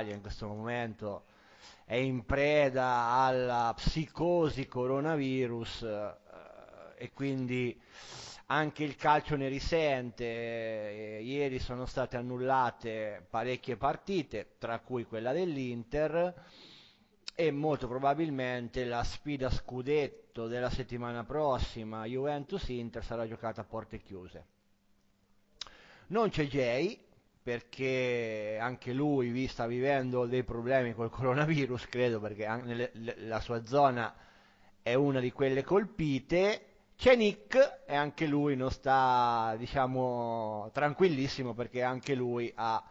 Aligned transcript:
in 0.00 0.20
questo 0.20 0.46
momento 0.46 1.24
è 1.84 1.94
in 1.94 2.24
preda 2.24 3.10
alla 3.10 3.72
psicosi 3.76 4.66
coronavirus 4.66 5.82
eh, 5.82 6.14
e 6.96 7.12
quindi 7.12 7.80
anche 8.46 8.84
il 8.84 8.96
calcio 8.96 9.36
ne 9.36 9.48
risente. 9.48 10.24
Eh, 10.24 11.22
ieri 11.22 11.58
sono 11.58 11.86
state 11.86 12.16
annullate 12.16 13.26
parecchie 13.28 13.76
partite, 13.76 14.54
tra 14.58 14.80
cui 14.80 15.04
quella 15.04 15.32
dell'Inter 15.32 16.34
e 17.38 17.50
molto 17.50 17.86
probabilmente 17.86 18.84
la 18.84 19.04
sfida 19.04 19.50
scudetto 19.50 20.46
della 20.46 20.70
settimana 20.70 21.22
prossima 21.22 22.06
Juventus-Inter 22.06 23.04
sarà 23.04 23.28
giocata 23.28 23.60
a 23.60 23.64
porte 23.64 23.98
chiuse. 23.98 24.46
Non 26.08 26.30
c'è 26.30 26.46
Jay, 26.46 26.98
perché 27.46 28.58
anche 28.60 28.92
lui 28.92 29.46
sta 29.46 29.68
vivendo 29.68 30.26
dei 30.26 30.42
problemi 30.42 30.94
col 30.94 31.10
coronavirus, 31.10 31.86
credo, 31.86 32.18
perché 32.18 32.44
la 33.18 33.38
sua 33.38 33.64
zona 33.64 34.12
è 34.82 34.94
una 34.94 35.20
di 35.20 35.30
quelle 35.30 35.62
colpite. 35.62 36.70
C'è 36.96 37.14
Nick 37.14 37.82
e 37.86 37.94
anche 37.94 38.26
lui 38.26 38.56
non 38.56 38.72
sta, 38.72 39.54
diciamo, 39.56 40.70
tranquillissimo 40.72 41.54
perché 41.54 41.84
anche 41.84 42.16
lui 42.16 42.52
ha 42.56 42.82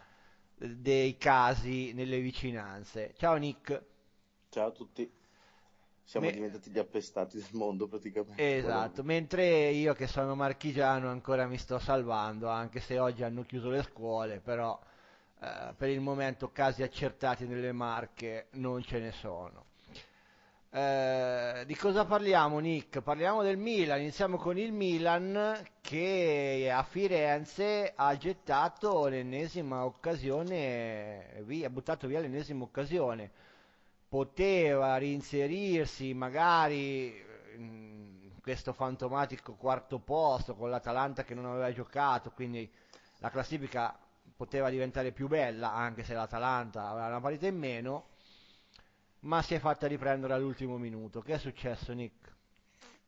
dei 0.56 1.18
casi 1.18 1.92
nelle 1.92 2.22
vicinanze. 2.22 3.14
Ciao 3.18 3.36
Nick. 3.36 3.84
Ciao 4.48 4.68
a 4.68 4.72
tutti. 4.72 5.12
Siamo 6.06 6.28
Me... 6.28 6.34
diventati 6.34 6.70
gli 6.70 6.78
appestati 6.78 7.38
del 7.38 7.50
mondo 7.54 7.88
praticamente. 7.88 8.58
Esatto, 8.58 9.04
mentre 9.04 9.70
io 9.70 9.94
che 9.96 10.06
sono 10.06 10.36
marchigiano 10.36 11.10
ancora 11.10 11.48
mi 11.48 11.58
sto 11.58 11.80
salvando, 11.80 12.48
anche 12.48 12.80
se 12.80 13.00
oggi 13.00 13.24
hanno 13.24 13.42
chiuso 13.42 13.70
le 13.70 13.82
scuole, 13.82 14.40
però 14.40 14.80
eh, 15.42 15.74
per 15.76 15.90
il 15.90 16.02
momento 16.02 16.52
casi 16.52 16.84
accertati 16.84 17.48
nelle 17.48 17.72
marche 17.72 18.48
non 18.52 18.84
ce 18.84 19.00
ne 19.00 19.12
sono. 19.14 19.66
Eh, 20.70 21.64
di 21.66 21.76
cosa 21.76 22.06
parliamo 22.06 22.60
Nick? 22.60 23.02
Parliamo 23.02 23.42
del 23.42 23.58
Milan, 23.58 24.02
iniziamo 24.02 24.38
con 24.38 24.60
il 24.60 24.74
Milan 24.74 25.58
che 25.82 26.70
a 26.72 26.84
Firenze 26.84 27.94
ha 27.96 28.16
gettato 28.16 29.08
l'ennesima 29.08 29.86
occasione, 29.86 31.42
via, 31.46 31.66
ha 31.66 31.70
buttato 31.72 32.06
via 32.06 32.20
l'ennesima 32.20 32.64
occasione 32.64 33.32
poteva 34.16 34.98
reinserirsi 34.98 36.14
magari 36.14 37.22
in 37.58 38.32
questo 38.42 38.72
fantomatico 38.72 39.56
quarto 39.56 40.00
posto 40.00 40.56
con 40.56 40.70
l'Atalanta 40.70 41.26
che 41.26 41.34
non 41.34 41.46
aveva 41.46 41.70
giocato, 41.74 42.32
quindi 42.32 42.72
la 43.18 43.30
classifica 43.30 43.94
poteva 44.34 44.70
diventare 44.70 45.12
più 45.12 45.28
bella 45.28 45.74
anche 45.74 46.06
se 46.06 46.14
l'Atalanta 46.14 46.88
aveva 46.88 47.08
una 47.08 47.20
partita 47.20 47.48
in 47.48 47.58
meno, 47.58 48.06
ma 49.22 49.42
si 49.42 49.54
è 49.54 49.60
fatta 49.60 49.86
riprendere 49.86 50.32
all'ultimo 50.32 50.78
minuto. 50.78 51.20
Che 51.20 51.34
è 51.34 51.38
successo 51.38 51.92
Nick? 51.92 52.34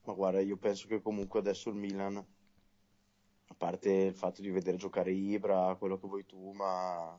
Ma 0.03 0.11
guarda, 0.11 0.42
io 0.42 0.58
penso 0.58 0.88
che 0.88 1.02
comunque 1.02 1.39
adesso 1.39 1.69
il 1.69 1.75
Milan, 1.75 2.17
a 2.17 3.55
parte 3.55 3.92
il 3.94 4.14
fatto 4.14 4.42
di 4.42 4.49
vedere 4.49 4.75
giocare 4.75 5.11
Ibra, 5.11 5.73
quello 5.80 5.97
che 5.97 6.08
vuoi 6.08 6.25
tu, 6.25 6.52
ma 6.52 7.17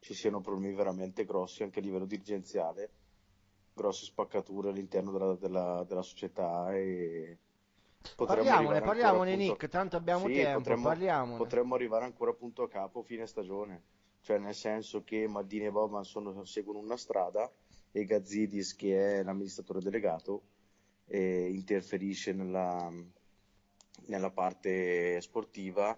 ci 0.00 0.12
siano 0.12 0.40
problemi 0.40 0.74
veramente 0.74 1.24
grossi 1.24 1.62
anche 1.62 1.78
a 1.78 1.82
livello 1.82 2.04
dirigenziale 2.04 2.97
grosse 3.78 4.04
spaccature 4.04 4.70
all'interno 4.70 5.12
della, 5.12 5.34
della, 5.34 5.84
della 5.86 6.02
società 6.02 6.74
e 6.74 7.38
parliamone, 8.16 8.80
parliamone 8.80 9.32
appunto... 9.32 9.52
Nick, 9.52 9.68
tanto 9.68 9.96
abbiamo 9.96 10.26
sì, 10.26 10.34
tempo, 10.34 10.58
potremmo, 10.58 11.36
potremmo, 11.36 11.74
arrivare 11.76 12.04
ancora 12.04 12.32
appunto 12.32 12.62
a 12.62 12.68
capo 12.68 13.02
fine 13.02 13.26
stagione, 13.26 13.82
cioè 14.20 14.38
nel 14.38 14.54
senso 14.54 15.04
che 15.04 15.28
Maldini 15.28 15.66
e 15.66 15.70
Boban 15.70 16.04
sono, 16.04 16.44
seguono 16.44 16.80
una 16.80 16.96
strada 16.96 17.50
e 17.92 18.04
Gazzidis 18.04 18.74
che 18.74 19.18
è 19.18 19.22
l'amministratore 19.22 19.80
delegato 19.80 20.42
eh, 21.06 21.48
interferisce 21.50 22.32
nella, 22.32 22.92
nella 24.06 24.30
parte 24.30 25.20
sportiva 25.20 25.96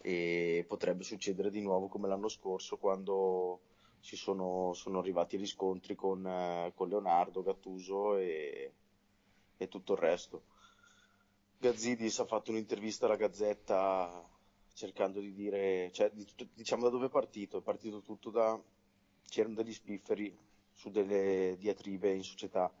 e 0.00 0.64
potrebbe 0.66 1.04
succedere 1.04 1.50
di 1.50 1.60
nuovo 1.60 1.88
come 1.88 2.08
l'anno 2.08 2.28
scorso 2.28 2.76
quando 2.76 3.60
ci 4.00 4.16
sono, 4.16 4.72
sono 4.74 4.98
arrivati 4.98 5.36
riscontri 5.36 5.94
con, 5.94 6.26
eh, 6.26 6.72
con 6.74 6.88
Leonardo, 6.88 7.42
Gattuso 7.42 8.16
e, 8.16 8.72
e, 9.56 9.68
tutto 9.68 9.92
il 9.92 9.98
resto. 9.98 10.42
Gazzidis 11.58 12.20
ha 12.20 12.24
fatto 12.24 12.50
un'intervista 12.50 13.06
alla 13.06 13.16
Gazzetta 13.16 14.26
cercando 14.72 15.18
di 15.18 15.32
dire, 15.32 15.90
cioè, 15.92 16.10
diciamo 16.54 16.84
da 16.84 16.90
dove 16.90 17.06
è 17.06 17.10
partito, 17.10 17.58
è 17.58 17.62
partito 17.62 18.00
tutto 18.02 18.30
da, 18.30 18.60
c'erano 19.28 19.56
degli 19.56 19.72
spifferi 19.72 20.36
su 20.72 20.90
delle 20.90 21.56
diatribe 21.58 22.12
in 22.12 22.22
società. 22.22 22.72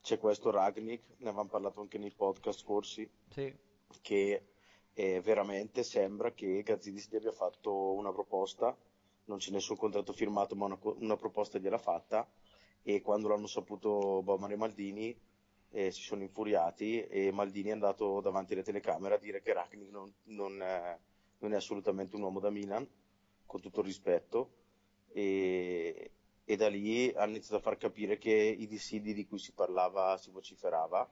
C'è 0.00 0.18
questo 0.18 0.50
Ragnik, 0.50 1.02
ne 1.18 1.28
avevamo 1.28 1.48
parlato 1.48 1.80
anche 1.80 1.98
nei 1.98 2.12
podcast 2.12 2.60
scorsi, 2.60 3.08
sì. 3.30 3.52
che 4.00 4.46
eh, 4.94 5.20
veramente 5.20 5.82
sembra 5.82 6.32
che 6.32 6.62
Gazzidis 6.62 7.08
gli 7.08 7.16
abbia 7.16 7.32
fatto 7.32 7.92
una 7.92 8.12
proposta 8.12 8.76
non 9.24 9.38
c'è 9.38 9.50
nessun 9.50 9.76
contratto 9.76 10.12
firmato, 10.12 10.54
ma 10.54 10.66
una, 10.66 10.78
una 10.82 11.16
proposta 11.16 11.58
gliela 11.58 11.78
fatta 11.78 12.28
e 12.82 13.00
quando 13.00 13.28
l'hanno 13.28 13.46
saputo 13.46 14.22
Bowman 14.22 14.50
e 14.50 14.56
Maldini 14.56 15.20
eh, 15.70 15.90
si 15.90 16.02
sono 16.02 16.22
infuriati 16.22 17.06
e 17.06 17.30
Maldini 17.32 17.70
è 17.70 17.72
andato 17.72 18.20
davanti 18.20 18.52
alle 18.52 18.62
telecamere 18.62 19.14
a 19.14 19.18
dire 19.18 19.40
che 19.40 19.52
Ragnik 19.52 19.90
non, 19.90 20.12
non, 20.24 20.60
eh, 20.60 21.00
non, 21.38 21.52
è 21.52 21.56
assolutamente 21.56 22.16
un 22.16 22.22
uomo 22.22 22.40
da 22.40 22.50
Milan, 22.50 22.86
con 23.46 23.60
tutto 23.60 23.80
il 23.80 23.86
rispetto, 23.86 24.50
e, 25.12 26.10
e, 26.44 26.56
da 26.56 26.68
lì 26.68 27.10
hanno 27.14 27.30
iniziato 27.30 27.56
a 27.56 27.60
far 27.60 27.76
capire 27.76 28.18
che 28.18 28.32
i 28.32 28.66
dissidi 28.66 29.14
di 29.14 29.26
cui 29.26 29.38
si 29.38 29.52
parlava, 29.52 30.16
si 30.18 30.30
vociferava, 30.30 31.08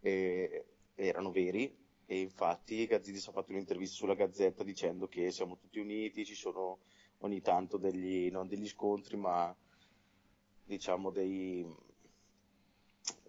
eh, 0.00 0.64
erano 0.94 1.30
veri 1.30 1.86
e 2.06 2.20
infatti 2.20 2.86
Gazzidis 2.86 3.28
ha 3.28 3.32
fatto 3.32 3.52
un'intervista 3.52 3.94
sulla 3.94 4.14
Gazzetta 4.14 4.64
dicendo 4.64 5.08
che 5.08 5.30
siamo 5.30 5.58
tutti 5.58 5.78
uniti, 5.78 6.24
ci 6.24 6.34
sono 6.34 6.78
ogni 7.18 7.40
tanto 7.40 7.76
degli, 7.76 8.30
non 8.30 8.46
degli 8.46 8.68
scontri, 8.68 9.16
ma 9.16 9.54
diciamo 10.64 11.10
dei, 11.10 11.66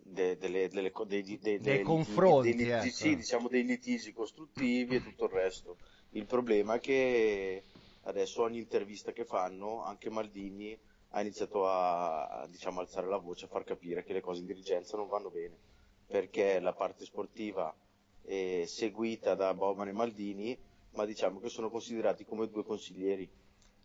de, 0.02 0.38
delle, 0.38 0.68
delle, 0.68 0.92
dei, 1.08 1.24
dei, 1.24 1.40
dei, 1.40 1.60
dei 1.60 1.82
confronti, 1.82 2.54
litigi, 2.54 2.70
ecco. 2.72 2.90
sì, 2.90 3.16
diciamo 3.16 3.48
dei 3.48 3.64
litigi 3.64 4.12
costruttivi 4.12 4.96
e 4.96 5.04
tutto 5.04 5.26
il 5.26 5.32
resto. 5.32 5.78
Il 6.12 6.26
problema 6.26 6.76
è 6.76 6.80
che 6.80 7.64
adesso 8.04 8.42
ogni 8.42 8.58
intervista 8.58 9.12
che 9.12 9.26
fanno, 9.26 9.84
anche 9.84 10.10
Maldini 10.10 10.78
ha 11.10 11.22
iniziato 11.22 11.68
a, 11.68 12.28
a 12.28 12.48
diciamo, 12.48 12.80
alzare 12.82 13.08
la 13.08 13.18
voce, 13.18 13.46
a 13.46 13.48
far 13.48 13.64
capire 13.64 14.04
che 14.04 14.14
le 14.14 14.22
cose 14.22 14.42
in 14.42 14.48
dirigenza 14.48 14.98
non 14.98 15.08
vanno 15.08 15.30
bene, 15.30 15.58
perché 16.06 16.60
la 16.60 16.74
parte 16.74 17.06
sportiva 17.06 17.74
è 18.22 18.64
seguita 18.66 19.34
da 19.34 19.54
Bowman 19.54 19.88
e 19.88 19.92
Maldini, 19.92 20.58
ma 20.92 21.06
diciamo 21.06 21.40
che 21.40 21.50
sono 21.50 21.70
considerati 21.70 22.26
come 22.26 22.50
due 22.50 22.64
consiglieri 22.64 23.30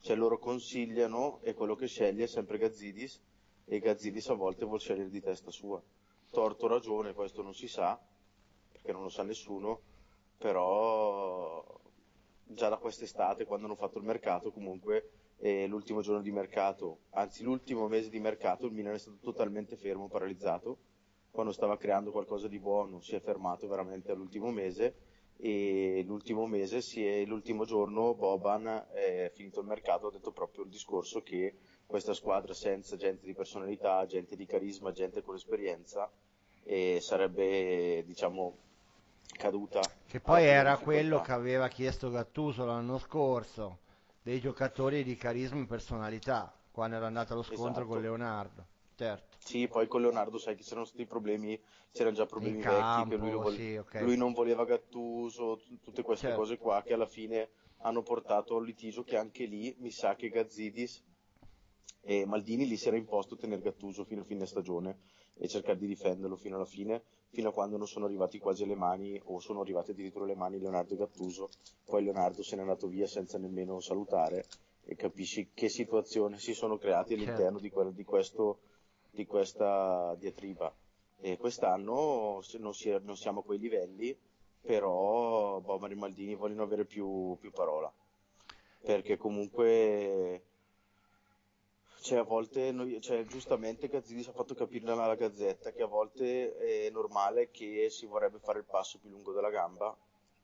cioè 0.05 0.17
loro 0.17 0.39
consigliano 0.39 1.41
e 1.41 1.55
quello 1.55 1.75
che 1.75 1.87
sceglie 1.87 2.25
è 2.25 2.27
sempre 2.27 2.59
Gazzidis 2.59 3.19
e 3.65 3.79
Gazzidis 3.79 4.29
a 4.29 4.35
volte 4.35 4.67
vuol 4.67 4.79
scegliere 4.79 5.09
di 5.09 5.23
testa 5.23 5.51
sua. 5.51 5.83
Torto 6.31 6.67
ragione, 6.67 7.15
questo 7.15 7.41
non 7.41 7.55
si 7.55 7.67
sa, 7.69 7.99
perché 8.71 8.93
non 8.93 9.01
lo 9.01 9.09
sa 9.09 9.23
nessuno, 9.23 9.81
però 10.37 11.65
già 12.45 12.69
da 12.69 12.77
quest'estate, 12.77 13.47
quando 13.47 13.65
hanno 13.65 13.77
fatto 13.77 13.97
il 13.97 14.05
mercato, 14.05 14.53
comunque 14.53 15.09
eh, 15.39 15.67
l'ultimo 15.67 16.03
giorno 16.03 16.21
di 16.21 16.33
mercato, 16.33 16.99
anzi 17.13 17.43
l'ultimo 17.43 17.89
mese 17.89 18.11
di 18.11 18.21
mercato, 18.21 18.67
il 18.67 18.73
Milan 18.73 18.93
è 18.93 18.99
stato 18.99 19.17
totalmente 19.23 19.75
fermo, 19.75 20.09
paralizzato. 20.09 20.77
Quando 21.31 21.51
stava 21.51 21.79
creando 21.79 22.13
qualcosa 22.13 22.47
di 22.47 22.59
buono 22.59 23.01
si 23.01 23.15
è 23.15 23.21
fermato 23.21 23.67
veramente 23.67 24.13
all'ultimo 24.13 24.51
mese 24.51 25.14
e 25.37 26.03
l'ultimo 26.07 26.47
mese, 26.47 26.79
è, 26.79 27.25
l'ultimo 27.25 27.65
giorno 27.65 28.15
Boban 28.15 28.87
è 28.93 29.31
finito 29.35 29.61
il 29.61 29.67
mercato 29.67 30.07
ha 30.07 30.11
detto 30.11 30.33
proprio 30.33 30.65
il 30.65 30.71
discorso 30.71 31.23
che 31.23 31.55
questa 31.87 32.15
squadra 32.15 32.55
senza 32.55 32.97
gente 32.97 33.27
di 33.27 33.35
personalità, 33.35 34.05
gente 34.07 34.37
di 34.37 34.47
carisma, 34.47 34.93
gente 34.93 35.23
con 35.23 35.35
esperienza 35.35 36.11
eh, 36.65 36.99
sarebbe 37.01 38.03
diciamo 38.05 38.57
caduta. 39.37 39.81
Che 40.07 40.21
poi 40.21 40.45
era 40.45 40.79
quello 40.79 41.21
che 41.21 41.33
aveva 41.33 41.69
chiesto 41.69 42.11
Gattuso 42.11 42.65
l'anno 42.65 42.99
scorso, 42.99 43.79
dei 44.23 44.41
giocatori 44.41 45.05
di 45.05 45.17
carisma 45.17 45.61
e 45.61 45.67
personalità, 45.67 46.53
quando 46.71 46.97
era 46.97 47.07
andato 47.07 47.33
allo 47.33 47.43
scontro 47.43 47.83
esatto. 47.83 47.87
con 47.87 48.01
Leonardo. 48.01 48.67
Certo. 48.97 49.34
Sì, 49.45 49.69
poi 49.69 49.87
con 49.87 50.01
Leonardo 50.01 50.39
sai 50.39 50.57
che 50.57 50.63
c'erano 50.63 50.87
stati 50.87 51.05
problemi, 51.05 51.61
c'erano 51.93 52.17
già 52.17 52.25
problemi 52.27 52.57
vecchi, 52.63 52.73
campo, 52.73 53.09
che 53.11 53.17
lui, 53.17 53.31
vole- 53.31 53.57
sì, 53.57 53.77
okay. 53.77 54.03
lui, 54.03 54.17
non 54.17 54.33
voleva 54.33 54.65
Gattuso, 54.65 55.59
t- 55.59 55.81
tutte 55.83 56.03
queste 56.03 56.27
certo. 56.27 56.41
cose 56.41 56.57
qua 56.57 56.83
che 56.83 56.95
alla 56.95 57.07
fine 57.07 57.51
hanno 57.79 58.03
portato 58.03 58.57
al 58.57 58.65
litigio 58.65 59.05
che 59.05 59.17
anche 59.19 59.45
lì 59.45 59.75
mi 59.81 59.91
sa 59.91 60.15
che 60.15 60.31
Gazzidis 60.31 61.05
e 62.01 62.25
Maldini 62.27 62.67
lì 62.67 62.77
si 62.77 62.89
era 62.89 62.97
imposto 62.97 63.37
tenere 63.37 63.61
Gattuso 63.61 64.05
fino 64.05 64.23
a 64.23 64.25
fine 64.25 64.47
stagione 64.47 65.01
e 65.35 65.47
cercare 65.49 65.79
di 65.79 65.87
difenderlo 65.87 66.37
fino 66.37 66.57
alla 66.57 66.65
fine, 66.65 67.05
fino 67.31 67.51
a 67.51 67.53
quando 67.53 67.77
non 67.77 67.87
sono 67.87 68.07
arrivati 68.07 68.39
quasi 68.39 68.63
alle 68.63 68.77
mani 68.77 69.21
o 69.25 69.41
sono 69.41 69.61
arrivati 69.61 69.91
addirittura 69.91 70.25
alle 70.25 70.35
mani 70.35 70.59
Leonardo 70.59 70.95
e 70.95 70.97
Gattuso, 70.97 71.51
poi 71.85 72.03
Leonardo 72.05 72.43
se 72.43 72.57
n'è 72.57 72.63
andato 72.63 72.87
via 72.89 73.07
senza 73.07 73.37
nemmeno 73.39 73.81
salutare 73.81 74.47
e 74.87 74.95
capisci 74.97 75.51
che 75.53 75.69
situazioni 75.69 76.39
si 76.39 76.53
sono 76.55 76.79
Certo. 76.79 76.95
all'interno 77.15 77.59
di, 77.59 77.71
quel- 77.71 77.93
di 77.95 78.05
questo, 78.05 78.61
di 79.15 79.27
questa 79.27 80.15
diatriba. 80.19 80.75
E 81.21 81.39
quest'anno 81.39 82.41
se 82.43 82.59
non, 82.59 82.75
si- 82.75 82.99
non 83.03 83.17
siamo 83.17 83.41
a 83.41 83.45
quei 83.45 83.59
livelli, 83.59 84.17
però 84.61 85.61
Boban 85.61 85.93
e 85.93 85.95
Maldini 85.95 86.35
vogliono 86.35 86.63
avere 86.65 86.85
più, 86.85 87.37
più 87.41 87.51
parola. 87.53 87.93
Perché 88.83 89.17
comunque, 89.17 90.43
cioè, 92.01 92.19
a 92.19 92.23
volte, 92.23 92.71
noi, 92.73 93.01
cioè, 93.01 93.25
giustamente 93.25 93.89
Gazzidis 93.89 94.29
ha 94.29 94.33
fatto 94.33 94.55
capire 94.55 94.91
alla 94.91 95.15
Gazzetta 95.15 95.73
che 95.73 95.83
a 95.83 95.87
volte 95.87 96.55
è 96.57 96.91
normale 96.91 97.51
che 97.51 97.89
si 97.89 98.05
vorrebbe 98.07 98.39
fare 98.39 98.59
il 98.59 98.67
passo 98.67 98.99
più 98.99 99.09
lungo 99.09 99.33
della 99.33 99.51
gamba, 99.51 99.97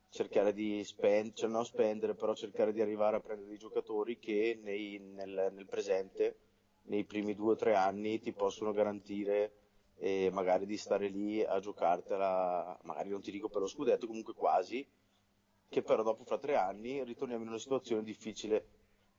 cercare 0.09 0.53
di 0.55 0.83
spendere, 0.85 1.35
cioè 1.35 1.51
non 1.51 1.65
spendere, 1.65 2.15
però 2.15 2.35
cercare 2.35 2.73
di 2.73 2.81
arrivare 2.81 3.17
a 3.17 3.21
prendere 3.21 3.49
dei 3.49 3.59
giocatori 3.59 4.19
che 4.19 4.59
nei- 4.63 4.99
nel, 4.99 5.51
nel 5.53 5.67
presente, 5.67 6.37
nei 6.85 7.05
primi 7.05 7.35
due 7.35 7.53
o 7.53 7.57
tre 7.57 7.75
anni, 7.75 8.19
ti 8.21 8.33
possono 8.33 8.73
garantire 8.73 9.53
eh, 9.99 10.31
magari 10.33 10.67
di 10.67 10.77
stare 10.77 11.09
lì 11.09 11.43
a 11.45 11.61
giocartela, 11.61 12.79
magari 12.83 13.11
non 13.11 13.21
ti 13.21 13.31
dico 13.31 13.49
per 13.49 13.61
lo 13.61 13.67
scudetto, 13.67 14.07
comunque 14.07 14.35
quasi, 14.35 14.87
che 15.69 15.83
però 15.83 16.03
dopo 16.03 16.25
fra 16.25 16.39
tre 16.39 16.57
anni 16.57 17.05
ritorniamo 17.05 17.43
in 17.43 17.49
una 17.49 17.59
situazione 17.59 18.03
difficile. 18.03 18.67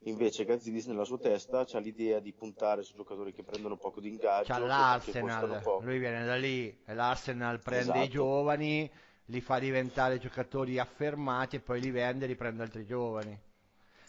Invece 0.05 0.45
Gazzidis 0.45 0.87
nella 0.87 1.03
sua 1.03 1.19
testa 1.19 1.63
c'ha 1.63 1.77
l'idea 1.77 2.19
di 2.19 2.33
puntare 2.33 2.81
su 2.81 2.95
giocatori 2.95 3.31
che 3.31 3.43
prendono 3.43 3.77
poco 3.77 3.99
di 4.01 4.09
ingaggio, 4.09 4.51
C'ha 4.51 4.57
l'Arsenal, 4.57 5.79
lui 5.81 5.99
viene 5.99 6.25
da 6.25 6.35
lì 6.35 6.75
e 6.85 6.93
l'Arsenal 6.95 7.59
prende 7.59 7.99
i 7.99 8.01
Esatto. 8.01 8.09
giovani, 8.09 8.91
li 9.25 9.41
fa 9.41 9.59
diventare 9.59 10.17
giocatori 10.17 10.79
affermati 10.79 11.57
e 11.57 11.59
poi 11.59 11.79
li 11.79 11.91
vende 11.91 12.25
e 12.25 12.29
li 12.29 12.35
prende 12.35 12.63
altri 12.63 12.83
giovani. 12.83 13.39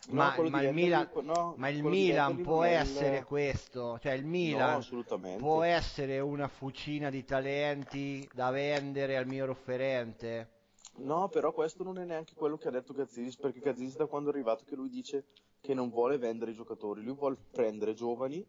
No, 0.09 0.15
Ma, 0.15 0.35
quello 0.35 0.51
ma 0.51 0.63
il 0.63 0.75
Milan, 0.75 1.09
no, 1.23 1.55
ma 1.57 1.69
il 1.69 1.85
Milan 1.85 2.43
può 2.43 2.65
il- 2.65 2.73
essere 2.73 3.23
questo, 3.25 3.99
cioè 4.01 4.13
il 4.13 4.25
No, 4.25 4.31
Milan 4.31 4.77
assolutamente. 4.79 5.39
può 5.41 5.63
essere 5.63 6.19
una 6.19 6.49
fucina 6.49 7.09
di 7.09 7.25
talenti 7.25 8.29
da 8.35 8.51
vendere 8.51 9.17
al 9.17 9.27
mio 9.29 9.49
offerente. 9.49 10.51
No, 10.97 11.29
però 11.29 11.53
questo 11.53 11.85
non 11.85 11.99
è 11.99 12.05
neanche 12.05 12.35
quello 12.35 12.57
che 12.59 12.69
ha 12.69 12.73
detto 12.73 12.93
Gazzidis, 12.93 13.37
perché 13.37 13.61
Gazzidis 13.61 13.97
da 13.97 14.07
quando 14.07 14.31
è 14.31 14.33
arrivato 14.33 14.65
che 14.65 14.75
lui 14.75 14.89
dice 14.91 15.27
che 15.61 15.73
non 15.73 15.89
vuole 15.89 16.19
vendere 16.19 16.51
i 16.51 16.55
giocatori, 16.55 17.03
lui 17.03 17.15
vuole 17.15 17.37
prendere 17.53 17.95
giovani 17.95 18.45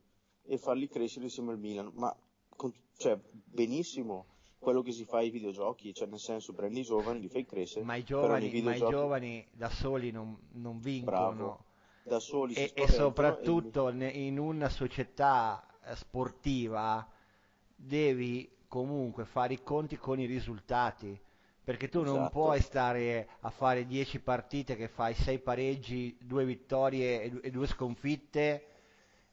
e 0.46 0.58
farli 0.58 0.90
crescere 0.90 1.26
insieme 1.26 1.52
al 1.52 1.60
Milan, 1.60 1.92
ma 1.94 2.14
con- 2.56 2.74
cioè, 2.98 3.18
benissimo 3.32 4.26
quello 4.64 4.82
che 4.82 4.92
si 4.92 5.06
fa 5.06 5.18
ai 5.18 5.30
videogiochi, 5.30 5.94
cioè 5.94 6.08
nel 6.08 6.20
senso 6.20 6.54
prendi 6.54 6.80
i 6.80 6.84
giovani, 6.84 7.20
li 7.20 7.30
fai 7.30 7.46
crescere, 7.46 7.86
Ma 7.86 7.96
i 7.96 8.04
giovani, 8.04 8.50
nei 8.50 8.62
ma 8.62 8.76
i 8.76 8.82
videogiochi 8.82 8.92
giovani 8.96 9.48
da 9.52 9.70
soli 9.70 10.12
non, 10.12 10.38
non 10.54 10.80
vincono. 10.80 11.36
Bravo. 11.36 11.66
da 12.04 12.20
soli 12.20 12.54
E, 12.54 12.72
e 12.74 12.88
soprattutto 12.88 13.90
ne- 13.90 14.10
in 14.10 14.40
una 14.40 14.70
società 14.70 15.66
eh, 15.84 15.96
sportiva 15.96 17.08
devi 17.76 18.50
comunque 18.68 19.26
fare 19.26 19.54
i 19.54 19.64
conti 19.64 19.98
con 19.98 20.20
i 20.20 20.26
risultati. 20.26 21.20
Perché 21.64 21.88
tu 21.90 22.04
non 22.04 22.16
Esatto. 22.16 22.32
puoi 22.32 22.62
stare 22.62 23.28
a 23.42 23.50
fare 23.50 23.86
10 23.86 24.20
partite 24.20 24.76
che 24.76 24.88
fai 24.90 25.14
6 25.14 25.40
pareggi, 25.40 26.18
2 26.22 26.44
vittorie 26.46 27.22
e, 27.24 27.40
e 27.44 27.52
2 27.52 27.68
sconfitte, 27.68 28.66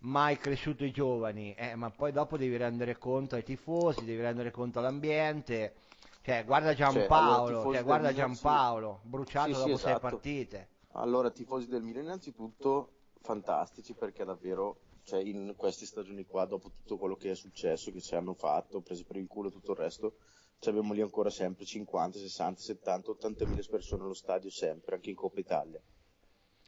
mai 0.01 0.39
cresciuto 0.39 0.85
i 0.85 0.91
giovani, 0.91 1.55
eh, 1.55 1.75
ma 1.75 1.91
poi 1.91 2.13
dopo 2.13 2.37
devi 2.37 2.57
rendere 2.57 2.97
conto 2.99 3.35
ai 3.35 3.43
tifosi, 3.43 4.05
devi 4.05 4.21
rendere 4.21 4.51
conto 4.51 4.79
all'ambiente. 4.79 5.75
Cioè, 6.23 6.45
guarda 6.45 6.75
Giampaolo, 6.75 7.57
tifosi 7.59 7.75
cioè, 7.77 7.85
guarda 7.85 8.09
sì. 8.09 8.15
Giampaolo, 8.15 9.01
bruciato 9.05 9.49
Sì, 9.49 9.55
sì, 9.55 9.61
dopo 9.61 9.77
6 9.77 9.91
esatto. 9.91 10.01
partite. 10.01 10.69
Allora, 10.93 11.31
tifosi 11.31 11.67
del 11.69 11.83
Milan, 11.83 12.05
innanzitutto 12.05 12.93
fantastici 13.23 13.95
perché 13.95 14.25
davvero, 14.25 14.81
cioè, 15.05 15.21
in 15.23 15.55
queste 15.57 15.87
stagioni 15.87 16.27
qua, 16.27 16.45
dopo 16.45 16.71
tutto 16.71 16.97
quello 16.99 17.17
che 17.17 17.31
è 17.31 17.35
successo, 17.35 17.91
che 17.91 18.01
ci 18.01 18.15
hanno 18.15 18.35
fatto, 18.35 18.81
presi 18.81 19.05
per 19.05 19.17
il 19.17 19.27
culo 19.27 19.49
e 19.49 19.53
tutto 19.53 19.73
il 19.73 19.79
resto, 19.79 20.17
ci 20.59 20.69
abbiamo 20.69 20.93
lì 20.93 21.01
ancora 21.01 21.31
sempre 21.31 21.65
50, 21.65 22.19
60, 22.19 22.61
70, 22.61 23.11
80 23.13 23.47
mila 23.47 23.63
persone 23.71 24.03
allo 24.03 24.15
stadio 24.15 24.51
sempre, 24.51 24.97
anche 24.97 25.11
in 25.11 25.17
Coppa 25.17 25.41
Italia. 25.41 25.81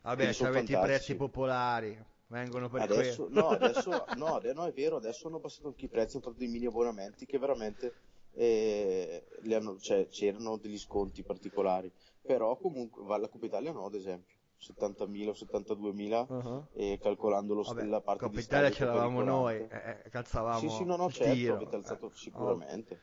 Vabbè, 0.02 0.32
sono 0.32 0.49
avete 0.49 0.73
i 0.73 0.81
prezzi 0.81 1.14
popolari, 1.14 2.02
vengono 2.32 2.69
per 2.69 2.82
Adesso, 2.82 3.29
no, 3.31 3.49
adesso, 3.49 3.90
no, 4.17 4.40
no, 4.55 4.64
è 4.67 4.73
vero, 4.73 4.96
adesso 4.96 5.29
hanno 5.29 5.38
passato 5.38 5.69
anche 5.69 5.84
i 5.84 5.88
prezzi, 5.88 6.17
hanno 6.17 6.25
fatto 6.25 6.38
dei 6.38 6.49
mini 6.49 6.67
abbonamenti 6.67 7.26
che 7.26 7.38
veramente 7.38 7.94
eh, 8.34 9.23
hanno- 9.52 9.79
cioè, 9.79 10.08
c'erano 10.08 10.56
degli 10.56 10.79
sconti 10.79 11.23
particolari, 11.23 11.93
però 12.23 12.56
comunque 12.56 13.05
va 13.05 13.17
alla 13.17 13.29
Coppa 13.29 13.46
Italia 13.46 13.73
no, 13.73 13.84
ad 13.84 13.94
esempio, 13.94 14.34
70.000 14.58 15.29
o 15.29 15.34
72.000 15.34 16.26
Uh-huh. 16.29 16.64
e 16.75 16.99
calcolando 17.00 17.52
lo, 17.55 17.62
Vabbè, 17.62 17.84
la 17.84 18.00
parte 18.00 18.25
Coppa 18.25 18.37
di 18.38 18.43
Italia 18.43 18.70
ce 18.70 18.84
l'avamo 18.87 19.23
noi, 19.23 19.56
eh, 19.56 20.00
eh, 20.05 20.08
calzavamo 20.11 20.58
Sì, 20.58 20.69
sì, 20.70 20.84
no, 20.84 20.96
no, 20.96 21.11
certo, 21.11 21.34
tiro. 21.34 21.55
avete 21.55 21.76
alzato 21.76 22.06
eh. 22.06 22.14
sicuramente. 22.14 23.00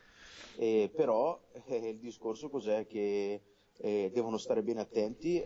Eh, 0.58 0.92
però 0.94 1.40
eh, 1.68 1.90
il 1.90 2.00
discorso 2.00 2.50
cos'è? 2.50 2.88
Che 2.88 3.42
eh, 3.82 4.10
devono 4.12 4.38
stare 4.38 4.64
bene 4.64 4.82
attenti 4.82 5.46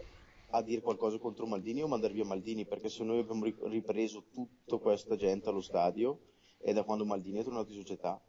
a 0.56 0.62
dire 0.62 0.82
qualcosa 0.82 1.18
contro 1.18 1.48
Maldini 1.48 1.82
o 1.82 1.88
mandare 1.88 2.14
via 2.14 2.26
Maldini, 2.26 2.66
perché 2.66 2.88
se 2.88 3.04
noi 3.04 3.20
abbiamo 3.20 3.44
ri- 3.44 3.56
ripreso 3.64 4.26
tutta 4.32 4.78
questa 4.78 5.16
gente 5.16 5.50
allo 5.50 5.62
stadio 5.62 6.20
è 6.60 6.74
da 6.74 6.84
quando 6.84 7.06
Maldini 7.06 7.40
è 7.40 7.44
tornato 7.44 7.72
in 7.72 7.78
società, 7.80 8.22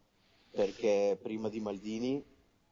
perché 0.51 1.19
prima 1.21 1.51
di 1.51 1.61
Maldini 1.61 2.25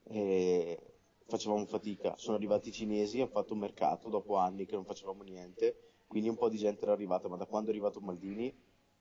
eh, 0.04 0.78
facevamo 1.26 1.66
fatica, 1.66 2.14
sono 2.16 2.36
arrivati 2.36 2.70
i 2.70 2.72
cinesi, 2.72 3.20
hanno 3.20 3.28
fatto 3.28 3.52
un 3.52 3.58
mercato 3.58 4.08
dopo 4.08 4.36
anni 4.36 4.64
che 4.64 4.74
non 4.74 4.86
facevamo 4.86 5.22
niente, 5.22 5.90
quindi 6.06 6.30
un 6.30 6.36
po' 6.36 6.48
di 6.48 6.56
gente 6.56 6.82
era 6.84 6.92
arrivata, 6.92 7.28
ma 7.28 7.36
da 7.36 7.44
quando 7.44 7.68
è 7.68 7.72
arrivato 7.72 8.00
Maldini, 8.00 8.54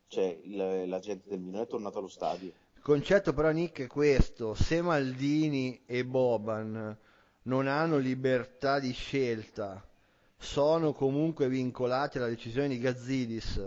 cioè 0.08 0.38
la, 0.48 0.86
la 0.86 1.00
gente 1.00 1.30
del 1.30 1.40
Milan 1.40 1.62
è 1.62 1.68
tornata 1.68 2.00
allo 2.00 2.10
stadio. 2.10 2.52
Il 2.76 2.82
concetto 2.82 3.32
però 3.32 3.52
Nick 3.52 3.84
è 3.84 3.88
questo, 3.88 4.54
se 4.54 4.82
Maldini 4.82 5.84
e 5.86 6.06
Boban 6.06 6.98
non 7.44 7.68
hanno 7.68 7.98
libertà 7.98 8.80
di 8.80 8.92
scelta, 8.92 9.86
sono 10.42 10.92
comunque 10.92 11.48
vincolati 11.48 12.18
alla 12.18 12.28
decisione 12.28 12.68
di 12.68 12.80
Gazzidis, 12.80 13.64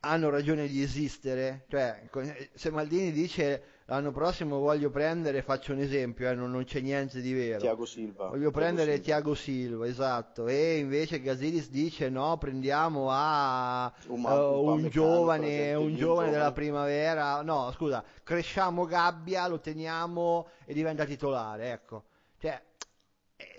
hanno 0.00 0.30
ragione 0.30 0.66
di 0.66 0.82
esistere? 0.82 1.66
Cioè, 1.68 2.08
se 2.54 2.70
Maldini 2.70 3.12
dice 3.12 3.62
l'anno 3.84 4.12
prossimo 4.12 4.58
voglio 4.60 4.88
prendere, 4.88 5.42
faccio 5.42 5.74
un 5.74 5.80
esempio, 5.80 6.30
eh, 6.30 6.34
non, 6.34 6.50
non 6.50 6.64
c'è 6.64 6.80
niente 6.80 7.20
di 7.20 7.34
vero. 7.34 7.58
Tiago 7.58 7.84
Silva. 7.84 8.28
Voglio 8.28 8.50
Thiago 8.50 8.50
prendere 8.50 8.92
Silva. 8.92 9.04
Tiago 9.04 9.34
Silva, 9.34 9.86
esatto, 9.86 10.46
e 10.48 10.78
invece 10.78 11.20
Gazzidis 11.20 11.68
dice 11.68 12.08
no, 12.08 12.38
prendiamo 12.38 13.08
a 13.10 13.92
Un 14.06 14.24
eh, 14.24 14.28
un 14.32 14.32
un 14.32 14.58
Upamecano, 14.58 14.80
per 14.80 14.90
giovane, 14.90 15.74
un 15.74 15.96
giovane. 15.96 16.30
della 16.30 16.52
primavera, 16.52 17.42
no, 17.42 17.70
scusa, 17.72 18.02
cresciamo 18.22 18.86
Gabbia, 18.86 19.46
lo 19.48 19.60
teniamo 19.60 20.46
e 20.64 20.72
diventa 20.72 21.04
titolare, 21.04 21.72
ecco. 21.72 22.04
Cioè, 22.38 22.58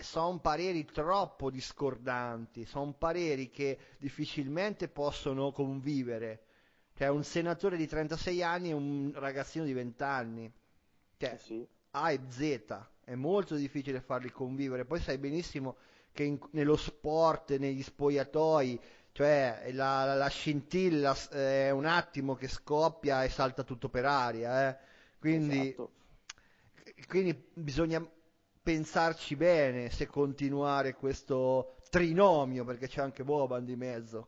sono 0.04 0.40
pareri 0.40 0.86
troppo 0.86 1.50
discordanti, 1.50 2.66
sono 2.66 2.94
pareri 2.94 3.50
che 3.50 3.78
difficilmente 3.98 4.88
possono 4.88 5.52
convivere. 5.52 6.44
Cioè, 6.96 7.08
un 7.10 7.24
senatore 7.24 7.78
di 7.78 7.88
36 7.88 8.44
anni 8.44 8.70
e 8.70 8.74
un 8.74 9.12
ragazzino 9.16 9.66
di 9.66 9.74
20 9.74 10.04
anni. 10.04 10.52
Cioè, 11.18 11.34
Eh 11.34 11.38
sì. 11.38 11.68
a 11.92 12.12
e 12.12 12.20
Z, 12.30 12.62
è 13.04 13.16
molto 13.16 13.56
difficile 13.56 14.02
farli 14.02 14.30
convivere. 14.32 14.86
Poi 14.86 15.00
sai 15.02 15.18
benissimo 15.18 15.78
che 16.12 16.24
in- 16.24 16.40
nello 16.52 16.76
sport, 16.78 17.56
negli 17.58 17.82
spogliatoi, 17.84 18.80
cioè 19.12 19.70
la, 19.74 20.06
la- 20.06 20.16
la 20.16 20.28
scintilla 20.30 21.14
s- 21.14 21.30
è 21.30 21.70
un 21.72 21.86
attimo 21.86 22.36
che 22.36 22.48
scoppia 22.48 23.24
e 23.24 23.30
salta 23.30 23.64
tutto 23.64 23.90
per 23.90 24.06
aria. 24.06 24.70
eh. 24.70 24.78
Quindi, 25.20 25.76
Esatto. 25.76 25.92
quindi 27.08 27.34
bisogna 27.54 28.06
pensarci 28.62 29.36
bene 29.36 29.90
se 29.90 30.08
continuare 30.08 30.94
questo 30.94 31.76
trinomio, 31.90 32.64
perché 32.64 32.88
c'è 32.88 33.02
anche 33.02 33.24
Boban 33.24 33.66
di 33.66 33.76
mezzo. 33.76 34.28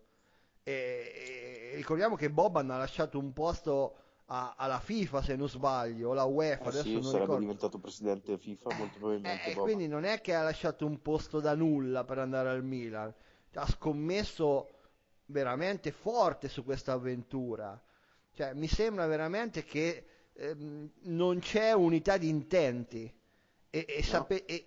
E, 0.63 1.71
e 1.73 1.75
ricordiamo 1.75 2.15
che 2.15 2.29
Boban 2.29 2.69
ha 2.71 2.77
lasciato 2.77 3.19
un 3.19 3.33
posto 3.33 3.95
a- 4.27 4.55
alla 4.57 4.79
FIFA, 4.79 5.21
se 5.21 5.35
non 5.35 5.49
sbaglio, 5.49 6.09
o 6.09 6.13
la 6.13 6.23
UEFA, 6.23 6.63
Eh 6.63 6.67
adesso 6.69 6.83
sì, 6.83 6.93
non 6.93 7.03
sarebbe 7.03 7.19
ricordo. 7.21 7.39
diventato 7.41 7.79
presidente 7.79 8.37
FIFA 8.37 8.71
molto 8.73 8.97
probabilmente. 8.99 9.51
Eh, 9.51 9.55
quindi 9.55 9.87
non 9.87 10.03
è 10.05 10.21
che 10.21 10.33
ha 10.33 10.41
lasciato 10.43 10.85
un 10.85 11.01
posto 11.01 11.39
da 11.39 11.55
nulla 11.55 12.03
per 12.03 12.19
andare 12.19 12.49
al 12.49 12.63
Milan, 12.63 13.13
ha 13.55 13.67
scommesso 13.67 14.69
veramente 15.25 15.91
forte 15.91 16.47
su 16.49 16.63
questa 16.63 16.93
avventura. 16.93 17.79
Cioè, 18.33 18.53
mi 18.53 18.67
sembra 18.67 19.05
veramente 19.07 19.63
che 19.63 20.05
ehm, 20.33 20.89
non 21.03 21.39
c'è 21.39 21.71
unità 21.73 22.17
di 22.17 22.29
intenti 22.29 23.13
e, 23.75 23.85
e, 23.87 24.03
sape- 24.03 24.45
e- 24.45 24.63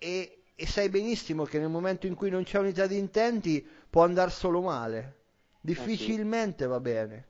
e- 0.55 0.65
sai 0.67 0.89
benissimo 0.89 1.43
che 1.45 1.59
nel 1.59 1.69
momento 1.69 2.07
in 2.07 2.15
cui 2.15 2.29
non 2.29 2.43
c'è 2.43 2.59
unità 2.59 2.87
di 2.87 2.97
intenti 2.97 3.65
può 3.89 4.03
andare 4.03 4.31
solo 4.31 4.61
male. 4.61 5.15
Difficilmente 5.61 6.65
va 6.67 6.79
bene. 6.79 7.27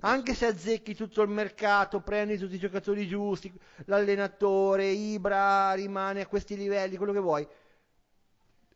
Anche 0.00 0.34
se 0.34 0.46
azzecchi 0.46 0.94
tutto 0.94 1.22
il 1.22 1.28
mercato, 1.28 2.00
prendi 2.00 2.38
tutti 2.38 2.54
i 2.54 2.58
giocatori 2.58 3.06
giusti, 3.08 3.52
l'allenatore, 3.86 4.88
Ibra 4.90 5.72
rimane 5.74 6.20
a 6.20 6.26
questi 6.28 6.56
livelli, 6.56 6.96
quello 6.96 7.12
che 7.12 7.18
vuoi, 7.20 7.46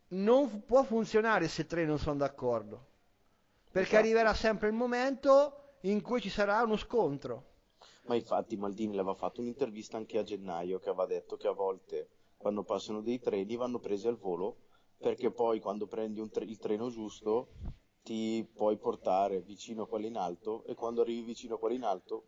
non 0.09 0.63
può 0.65 0.83
funzionare 0.83 1.47
se 1.49 1.65
tre 1.65 1.85
non 1.85 1.99
sono 1.99 2.15
d'accordo. 2.17 2.87
perché 3.71 3.97
Esatto. 3.97 4.03
arriverà 4.05 4.33
sempre 4.33 4.67
il 4.69 4.73
momento 4.75 5.77
in 5.81 6.01
cui 6.01 6.21
ci 6.21 6.29
sarà 6.29 6.61
uno 6.63 6.77
scontro. 6.77 7.51
Ma 8.03 8.15
infatti 8.15 8.55
Maldini 8.55 8.93
le 8.95 9.01
aveva 9.01 9.13
fatto 9.15 9.41
un'intervista 9.41 9.97
anche 9.97 10.17
a 10.17 10.23
gennaio 10.23 10.79
che 10.79 10.87
aveva 10.89 11.05
detto 11.05 11.35
che 11.37 11.47
a 11.47 11.51
volte 11.51 12.09
quando 12.43 12.63
passano 12.65 12.99
dei 13.01 13.21
treni 13.21 13.55
vanno 13.55 13.79
presi 13.79 14.05
al 14.05 14.17
volo 14.17 14.57
perché 14.97 15.31
poi 15.31 15.61
quando 15.61 15.87
prendi 15.87 16.29
tre- 16.29 16.43
il 16.43 16.57
treno 16.57 16.89
giusto 16.89 17.53
ti 18.03 18.45
puoi 18.53 18.77
portare 18.77 19.39
vicino 19.41 19.83
a 19.83 19.87
quello 19.87 20.07
in 20.07 20.17
alto 20.17 20.65
e 20.65 20.75
quando 20.75 21.01
arrivi 21.01 21.21
vicino 21.21 21.55
a 21.55 21.57
quello 21.57 21.75
in 21.75 21.83
alto 21.83 22.27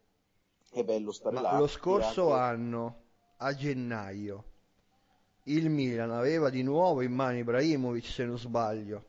è 0.72 0.86
bello 0.86 1.12
stare 1.12 1.36
Ma 1.36 1.42
là. 1.42 1.58
lo 1.60 1.68
scorso 1.68 2.28
dire 2.28 2.38
anche- 2.40 2.62
anno, 2.64 3.04
a 3.40 3.54
gennaio, 3.54 4.44
il 5.44 5.70
Milan 5.70 6.12
aveva 6.12 6.50
di 6.50 6.64
nuovo 6.64 7.02
in 7.02 7.12
mano 7.12 7.38
Ibrahimovic, 7.38 8.06
se 8.06 8.24
non 8.24 8.38
sbaglio. 8.38 9.04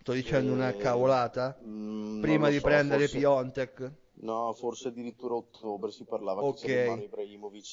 Sto 0.00 0.12
dicendo 0.12 0.52
una 0.52 0.70
Eh, 0.70 0.76
cavolata? 0.78 1.58
mm, 1.62 2.20
Prima 2.22 2.48
di 2.48 2.56
so, 2.56 2.62
prendere 2.62 3.00
forse- 3.00 3.18
Piontek. 3.18 3.92
No, 4.18 4.52
forse 4.54 4.88
addirittura 4.88 5.34
ottobre 5.34 5.90
si 5.90 6.04
parlava 6.04 6.42
Ok. 6.42 6.60
che. 6.60 7.08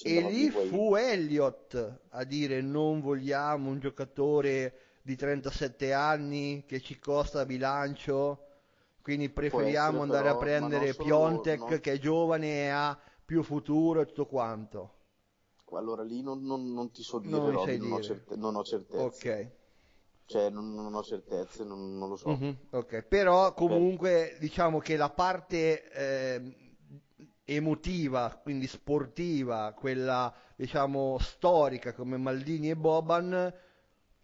E 0.03 0.21
lì 0.21 0.49
fu 0.49 0.95
Elliott 0.95 1.99
a 2.09 2.23
dire 2.25 2.61
non 2.61 2.99
vogliamo 2.99 3.69
un 3.69 3.79
giocatore 3.79 4.97
di 5.01 5.15
37 5.15 5.93
anni 5.93 6.65
che 6.65 6.81
ci 6.81 6.99
costa 6.99 7.45
bilancio, 7.45 8.45
quindi 9.01 9.29
preferiamo 9.29 10.03
essere, 10.03 10.03
andare 10.03 10.23
però, 10.23 10.35
a 10.35 10.39
prendere 10.39 10.93
solo- 10.93 11.03
Piontek 11.07 11.59
non- 11.59 11.79
che 11.79 11.91
è 11.93 11.99
giovane 11.99 12.63
e 12.65 12.67
ha 12.67 12.99
più 13.25 13.41
futuro 13.41 14.01
e 14.01 14.05
tutto 14.05 14.25
quanto. 14.25 14.91
Allora 15.71 16.03
lì 16.03 16.21
non, 16.21 16.43
non- 16.43 16.71
non 16.71 16.91
ti 16.91 17.01
so 17.01 17.19
dire, 17.19 17.31
Non 17.31 17.51
Robby, 17.51 17.77
non, 17.77 17.91
ho 17.93 18.01
certe- 18.01 18.35
non 18.35 18.55
ho 18.55 18.63
certezze. 18.63 19.01
Ok. 19.01 19.51
Cioè, 20.25 20.49
non, 20.49 20.73
non 20.73 20.93
ho 20.93 21.03
certezze, 21.03 21.63
non, 21.63 21.97
non 21.97 22.09
lo 22.09 22.15
so. 22.15 22.29
Mhm, 22.29 22.57
ok, 22.71 23.01
però 23.03 23.53
comunque 23.53 24.35
diciamo 24.39 24.79
che 24.79 24.95
la 24.95 25.09
parte 25.09 25.89
ehm, 25.91 26.55
emotiva, 27.45 28.39
quindi 28.41 28.67
sportiva, 28.67 29.73
quella 29.75 30.33
diciamo 30.55 31.17
storica 31.19 31.93
come 31.93 32.17
Maldini 32.17 32.69
e 32.69 32.75
Boban 32.75 33.53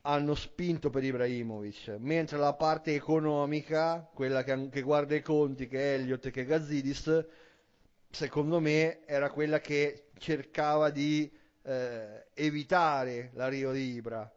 hanno 0.01 0.35
spinto 0.35 0.89
per 0.89 1.03
Ibrahimovic, 1.03 1.95
mentre 1.99 2.37
la 2.37 2.53
parte 2.53 2.95
economica, 2.95 4.09
quella 4.13 4.43
che, 4.43 4.69
che 4.69 4.81
guarda 4.81 5.15
i 5.15 5.21
conti, 5.21 5.67
che 5.67 5.77
è 5.77 5.99
Elliott 5.99 6.25
e 6.27 6.31
che 6.31 6.41
è 6.41 6.45
Gazzidis, 6.45 7.25
secondo 8.09 8.59
me 8.59 9.05
era 9.05 9.29
quella 9.29 9.59
che 9.59 10.05
cercava 10.17 10.89
di 10.89 11.31
eh, 11.63 12.27
evitare 12.33 13.31
l'arrivo 13.33 13.71
di 13.71 13.93
Ibra. 13.93 14.31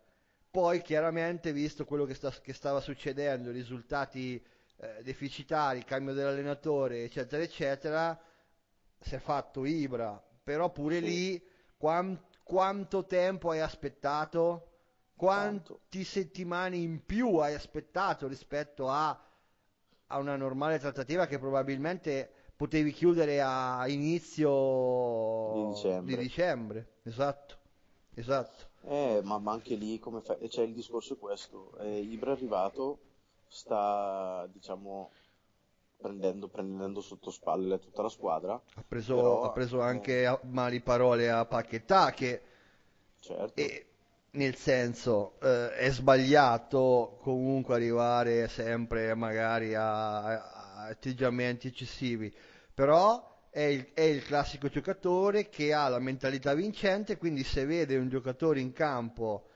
Poi 0.52 0.82
chiaramente, 0.82 1.52
visto 1.52 1.84
quello 1.84 2.04
che, 2.04 2.14
sta- 2.14 2.30
che 2.30 2.52
stava 2.52 2.80
succedendo, 2.80 3.50
i 3.50 3.54
risultati 3.54 4.40
eh, 4.76 5.02
deficitari, 5.02 5.78
il 5.78 5.84
cambio 5.84 6.14
dell'allenatore, 6.14 7.04
eccetera, 7.04 7.42
eccetera, 7.42 8.20
si 9.00 9.14
è 9.14 9.18
fatto 9.18 9.64
Ibra. 9.64 10.22
Però 10.44 10.70
pure 10.70 11.00
Sì. 11.00 11.04
lì, 11.04 11.48
quan- 11.76 12.20
quanto 12.44 13.06
tempo 13.06 13.50
hai 13.50 13.60
aspettato? 13.60 14.68
Quanti 15.16 15.72
Tanto. 15.72 15.80
settimane 16.04 16.76
in 16.76 17.04
più 17.06 17.36
hai 17.38 17.54
aspettato 17.54 18.28
rispetto 18.28 18.88
a, 18.90 19.18
a 20.08 20.18
una 20.18 20.36
normale 20.36 20.78
trattativa 20.78 21.26
che 21.26 21.38
probabilmente 21.38 22.30
potevi 22.56 22.92
chiudere 22.92 23.40
a 23.40 23.86
inizio 23.88 24.48
Di 25.52 25.66
dicembre. 25.66 26.16
di 26.16 26.16
dicembre. 26.16 26.86
Esatto, 27.04 27.58
esatto. 28.14 28.70
Eh, 28.84 29.20
ma, 29.24 29.38
ma 29.38 29.52
anche 29.52 29.74
lì, 29.74 29.98
come 29.98 30.20
fai? 30.20 30.48
Cioè, 30.50 30.64
il 30.64 30.74
discorso 30.74 31.14
è 31.14 31.18
questo. 31.18 31.76
Eh, 31.78 32.00
Ibra 32.00 32.30
è 32.30 32.34
arrivato, 32.34 32.98
sta, 33.48 34.48
diciamo, 34.52 35.10
prendendo, 35.98 36.48
prendendo 36.48 37.00
sotto 37.00 37.30
spalle 37.30 37.78
tutta 37.78 38.02
la 38.02 38.08
squadra. 38.08 38.60
Ha 38.74 38.84
preso, 38.86 39.14
Però, 39.14 39.42
ha 39.42 39.50
preso 39.50 39.78
eh, 39.78 39.84
anche 39.84 40.26
a 40.26 40.38
mali 40.44 40.80
parole 40.80 41.30
a 41.30 41.44
Paquetà 41.44 42.10
che 42.10 42.42
Certo. 43.20 43.60
e, 43.60 43.86
nel 44.32 44.56
senso 44.56 45.34
eh, 45.40 45.74
è 45.76 45.90
sbagliato 45.90 47.18
comunque 47.20 47.74
arrivare 47.74 48.48
sempre 48.48 49.14
magari 49.14 49.74
a, 49.74 50.22
a 50.24 50.86
atteggiamenti 50.88 51.68
eccessivi, 51.68 52.34
però 52.74 53.31
è 53.54 53.60
il, 53.60 53.92
è 53.92 54.00
il 54.00 54.24
classico 54.24 54.68
giocatore 54.68 55.50
che 55.50 55.74
ha 55.74 55.86
la 55.86 55.98
mentalità 55.98 56.54
vincente, 56.54 57.18
quindi 57.18 57.44
se 57.44 57.66
vede 57.66 57.98
un 57.98 58.08
giocatore 58.08 58.60
in 58.60 58.72
campo 58.72 59.50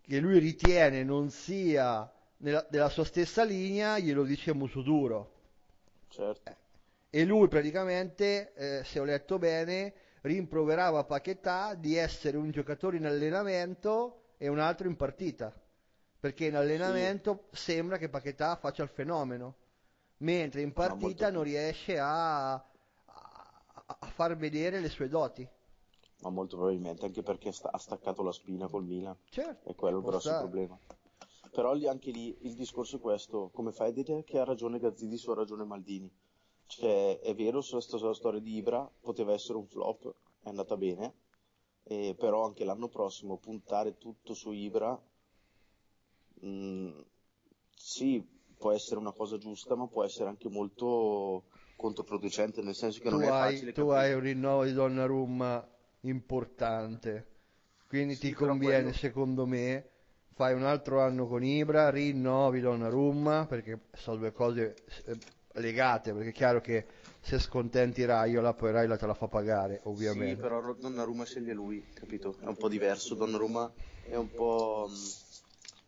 che 0.00 0.18
lui 0.18 0.38
ritiene 0.38 1.04
non 1.04 1.28
sia 1.28 2.10
nella, 2.38 2.66
della 2.70 2.88
sua 2.88 3.04
stessa 3.04 3.44
linea, 3.44 3.98
glielo 3.98 4.24
dice 4.24 4.54
muso 4.54 4.80
duro. 4.80 5.32
certo. 6.08 6.56
E 7.10 7.24
lui 7.26 7.48
praticamente, 7.48 8.54
eh, 8.54 8.84
se 8.84 8.98
ho 8.98 9.04
letto 9.04 9.38
bene, 9.38 9.92
rimproverava 10.22 11.04
Paquetà 11.04 11.74
di 11.74 11.96
essere 11.96 12.38
un 12.38 12.50
giocatore 12.50 12.96
in 12.96 13.04
allenamento 13.04 14.22
e 14.38 14.48
un 14.48 14.58
altro 14.58 14.88
in 14.88 14.96
partita. 14.96 15.52
Perché 16.18 16.46
in 16.46 16.56
allenamento 16.56 17.48
sembra 17.52 17.98
che 17.98 18.08
Paquetà 18.08 18.56
faccia 18.56 18.82
il 18.82 18.88
fenomeno, 18.88 19.56
mentre 20.18 20.62
in 20.62 20.72
partita 20.72 21.30
non 21.30 21.42
riesce 21.42 21.98
a, 21.98 22.54
a- 23.88 24.06
far 24.06 24.36
vedere 24.36 24.80
le 24.80 24.88
sue 24.88 25.08
doti. 25.08 25.46
Ma 26.20 26.30
molto 26.30 26.56
probabilmente 26.56 27.04
anche 27.06 27.22
perché 27.22 27.52
sta- 27.52 27.70
ha 27.70 27.78
staccato 27.78 28.22
la 28.22 28.32
spina 28.32 28.66
col 28.68 28.84
Milan. 28.84 29.16
Certo, 29.30 29.68
È 29.68 29.74
quello 29.74 29.98
il 29.98 30.02
grosso 30.04 30.28
stare. 30.28 30.42
problema. 30.42 30.78
Però 31.50 31.72
lì, 31.72 31.86
anche 31.86 32.10
lì 32.10 32.36
il 32.42 32.54
discorso 32.54 32.96
è 32.96 33.00
questo, 33.00 33.50
come 33.52 33.72
fai 33.72 33.88
a 33.88 33.92
dire 33.92 34.24
che 34.24 34.38
ha 34.38 34.44
ragione 34.44 34.78
Gazzidis 34.78 35.26
o 35.26 35.32
ha 35.32 35.36
ragione 35.36 35.64
Maldini? 35.64 36.10
Cioè, 36.66 37.20
è 37.20 37.34
vero, 37.34 37.60
sulla 37.60 37.80
sto- 37.80 38.12
storia 38.12 38.40
di 38.40 38.56
Ibra 38.56 38.88
poteva 39.00 39.32
essere 39.32 39.56
un 39.58 39.66
flop, 39.66 40.14
è 40.42 40.48
andata 40.48 40.76
bene, 40.76 41.14
e 41.84 42.14
però 42.18 42.44
anche 42.44 42.64
l'anno 42.64 42.88
prossimo 42.88 43.38
puntare 43.38 43.96
tutto 43.96 44.34
su 44.34 44.52
Ibra, 44.52 45.00
mh, 46.40 47.00
sì, 47.74 48.22
può 48.56 48.72
essere 48.72 49.00
una 49.00 49.12
cosa 49.12 49.38
giusta, 49.38 49.74
ma 49.74 49.86
può 49.86 50.04
essere 50.04 50.28
anche 50.28 50.48
molto 50.48 51.44
controproducente, 51.78 52.60
nel 52.62 52.74
senso 52.74 53.00
che 53.00 53.08
Tu 53.08 53.16
non 53.16 53.22
è 53.24 53.32
hai, 53.32 53.32
facile 53.32 53.72
tu 53.72 53.82
capire. 53.82 53.90
hai 53.90 54.12
un 54.14 54.20
rinnovo 54.20 54.64
di 54.64 54.72
Donnarumma 54.72 55.66
importante, 56.02 57.26
quindi 57.88 58.16
Sì, 58.16 58.18
ti 58.18 58.32
conviene, 58.32 58.92
quello- 58.92 58.92
secondo 58.92 59.46
me, 59.46 59.88
fai 60.34 60.54
un 60.54 60.62
altro 60.64 61.00
anno 61.00 61.26
con 61.26 61.42
Ibra, 61.42 61.90
rinnovi 61.90 62.60
Donnarumma, 62.60 63.46
perché 63.46 63.86
sono 63.94 64.18
due 64.18 64.32
cose 64.32 64.82
eh, 65.06 65.18
legate, 65.54 66.12
perché 66.12 66.28
è 66.30 66.32
chiaro 66.32 66.60
che 66.60 66.86
se 67.20 67.38
scontenti 67.38 68.04
Raiola, 68.04 68.52
poi 68.54 68.72
Raiola 68.72 68.96
te 68.96 69.06
la 69.06 69.14
fa 69.14 69.26
pagare, 69.28 69.80
Sì, 69.90 70.34
ovviamente. 70.34 70.36
però 70.36 70.72
Donnarumma 70.74 71.24
sceglie 71.24 71.52
lui, 71.52 71.90
capito? 71.92 72.38
È 72.40 72.46
un 72.46 72.56
po' 72.56 72.68
diverso. 72.68 73.14
Donnarumma 73.14 73.70
è 74.00 74.14
un 74.16 74.32
po' 74.32 74.86
mh, 74.88 75.16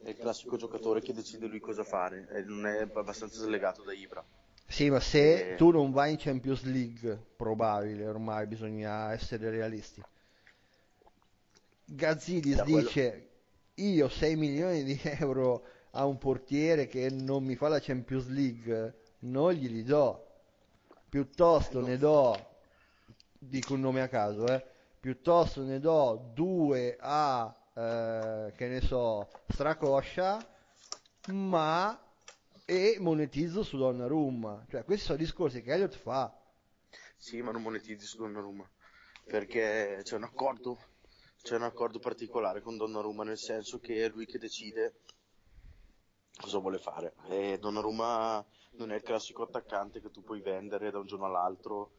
è 0.03 0.09
il 0.11 0.17
classico 0.19 0.57
giocatore 0.57 1.01
che 1.01 1.13
decide 1.15 1.47
lui 1.47 1.61
cosa 1.61 1.85
fare, 1.85 2.27
e 2.29 2.43
non 2.43 2.67
è 2.67 2.81
abbastanza 2.83 3.41
slegato 3.41 3.83
da 3.83 3.93
Ibra. 3.95 4.25
Sì, 4.71 4.89
ma 4.89 5.01
se 5.01 5.53
Eh. 5.53 5.57
tu 5.57 5.71
non 5.71 5.91
vai 5.91 6.13
in 6.13 6.17
Champions 6.17 6.63
League, 6.63 7.19
probabile, 7.37 8.07
ormai 8.07 8.47
bisogna 8.47 9.13
essere 9.13 9.51
realisti. 9.51 10.01
Gazzidis 11.85 12.55
Da 12.57 12.63
quello- 12.63 12.79
dice: 12.79 13.29
Io 13.75 14.09
6 14.09 14.37
milioni 14.37 14.85
di 14.85 14.99
euro 15.03 15.65
a 15.91 16.07
un 16.07 16.19
portiere 16.19 16.87
che 16.87 17.11
non 17.11 17.43
mi 17.43 17.57
fa 17.57 17.67
la 17.69 17.81
Champions 17.81 18.29
League, 18.29 18.95
non 19.21 19.53
glieli 19.53 19.83
do. 19.83 20.25
Piuttosto 21.09 21.81
ne 21.85 21.99
do, 21.99 22.37
dico 23.39 23.75
un 23.75 23.81
nome 23.81 24.03
a 24.03 24.09
caso, 24.09 24.47
eh, 24.47 24.65
piuttosto 25.01 25.63
ne 25.65 25.81
do 25.81 26.31
due 26.33 26.97
a, 27.01 27.53
eh, 27.75 28.53
che 28.55 28.69
ne 28.69 28.81
so, 28.83 29.29
Stracoscia, 29.49 30.39
ma 31.33 31.99
e 32.71 32.99
monetizzo 33.01 33.65
su 33.65 33.77
Donnarumma. 33.77 34.65
Cioè, 34.71 34.85
questi 34.85 35.07
sono 35.07 35.19
discorsi 35.19 35.61
che 35.61 35.73
Elliot 35.73 35.97
fa. 35.97 36.33
Sì, 37.17 37.43
ma 37.43 37.51
non 37.51 37.63
monetizzi 37.63 38.07
su 38.07 38.17
Donnarumma, 38.19 38.69
perché 39.25 40.01
c'è 40.05 40.15
un 40.15 40.23
accordo, 40.23 40.79
c'è 41.43 41.57
un 41.57 41.65
accordo 41.65 41.99
particolare 41.99 42.61
con 42.61 42.77
Donnarumma, 42.77 43.25
nel 43.25 43.39
senso 43.39 43.81
che 43.81 44.05
è 44.05 44.09
lui 44.09 44.25
che 44.25 44.39
decide 44.39 45.01
cosa 46.41 46.59
vuole 46.59 46.79
fare. 46.79 47.15
E 47.29 47.59
Donnarumma 47.59 48.45
non 48.73 48.93
è 48.93 48.95
il 48.95 49.03
classico 49.03 49.43
attaccante 49.43 50.01
che 50.01 50.11
tu 50.13 50.23
puoi 50.23 50.41
vendere 50.41 50.93
da 50.93 51.01
un 51.01 51.07
giorno 51.07 51.27
all'altro. 51.27 51.91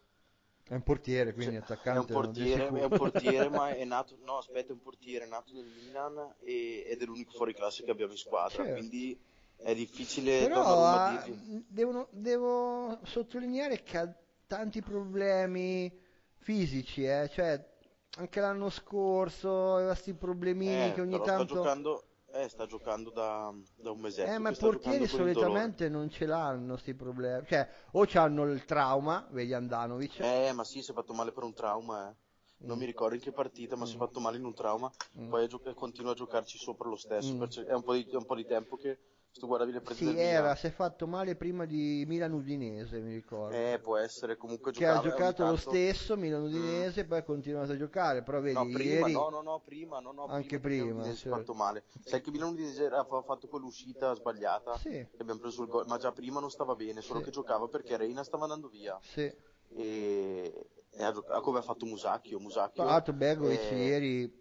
È 0.63 0.73
un 0.73 0.83
portiere, 0.83 1.33
quindi 1.33 1.55
Cioè, 1.55 1.63
attaccante 1.63 2.13
È 2.13 2.15
un 2.15 2.21
portiere, 2.23 2.67
è 2.67 2.83
un 2.83 2.89
portiere, 2.89 3.49
ma 3.49 3.69
è 3.75 3.83
nato, 3.83 4.17
no, 4.23 4.37
aspetta, 4.37 4.69
è 4.69 4.71
un 4.71 4.81
portiere 4.81 5.27
nato 5.27 5.51
nel 5.53 5.65
Milan 5.65 6.35
e- 6.39 6.85
ed 6.87 7.01
è 7.01 7.05
l'unico 7.05 7.31
fuori 7.33 7.53
classe 7.53 7.83
che 7.83 7.91
abbiamo 7.91 8.13
in 8.13 8.17
squadra, 8.17 8.63
Certo. 8.63 8.79
quindi 8.79 9.19
è 9.63 9.73
difficile 9.75 10.47
Però 10.47 11.09
dirgli. 11.25 11.65
devono- 11.67 12.07
devo 12.11 12.99
sottolineare 13.03 13.83
che 13.83 13.97
ha 13.97 14.13
tanti 14.47 14.81
problemi 14.81 15.91
fisici, 16.37 17.03
eh. 17.05 17.29
Cioè, 17.31 17.69
anche 18.17 18.39
l'anno 18.39 18.69
scorso 18.69 19.75
aveva 19.75 19.91
questi 19.91 20.13
problemini 20.13 20.89
Eh, 20.89 20.93
che 20.93 21.01
ogni 21.01 21.11
però 21.11 21.23
sta 21.23 21.37
tanto... 21.37 21.53
giocando, 21.55 22.03
Eh, 22.33 22.47
sta 22.47 22.65
giocando 22.65 23.09
da, 23.09 23.53
da 23.75 23.91
un 23.91 23.99
mesetto. 23.99 24.31
Eh, 24.31 24.37
ma 24.37 24.51
i 24.51 24.55
portieri 24.55 25.05
solitamente 25.05 25.89
non 25.89 26.09
ce 26.09 26.25
l'hanno 26.25 26.77
sti 26.77 26.93
problemi. 26.93 27.45
Cioè, 27.45 27.67
o 27.91 28.05
hanno 28.13 28.43
il 28.45 28.63
trauma, 28.63 29.27
vedi 29.31 29.53
Andanovic. 29.53 30.19
Eh, 30.21 30.53
ma 30.53 30.63
sì, 30.63 30.81
si 30.81 30.91
è 30.91 30.93
fatto 30.93 31.13
male 31.13 31.33
per 31.33 31.43
un 31.43 31.53
trauma, 31.53 32.09
eh. 32.09 32.15
Non 32.63 32.77
Mm. 32.77 32.79
mi 32.79 32.85
ricordo 32.85 33.15
in 33.15 33.21
che 33.21 33.31
partita, 33.33 33.75
ma 33.75 33.85
si 33.85 33.93
è 33.93 33.95
Mm. 33.95 33.99
fatto 33.99 34.19
male 34.21 34.37
in 34.37 34.45
un 34.45 34.53
trauma. 34.53 34.89
Mm. 35.19 35.29
Poi 35.29 35.47
gioca- 35.49 35.73
continua 35.73 36.11
a 36.11 36.15
giocarci 36.15 36.57
sopra 36.57 36.87
lo 36.87 36.95
stesso. 36.95 37.33
Mm. 37.33 37.43
È 37.67 37.73
un 37.73 37.83
po' 37.83 37.93
di, 37.95 38.07
è 38.09 38.15
un 38.15 38.25
po' 38.25 38.35
di 38.35 38.45
tempo 38.45 38.77
che 38.77 38.97
sto 39.31 39.47
guardavi 39.47 39.71
le 39.71 39.81
partite 39.81 40.11
Sì, 40.11 40.17
era, 40.19 40.55
si 40.55 40.67
è 40.67 40.71
fatto 40.71 41.07
male 41.07 41.35
prima 41.35 41.65
di 41.65 42.03
Milan 42.05 42.33
Udinese, 42.33 42.99
mi 42.99 43.13
ricordo. 43.13 43.55
Eh, 43.55 43.79
può 43.81 43.95
essere, 43.97 44.35
comunque 44.35 44.71
che 44.71 44.85
ha 44.85 44.99
giocato 44.99 45.43
lo 45.43 45.55
tanto- 45.55 45.69
stesso 45.69 46.17
Milan 46.17 46.43
Udinese, 46.43 47.05
poi 47.05 47.19
ha 47.19 47.23
continuato 47.23 47.71
a 47.71 47.77
giocare, 47.77 48.23
però 48.23 48.41
vedi, 48.41 48.57
No, 48.57 48.65
prima, 48.65 48.83
ieri 48.83 49.13
no, 49.13 49.29
no, 49.29 49.41
no, 49.41 49.59
prima, 49.63 49.99
no, 49.99 50.11
no, 50.11 50.25
Anche 50.25 50.59
prima, 50.59 51.01
prima, 51.01 51.15
si 51.15 51.27
è 51.27 51.31
fatto 51.31 51.53
male. 51.53 51.85
Sai 52.03 52.21
che 52.21 52.31
Milan 52.31 52.49
Udinese 52.49 52.85
aveva 52.87 53.21
fatto 53.23 53.47
quell'uscita 53.47 54.13
sbagliata? 54.13 54.77
Sì. 54.77 55.07
Abbiamo 55.17 55.39
preso 55.39 55.61
il 55.63 55.69
gol, 55.69 55.85
ma 55.87 55.97
già 55.97 56.11
prima 56.11 56.39
non 56.39 56.49
stava 56.49 56.75
bene, 56.75 57.01
solo 57.01 57.19
Sì. 57.19 57.25
che 57.25 57.31
giocava 57.31 57.67
perché 57.67 57.95
Reina 57.95 58.23
stava 58.23 58.43
andando 58.43 58.67
via. 58.67 58.97
Sì. 59.01 59.31
E, 59.73 60.69
e 60.89 61.03
ha 61.03 61.11
giocato, 61.11 61.39
come 61.41 61.59
ha 61.59 61.61
fatto 61.61 61.85
Musacchio, 61.85 62.39
Musacchio. 62.39 62.83
Tra 62.83 62.91
l'altro 62.91 63.13
Begovic 63.13 63.71
eh, 63.71 63.85
ieri 63.85 64.39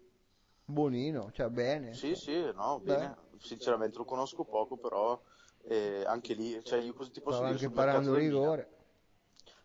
buonino, 0.65 1.31
cioè 1.31 1.47
bene. 1.49 1.93
Sì, 1.93 2.15
sì, 2.15 2.51
no, 2.53 2.79
Beh. 2.83 3.29
Sinceramente 3.41 3.97
lo 3.97 4.05
conosco 4.05 4.43
poco, 4.43 4.77
però 4.77 5.19
eh, 5.63 6.03
anche 6.05 6.33
lì, 6.33 6.63
cioè 6.63 6.79
io 6.79 6.93
cosa 6.93 7.09
ti 7.09 7.21
posso 7.21 7.37
Stava 7.37 7.51
dire 7.51 7.65
anche 7.65 7.69
parando 7.69 8.11
Milan? 8.13 8.19
rigore. 8.43 8.69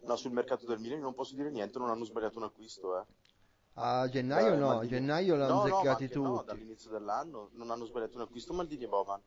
No, 0.05 0.17
sul 0.17 0.33
mercato 0.33 0.67
del 0.67 0.79
Milan 0.79 1.01
non 1.01 1.15
posso 1.15 1.35
dire 1.35 1.51
niente, 1.51 1.79
non 1.79 1.91
hanno 1.91 2.05
sbagliato 2.05 2.39
un 2.39 2.45
acquisto, 2.45 2.99
eh. 2.99 3.05
A 3.75 4.09
gennaio 4.09 4.51
Dai, 4.51 4.59
no, 4.59 4.71
a 4.71 4.75
Maldini. 4.77 4.91
gennaio 4.93 5.37
l'hanno 5.37 5.49
No, 5.49 5.67
no, 5.67 5.77
zeccati 5.77 6.09
no, 6.09 6.43
tutti. 6.43 6.47
dall'inizio 6.47 6.91
dell'anno 6.91 7.51
non 7.53 7.71
hanno 7.71 7.85
sbagliato 7.85 8.17
un 8.17 8.23
acquisto 8.23 8.53
Maldini 8.55 8.85
e 8.85 8.89
Boban. 8.89 9.21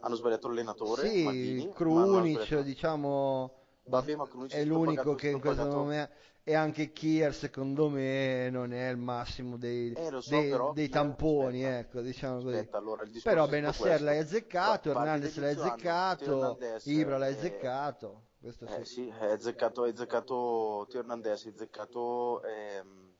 Hanno 0.00 0.14
sbagliato 0.14 0.48
l'allenatore, 0.48 1.02
Sì, 1.02 1.22
Maldini, 1.24 1.72
Krunic, 1.74 2.38
sbagliato- 2.44 2.62
diciamo, 2.62 3.57
è 4.46 4.64
l'unico 4.64 5.14
che 5.14 5.28
in 5.28 5.40
questo 5.40 5.66
momento 5.66 6.12
e 6.42 6.54
anche 6.54 6.92
Kier 6.92 7.34
secondo 7.34 7.88
me 7.88 8.48
non 8.50 8.72
è 8.72 8.88
il 8.88 8.96
massimo 8.96 9.56
dei, 9.58 9.94
Eh, 9.94 10.10
so, 10.20 10.30
dei- 10.30 10.48
però 10.48 10.72
dei 10.72 10.88
Kier- 10.88 10.90
tamponi, 10.90 11.62
aspetta, 11.62 11.78
ecco, 11.80 12.00
diciamo 12.00 12.40
così. 12.42 12.56
Aspetta, 12.56 12.78
allora, 12.78 13.04
Però 13.22 13.46
Benasser 13.46 14.00
l'hai 14.00 14.18
azzeccato, 14.18 14.90
Hernandez 14.90 15.36
l'hai 15.38 15.52
anno, 15.52 15.84
azzeccato, 15.84 16.58
Ibra 16.84 17.18
l'hai 17.18 17.32
eh, 17.32 17.34
azzeccato, 17.34 18.28
questo 18.40 18.66
Eh 18.66 18.84
sì. 18.84 18.84
sì, 18.84 19.08
è 19.08 19.32
azzeccato, 19.32 19.84
è 19.84 19.90
azzeccato 19.90 20.86
Teo 20.88 21.00
Hernandez, 21.00 21.46
è 21.46 21.48
azzeccato, 21.48 22.42
ehm, 22.44 23.16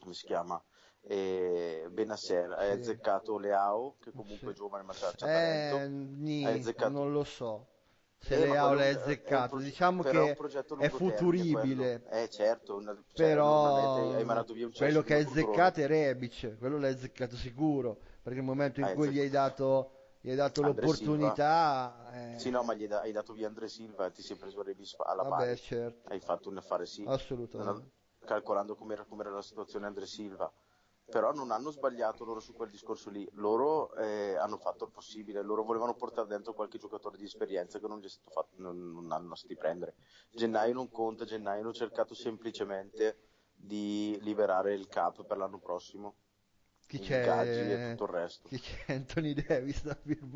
come 0.00 0.14
si 0.14 0.24
chiama? 0.26 0.62
Eh, 1.02 1.88
Benasser, 1.90 2.50
è 2.52 2.68
Sì. 2.68 2.72
azzeccato 2.72 3.38
Leao, 3.38 3.96
che 4.00 4.12
comunque 4.12 4.52
Sì. 4.52 4.54
è 4.54 4.54
giovane 4.54 4.82
ma 4.84 4.92
c'ha, 4.94 5.12
c'ha 5.14 5.26
Eh, 5.26 5.28
talento. 5.28 5.76
Hai 6.40 6.54
azzeccato- 6.54 6.94
non 6.94 7.12
lo 7.12 7.24
so. 7.24 7.66
Se 8.20 8.36
Eh, 8.36 8.46
è- 8.52 8.58
è 8.58 8.64
un 8.64 8.96
azzeccato, 9.00 9.58
diciamo 9.58 10.04
che 10.04 10.30
è 10.76 10.88
termine 10.88 10.88
futuribile. 10.88 12.02
Eh 12.10 12.28
certo, 12.28 12.76
una- 12.76 13.02
cioè, 13.12 13.28
Però 13.32 14.44
quello 14.74 15.02
che 15.02 15.14
hai 15.14 15.22
azzeccato 15.22 15.80
è 15.80 15.86
Rebic, 15.86 16.56
quello 16.58 16.78
l'hai 16.78 16.92
azzeccato 16.92 17.36
sicuro, 17.36 18.00
perché 18.22 18.38
nel 18.38 18.48
momento 18.48 18.80
in 18.80 18.86
Hai 18.86 18.94
cui 18.94 19.08
gli 19.10 19.18
hai 19.18 19.28
dato, 19.30 20.16
gli 20.20 20.30
hai 20.30 20.36
dato 20.36 20.62
l'opportunità, 20.62 22.10
eh, 22.12 22.38
Sì, 22.38 22.50
no, 22.50 22.62
ma 22.64 22.74
gli 22.74 22.82
hai, 22.82 22.88
da- 22.88 23.00
hai 23.00 23.12
dato 23.12 23.32
via 23.34 23.46
Andre 23.46 23.68
Silva 23.68 24.06
e 24.06 24.12
ti 24.12 24.22
sei 24.22 24.36
preso 24.36 24.62
Rebis 24.62 24.94
alla 24.98 25.24
vabbè, 25.24 25.26
pari. 25.26 25.56
certo, 25.56 26.08
Hai 26.08 26.20
fatto 26.20 26.48
un 26.48 26.56
affare 26.56 26.86
sì, 26.86 27.02
assolutamente. 27.04 27.84
non- 27.84 27.90
calcolando 28.18 28.74
com'era, 28.74 29.04
com'era 29.04 29.30
la 29.30 29.42
situazione 29.42 29.86
Andre 29.86 30.06
Silva. 30.06 30.52
Però 31.10 31.32
non 31.32 31.50
hanno 31.50 31.70
sbagliato 31.70 32.24
loro 32.24 32.40
su 32.40 32.54
quel 32.54 32.70
discorso 32.70 33.10
lì. 33.10 33.28
Loro 33.34 33.92
eh, 33.96 34.36
hanno 34.36 34.56
fatto 34.58 34.84
il 34.84 34.90
possibile. 34.92 35.42
Loro 35.42 35.64
volevano 35.64 35.94
portare 35.94 36.28
dentro 36.28 36.54
qualche 36.54 36.78
giocatore 36.78 37.18
di 37.18 37.24
esperienza 37.24 37.78
che 37.80 37.88
non 37.88 37.98
gli 38.00 38.04
è 38.04 38.08
stato 38.08 38.30
fatto, 38.30 38.54
non, 38.62 38.92
non 38.92 39.10
hanno 39.12 39.34
sti 39.34 39.56
prendere. 39.56 39.96
Gennaio 40.30 40.72
non 40.74 40.90
conta, 40.90 41.24
gennaio 41.24 41.62
hanno 41.62 41.72
cercato 41.72 42.14
semplicemente 42.14 43.18
di 43.52 44.16
liberare 44.22 44.74
il 44.74 44.88
cap 44.88 45.24
per 45.24 45.36
l'anno 45.36 45.58
prossimo. 45.58 46.16
Chi 46.86 46.98
i 46.98 47.06
ingaggi 47.08 47.70
e 47.72 47.78
c'è? 47.78 47.80
tutto 47.80 48.04
il 48.04 48.10
resto. 48.10 48.48
Chi 48.48 48.58
c'è 48.60 48.94
Anthony 48.94 49.32
Davis 49.34 49.82
da 49.84 49.94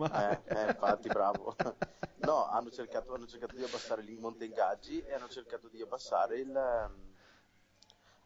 Eh, 0.08 0.42
firmare? 0.44 0.44
eh, 0.50 0.64
infatti, 0.66 1.10
bravo. 1.10 1.54
No, 2.16 2.46
hanno 2.46 2.70
cercato, 2.70 3.12
hanno 3.12 3.26
cercato 3.26 3.56
di 3.56 3.64
abbassare 3.64 4.02
il 4.02 4.18
monte 4.18 4.44
ingaggi 4.44 5.00
e 5.02 5.12
hanno 5.14 5.28
cercato 5.28 5.68
di 5.68 5.82
abbassare 5.82 6.38
il, 6.38 6.54
ehm, 6.56 7.13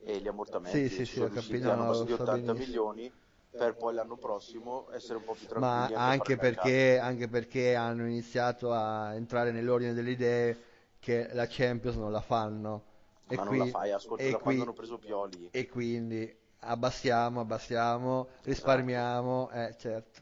e 0.00 0.20
gli 0.20 0.28
ammortamenti. 0.28 0.88
Sì, 0.88 0.88
sì, 0.88 1.04
sì, 1.06 1.14
sono 1.14 1.28
riusciti, 1.28 1.68
hanno 1.70 1.82
no, 1.82 1.82
abbassato 1.82 2.06
di 2.06 2.12
lo 2.12 2.16
so 2.16 2.22
80 2.22 2.52
benissimo. 2.52 2.64
milioni 2.66 3.12
per 3.54 3.76
poi 3.76 3.94
l'anno 3.94 4.16
prossimo 4.16 4.90
essere 4.92 5.18
un 5.18 5.24
po' 5.24 5.34
più 5.34 5.46
tranquilli. 5.46 5.92
Ma 5.92 6.06
anche 6.06 6.37
perché, 6.38 6.98
anche 6.98 7.28
perché 7.28 7.74
hanno 7.74 8.06
iniziato 8.06 8.72
a 8.72 9.14
entrare 9.14 9.50
nell'ordine 9.50 9.92
delle 9.92 10.11
idee 10.12 10.62
che 11.00 11.28
la 11.32 11.46
Champions 11.48 11.96
non 11.96 12.12
la 12.12 12.20
fanno. 12.20 12.84
E 13.28 13.37
Ma 13.37 13.42
qui- 13.44 13.46
non 13.56 13.58
la 13.58 13.66
fai, 13.66 13.90
ascolta, 13.92 14.28
da 14.28 14.38
quando 14.38 14.62
hanno 14.62 14.72
preso 14.72 14.98
Pioli. 14.98 15.50
e 15.50 15.66
quindi 15.68 16.34
abbassiamo, 16.61 17.40
abbassiamo, 17.40 18.28
risparmiamo, 18.42 19.50
eh, 19.50 19.74
certo. 19.78 20.20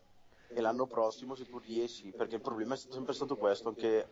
E 0.48 0.60
l'anno 0.60 0.86
prossimo 0.86 1.34
se 1.36 1.46
tu 1.46 1.58
riesci, 1.58 2.12
perché 2.12 2.36
il 2.36 2.40
problema 2.40 2.74
è 2.74 2.76
sempre 2.76 3.12
stato 3.12 3.36
questo, 3.36 3.68
anche 3.68 4.10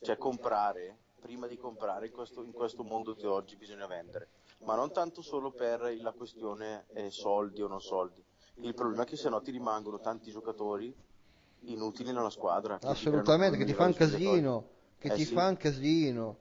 cioè 0.00 0.16
comprare, 0.16 0.98
prima 1.20 1.46
di 1.46 1.56
comprare 1.56 2.06
in 2.06 2.12
questo, 2.12 2.42
in 2.42 2.52
questo 2.52 2.82
mondo 2.82 3.12
di 3.14 3.24
oggi 3.26 3.56
bisogna 3.56 3.86
vendere, 3.86 4.30
ma 4.64 4.74
non 4.74 4.92
tanto 4.92 5.22
solo 5.22 5.52
per 5.52 5.80
la 6.00 6.12
questione 6.12 6.86
eh, 6.94 7.10
soldi 7.10 7.62
o 7.62 7.68
non 7.68 7.80
soldi. 7.80 8.22
Il 8.60 8.74
problema 8.74 9.02
è 9.02 9.06
che 9.06 9.16
se 9.16 9.28
no 9.28 9.40
ti 9.40 9.50
rimangono 9.50 9.98
tanti 10.00 10.30
giocatori 10.30 10.94
inutili 11.64 12.12
nella 12.12 12.30
squadra. 12.30 12.78
che 12.78 12.86
Assolutamente, 12.88 13.56
che 13.56 13.64
creano 13.64 13.64
ti 13.64 13.74
fa 13.74 13.84
un 13.86 13.94
casino, 13.94 14.68
che 14.98 15.10
Eh 15.10 15.16
ti 15.16 15.24
sì. 15.24 15.34
fa 15.34 15.48
un 15.48 15.56
casino. 15.56 16.38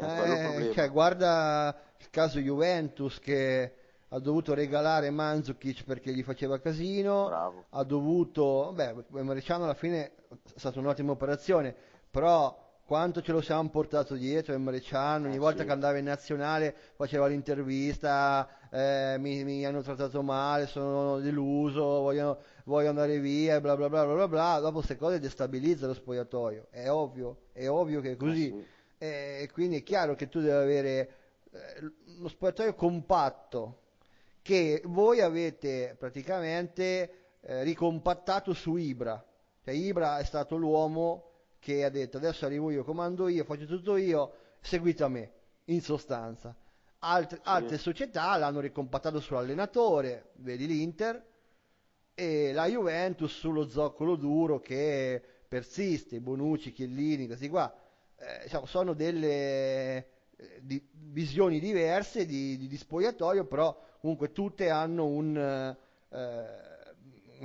Eh, 0.00 0.72
cioè, 0.74 0.90
guarda 0.90 1.76
il 1.98 2.10
caso 2.10 2.38
Juventus 2.38 3.18
che 3.18 3.74
ha 4.08 4.18
dovuto 4.18 4.54
regalare 4.54 5.10
Mandzukic 5.10 5.84
perché 5.84 6.12
gli 6.12 6.22
faceva 6.22 6.58
casino, 6.60 7.26
Bravo. 7.26 7.64
ha 7.70 7.84
dovuto, 7.84 8.72
beh, 8.74 9.04
Mariciano 9.22 9.64
alla 9.64 9.74
fine 9.74 10.14
è 10.28 10.58
stata 10.58 10.78
un'ottima 10.78 11.12
operazione, 11.12 11.74
però 12.10 12.66
quanto 12.88 13.20
ce 13.20 13.32
lo 13.32 13.42
siamo 13.42 13.68
portato 13.68 14.14
dietro 14.14 14.58
Mariciano, 14.58 15.26
ogni 15.26 15.34
Eh, 15.34 15.38
volta 15.38 15.60
sì. 15.60 15.66
che 15.66 15.72
andava 15.72 15.98
in 15.98 16.06
nazionale 16.06 16.74
faceva 16.96 17.26
l'intervista, 17.26 18.48
eh, 18.70 19.16
mi, 19.18 19.44
mi 19.44 19.66
hanno 19.66 19.82
trattato 19.82 20.22
male, 20.22 20.66
sono 20.66 21.18
deluso, 21.18 21.82
voglio, 21.82 22.40
voglio 22.64 22.88
andare 22.88 23.18
via, 23.20 23.60
bla 23.60 23.76
bla 23.76 23.90
bla 23.90 24.06
bla 24.06 24.14
bla 24.14 24.28
bla, 24.28 24.58
dopo 24.60 24.76
queste 24.76 24.96
cose 24.96 25.18
destabilizza 25.20 25.86
lo 25.86 25.92
spogliatoio, 25.92 26.68
è 26.70 26.88
ovvio, 26.88 27.40
è 27.52 27.68
ovvio 27.68 28.00
che 28.00 28.12
è 28.12 28.16
così. 28.16 28.48
Eh, 28.96 29.36
sì. 29.36 29.42
E 29.42 29.50
quindi 29.52 29.76
è 29.76 29.82
chiaro 29.82 30.14
che 30.14 30.30
tu 30.30 30.40
devi 30.40 30.52
avere 30.52 31.10
eh, 31.50 31.92
uno 32.16 32.28
spogliatoio 32.28 32.72
compatto 32.74 33.80
che 34.40 34.80
voi 34.86 35.20
avete 35.20 35.94
praticamente 35.98 37.10
eh, 37.42 37.62
ricompattato 37.64 38.54
su 38.54 38.76
Ibra. 38.76 39.22
Cioè 39.62 39.74
Ibra 39.74 40.16
è 40.16 40.24
stato 40.24 40.56
l'uomo 40.56 41.27
che 41.58 41.84
ha 41.84 41.90
detto 41.90 42.16
adesso 42.16 42.46
arrivo 42.46 42.70
io, 42.70 42.84
comando 42.84 43.28
io, 43.28 43.44
faccio 43.44 43.66
tutto 43.66 43.96
io, 43.96 44.32
seguite 44.60 45.02
a 45.04 45.08
me, 45.08 45.32
in 45.66 45.80
sostanza. 45.82 46.54
Altre, 47.00 47.40
altre 47.44 47.78
società 47.78 48.36
l'hanno 48.36 48.60
ricompattato 48.60 49.20
sull'allenatore, 49.20 50.30
vedi 50.36 50.66
l'Inter, 50.66 51.24
e 52.14 52.52
la 52.52 52.66
Juventus 52.66 53.32
sullo 53.32 53.68
zoccolo 53.68 54.16
duro 54.16 54.58
che 54.60 55.22
persiste, 55.48 56.20
Bonucci, 56.20 56.72
Chiellini, 56.72 57.26
questi 57.26 57.48
qua, 57.48 57.72
eh, 58.16 58.40
diciamo, 58.44 58.66
sono 58.66 58.92
delle 58.94 59.96
eh, 60.36 60.60
di- 60.62 60.84
visioni 60.92 61.60
diverse 61.60 62.26
di, 62.26 62.56
di- 62.56 62.66
di 62.66 62.76
spogliatoio, 62.76 63.44
però 63.46 63.80
comunque 64.00 64.32
tutte 64.32 64.68
hanno 64.68 65.06
un, 65.06 65.36
eh, 65.36 66.67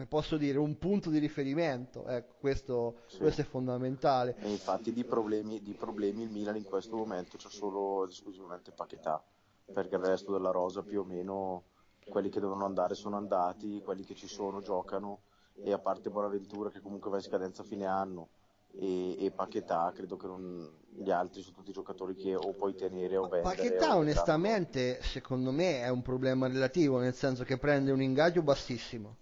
posso 0.07 0.37
dire, 0.37 0.57
un 0.57 0.77
punto 0.77 1.09
di 1.09 1.19
riferimento, 1.19 2.05
ecco, 2.07 2.35
questo, 2.39 3.01
Sì. 3.07 3.17
questo 3.17 3.41
è 3.41 3.43
fondamentale. 3.43 4.35
E 4.39 4.49
infatti 4.49 4.91
di 4.91 5.03
problemi, 5.03 5.61
di 5.61 5.73
problemi 5.73 6.23
il 6.23 6.29
Milan 6.29 6.55
in 6.55 6.63
questo 6.63 6.95
momento 6.95 7.37
c'è 7.37 7.49
solo 7.49 8.07
esclusivamente 8.07 8.71
Paquetà, 8.71 9.23
perché 9.71 9.95
il 9.95 10.01
resto 10.01 10.31
della 10.31 10.51
rosa 10.51 10.81
più 10.83 11.01
o 11.01 11.03
meno 11.03 11.63
quelli 12.09 12.29
che 12.29 12.39
devono 12.39 12.65
andare 12.65 12.95
sono 12.95 13.15
andati, 13.15 13.81
quelli 13.81 14.03
che 14.03 14.13
ci 14.15 14.27
sono 14.27 14.61
giocano 14.61 15.21
e 15.63 15.71
a 15.71 15.79
parte 15.79 16.09
Bonaventura 16.09 16.69
che 16.69 16.81
comunque 16.81 17.09
va 17.09 17.17
in 17.17 17.23
scadenza 17.23 17.61
a 17.61 17.65
fine 17.65 17.85
anno 17.85 18.29
e, 18.75 19.23
e 19.25 19.31
Paquetà 19.31 19.91
credo 19.93 20.17
che 20.17 20.27
non- 20.27 20.69
gli 20.95 21.09
altri 21.11 21.41
sono 21.41 21.55
tutti 21.55 21.71
giocatori 21.71 22.13
che 22.15 22.35
o 22.35 22.53
puoi 22.53 22.75
tenere 22.75 23.17
o 23.17 23.27
vendere. 23.27 23.55
Paquetà 23.55 23.95
o 23.95 23.99
onestamente 23.99 25.01
secondo 25.01 25.51
me 25.51 25.81
è 25.81 25.89
un 25.89 26.01
problema 26.01 26.47
relativo, 26.47 26.99
nel 26.99 27.13
senso 27.13 27.43
che 27.43 27.57
prende 27.57 27.91
un 27.91 28.01
ingaggio 28.01 28.41
bassissimo. 28.41 29.17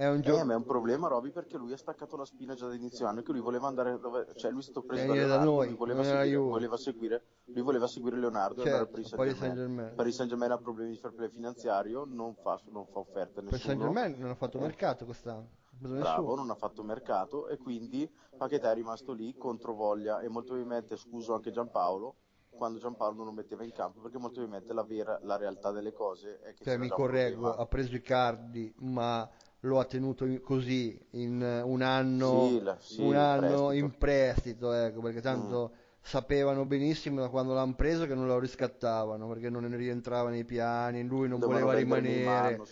È 0.00 0.08
un 0.08 0.16
Eh, 0.16 0.20
gioco 0.22 0.44
ma 0.46 0.54
è 0.54 0.56
un 0.56 0.64
problema 0.64 1.08
Roby 1.08 1.30
perché 1.30 1.58
lui 1.58 1.74
ha 1.74 1.76
staccato 1.76 2.16
la 2.16 2.24
spina 2.24 2.54
già 2.54 2.66
da 2.66 2.74
inizio 2.74 3.06
anno 3.06 3.20
che 3.20 3.32
lui 3.32 3.42
voleva 3.42 3.66
andare 3.66 3.98
dove 3.98 4.28
cioè 4.34 4.50
lui 4.50 4.60
è 4.60 4.62
stato 4.62 4.82
preso 4.82 5.12
da 5.12 5.26
da 5.26 5.44
noi, 5.44 5.66
lui 5.66 5.76
voleva 5.76 6.02
seguire, 6.02 6.36
voleva 6.38 6.76
seguire 6.78 7.24
lui 7.44 7.60
voleva 7.60 7.86
seguire 7.86 8.16
Leonardo 8.16 8.62
e 8.62 8.64
Certo, 8.64 8.70
andare 8.70 8.84
al 8.84 8.90
Paris 8.90 9.10
Paris 9.10 9.36
Saint-Germain. 9.36 9.56
Saint-Germain. 9.58 9.94
Paris 9.96 10.14
Saint-Germain 10.14 10.52
ha 10.52 10.56
problemi 10.56 10.90
di 10.92 10.96
fair 10.96 11.12
play 11.12 11.28
finanziario 11.28 12.06
non 12.08 12.34
fa, 12.34 12.58
non 12.70 12.86
fa 12.86 12.98
offerte 13.00 13.42
nessuno 13.42 13.58
Saint 13.58 13.80
Germain 13.82 14.16
non 14.18 14.30
ha 14.30 14.34
fatto 14.34 14.58
mercato 14.58 15.04
quest'anno. 15.04 15.48
Bravo, 15.78 16.34
non 16.34 16.48
ha 16.48 16.54
fatto 16.54 16.82
mercato 16.82 17.48
e 17.48 17.58
quindi 17.58 18.10
Paquetà 18.38 18.70
è 18.70 18.74
rimasto 18.74 19.12
lì 19.12 19.36
contro 19.36 19.74
voglia 19.74 20.20
e 20.20 20.28
molto 20.30 20.54
probabilmente 20.54 20.96
scuso 20.96 21.34
anche 21.34 21.50
Giampaolo 21.50 22.14
quando 22.48 22.78
Giampaolo 22.78 23.22
non 23.22 23.34
metteva 23.34 23.64
in 23.64 23.72
campo 23.72 24.00
perché 24.00 24.16
molto 24.16 24.40
probabilmente 24.40 24.72
la, 24.72 24.82
vera, 24.82 25.18
la 25.24 25.36
realtà 25.36 25.70
delle 25.70 25.92
cose 25.92 26.40
è 26.40 26.54
che 26.54 26.64
cioè, 26.64 26.78
mi 26.78 26.88
correggo, 26.88 27.54
ha 27.54 27.66
preso 27.66 27.94
i 27.94 28.00
cardi 28.02 28.72
ma 28.78 29.28
lo 29.60 29.78
ha 29.78 29.84
tenuto 29.84 30.26
così 30.42 30.98
in 31.10 31.62
un 31.64 31.82
anno, 31.82 32.46
sì, 32.48 32.62
la, 32.62 32.76
sì, 32.78 33.02
un 33.02 33.16
anno 33.16 33.66
prestito. 33.66 33.72
in 33.72 33.98
prestito 33.98 34.72
ecco, 34.72 35.00
perché 35.00 35.20
tanto 35.20 35.72
mm. 35.72 35.78
sapevano 36.00 36.64
benissimo 36.64 37.20
da 37.20 37.28
quando 37.28 37.52
l'hanno 37.52 37.74
preso 37.74 38.06
che 38.06 38.14
non 38.14 38.26
lo 38.26 38.38
riscattavano 38.38 39.28
perché 39.28 39.50
non 39.50 39.68
rientrava 39.76 40.30
nei 40.30 40.44
piani 40.44 41.04
lui 41.04 41.28
non 41.28 41.40
Dovevano 41.40 41.66
voleva 41.66 41.78
rimanere 41.78 42.54
Anno, 42.54 42.64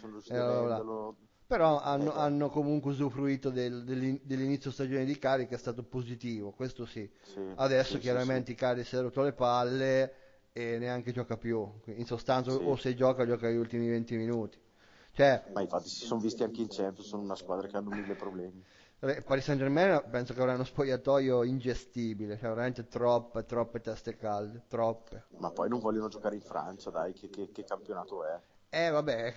però 1.47 1.81
hanno, 1.81 2.15
eh, 2.15 2.19
hanno, 2.19 2.49
comunque 2.51 2.91
usufruito 2.91 3.51
del, 3.51 3.85
dell'inizio 3.85 4.71
stagione 4.71 5.05
di 5.05 5.19
Cari 5.19 5.47
che 5.47 5.55
è 5.55 5.59
stato 5.59 5.83
positivo, 5.83 6.53
questo 6.53 6.85
sì. 6.85 7.11
sì 7.23 7.41
Adesso 7.55 7.99
chiaramente 7.99 8.55
Cari 8.55 8.85
si 8.85 8.97
è 8.97 9.01
rotto 9.01 9.23
le 9.23 9.33
palle 9.33 10.13
e 10.53 10.77
neanche 10.79 11.13
gioca 11.13 11.37
più, 11.37 11.67
in 11.87 12.05
sostanza 12.05 12.53
o 12.53 12.77
se 12.77 12.95
gioca 12.95 13.25
gioca 13.25 13.49
gli 13.49 13.57
ultimi 13.57 13.89
20 13.89 14.17
minuti. 14.17 14.59
Cioè, 15.13 15.45
Ma 15.53 15.61
infatti 15.63 15.89
si 15.89 16.07
sono 16.07 16.21
visti 16.21 16.43
anche 16.43 16.61
in 16.61 16.69
Champions, 16.69 17.09
sono 17.09 17.23
una 17.23 17.35
squadra 17.35 17.67
che 17.67 17.77
hanno 17.77 17.91
mille 17.91 18.15
problemi. 18.15 18.65
Paris 19.01 19.45
Saint 19.45 19.61
Germain 19.61 20.03
penso 20.11 20.35
che 20.35 20.41
avrà 20.41 20.55
uno 20.55 20.65
spogliatoio 20.65 21.45
ingestibile, 21.45 22.37
cioè 22.37 22.49
veramente 22.49 22.89
troppe, 22.89 23.45
troppe 23.45 23.81
teste 23.81 24.17
calde, 24.17 24.65
troppe. 24.67 25.27
Ma 25.39 25.51
poi 25.51 25.69
non 25.69 25.79
vogliono 25.79 26.09
giocare 26.09 26.35
in 26.35 26.41
Francia, 26.41 26.91
dai, 26.91 27.13
che, 27.13 27.29
che, 27.31 27.53
che 27.53 27.65
campionato 27.65 28.25
è? 28.25 28.41
Eh 28.71 28.91
vabbè, 28.91 29.33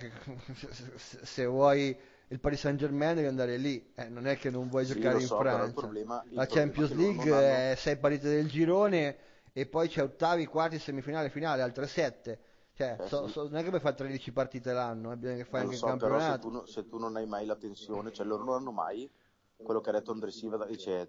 se 0.96 1.46
vuoi 1.46 1.96
il 2.32 2.40
Paris 2.40 2.60
Saint 2.60 2.78
Germain 2.78 3.14
devi 3.14 3.28
andare 3.28 3.56
lì, 3.56 3.92
eh, 3.94 4.08
non 4.08 4.26
è 4.26 4.36
che 4.36 4.50
non 4.50 4.68
vuoi 4.68 4.84
sì, 4.84 4.94
giocare 4.94 5.20
in 5.20 5.26
so, 5.26 5.38
Francia. 5.38 5.64
Il 5.64 5.74
problema, 5.74 6.24
la 6.30 6.46
Champions 6.46 6.92
League 6.92 7.30
è 7.30 7.74
sei 7.76 7.96
partite 7.98 8.30
del 8.30 8.48
girone 8.48 9.16
e 9.52 9.66
poi 9.66 9.88
c'è 9.88 10.02
ottavi, 10.02 10.46
quarti, 10.46 10.78
semifinale, 10.78 11.28
finale, 11.28 11.62
altre 11.62 11.86
sette. 11.86 12.40
Cioè, 12.82 12.96
eh, 13.00 13.08
so, 13.08 13.26
sì. 13.26 13.32
so, 13.32 13.42
non 13.44 13.56
è 13.56 13.62
che 13.62 13.68
puoi 13.68 13.80
fare 13.80 13.94
13 13.94 14.32
partite 14.32 14.72
l'anno, 14.72 15.12
eh, 15.12 15.16
bisogna 15.16 15.36
che 15.36 15.44
fai 15.44 15.60
anche 15.60 15.76
so, 15.76 15.84
il 15.86 15.90
campionato. 15.90 16.50
Se 16.50 16.58
tu, 16.58 16.66
se 16.66 16.88
tu, 16.88 16.98
non 16.98 17.16
hai 17.16 17.26
mai 17.26 17.46
la 17.46 17.56
tensione, 17.56 18.12
cioè 18.12 18.26
loro 18.26 18.44
non 18.44 18.54
hanno 18.54 18.72
mai 18.72 19.10
quello 19.62 19.80
che 19.80 19.90
ha 19.90 19.92
detto 19.92 20.10
Andrea 20.10 20.30
Siva, 20.30 20.76
cioè, 20.76 21.08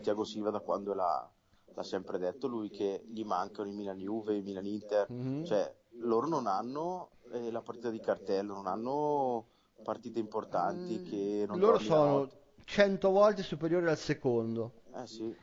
Tiago 0.00 0.24
Siva 0.24 0.50
da 0.50 0.60
quando 0.60 0.92
l'ha, 0.92 1.30
l'ha 1.74 1.82
sempre 1.82 2.18
detto 2.18 2.46
lui 2.46 2.68
che 2.68 3.02
gli 3.06 3.24
mancano 3.24 3.68
i 3.68 3.72
Milan 3.72 3.98
Juve, 3.98 4.36
i 4.36 4.42
Milan 4.42 4.66
Inter, 4.66 5.10
mm-hmm. 5.10 5.44
cioè 5.44 5.74
loro 6.00 6.26
non 6.26 6.46
hanno 6.46 7.10
eh, 7.32 7.50
la 7.50 7.62
partita 7.62 7.90
di 7.90 8.00
cartello, 8.00 8.54
non 8.54 8.66
hanno 8.66 9.46
partite 9.82 10.18
importanti 10.18 10.98
mm, 10.98 11.08
che 11.08 11.44
non 11.46 11.58
loro 11.58 11.78
sono 11.78 12.28
100 12.64 13.10
volte 13.10 13.42
superiori 13.42 13.86
al 13.86 13.98
secondo. 13.98 14.82
Eh 14.94 15.06
sì. 15.06 15.36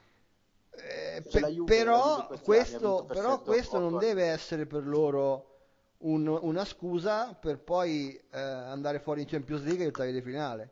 Eh, 0.74 1.22
pe- 1.30 1.52
Juve, 1.52 1.76
però 1.76 2.28
questo, 2.42 3.06
però 3.06 3.42
questo 3.42 3.78
non 3.78 3.98
deve 3.98 4.24
essere 4.24 4.66
per 4.66 4.88
loro 4.88 5.51
un, 6.02 6.28
una 6.28 6.66
scusa 6.66 7.34
per 7.34 7.60
poi 7.60 8.16
eh, 8.32 8.40
andare 8.40 9.00
fuori 9.00 9.22
in 9.22 9.28
Champions 9.28 9.64
League 9.64 9.84
e 9.84 9.88
ottavi 9.88 10.12
di 10.12 10.22
finale. 10.22 10.72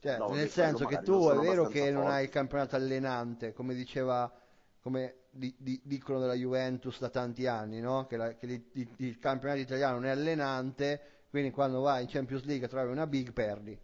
Cioè, 0.00 0.16
no, 0.16 0.28
nel 0.28 0.48
senso 0.48 0.86
che 0.86 1.00
tu 1.00 1.28
è 1.28 1.36
vero 1.36 1.66
che 1.66 1.90
non 1.90 2.06
hai 2.06 2.24
il 2.24 2.30
campionato 2.30 2.74
allenante, 2.74 3.52
come 3.52 3.74
diceva, 3.74 4.32
come 4.80 5.16
di, 5.30 5.54
di, 5.58 5.80
dicono 5.84 6.18
della 6.18 6.34
Juventus 6.34 6.98
da 6.98 7.10
tanti 7.10 7.46
anni, 7.46 7.80
no? 7.80 8.06
che, 8.06 8.16
la, 8.16 8.34
che 8.34 8.46
il, 8.72 8.88
il, 8.96 9.18
campionato 9.18 9.60
italiano 9.60 9.96
non 9.96 10.06
è 10.06 10.10
allenante, 10.10 11.00
quindi 11.28 11.50
quando 11.50 11.80
vai 11.80 12.02
in 12.02 12.08
Champions 12.08 12.44
League 12.44 12.66
trovi 12.66 12.90
una 12.90 13.06
big 13.06 13.32
perdi. 13.32 13.78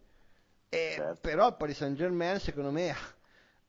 E, 0.69 0.93
certo. 0.95 1.19
Però 1.21 1.49
il 1.49 1.55
Paris 1.55 1.77
Saint 1.77 1.97
Germain 1.97 2.41
secondo 2.41 2.71
me 2.71 2.95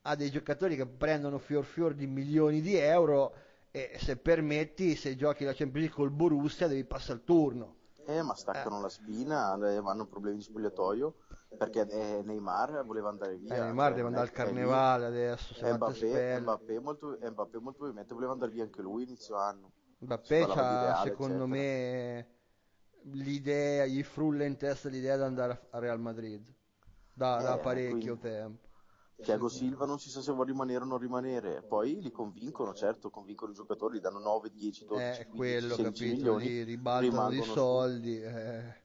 ha 0.01 0.15
dei 0.15 0.31
giocatori 0.31 0.77
che 0.77 0.85
prendono 0.85 1.37
fior 1.37 1.65
fior 1.65 1.93
di 1.93 2.07
milioni 2.07 2.61
di 2.61 2.75
euro 2.77 3.35
e 3.77 3.99
se 3.99 4.17
permetti, 4.17 4.95
se 4.95 5.15
giochi 5.15 5.43
la 5.43 5.53
Champions 5.53 5.87
League 5.87 5.95
col 5.95 6.11
Borussia 6.11 6.67
devi 6.67 6.83
passare 6.83 7.19
il 7.19 7.23
turno. 7.23 7.75
Eh, 8.05 8.21
ma 8.21 8.33
staccano 8.33 8.79
eh. 8.79 8.81
la 8.81 8.89
spina, 8.89 9.51
hanno 9.51 10.05
problemi 10.07 10.37
di 10.37 10.43
spogliatoio 10.43 11.15
perché 11.57 11.87
eh, 11.87 12.21
Neymar 12.23 12.85
voleva 12.85 13.09
andare 13.09 13.37
via. 13.37 13.55
Eh, 13.55 13.59
Neymar 13.59 13.87
cioè, 13.87 13.95
deve 13.95 14.07
andare 14.07 14.27
al 14.27 14.33
carnevale 14.33 15.05
adesso. 15.05 15.53
Mbappé, 15.61 16.39
Mbappé, 16.39 16.79
molto, 16.79 17.17
Mbappé 17.19 17.59
molto 17.59 17.77
probabilmente 17.77 18.13
voleva 18.13 18.31
andare 18.31 18.51
via 18.51 18.63
anche 18.63 18.81
lui 18.81 19.03
inizio 19.03 19.35
anno. 19.35 19.71
Mbappé 19.99 20.43
ha 20.43 21.01
secondo 21.03 21.45
eccetera. 21.45 21.47
me 21.47 22.27
l'idea, 23.13 23.85
gli 23.85 24.03
frulla 24.03 24.45
in 24.45 24.57
testa 24.57 24.89
l'idea 24.89 25.17
di 25.17 25.23
andare 25.23 25.67
a 25.71 25.79
Real 25.79 25.99
Madrid 25.99 26.53
da, 27.13 27.39
eh, 27.39 27.43
da 27.43 27.57
parecchio 27.57 28.17
quindi... 28.17 28.21
tempo. 28.21 28.66
Tiago 29.21 29.49
Silva 29.49 29.85
non 29.85 29.99
si 29.99 30.09
sa 30.09 30.21
se 30.21 30.31
vuole 30.31 30.51
rimanere 30.51 30.83
o 30.83 30.87
non 30.87 30.99
rimanere, 30.99 31.63
poi 31.63 31.99
li 32.01 32.11
convincono, 32.11 32.73
certo, 32.73 33.09
convincono 33.09 33.51
i 33.51 33.55
giocatori, 33.55 33.99
danno 33.99 34.19
9, 34.19 34.51
10, 34.51 34.85
12, 34.85 35.03
eh, 35.03 35.27
15, 35.27 35.35
quello, 35.35 35.75
16 35.75 35.83
capito, 35.83 36.15
milioni, 36.15 36.47
lì 36.47 36.63
ribaltano 36.63 37.31
i 37.31 37.43
soldi 37.43 38.21
eh, 38.21 38.75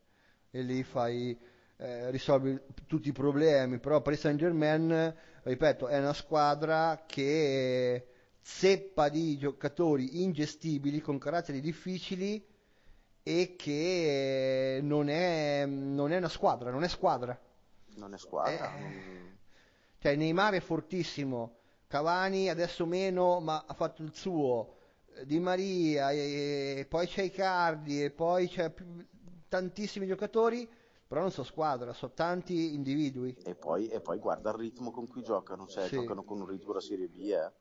e 0.51 0.63
lì 0.63 0.83
fai 0.83 1.39
eh, 1.77 2.11
risolvi 2.11 2.59
tutti 2.87 3.09
i 3.09 3.13
problemi, 3.13 3.79
però 3.79 4.01
Paris 4.01 4.21
Saint 4.21 4.39
Germain, 4.39 5.15
ripeto, 5.43 5.89
è 5.89 5.99
una 5.99 6.15
squadra 6.15 7.05
che 7.07 8.07
zeppa 8.41 9.11
di 9.11 9.37
giocatori 9.37 10.23
ingestibili 10.23 11.01
con 11.01 11.19
caratteri 11.19 11.61
difficili 11.61 12.45
e 13.23 13.55
che 13.57 14.81
non 14.83 15.09
è, 15.09 15.67
non 15.67 16.11
è 16.11 16.17
una 16.17 16.29
squadra, 16.29 16.71
non 16.71 16.85
è 16.85 16.89
squadra. 16.89 17.39
Non 17.97 18.15
è 18.15 18.19
squadra. 18.19 18.75
Eh, 18.79 19.41
cioè 20.03 20.17
Neymar 20.17 20.55
è 20.55 20.61
fortissimo, 20.61 21.59
Cavani 21.87 22.51
adesso 22.51 22.87
meno, 22.87 23.39
ma 23.39 23.65
ha 23.65 23.73
fatto 23.73 24.03
il 24.03 24.13
suo. 24.13 24.79
Di 25.25 25.39
Maria, 25.39 26.11
e, 26.11 26.87
poi 26.89 27.07
c'è 27.07 27.23
Icardi, 27.23 28.03
e 28.03 28.11
poi 28.11 28.49
c'è 28.49 28.73
tantissimi 29.47 30.07
giocatori 30.07 30.69
però 31.13 31.21
non 31.21 31.31
so 31.31 31.45
squadra, 31.45 31.93
so 31.93 32.13
tanti 32.13 32.73
individui. 32.73 33.37
E 33.45 33.55
poi, 33.55 33.87
e 33.89 34.01
poi 34.01 34.19
guarda 34.19 34.49
il 34.49 34.57
ritmo 34.57 34.91
con 34.91 35.07
cui 35.07 35.23
giocano, 35.23 35.67
cioè 35.67 35.87
sì. 35.87 35.97
giocano 35.97 36.25
con 36.25 36.41
un 36.41 36.47
ritmo 36.47 36.73
da 36.73 36.81
Serie 36.81 37.07
B, 37.07 37.19
eh. 37.19 37.53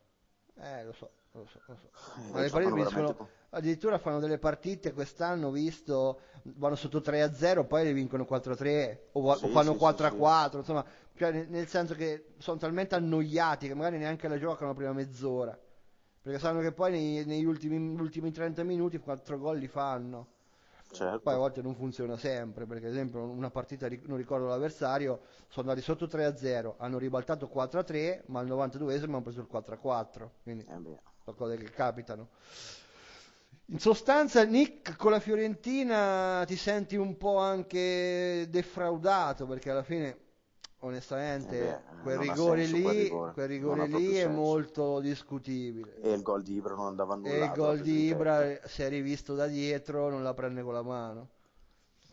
Eh, 0.54 0.84
lo 0.84 0.92
so, 0.92 1.10
lo 1.32 1.44
so, 1.44 1.60
lo 1.66 1.76
so. 1.76 1.90
Eh, 2.16 2.32
Ma 2.32 2.40
le 2.40 2.48
partite 2.48 2.86
sono, 2.86 3.28
addirittura 3.50 3.98
fanno 3.98 4.20
delle 4.20 4.38
partite 4.38 4.94
quest'anno, 4.94 5.50
visto, 5.50 6.20
vanno 6.44 6.76
sotto 6.76 7.00
3-0, 7.00 7.66
poi 7.66 7.84
le 7.84 7.92
vincono 7.92 8.24
4-3 8.24 8.98
o, 9.12 9.36
sì, 9.36 9.44
o 9.44 9.48
fanno 9.48 9.72
sì, 9.72 9.84
4-4, 9.84 10.50
sì, 10.50 10.56
insomma, 10.56 10.84
cioè, 11.22 11.46
nel, 11.48 11.68
senso 11.68 11.94
che 11.94 12.32
sono 12.38 12.58
talmente 12.58 12.96
annoiati 12.96 13.68
che 13.68 13.74
magari 13.74 13.98
neanche 13.98 14.26
la 14.26 14.38
giocano 14.38 14.70
la 14.70 14.76
prima 14.76 14.92
mezz'ora. 14.92 15.56
Perché 16.20 16.38
sanno 16.40 16.60
che 16.60 16.72
poi 16.72 16.90
nei, 16.90 17.24
negli 17.24 17.44
ultimi, 17.44 17.76
ultimi 18.00 18.32
30 18.32 18.64
minuti 18.64 18.98
4 18.98 19.38
gol 19.38 19.58
li 19.58 19.68
fanno. 19.68 20.30
Certo. 20.90 21.20
Poi 21.20 21.34
a 21.34 21.38
volte 21.38 21.62
non 21.62 21.74
funziona 21.74 22.16
sempre, 22.16 22.66
perché 22.66 22.86
ad 22.86 22.92
esempio 22.92 23.22
una 23.22 23.50
partita, 23.50 23.88
non 24.06 24.16
ricordo 24.16 24.46
l'avversario, 24.46 25.20
sono 25.48 25.70
andati 25.70 25.84
sotto 25.84 26.06
3-0, 26.06 26.74
hanno 26.78 26.98
ribaltato 26.98 27.50
4-3, 27.52 28.22
ma 28.26 28.40
al 28.40 28.46
92esimo 28.46 29.04
hanno 29.04 29.22
preso 29.22 29.40
il 29.40 29.48
4-4, 29.50 30.28
quindi 30.42 30.64
eh 30.64 30.98
sono 31.24 31.36
cose 31.36 31.56
che 31.56 31.70
capitano. 31.70 32.28
In 33.66 33.78
sostanza, 33.78 34.44
Nick, 34.44 34.96
con 34.96 35.12
la 35.12 35.20
Fiorentina 35.20 36.44
ti 36.46 36.56
senti 36.56 36.96
un 36.96 37.16
po' 37.16 37.38
anche 37.38 38.48
defraudato, 38.50 39.46
perché 39.46 39.70
alla 39.70 39.82
fine 39.82 40.21
onestamente 40.82 41.68
eh 41.68 41.94
beh, 41.94 42.02
quel, 42.02 42.18
rigore 42.18 42.66
lì, 42.66 42.82
quel 42.82 42.94
rigore, 42.94 43.32
quel 43.32 43.48
rigore 43.48 43.86
lì 43.86 44.14
è 44.14 44.28
molto 44.28 45.00
discutibile. 45.00 46.00
E 46.00 46.12
il 46.12 46.22
gol 46.22 46.42
di 46.42 46.54
Ibra 46.54 46.74
non 46.74 46.86
andava 46.86 47.14
nulla. 47.16 47.28
E 47.28 47.44
il 47.44 47.52
gol 47.52 47.80
di 47.80 48.06
Ibra, 48.08 48.66
se 48.66 48.86
è 48.86 48.88
rivisto 48.88 49.34
da 49.34 49.46
dietro, 49.46 50.08
non 50.08 50.22
la 50.22 50.34
prende 50.34 50.62
con 50.62 50.72
la 50.72 50.82
mano. 50.82 51.28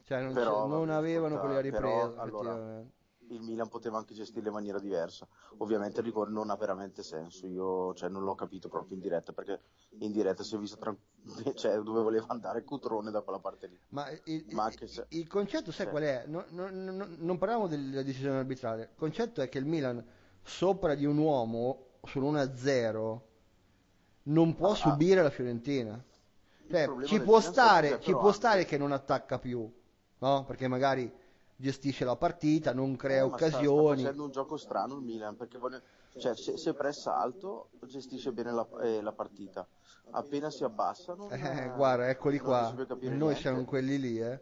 Cioè 0.04 0.22
non, 0.22 0.34
però, 0.34 0.66
non 0.68 0.90
avevano 0.90 1.40
quella 1.40 1.60
ripresa. 1.60 2.10
Però, 2.10 2.22
allora, 2.22 2.84
il 3.30 3.42
Milan 3.42 3.68
poteva 3.68 3.98
anche 3.98 4.14
gestirle 4.14 4.48
in 4.48 4.54
maniera 4.54 4.80
diversa. 4.80 5.28
Ovviamente 5.58 6.00
il 6.00 6.06
rigore 6.06 6.32
non 6.32 6.50
ha 6.50 6.56
veramente 6.56 7.04
senso, 7.04 7.46
io 7.46 7.94
cioè, 7.94 8.10
non 8.10 8.24
l'ho 8.24 8.36
capito 8.36 8.70
proprio 8.70 8.96
in 8.96 9.02
diretta, 9.02 9.34
perché 9.34 9.62
in 10.00 10.12
diretta 10.12 10.44
si 10.44 10.56
è 10.56 10.58
visto 10.58 10.78
tran- 10.78 10.98
cioè, 11.56 11.78
dove 11.80 12.02
voleva 12.02 12.26
andare 12.30 12.64
Cutrone 12.64 13.12
da 13.12 13.22
quella 13.22 13.40
parte 13.40 13.68
lì. 13.68 13.80
Ma 13.90 14.10
il, 14.26 14.46
Ma 14.52 14.72
se... 14.72 15.06
il 15.10 15.28
concetto 15.28 15.72
sai 15.72 15.86
cioè... 15.86 15.90
qual 15.90 16.04
è? 16.04 16.24
No, 16.28 16.46
no, 16.50 16.70
no, 16.70 17.08
non 17.18 17.38
parliamo 17.38 17.68
della 17.68 18.04
decisione 18.04 18.40
arbitrale, 18.40 18.84
il 18.84 18.98
concetto 18.98 19.42
è 19.42 19.50
che 19.50 19.58
il 19.58 19.66
Milan 19.66 20.04
sopra 20.42 20.96
di 20.96 21.06
un 21.06 21.18
uomo 21.18 21.86
sull'1-0 22.06 23.20
non 24.24 24.56
può 24.56 24.72
ah, 24.72 24.76
subire 24.76 25.22
la 25.22 25.30
Fiorentina. 25.30 26.04
Cioè, 26.70 26.88
ci 27.06 27.20
può, 27.20 27.40
stare, 27.40 28.00
ci 28.00 28.12
può 28.12 28.32
stare 28.32 28.64
che 28.64 28.78
non 28.78 28.92
attacca 28.92 29.40
più, 29.40 29.68
no? 30.20 30.46
Perché 30.46 30.68
magari 30.68 31.12
gestisce 31.56 32.06
la 32.06 32.16
partita, 32.16 32.74
non 32.74 32.96
crea 32.96 33.20
eh, 33.20 33.22
occasioni. 33.22 33.58
Sta, 33.58 33.94
sta 33.94 34.02
facendo 34.02 34.24
un 34.24 34.32
gioco 34.32 34.58
strano 34.58 34.96
il 34.96 35.02
Milan 35.02 35.36
perché 35.36 35.58
vuole, 35.58 35.82
cioè, 36.18 36.36
se, 36.36 36.58
se, 36.58 36.74
pressa 36.74 37.18
alto 37.18 37.70
gestisce 37.82 38.32
bene 38.32 38.52
la, 38.52 38.68
eh, 38.82 39.02
la 39.02 39.12
partita, 39.12 39.68
appena 40.12 40.50
si 40.50 40.64
abbassano. 40.64 41.30
Eh, 41.30 41.72
guarda, 41.76 42.10
eccoli 42.10 42.40
qua, 42.40 42.74
noi 42.74 43.10
niente. 43.18 43.36
siamo 43.36 43.64
quelli 43.66 44.00
lì, 44.00 44.20
eh. 44.20 44.40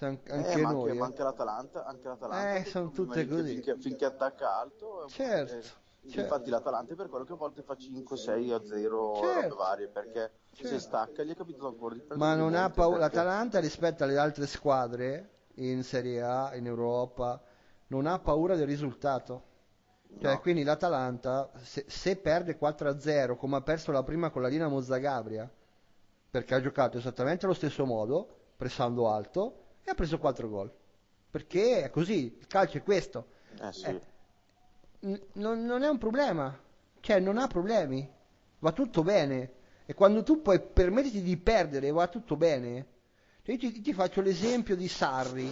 anche, 0.00 0.30
eh, 0.30 0.56
ma 0.58 0.72
noi. 0.72 0.82
Anche, 0.82 0.90
eh. 0.90 0.98
ma 0.98 1.06
anche 1.06 1.22
l'Atalanta, 1.22 1.84
anche 1.86 2.08
l'Atalanta 2.08 2.54
eh, 2.56 2.64
sono 2.64 2.90
tutte 2.90 3.26
così. 3.26 3.54
Finché, 3.54 3.76
finché, 3.78 4.04
attacca 4.04 4.56
alto. 4.56 5.06
Certo. 5.08 5.54
Eh, 5.54 5.62
certo. 5.62 6.20
Infatti 6.20 6.50
l'Atalanta 6.50 6.92
è 6.92 6.96
per 6.96 7.08
quello 7.08 7.24
che 7.24 7.32
a 7.32 7.36
volte 7.36 7.62
fa 7.62 7.76
5, 7.76 8.16
6 8.16 8.52
a 8.52 8.64
0 8.64 9.16
certo. 9.16 9.56
varie, 9.56 9.88
perché 9.88 10.30
certo. 10.52 10.68
se 10.68 10.78
stacca 10.78 11.22
gli 11.22 11.32
è 11.32 11.36
capitato 11.36 11.68
ancora 11.68 11.94
di 11.94 12.02
Ma 12.14 12.34
non 12.34 12.54
ha 12.54 12.70
paura, 12.70 12.98
perché... 12.98 13.16
l'Atalanta 13.16 13.58
rispetto 13.60 14.04
alle 14.04 14.18
altre 14.18 14.46
squadre 14.46 15.30
in 15.54 15.82
Serie 15.82 16.22
A, 16.22 16.54
in 16.54 16.66
Europa, 16.66 17.40
non 17.88 18.06
ha 18.06 18.18
paura 18.18 18.54
del 18.54 18.66
risultato. 18.66 19.46
Cioè, 20.20 20.32
No. 20.32 20.40
quindi 20.40 20.62
l'Atalanta, 20.64 21.50
se, 21.62 21.84
se 21.88 22.16
perde 22.16 22.56
4-0, 22.58 23.36
come 23.36 23.56
ha 23.56 23.60
perso 23.62 23.92
la 23.92 24.02
prima 24.02 24.30
con 24.30 24.42
la 24.42 24.48
Dinamo 24.48 24.80
Zagabria, 24.80 25.48
perché 26.30 26.54
ha 26.54 26.60
giocato 26.60 26.98
esattamente 26.98 27.44
allo 27.44 27.54
stesso 27.54 27.84
modo, 27.86 28.28
pressando 28.56 29.08
alto, 29.10 29.64
e 29.84 29.90
ha 29.90 29.94
preso 29.94 30.18
4 30.18 30.48
gol. 30.48 30.72
Perché 31.30 31.82
è 31.84 31.90
così, 31.90 32.36
il 32.38 32.46
calcio 32.46 32.78
è 32.78 32.82
questo. 32.82 33.26
Eh 33.60 33.72
sì. 33.72 33.90
Eh, 33.90 34.00
N- 35.00 35.20
non, 35.34 35.64
non 35.64 35.82
è 35.82 35.88
un 35.88 35.98
problema, 35.98 36.58
cioè 37.00 37.20
non 37.20 37.38
ha 37.38 37.46
problemi, 37.46 38.08
va 38.58 38.72
tutto 38.72 39.02
bene. 39.02 39.52
E 39.86 39.94
quando 39.94 40.22
tu 40.22 40.42
puoi 40.42 40.60
permetterti 40.60 41.22
di 41.22 41.36
perdere, 41.36 41.90
va 41.90 42.08
tutto 42.08 42.36
bene. 42.36 42.86
Cioè, 43.42 43.54
io 43.54 43.58
ti, 43.72 43.80
ti 43.80 43.92
faccio 43.94 44.20
l'esempio 44.20 44.76
di 44.76 44.88
Sarri, 44.88 45.50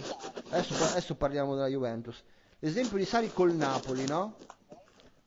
adesso, 0.49 0.73
adesso 0.83 1.15
parliamo 1.15 1.55
della 1.55 1.67
Juventus. 1.67 2.21
L'esempio 2.59 2.97
di 2.97 3.05
Sarri 3.05 3.31
col 3.31 3.53
Napoli, 3.53 4.07
no? 4.07 4.35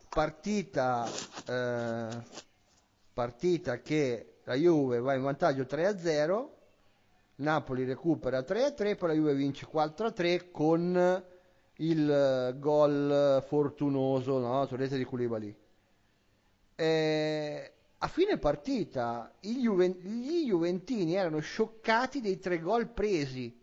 Partita, 0.08 1.08
eh, 1.46 2.08
partita 3.14 3.80
che 3.80 4.38
la 4.42 4.54
Juve 4.54 4.98
va 4.98 5.14
in 5.14 5.22
vantaggio 5.22 5.62
3-0, 5.62 6.48
Napoli 7.36 7.84
recupera 7.84 8.40
3-3, 8.40 8.96
poi 8.96 9.08
la 9.08 9.14
Juve 9.14 9.34
vince 9.34 9.64
4-3 9.64 10.50
con 10.50 11.24
il 11.76 12.56
gol 12.58 13.44
fortunoso 13.46 14.38
no? 14.40 14.66
su 14.66 14.74
rete 14.74 14.96
di 14.96 15.04
Koulibaly. 15.04 15.56
Eh, 16.74 17.72
a 17.98 18.08
fine 18.08 18.38
partita 18.38 19.32
Juven- 19.38 20.00
gli 20.00 20.46
Juventini 20.46 21.14
erano 21.14 21.38
scioccati 21.38 22.20
dei 22.20 22.40
tre 22.40 22.58
gol 22.58 22.88
presi 22.88 23.59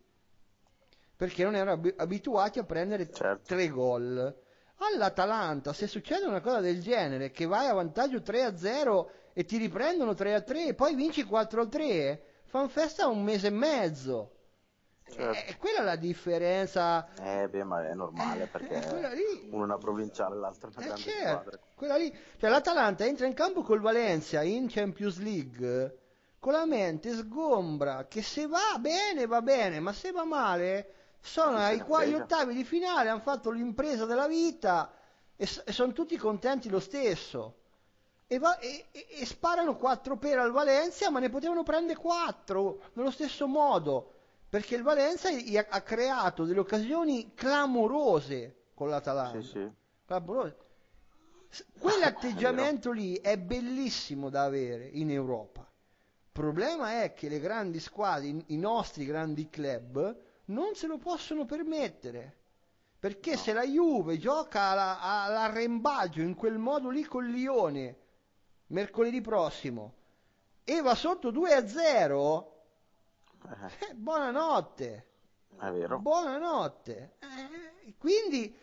perché 1.17 1.43
non 1.43 1.55
erano 1.55 1.71
abi- 1.71 1.93
abituati 1.97 2.59
a 2.59 2.63
prendere 2.63 3.11
Certo. 3.11 3.41
tre 3.47 3.67
gol. 3.69 4.35
All'Atalanta, 4.79 5.73
se 5.73 5.87
succede 5.87 6.27
una 6.27 6.39
cosa 6.41 6.59
del 6.61 6.81
genere, 6.81 7.31
che 7.31 7.47
vai 7.47 7.67
a 7.67 7.73
vantaggio 7.73 8.19
3-0 8.21 9.09
e 9.33 9.43
ti 9.43 9.57
riprendono 9.57 10.13
3-3 10.13 10.67
e 10.67 10.73
poi 10.75 10.93
vinci 10.93 11.23
4-3, 11.25 12.19
fan 12.45 12.69
festa 12.69 13.07
un 13.07 13.23
mese 13.23 13.47
e 13.47 13.51
mezzo. 13.51 14.31
Certo. 15.09 15.51
È 15.51 15.57
quella 15.57 15.81
la 15.83 15.95
differenza. 15.95 17.07
Eh 17.19 17.47
beh, 17.47 17.63
ma 17.63 17.87
è 17.89 17.93
normale 17.95 18.43
Eh, 18.43 18.47
perché 18.47 18.85
quella 18.87 19.09
lì. 19.13 19.47
uno 19.51 19.61
è 19.61 19.65
una 19.65 19.77
provinciale 19.77 20.35
e 20.35 20.39
l'altra 20.39 20.67
è 20.69 20.71
una 20.75 20.81
Eh, 20.81 20.85
grande 20.85 21.01
certo, 21.01 21.27
squadra. 21.41 21.59
quella 21.75 21.95
lì. 21.97 22.17
Cioè, 22.37 22.49
l'Atalanta 22.49 23.05
entra 23.05 23.25
in 23.25 23.33
campo 23.33 23.63
col 23.63 23.79
Valencia 23.79 24.43
in 24.43 24.67
Champions 24.69 25.17
League 25.19 25.97
con 26.39 26.51
la 26.53 26.65
mente 26.65 27.13
sgombra 27.13 28.05
che 28.07 28.21
se 28.21 28.45
va 28.47 28.77
bene 28.79 29.25
va 29.25 29.41
bene, 29.41 29.79
ma 29.79 29.91
se 29.93 30.11
va 30.11 30.23
male 30.25 30.91
sono 31.21 31.57
ai 31.57 31.77
ne 31.77 31.83
qua- 31.83 31.99
agli 31.99 32.13
frega. 32.13 32.23
ottavi 32.23 32.53
di 32.53 32.63
finale, 32.63 33.09
hanno 33.09 33.19
fatto 33.21 33.51
l'impresa 33.51 34.05
della 34.05 34.27
vita 34.27 34.91
e, 35.35 35.47
e 35.65 35.71
sono 35.71 35.93
tutti 35.93 36.17
contenti 36.17 36.69
lo 36.69 36.79
stesso. 36.79 37.55
E, 38.27 38.39
va- 38.39 38.57
e- 38.59 38.87
e- 38.91 39.25
sparano 39.25 39.75
4 39.77 40.17
per 40.17 40.37
al 40.39 40.51
Valencia, 40.51 41.09
ma 41.09 41.19
ne 41.19 41.29
potevano 41.29 41.63
prendere 41.63 41.97
4 41.99 42.81
nello 42.93 43.11
stesso 43.11 43.47
modo, 43.47 44.13
perché 44.49 44.75
il 44.75 44.83
Valencia 44.83 45.29
ha, 45.29 45.65
ha 45.69 45.81
creato 45.81 46.43
delle 46.45 46.59
occasioni 46.59 47.33
clamorose 47.33 48.65
con 48.73 48.89
l'Atalanta. 48.89 49.41
Sì, 49.41 49.47
sì. 49.47 49.71
Clamorose. 50.05 50.57
Quell'atteggiamento 51.79 52.91
lì 52.91 53.15
è 53.15 53.37
bellissimo 53.37 54.29
da 54.29 54.43
avere 54.43 54.85
in 54.85 55.09
Europa. 55.11 55.61
Il 55.61 56.43
problema 56.43 57.01
è 57.03 57.13
che 57.13 57.29
le 57.29 57.39
grandi 57.39 57.79
squadre, 57.79 58.27
i 58.47 58.57
nostri 58.57 59.05
grandi 59.05 59.49
club, 59.49 60.15
non 60.47 60.75
se 60.75 60.87
lo 60.87 60.97
possono 60.97 61.45
permettere. 61.45 62.35
Perché 62.99 63.35
No. 63.35 63.37
se 63.37 63.53
la 63.53 63.63
Juve 63.65 64.17
gioca 64.17 64.61
alla- 64.71 64.99
all'arrembaggio 65.01 66.21
in 66.21 66.35
quel 66.35 66.57
modo 66.57 66.89
lì 66.89 67.03
con 67.03 67.25
Lione 67.27 67.97
mercoledì 68.67 69.21
prossimo 69.21 69.93
e 70.63 70.81
va 70.81 70.95
sotto 70.95 71.31
2 71.31 71.53
a 71.53 71.67
0, 71.67 72.53
Eh, 73.49 73.89
eh, 73.89 73.93
buonanotte. 73.95 75.05
è 75.59 75.69
vero. 75.71 75.99
Buonanotte. 75.99 77.15
Eh, 77.19 77.93
quindi 77.97 78.55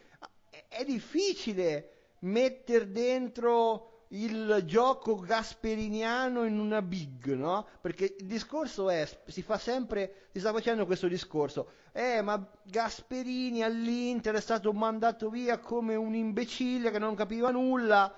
eh, 0.51 0.68
è 0.68 0.85
difficile 0.85 2.16
mettere 2.20 2.90
dentro 2.90 3.93
il 4.16 4.62
gioco 4.64 5.16
gasperiniano 5.16 6.44
in 6.44 6.59
una 6.59 6.83
big, 6.83 7.33
no? 7.35 7.66
Perché 7.81 8.16
il 8.18 8.27
discorso 8.27 8.88
è, 8.88 9.09
si 9.27 9.42
fa 9.42 9.59
sempre, 9.59 10.29
si 10.33 10.40
sta 10.40 10.53
facendo 10.53 10.87
questo 10.87 11.09
discorso, 11.09 11.70
eh 11.92 12.22
ma 12.22 12.40
Gasperini 12.62 13.62
all'Inter 13.62 14.35
è 14.37 14.40
stato 14.40 14.72
mandato 14.72 15.31
via 15.31 15.59
come 15.59 15.94
un 15.96 16.14
imbecille 16.14 16.90
che 16.90 16.98
non 16.98 17.14
capiva 17.14 17.50
nulla, 17.50 18.14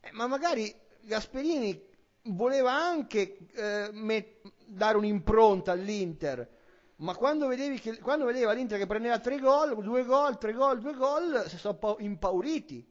Eh, 0.00 0.10
ma 0.12 0.26
magari 0.26 0.72
Gasperini 1.02 1.82
voleva 2.24 2.72
anche 2.72 3.38
eh, 3.54 3.90
met- 3.92 4.40
dare 4.66 4.96
un'impronta 4.96 5.72
all'Inter, 5.72 6.48
ma 6.96 7.14
quando, 7.14 7.48
che, 7.48 7.98
quando 8.00 8.24
vedeva 8.26 8.52
l'Inter 8.52 8.78
che 8.78 8.86
prendeva 8.86 9.18
tre 9.18 9.38
gol, 9.38 9.82
due 9.82 10.04
gol, 10.04 10.38
tre 10.38 10.52
gol, 10.52 10.78
due 10.80 10.94
gol, 10.94 11.44
si 11.48 11.58
sono 11.58 11.76
pa- 11.76 11.96
impauriti 11.98 12.86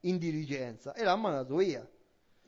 in 0.00 0.18
dirigenza 0.18 0.92
e 0.94 1.02
l'hanno 1.04 1.22
mandato 1.22 1.56
via. 1.56 1.86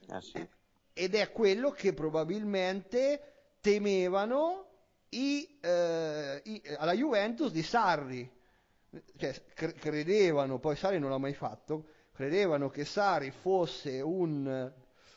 Eh 0.08 0.20
sì. 0.20 0.48
Ed 0.92 1.14
è 1.14 1.30
quello 1.32 1.70
che 1.70 1.92
probabilmente 1.94 3.54
temevano 3.60 4.66
i, 5.10 5.58
eh, 5.60 6.40
i- 6.44 6.62
alla 6.76 6.92
Juventus 6.92 7.50
di 7.52 7.62
Sarri. 7.62 8.30
Cioè, 9.16 9.44
cre- 9.54 9.72
credevano, 9.74 10.58
poi 10.58 10.76
Sarri 10.76 10.98
non 10.98 11.10
l'ha 11.10 11.18
mai 11.18 11.34
fatto, 11.34 11.86
credevano 12.12 12.68
che 12.68 12.84
Sarri 12.84 13.30
fosse 13.30 14.00
un 14.00 14.46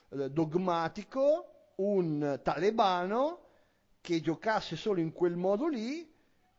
eh, 0.10 0.30
dogmatico, 0.30 1.72
un 1.78 2.40
talebano 2.44 3.40
che 4.02 4.22
giocasse 4.22 4.76
solo 4.76 5.00
in 5.00 5.12
quel 5.12 5.36
modo 5.36 5.68
lì 5.68 6.10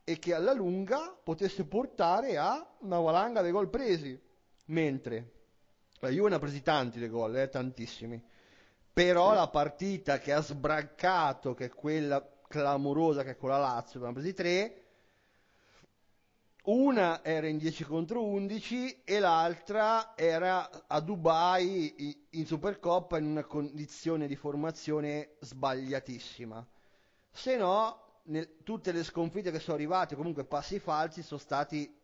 e 0.03 0.19
che 0.19 0.33
alla 0.33 0.53
lunga 0.53 1.15
potesse 1.23 1.65
portare 1.65 2.37
a 2.37 2.67
una 2.81 2.99
valanga 2.99 3.41
dei 3.41 3.51
gol 3.51 3.69
presi. 3.69 4.19
Mentre 4.65 5.31
la 5.99 6.09
Juve 6.09 6.29
ne 6.29 6.35
ha 6.35 6.39
presi 6.39 6.61
tanti 6.61 6.99
dei 6.99 7.09
gol, 7.09 7.35
eh, 7.37 7.49
tantissimi. 7.49 8.21
Però 8.93 9.31
Sì. 9.31 9.35
la 9.35 9.47
partita 9.49 10.19
che 10.19 10.33
ha 10.33 10.41
sbraccato, 10.41 11.53
che 11.53 11.65
è 11.65 11.69
quella 11.69 12.25
clamorosa 12.47 13.23
che 13.23 13.31
è 13.31 13.35
con 13.37 13.49
la 13.49 13.57
Lazio, 13.57 14.05
ha 14.05 14.13
presi 14.13 14.33
tre, 14.33 14.79
una 16.65 17.23
era 17.23 17.47
in 17.47 17.57
10 17.59 17.83
contro 17.83 18.23
11 18.23 19.03
e 19.03 19.19
l'altra 19.19 20.15
era 20.17 20.87
a 20.87 20.99
Dubai 20.99 22.25
in 22.31 22.45
Supercoppa 22.47 23.17
in 23.19 23.25
una 23.25 23.43
condizione 23.43 24.25
di 24.27 24.35
formazione 24.35 25.35
sbagliatissima. 25.41 26.65
Se 27.31 27.55
no, 27.57 28.21
nel- 28.23 28.57
tutte 28.63 28.91
le 28.91 29.03
sconfitte 29.03 29.51
che 29.51 29.59
sono 29.59 29.75
arrivate, 29.75 30.15
comunque 30.15 30.43
passi 30.45 30.79
falsi, 30.79 31.21
sono 31.21 31.39
stati, 31.39 31.95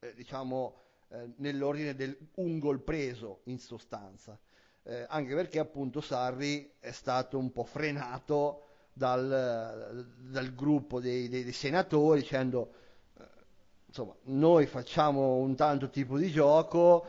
eh, 0.00 0.14
diciamo, 0.14 0.81
eh, 1.12 1.30
nell'ordine 1.36 1.94
del 1.94 2.16
un 2.36 2.58
gol 2.58 2.80
preso 2.80 3.40
in 3.44 3.58
sostanza. 3.58 4.38
Eh, 4.84 5.06
anche 5.08 5.34
perché 5.34 5.58
appunto 5.60 6.00
Sarri 6.00 6.72
è 6.80 6.90
stato 6.90 7.38
un 7.38 7.52
po' 7.52 7.64
frenato 7.64 8.64
dal, 8.92 10.04
dal 10.18 10.54
gruppo 10.54 11.00
dei, 11.00 11.28
dei- 11.28 11.44
dei 11.44 11.52
senatori 11.52 12.20
dicendo 12.20 12.72
eh, 13.18 13.22
insomma 13.86 14.14
noi 14.24 14.66
facciamo 14.66 15.36
un 15.36 15.54
tanto 15.54 15.88
tipo 15.88 16.18
di 16.18 16.30
gioco 16.30 17.06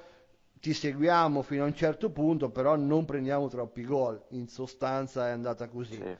ti 0.61 0.71
seguiamo 0.73 1.41
fino 1.41 1.63
a 1.63 1.67
un 1.67 1.75
certo 1.75 2.09
punto 2.11 2.49
però 2.51 2.75
non 2.75 3.05
prendiamo 3.05 3.47
troppi 3.49 3.83
gol 3.83 4.21
in 4.29 4.47
sostanza 4.47 5.27
è 5.27 5.31
andata 5.31 5.67
così 5.67 5.95
Sì. 5.95 6.17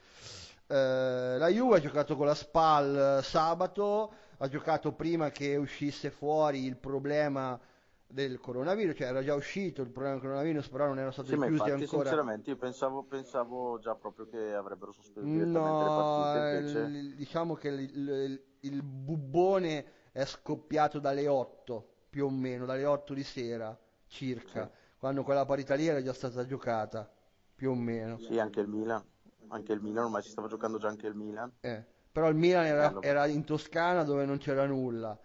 eh, 0.68 1.36
la 1.38 1.48
Juve 1.48 1.76
ha 1.76 1.80
giocato 1.80 2.16
con 2.16 2.26
la 2.26 2.34
SPAL 2.34 3.20
sabato, 3.22 4.12
ha 4.38 4.48
giocato 4.48 4.92
prima 4.92 5.30
che 5.30 5.56
uscisse 5.56 6.10
fuori 6.10 6.64
il 6.64 6.76
problema 6.76 7.58
del 8.06 8.38
coronavirus, 8.38 8.96
cioè 8.96 9.08
era 9.08 9.22
già 9.22 9.34
uscito 9.34 9.82
il 9.82 9.88
problema 9.88 10.14
del 10.14 10.22
coronavirus, 10.22 10.68
però 10.68 10.86
non 10.86 10.96
erano 10.96 11.12
stati 11.12 11.28
Sì, 11.28 11.34
infatti, 11.34 11.70
ancora. 11.70 12.02
sinceramente, 12.04 12.50
io 12.50 12.56
pensavo, 12.56 13.02
pensavo 13.04 13.78
già 13.78 13.94
proprio 13.94 14.26
che 14.26 14.54
avrebbero 14.54 14.92
sospeso 14.92 15.26
direttamente 15.26 15.82
le 15.82 15.90
No, 15.90 15.96
partite, 15.96 16.38
invece... 16.38 16.80
il- 16.98 17.14
diciamo 17.14 17.54
che 17.54 17.68
il, 17.68 17.80
il- 17.80 18.42
il 18.60 18.82
bubbone 18.82 19.84
è 20.12 20.24
scoppiato 20.24 20.98
dalle 20.98 21.26
8, 21.28 21.88
più 22.10 22.26
o 22.26 22.30
meno, 22.30 22.64
dalle 22.66 22.84
8 22.84 23.14
di 23.14 23.22
sera 23.24 23.76
circa, 24.06 24.70
Sì. 24.70 24.82
quando 24.98 25.22
quella 25.24 25.44
partita 25.44 25.74
lì 25.74 25.86
era 25.86 26.02
già 26.02 26.12
stata 26.12 26.46
giocata, 26.46 27.10
più 27.54 27.70
o 27.70 27.74
meno. 27.74 28.18
Sì, 28.18 28.38
anche 28.38 28.60
il 28.60 28.68
Milan. 28.68 29.02
Anche 29.48 29.72
il 29.72 29.80
Milan, 29.80 30.04
ormai 30.04 30.22
si 30.22 30.30
stava 30.30 30.48
giocando 30.48 30.78
già 30.78 30.88
anche 30.88 31.06
il 31.06 31.14
Milan. 31.14 31.52
Eh, 31.60 31.84
però 32.12 32.28
il 32.28 32.36
Milan 32.36 32.64
era, 32.66 32.96
era 33.00 33.26
in 33.26 33.44
Toscana 33.44 34.04
dove 34.04 34.24
non 34.24 34.38
c'era 34.38 34.66
nulla, 34.66 35.18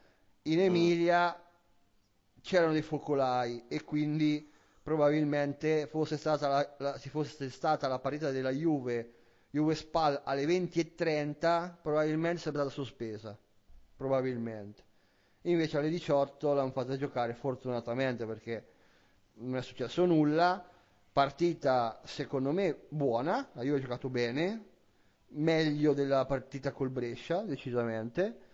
in 0.44 0.60
Emilia 0.60 1.40
c'erano 2.42 2.74
dei 2.74 2.82
focolai 2.82 3.66
e 3.68 3.84
quindi 3.84 4.52
probabilmente 4.82 5.88
fosse 5.88 6.18
stata 6.18 6.48
la, 6.48 6.76
la, 6.78 6.98
si 6.98 7.10
fosse 7.10 7.50
stata 7.50 7.88
la 7.88 8.00
partita 8.00 8.32
della 8.32 8.52
Juve 8.52 9.14
Juve 9.52 9.74
Spal 9.74 10.22
alle 10.26 10.46
20.30 10.46 11.78
probabilmente 11.82 12.38
sarebbe 12.40 12.60
stata 12.60 12.70
sospesa. 12.70 13.38
Probabilmente. 13.96 14.84
Invece 15.44 15.78
alle 15.78 15.90
18 15.90 16.54
l'hanno 16.54 16.72
fatta 16.72 16.96
giocare 16.96 17.34
fortunatamente 17.34 18.26
perché 18.26 18.68
non 19.36 19.58
è 19.58 19.62
successo 19.62 20.06
nulla. 20.06 20.64
Partita 21.12 22.00
secondo 22.06 22.52
me 22.52 22.86
buona. 22.90 23.50
La 23.54 23.64
Juve 23.64 23.78
ha 23.78 23.82
giocato 23.82 24.10
bene. 24.10 24.66
Meglio 25.30 25.94
della 25.94 26.26
partita 26.26 26.72
col 26.72 26.90
Brescia 26.90 27.42
decisamente 27.42 28.48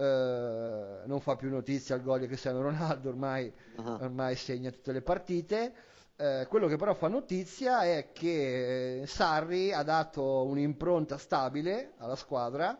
eh, 0.00 1.02
non 1.04 1.20
fa 1.20 1.36
più 1.36 1.50
notizia 1.50 1.94
al 1.94 2.02
gol 2.02 2.20
di 2.20 2.26
Cristiano 2.26 2.62
Ronaldo, 2.62 3.10
ormai, 3.10 3.52
uh-huh. 3.76 3.98
ormai 4.00 4.34
segna 4.34 4.70
tutte 4.70 4.92
le 4.92 5.02
partite. 5.02 5.74
Eh, 6.16 6.46
quello 6.48 6.66
che 6.68 6.76
però 6.76 6.94
fa 6.94 7.08
notizia 7.08 7.82
è 7.82 8.10
che 8.12 9.02
Sarri 9.06 9.72
ha 9.72 9.82
dato 9.82 10.44
un'impronta 10.44 11.18
stabile 11.18 11.92
alla 11.98 12.16
squadra, 12.16 12.78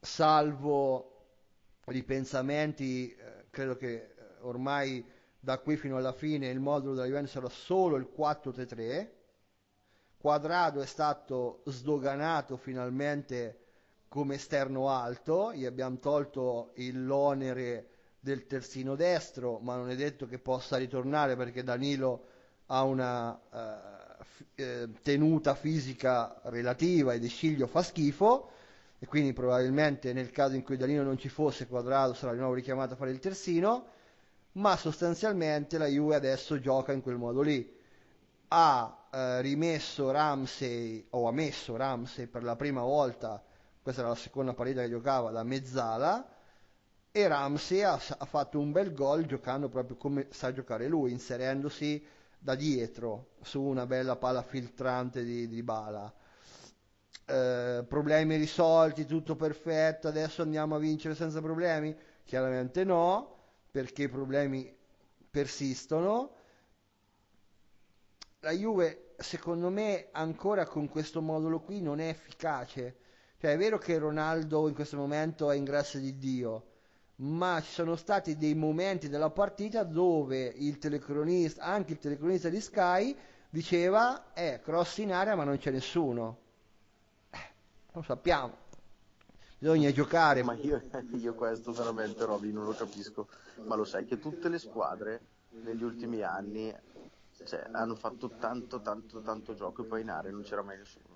salvo 0.00 1.12
ripensamenti, 1.84 3.14
eh, 3.14 3.44
credo 3.50 3.76
che 3.76 3.92
eh, 3.94 4.12
ormai 4.40 5.04
da 5.38 5.58
qui 5.58 5.76
fino 5.76 5.98
alla 5.98 6.12
fine 6.12 6.48
il 6.48 6.60
modulo 6.60 6.94
della 6.94 7.06
Juventus 7.06 7.32
sarà 7.32 7.48
solo 7.50 7.96
il 7.96 8.08
4-3-3. 8.16 9.08
Quadrado 10.16 10.80
è 10.80 10.86
stato 10.86 11.62
sdoganato 11.66 12.56
finalmente 12.56 13.65
come 14.16 14.36
esterno 14.36 14.88
alto, 14.88 15.52
gli 15.52 15.66
abbiamo 15.66 15.98
tolto 15.98 16.72
l'onere 16.76 17.88
del 18.18 18.46
terzino 18.46 18.94
destro, 18.94 19.58
ma 19.58 19.76
non 19.76 19.90
è 19.90 19.94
detto 19.94 20.26
che 20.26 20.38
possa 20.38 20.78
ritornare 20.78 21.36
perché 21.36 21.62
Danilo 21.62 22.24
ha 22.68 22.82
una 22.82 23.38
f- 24.22 24.44
eh, 24.54 24.88
tenuta 25.02 25.54
fisica 25.54 26.40
relativa 26.44 27.12
e 27.12 27.18
De 27.18 27.28
Sciglio 27.28 27.66
fa 27.66 27.82
schifo 27.82 28.52
e 28.98 29.04
quindi 29.04 29.34
probabilmente 29.34 30.14
nel 30.14 30.30
caso 30.30 30.54
in 30.54 30.62
cui 30.62 30.78
Danilo 30.78 31.02
non 31.02 31.18
ci 31.18 31.28
fosse 31.28 31.66
Quadrado 31.66 32.14
sarà 32.14 32.32
di 32.32 32.38
nuovo 32.38 32.54
richiamato 32.54 32.94
a 32.94 32.96
fare 32.96 33.10
il 33.10 33.18
terzino, 33.18 33.86
ma 34.52 34.78
sostanzialmente 34.78 35.76
la 35.76 35.88
Juve 35.88 36.14
adesso 36.14 36.58
gioca 36.58 36.92
in 36.92 37.02
quel 37.02 37.16
modo 37.18 37.42
lì. 37.42 37.70
Ha 38.48 39.08
eh, 39.12 39.42
rimesso 39.42 40.10
Ramsey 40.10 41.04
o 41.10 41.28
ha 41.28 41.32
messo 41.32 41.76
Ramsey 41.76 42.28
per 42.28 42.44
la 42.44 42.56
prima 42.56 42.80
volta 42.80 43.44
questa 43.86 44.02
era 44.02 44.10
la 44.10 44.18
seconda 44.18 44.52
partita 44.52 44.82
che 44.82 44.88
giocava 44.88 45.30
da 45.30 45.44
mezzala 45.44 46.28
e 47.12 47.28
Ramsey 47.28 47.82
ha, 47.82 47.92
ha 47.92 48.24
fatto 48.24 48.58
un 48.58 48.72
bel 48.72 48.92
gol 48.92 49.26
giocando 49.26 49.68
proprio 49.68 49.94
come 49.94 50.26
sa 50.30 50.52
giocare 50.52 50.88
lui, 50.88 51.12
inserendosi 51.12 52.04
da 52.36 52.56
dietro 52.56 53.34
su 53.42 53.62
una 53.62 53.86
bella 53.86 54.16
palla 54.16 54.42
filtrante 54.42 55.22
di, 55.22 55.46
di 55.46 55.62
Bala. 55.62 56.12
Eh, 57.26 57.84
problemi 57.86 58.34
risolti, 58.34 59.06
tutto 59.06 59.36
perfetto, 59.36 60.08
adesso 60.08 60.42
andiamo 60.42 60.74
a 60.74 60.78
vincere 60.78 61.14
senza 61.14 61.40
problemi? 61.40 61.96
Chiaramente 62.24 62.82
no, 62.82 63.36
perché 63.70 64.02
i 64.02 64.08
problemi 64.08 64.76
persistono. 65.30 66.34
La 68.40 68.50
Juve, 68.50 69.14
secondo 69.18 69.70
me, 69.70 70.08
ancora 70.10 70.66
con 70.66 70.88
questo 70.88 71.22
modulo 71.22 71.60
qui 71.60 71.80
non 71.80 72.00
è 72.00 72.08
efficace 72.08 73.04
cioè 73.38 73.52
è 73.52 73.56
vero 73.58 73.78
che 73.78 73.98
Ronaldo 73.98 74.68
in 74.68 74.74
questo 74.74 74.96
momento 74.96 75.50
è 75.50 75.56
in 75.56 75.64
grazia 75.64 76.00
di 76.00 76.16
Dio, 76.18 76.64
ma 77.16 77.60
ci 77.62 77.72
sono 77.72 77.96
stati 77.96 78.36
dei 78.36 78.54
momenti 78.54 79.08
della 79.08 79.30
partita 79.30 79.82
dove 79.84 80.44
il 80.44 80.78
telecronista, 80.78 81.62
anche 81.62 81.92
il 81.92 81.98
telecronista 81.98 82.48
di 82.48 82.60
Sky, 82.60 83.16
diceva, 83.50 84.32
eh, 84.32 84.60
cross 84.62 84.98
in 84.98 85.12
area 85.12 85.34
ma 85.34 85.44
non 85.44 85.58
c'è 85.58 85.70
nessuno. 85.70 86.38
Eh, 87.30 87.50
lo 87.92 88.02
sappiamo. 88.02 88.64
Bisogna 89.58 89.90
giocare. 89.90 90.42
Ma 90.42 90.54
io, 90.54 90.82
io 91.12 91.34
questo 91.34 91.72
veramente, 91.72 92.24
Roby, 92.24 92.52
non 92.52 92.64
lo 92.64 92.72
capisco. 92.72 93.28
Ma 93.64 93.74
lo 93.74 93.84
sai 93.84 94.04
che 94.04 94.18
tutte 94.18 94.48
le 94.48 94.58
squadre 94.58 95.20
negli 95.62 95.82
ultimi 95.82 96.22
anni 96.22 96.74
cioè, 97.44 97.66
hanno 97.72 97.94
fatto 97.94 98.30
tanto, 98.38 98.80
tanto, 98.80 99.20
tanto 99.20 99.54
gioco 99.54 99.82
e 99.82 99.86
poi 99.86 100.02
in 100.02 100.10
area 100.10 100.30
non 100.30 100.42
c'era 100.42 100.62
mai 100.62 100.78
nessuno. 100.78 101.15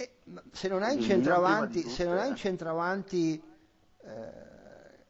Eh, 0.00 0.10
se 0.50 0.68
non 0.68 0.82
hai 0.82 0.96
un 0.96 1.02
centravanti, 1.02 1.86
se 1.86 2.04
non 2.04 2.16
hai 2.16 2.30
un 2.30 2.36
centravanti 2.36 3.42
eh, 4.02 4.32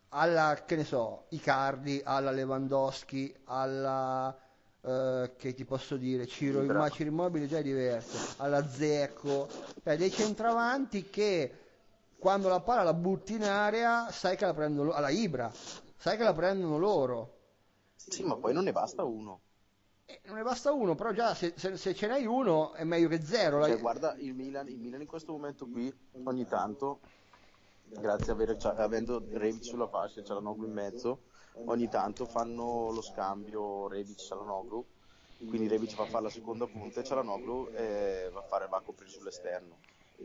alla, 0.09 0.65
che 0.67 0.75
ne 0.75 0.83
so, 0.85 1.27
Icardi, 1.29 2.03
alla 2.05 2.33
Lewandowski, 2.33 3.33
alla, 3.45 4.37
eh, 4.81 5.33
che 5.37 5.55
ti 5.55 5.65
posso 5.65 5.97
dire, 5.97 6.27
Ciro, 6.27 6.63
ma 6.65 6.89
Ciro 6.89 7.11
Immobile 7.11 7.47
già 7.47 7.59
è 7.59 7.63
diverso, 7.63 8.43
alla 8.43 8.69
Zecco, 8.69 9.49
cioè 9.85 9.97
dei 9.97 10.11
centravanti 10.11 11.09
che 11.09 11.55
quando 12.19 12.49
la 12.49 12.59
palla 12.59 12.83
la 12.83 12.95
butti 12.95 13.35
in 13.35 13.45
area 13.45 14.11
sai 14.11 14.37
che 14.37 14.45
la 14.45 14.55
prendono, 14.55 14.91
alla 14.91 15.11
Ibra, 15.11 15.53
sai 15.97 16.17
che 16.17 16.25
la 16.25 16.35
prendono 16.35 16.79
loro. 16.79 17.37
Sì, 17.95 18.25
ma 18.25 18.35
poi 18.35 18.53
non 18.53 18.65
ne 18.65 18.73
basta 18.73 19.05
uno. 19.05 19.41
Eh, 20.11 20.21
non 20.25 20.37
ne 20.37 20.43
basta 20.43 20.73
uno, 20.73 20.97
però 20.97 21.13
già 21.13 21.35
se, 21.35 21.53
se, 21.57 21.77
se, 21.77 21.95
ce 21.95 22.07
n'hai 22.09 22.27
uno 22.27 22.73
è 22.73 22.83
meglio 22.83 23.07
che 23.07 23.23
zero. 23.23 23.65
Cioè, 23.65 23.79
guarda 23.79 24.17
il 24.19 24.35
Milan, 24.35 24.67
il 24.67 24.79
Milan 24.79 25.01
in 25.01 25.07
questo 25.07 25.31
momento 25.31 25.67
qui 25.67 25.93
ogni 26.25 26.47
tanto, 26.47 26.99
grazie 27.85 28.33
a 28.33 28.35
avere, 28.35 28.57
avendo 28.61 29.23
Rebic 29.31 29.65
sulla 29.65 29.87
fascia 29.87 30.21
e 30.21 30.25
Cialanoglu 30.25 30.67
in 30.67 30.73
mezzo, 30.73 31.21
ogni 31.67 31.89
tanto 31.89 32.27
fanno 32.27 32.91
lo 32.91 33.03
scambio 33.03 33.87
Rebic-Cialanoglu, 33.87 34.85
quindi 35.47 35.69
Rebic 35.69 35.95
va 35.95 36.03
a 36.03 36.07
fare 36.07 36.25
la 36.25 36.31
seconda 36.31 36.67
punta 36.67 37.01
e 37.01 37.05
Cialanoglu 37.05 37.69
eh, 37.73 38.31
va, 38.33 38.41
a 38.41 38.45
fare, 38.45 38.67
va 38.69 38.79
a 38.79 38.83
coprire 38.83 39.11
sull'esterno. 39.11 39.77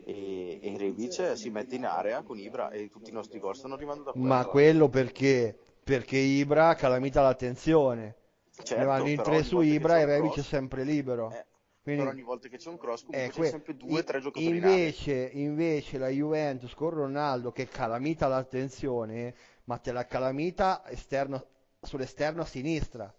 E, 0.04 0.58
e 0.60 0.76
Rebic 0.76 1.36
si 1.36 1.48
mette 1.50 1.76
in 1.76 1.86
area 1.86 2.22
con 2.22 2.38
Ibra 2.38 2.70
e 2.70 2.90
tutti 2.90 3.10
i 3.10 3.14
nostri 3.14 3.38
gol 3.38 3.54
stanno 3.54 3.74
arrivando 3.74 4.02
da 4.02 4.10
quello. 4.10 4.26
Ma 4.26 4.44
quello 4.46 4.88
perché? 4.88 5.56
Perché 5.82 6.16
Ibra 6.16 6.74
calamita 6.74 7.22
l'attenzione 7.22 8.16
certo, 8.62 8.76
ne 8.76 8.84
vanno 8.84 9.08
in 9.08 9.22
tre 9.22 9.42
su 9.42 9.60
Ibra 9.60 9.98
e 9.98 10.04
Rebic 10.04 10.38
è 10.38 10.42
sempre 10.42 10.84
libero. 10.84 11.30
Eh, 11.30 11.46
Quindi, 11.82 12.02
però 12.02 12.12
ogni 12.12 12.22
volta 12.22 12.48
che 12.48 12.56
c'è 12.56 12.68
un 12.68 12.78
cross 12.78 13.04
comunque 13.04 13.26
eh, 13.26 13.30
c'è 13.30 13.50
sempre 13.50 13.76
due 13.76 14.00
o 14.00 14.04
tre 14.04 14.20
giocatori 14.20 14.56
invece, 14.56 15.30
invece 15.32 15.98
la 15.98 16.08
Juventus 16.08 16.74
con 16.74 16.90
Ronaldo 16.90 17.52
che 17.52 17.68
calamita 17.68 18.28
l'attenzione, 18.28 19.34
ma 19.64 19.78
te 19.78 19.92
la 19.92 20.06
calamita 20.06 20.82
esterno, 20.88 21.46
sull'esterno 21.80 22.42
a 22.42 22.46
sinistra. 22.46 23.14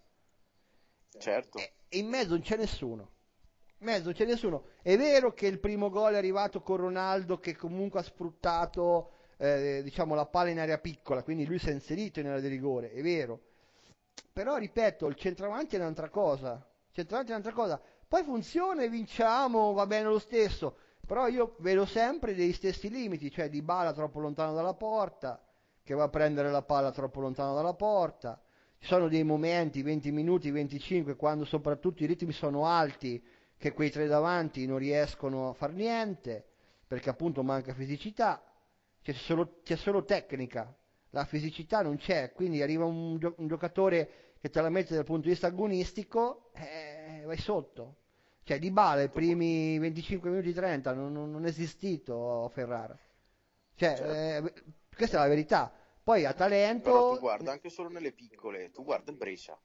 Certo. 1.17 1.57
E 1.57 1.73
in 1.97 2.07
mezzo 2.07 2.29
non 2.29 2.41
c'è 2.41 2.57
nessuno. 2.57 3.11
In 3.79 3.85
mezzo 3.85 4.05
non 4.05 4.13
c'è 4.13 4.25
nessuno. 4.25 4.65
È 4.81 4.97
vero 4.97 5.33
che 5.33 5.47
il 5.47 5.59
primo 5.59 5.89
gol 5.89 6.13
è 6.13 6.17
arrivato 6.17 6.61
con 6.61 6.77
Ronaldo 6.77 7.39
che 7.39 7.55
comunque 7.55 7.99
ha 7.99 8.03
sfruttato 8.03 9.11
eh, 9.37 9.81
diciamo 9.83 10.15
la 10.15 10.25
palla 10.25 10.49
in 10.49 10.59
area 10.59 10.79
piccola, 10.79 11.23
quindi 11.23 11.45
lui 11.45 11.59
si 11.59 11.69
è 11.69 11.71
inserito 11.71 12.19
in 12.19 12.27
area 12.27 12.41
di 12.41 12.47
rigore, 12.47 12.91
è 12.91 13.01
vero 13.01 13.46
però 14.31 14.57
ripeto, 14.57 15.07
il 15.07 15.15
centravanti 15.15 15.75
è 15.75 15.79
un'altra 15.79 16.09
cosa. 16.09 16.53
Il 16.53 16.93
centravanti 16.93 17.31
è 17.31 17.35
un'altra 17.35 17.53
cosa. 17.53 17.81
Poi 18.07 18.23
funziona 18.23 18.83
e 18.83 18.89
vinciamo, 18.89 19.73
va 19.73 19.87
bene 19.87 20.07
lo 20.07 20.19
stesso. 20.19 20.77
Però 21.05 21.27
io 21.27 21.55
vedo 21.59 21.85
sempre 21.85 22.35
dei 22.35 22.51
stessi 22.53 22.89
limiti, 22.89 23.31
cioè 23.31 23.49
di 23.49 23.61
bala 23.61 23.93
troppo 23.93 24.19
lontano 24.19 24.53
dalla 24.53 24.73
porta, 24.73 25.41
che 25.81 25.93
va 25.93 26.03
a 26.03 26.09
prendere 26.09 26.51
la 26.51 26.61
palla 26.61 26.91
troppo 26.91 27.21
lontano 27.21 27.55
dalla 27.55 27.73
porta. 27.73 28.39
Ci 28.77 28.87
sono 28.87 29.07
dei 29.07 29.23
momenti, 29.23 29.81
20 29.81 30.11
minuti, 30.11 30.51
25, 30.51 31.15
quando 31.15 31.45
soprattutto 31.45 32.03
i 32.03 32.05
ritmi 32.05 32.31
sono 32.31 32.65
alti, 32.67 33.23
che 33.57 33.73
quei 33.73 33.89
tre 33.89 34.05
davanti 34.05 34.65
non 34.65 34.77
riescono 34.77 35.49
a 35.49 35.53
far 35.53 35.71
niente, 35.71 36.45
perché 36.87 37.09
appunto 37.09 37.41
manca 37.41 37.73
fisicità, 37.73 38.43
c'è 39.01 39.13
solo, 39.13 39.59
c'è 39.63 39.75
solo 39.75 40.03
tecnica, 40.03 40.73
la 41.17 41.25
fisicità 41.25 41.81
non 41.81 41.97
c'è, 41.97 42.31
quindi 42.31 42.61
arriva 42.61 42.85
un, 42.85 43.17
gio- 43.17 43.33
un 43.37 43.47
giocatore 43.47 44.35
che 44.39 44.49
te 44.51 44.61
la 44.61 44.69
mette 44.69 44.93
dal 44.93 45.03
punto 45.03 45.23
di 45.23 45.29
vista 45.29 45.47
agonistico, 45.47 46.51
eh, 46.53 47.23
vai 47.25 47.37
sotto. 47.37 47.95
Cioè 48.43 48.59
Di 48.59 48.69
Bale, 48.69 49.05
i 49.05 49.09
primi 49.09 49.79
25 49.79 50.29
minuti 50.29 50.53
30 50.53 50.93
non, 50.93 51.11
non, 51.11 51.31
non 51.31 51.45
è 51.45 51.49
esistito 51.49 52.49
Ferrara. 52.53 52.97
Cioè, 53.75 53.95
certo. 53.95 54.13
eh, 54.13 54.53
questa 54.95 55.17
è 55.17 55.19
la 55.21 55.27
verità. 55.27 55.73
Poi 56.03 56.23
a 56.23 56.33
talento... 56.33 56.83
Però 56.83 57.13
tu 57.15 57.19
guarda 57.19 57.51
anche 57.51 57.69
solo 57.69 57.89
nelle 57.89 58.11
piccole, 58.11 58.69
tu 58.71 58.83
guarda 58.83 59.11
il 59.11 59.17
Brescia. 59.17 59.59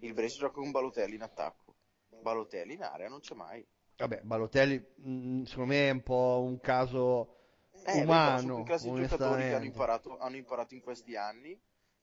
Il 0.00 0.12
Brescia 0.12 0.40
gioca 0.40 0.60
con 0.60 0.70
Balotelli 0.70 1.14
in 1.14 1.22
attacco. 1.22 1.74
Balotelli 2.20 2.74
in 2.74 2.82
area 2.82 3.08
non 3.08 3.20
c'è 3.20 3.34
mai. 3.34 3.66
Vabbè, 3.96 4.20
Balotelli 4.22 4.76
mh, 4.96 5.10
mm, 5.10 5.42
secondo 5.44 5.72
me 5.72 5.88
è 5.88 5.90
un 5.90 6.02
po' 6.02 6.42
un 6.44 6.60
caso 6.60 7.41
eh, 7.84 8.02
umano. 8.02 8.60
I 8.60 8.64
classici 8.64 8.94
giocatori 8.94 9.42
che 9.42 9.54
hanno 9.54 9.64
imparato, 9.64 10.18
hanno 10.18 10.36
imparato, 10.36 10.74
in 10.74 10.80
questi 10.80 11.16
anni, 11.16 11.58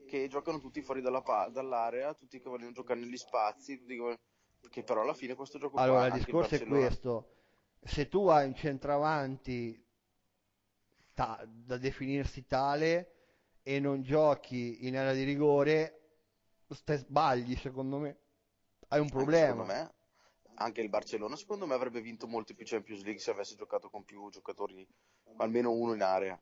che 0.08 0.28
giocano 0.28 0.60
tutti 0.60 0.82
fuori 0.82 1.02
dalla, 1.02 1.24
dall'area, 1.52 2.14
tutti 2.14 2.40
che 2.40 2.50
vogliono 2.50 2.72
giocare 2.72 3.00
negli 3.00 3.18
spazi, 3.18 3.84
che, 3.84 4.20
che, 4.70 4.84
però 4.84 5.02
alla 5.02 5.14
fine 5.14 5.36
questo 5.36 5.60
gioco 5.60 5.78
allora, 5.78 6.08
qua, 6.08 6.18
il 6.18 6.24
discorso 6.24 6.56
è 6.56 6.66
questo, 6.66 7.30
se 7.82 8.08
tu 8.08 8.28
hai 8.28 8.46
un 8.48 8.56
centravanti 8.56 9.86
ta- 11.14 11.44
da 11.48 11.78
definirsi 11.78 12.46
tale 12.46 13.14
e 13.62 13.80
non 13.80 14.02
giochi 14.02 14.88
in 14.88 14.98
area 14.98 15.14
di 15.14 15.24
rigore, 15.24 16.00
stai 16.70 16.98
sbagli 16.98 17.56
secondo 17.56 17.98
me. 17.98 18.18
Hai 18.88 19.00
un 19.00 19.06
Anche 19.06 19.16
problema. 19.16 19.48
secondo 19.48 19.74
me, 19.74 19.94
anche 20.56 20.82
il 20.82 20.90
Barcellona, 20.90 21.36
secondo 21.36 21.66
me, 21.66 21.74
avrebbe 21.74 22.02
vinto 22.02 22.28
molto 22.28 22.54
più 22.54 22.66
Champions 22.66 23.04
League 23.04 23.22
se 23.22 23.32
avesse 23.32 23.56
giocato 23.56 23.90
con 23.90 24.04
più 24.04 24.30
giocatori, 24.30 24.88
almeno 25.38 25.72
uno 25.72 25.94
in 25.94 26.02
area. 26.02 26.40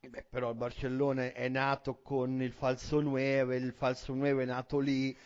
Beh, 0.00 0.24
però 0.30 0.50
il 0.50 0.56
Barcellona 0.56 1.32
è 1.32 1.48
nato 1.48 2.00
con 2.00 2.40
il 2.40 2.52
falso 2.52 3.00
9, 3.00 3.56
il 3.56 3.72
falso 3.72 4.14
9 4.14 4.44
è 4.44 4.46
nato 4.46 4.78
lì, 4.78 5.16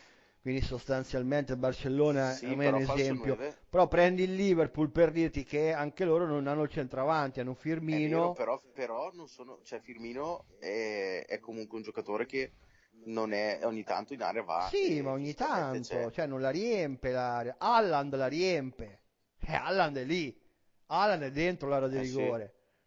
quindi 0.41 0.61
sostanzialmente 0.61 1.51
il 1.53 1.59
Barcellona 1.59 2.31
Sì, 2.31 2.45
è 2.47 2.49
un 2.49 2.75
esempio. 2.75 3.35
9 3.35 3.55
Però 3.69 3.87
prendi 3.87 4.23
il 4.23 4.33
Liverpool 4.33 4.89
per 4.89 5.11
dirti 5.11 5.43
che 5.43 5.71
anche 5.71 6.03
loro 6.03 6.25
non 6.25 6.47
hanno 6.47 6.63
il 6.63 6.69
centravanti, 6.69 7.39
hanno 7.39 7.51
È 7.51 7.53
vero, 7.53 7.61
Firmino. 7.61 8.33
però, 8.33 8.59
però 8.73 9.11
non 9.13 9.27
sono, 9.27 9.59
cioè 9.63 9.79
Firmino 9.79 10.45
è, 10.59 11.25
è 11.27 11.39
comunque 11.39 11.77
un 11.77 11.83
giocatore 11.83 12.25
che 12.25 12.51
non 13.05 13.33
è, 13.33 13.59
ogni 13.63 13.83
tanto 13.83 14.13
in 14.13 14.21
area 14.23 14.41
va. 14.41 14.67
Sì, 14.71 15.01
ma 15.01 15.11
ogni 15.11 15.33
tanto, 15.35 15.79
c'è. 15.83 16.11
cioè 16.11 16.25
non 16.25 16.41
la 16.41 16.49
riempie 16.49 17.11
l'area. 17.11 17.55
Haaland 17.59 18.15
la 18.15 18.27
riempie. 18.27 18.99
Eh, 19.39 19.53
Haaland 19.53 19.97
è 19.97 20.03
lì. 20.03 20.35
Haaland 20.87 21.23
è 21.23 21.31
dentro 21.31 21.69
l'area 21.69 21.87
di 21.87 21.97
Eh 21.99 22.05
sì. 22.05 22.13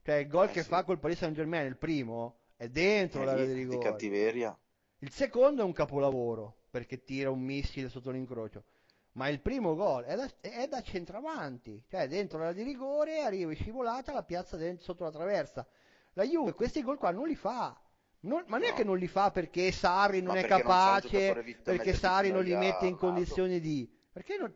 Cioè 0.04 0.16
il 0.16 0.28
gol 0.28 0.48
Eh 0.48 0.52
che 0.52 0.62
sì. 0.62 0.68
fa 0.68 0.84
col 0.84 0.98
Paris 0.98 1.16
Saint-Germain, 1.18 1.66
il 1.66 1.78
primo, 1.78 2.40
è 2.56 2.68
dentro 2.68 3.22
È 3.22 3.24
l'area 3.24 3.46
di 3.46 3.54
di 3.54 3.58
rigore. 3.60 3.78
cattiveria. 3.78 4.58
Il 4.98 5.10
secondo 5.10 5.62
è 5.62 5.64
un 5.64 5.72
capolavoro 5.72 6.64
perché 6.70 7.02
tira 7.04 7.30
un 7.30 7.40
missile 7.40 7.88
sotto 7.88 8.10
l'incrocio. 8.10 8.64
Ma 9.12 9.28
il 9.28 9.40
primo 9.40 9.74
gol 9.74 10.04
è 10.04 10.14
da, 10.14 10.28
è 10.40 10.66
da 10.68 10.82
centravanti, 10.82 11.82
cioè 11.88 12.06
dentro 12.08 12.36
l'area 12.38 12.52
di 12.52 12.64
rigore, 12.64 13.20
arriva 13.22 13.52
scivolata, 13.54 14.12
la 14.12 14.24
piazza 14.24 14.56
dentro, 14.58 14.84
sotto 14.84 15.04
la 15.04 15.10
traversa. 15.10 15.66
La 16.14 16.24
Juve 16.24 16.52
questi 16.52 16.82
gol 16.82 16.98
qua 16.98 17.10
non 17.10 17.26
li 17.26 17.36
fa. 17.36 17.78
Non- 18.20 18.44
ma 18.48 18.58
non 18.58 18.66
è 18.66 18.70
No. 18.70 18.76
che 18.76 18.84
non 18.84 18.98
li 18.98 19.06
fa 19.08 19.30
perché 19.30 19.72
Sarri 19.72 20.20
non 20.20 20.34
Ma 20.34 20.38
è 20.40 20.46
perché 20.46 20.62
non 20.62 20.72
capace, 20.72 21.42
vita- 21.42 21.62
perché 21.62 21.94
Sarri 21.94 22.30
non 22.30 22.42
li 22.44 22.54
mette 22.54 22.86
in 22.86 22.96
condizioni 22.96 23.58
di... 23.60 23.90
Perché 24.12 24.36
non- 24.36 24.54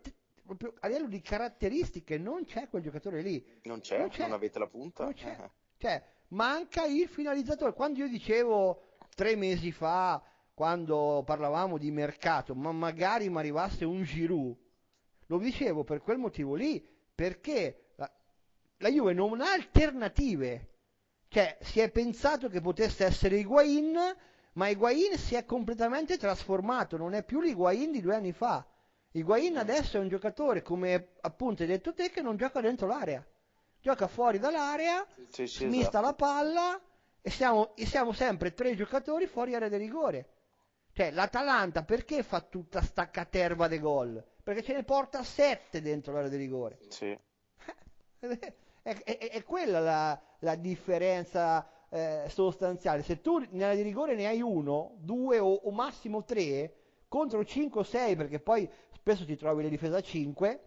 proprio 0.57 0.75
a 0.81 0.89
livello 0.89 1.09
di 1.09 1.21
caratteristiche 1.21 2.19
non 2.19 2.45
c'è 2.45 2.69
quel 2.69 2.83
giocatore 2.83 3.23
lì. 3.23 3.45
Non 3.65 3.81
c'è, 3.81 3.99
Non 3.99 4.11
non, 4.17 4.29
c'è. 4.29 4.31
avete 4.31 4.59
la 4.59 4.67
punta. 4.67 5.05
Non 5.05 5.13
c'è. 5.15 5.37
Cioè, 5.79 6.03
manca 6.29 6.85
il 6.87 7.07
finalizzatore. 7.09 7.73
Quando 7.73 8.01
io 8.01 8.09
dicevo 8.09 8.97
tre 9.15 9.37
mesi 9.37 9.71
fa, 9.71 10.21
quando 10.53 11.23
parlavamo 11.25 11.79
di 11.79 11.91
mercato, 11.93 12.55
ma 12.57 12.73
magari 12.73 13.29
mi 13.31 13.39
arrivasse 13.39 13.85
un 13.85 14.03
Giroud, 14.03 14.57
lo 15.27 15.39
dicevo 15.39 15.85
per 15.85 16.01
quel 16.01 16.19
motivo 16.19 16.55
lì, 16.57 16.85
perché 17.15 17.93
la, 17.97 18.11
la 18.79 18.89
Juve 18.91 19.13
non 19.13 19.41
ha 19.41 19.53
alternative. 19.53 20.73
Cioè, 21.29 21.59
si 21.61 21.79
è 21.81 21.91
pensato 21.93 22.49
che 22.49 22.61
potesse 22.61 23.05
essere 23.05 23.37
Higuain, 23.39 23.97
ma 24.55 24.69
Higuain 24.69 25.17
si 25.17 25.37
è 25.37 25.45
completamente 25.45 26.17
trasformato, 26.17 26.97
non 26.97 27.13
è 27.15 27.23
più 27.23 27.41
l'Higuain 27.41 27.93
di 27.93 28.01
due 28.01 28.17
anni 28.17 28.33
fa. 28.33 28.67
Higuain 29.19 29.57
adesso 29.57 29.97
è 29.97 30.01
un 30.01 30.09
giocatore, 30.09 30.63
come 30.63 31.11
appunto 31.21 31.63
hai 31.63 31.69
detto 31.69 31.93
te, 31.95 32.11
che 32.11 32.23
non 32.23 32.37
gioca 32.37 32.61
dentro 32.61 32.87
l'area. 32.87 33.25
Gioca 33.81 34.09
fuori 34.09 34.39
dall'area, 34.39 35.07
Sì, 35.29 35.47
sì, 35.47 35.65
smista 35.67 35.99
esatto. 36.01 36.05
la 36.07 36.15
palla 36.15 36.81
e 37.21 37.31
siamo, 37.31 37.75
e 37.77 37.87
siamo 37.87 38.13
sempre 38.13 38.55
tre 38.55 38.75
giocatori 38.75 39.27
fuori 39.27 39.55
area 39.55 39.69
di 39.69 39.77
rigore. 39.77 40.29
Cioè, 40.93 41.11
l'Atalanta 41.13 41.85
perché 41.85 42.23
fa 42.23 42.41
tutta 42.41 42.81
sta 42.83 43.09
caterva 43.11 43.69
di 43.69 43.79
gol? 43.79 44.25
Perché 44.43 44.63
ce 44.63 44.73
ne 44.73 44.83
porta 44.83 45.23
sette 45.23 45.81
dentro 45.81 46.13
l'area 46.13 46.29
di 46.31 46.37
rigore. 46.37 46.79
Sì. 46.89 47.17
È, 48.19 48.27
è- 48.83 49.03
è- 49.19 49.31
è 49.31 49.43
quella 49.45 49.79
la, 49.81 50.21
la 50.41 50.55
differenza 50.57 51.69
eh, 51.91 52.25
sostanziale. 52.29 53.03
Se 53.03 53.21
tu 53.21 53.39
nella 53.51 53.75
di 53.75 53.83
rigore 53.83 54.15
ne 54.15 54.27
hai 54.27 54.41
uno, 54.43 54.95
due 54.99 55.39
o, 55.39 55.53
o 55.53 55.71
massimo 55.71 56.25
tre, 56.25 56.73
contro 57.09 57.45
5 57.45 57.81
o 57.81 57.85
6, 57.85 58.17
perché 58.17 58.41
poi 58.41 58.69
spesso 59.09 59.25
ti 59.25 59.37
trovi 59.37 59.63
le 59.63 59.71
difese 59.71 59.97
a 59.97 60.01
5, 60.03 60.61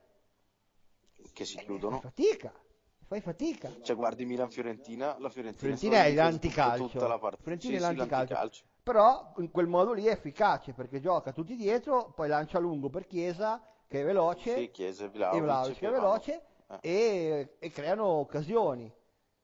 Che 1.31 1.45
si 1.45 1.55
fai 1.55 1.65
chiudono. 1.65 1.99
fatica. 1.99 2.51
Fai 3.05 3.21
fatica. 3.21 3.69
Cioè, 3.81 3.95
guardi 3.95 4.25
Milan-Fiorentina, 4.25 5.17
la 5.19 5.29
Fiorentina, 5.29 5.75
Fiorentina 5.75 6.03
è 6.05 6.13
l'anticalcio. 6.13 6.87
tutta 6.87 7.07
la 7.07 7.19
partita. 7.19 7.43
Fiorentina 7.43 7.71
Sì, 7.73 7.77
è 7.77 7.79
l'anticalcio. 7.81 8.33
l'anticalcio. 8.33 8.63
Però 8.81 9.33
in 9.37 9.51
quel 9.51 9.67
modo 9.67 9.93
lì 9.93 10.05
è 10.05 10.11
efficace 10.11 10.73
perché 10.73 10.99
gioca 10.99 11.31
tutti 11.33 11.55
dietro, 11.55 12.13
poi 12.13 12.29
lancia 12.29 12.57
lungo 12.57 12.89
per 12.89 13.05
Chiesa 13.05 13.61
che 13.85 14.01
è 14.01 14.05
veloce 14.05 14.55
Sì, 14.57 14.71
Chiesa 14.71 15.03
e 15.03 15.07
e 15.07 15.09
Vlahovic 15.41 15.77
che 15.77 15.87
è 15.87 15.91
veloce 15.91 16.41
eh. 16.67 16.77
e, 16.81 17.55
e 17.59 17.69
creano 17.69 18.05
occasioni. 18.05 18.91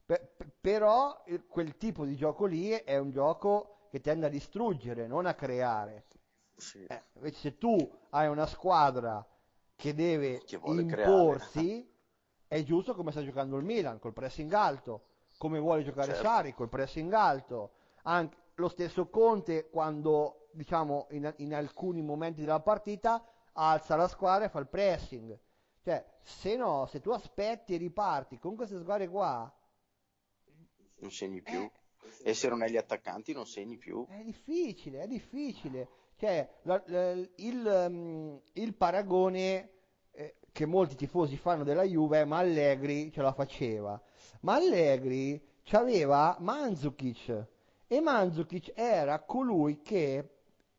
Per- 0.05 0.27
per- 0.37 0.49
però 0.59 1.23
quel 1.47 1.77
tipo 1.77 2.03
di 2.05 2.15
gioco 2.15 2.45
lì 2.45 2.69
è 2.69 2.97
un 2.97 3.11
gioco 3.11 3.87
che 3.91 3.99
tende 4.01 4.25
a 4.25 4.29
distruggere, 4.29 5.05
non 5.05 5.25
a 5.27 5.35
creare. 5.35 6.05
Sì. 6.55 6.83
Eh, 6.85 7.03
invece 7.13 7.39
se 7.39 7.57
tu 7.59 7.77
hai 8.17 8.27
una 8.27 8.47
squadra 8.47 9.25
che 9.75 9.93
deve 9.93 10.41
Che 10.43 10.59
imporsi, 10.63 11.87
è 12.47 12.63
giusto 12.63 12.95
come 12.95 13.11
sta 13.11 13.23
giocando 13.23 13.57
il 13.57 13.63
Milan, 13.63 13.99
col 13.99 14.13
pressing 14.13 14.51
alto, 14.53 15.05
come 15.37 15.59
vuole 15.59 15.83
giocare 15.83 16.13
Certo. 16.13 16.23
Sarri, 16.23 16.53
col 16.53 16.69
pressing 16.69 17.13
alto. 17.13 17.71
Anche 18.03 18.35
lo 18.55 18.69
stesso 18.69 19.07
Conte 19.09 19.69
quando, 19.69 20.47
diciamo, 20.53 21.07
in, 21.11 21.31
in 21.37 21.53
alcuni 21.53 22.01
momenti 22.01 22.41
della 22.41 22.59
partita 22.59 23.23
alza 23.53 23.95
la 23.95 24.07
squadra 24.07 24.45
e 24.45 24.49
fa 24.49 24.59
il 24.59 24.67
pressing. 24.67 25.37
Cioè, 25.83 26.03
se 26.23 26.55
no, 26.55 26.87
se 26.87 26.99
tu 26.99 27.11
aspetti 27.11 27.75
e 27.75 27.77
riparti 27.77 28.39
con 28.39 28.55
queste 28.55 28.79
squadre 28.79 29.07
qua, 29.07 29.51
Non 30.99 31.11
segni 31.11 31.41
più. 31.41 31.59
Eh. 31.59 31.71
E 32.23 32.33
se 32.33 32.47
non 32.49 32.61
hai 32.61 32.71
gli 32.71 32.77
attaccanti 32.77 33.31
non 33.33 33.45
segni 33.45 33.77
più. 33.77 34.05
È 34.07 34.23
difficile, 34.23 35.01
è 35.03 35.07
difficile. 35.07 35.89
Cioè, 36.17 36.49
la- 36.63 36.81
la- 36.87 37.11
il, 37.35 37.87
mm, 37.89 38.35
il 38.53 38.73
paragone 38.73 39.69
eh, 40.11 40.35
che 40.51 40.65
molti 40.65 40.95
tifosi 40.95 41.37
fanno 41.37 41.63
della 41.63 41.83
Juve 41.83 42.21
è 42.21 42.25
ma 42.25 42.39
Allegri 42.39 43.11
ce 43.11 43.21
la 43.21 43.33
faceva. 43.33 44.01
Ma 44.41 44.55
Allegri 44.55 45.39
aveva 45.71 46.35
Mandzukic 46.39 47.45
e 47.87 47.99
Mandzukic 48.01 48.71
era 48.75 49.19
colui 49.19 49.81
che 49.81 50.29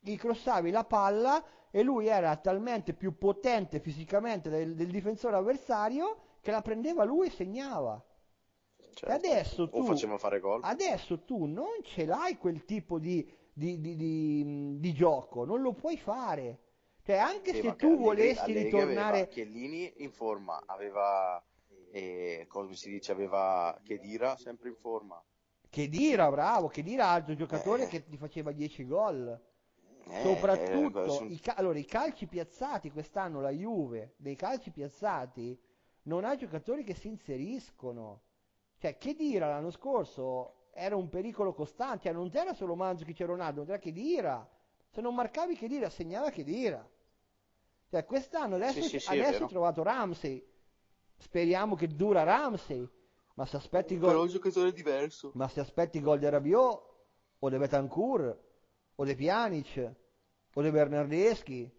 gli 0.01 0.17
crossavi 0.17 0.71
la 0.71 0.85
palla 0.85 1.43
e 1.71 1.83
lui 1.83 2.07
era 2.09 2.35
talmente 2.37 2.93
più 2.95 3.17
potente 3.17 3.79
fisicamente 3.81 4.49
del, 4.51 4.75
del 4.75 4.91
difensore 4.91 5.37
avversario 5.37 6.17
che 6.41 6.51
la 6.51 6.63
prendeva 6.63 7.05
lui 7.05 7.27
e 7.29 7.31
segnava. 7.31 8.03
Certo. 8.95 9.07
E 9.07 9.13
adesso 9.13 9.69
tu, 9.69 9.87
adesso 10.61 11.21
tu 11.25 11.45
non 11.45 11.83
ce 11.83 12.05
l'hai 12.05 12.37
quel 12.39 12.65
tipo 12.65 12.99
di, 12.99 13.31
di- 13.59 13.81
di- 13.81 13.97
di- 13.97 14.77
di 14.79 14.93
gioco, 14.93 15.45
non 15.45 15.61
lo 15.61 15.73
puoi 15.73 15.97
fare. 15.99 16.61
Cioè, 17.03 17.17
anche 17.17 17.53
Sì, 17.55 17.61
se 17.61 17.67
ma 17.67 17.71
che 17.75 17.79
tu 17.79 17.87
Allegri- 17.87 18.05
volessi 18.05 18.41
Allegri 18.41 18.63
ritornare, 18.65 19.09
aveva 19.17 19.27
Chiellini 19.27 19.93
in 19.99 20.13
forma, 20.13 20.63
aveva, 20.67 21.43
eh, 21.91 22.45
come 22.49 22.75
si 22.77 22.91
dice, 22.91 23.11
aveva 23.13 23.77
Chedira 23.83 24.37
sempre 24.37 24.69
in 24.69 24.77
forma. 24.77 25.21
Chedira, 25.71 26.31
bravo, 26.31 26.69
Chedira 26.69 27.09
altro 27.09 27.35
giocatore 27.35 27.85
Eh. 27.85 27.89
che 27.89 28.09
ti 28.09 28.17
faceva 28.17 28.53
10 28.53 28.87
gol. 28.87 29.27
Eh, 30.11 30.23
Soprattutto 30.23 31.05
eh, 31.05 31.09
sono- 31.11 31.29
i, 31.29 31.41
allora, 31.57 31.79
i 31.79 31.85
calci 31.85 32.27
piazzati 32.27 32.91
quest'anno, 32.91 33.41
la 33.41 33.51
Juve, 33.51 34.15
dei 34.19 34.37
calci 34.37 34.71
piazzati, 34.71 35.59
non 36.05 36.25
ha 36.25 36.37
giocatori 36.37 36.85
che 36.85 36.95
si 36.95 37.09
inseriscono. 37.09 38.23
Cioè, 38.79 38.97
Chedira 38.97 39.49
l'anno 39.49 39.71
scorso 39.71 40.58
era 40.79 40.97
un 40.97 41.09
pericolo 41.09 41.53
costante, 41.53 42.05
cioè, 42.05 42.13
non 42.13 42.31
c'era 42.31 42.55
solo 42.55 42.75
Mandzukic 42.75 43.21
e 43.21 43.25
Ronaldo, 43.27 43.61
non 43.61 43.71
era 43.71 43.79
Chedira. 43.79 44.49
Se 44.91 45.01
non 45.01 45.15
marcavi 45.15 45.57
Chedira, 45.57 45.91
segnava 45.91 46.31
Chedira. 46.31 46.87
Cioè, 47.91 48.05
quest'anno 48.05 48.57
adesso, 48.57 48.83
Sì, 48.83 48.89
sì, 48.89 48.99
sì, 49.01 49.11
adesso 49.19 49.43
hai 49.45 49.49
trovato 49.49 49.83
Ramsey. 49.83 50.45
Speriamo 51.17 51.75
che 51.75 51.89
dura 51.89 52.23
Ramsey. 52.23 52.89
Ma 53.35 53.47
se 53.47 53.57
aspetti 53.57 53.95
i 53.95 53.99
gol, 53.99 54.11
Però 54.11 54.23
un 54.23 54.29
giocatore 54.29 54.73
diverso. 54.73 55.31
ma 55.35 55.49
se 55.49 55.61
aspetti 55.61 56.01
gol 56.01 56.19
di 56.19 56.29
Rabiot, 56.29 56.83
o 57.39 57.49
di 57.51 57.57
Betancourt, 57.57 58.39
o 58.97 59.05
di 59.05 59.15
Pjanic, 59.15 59.95
o 60.55 60.63
di 60.63 60.71
Bernardeschi, 60.71 61.71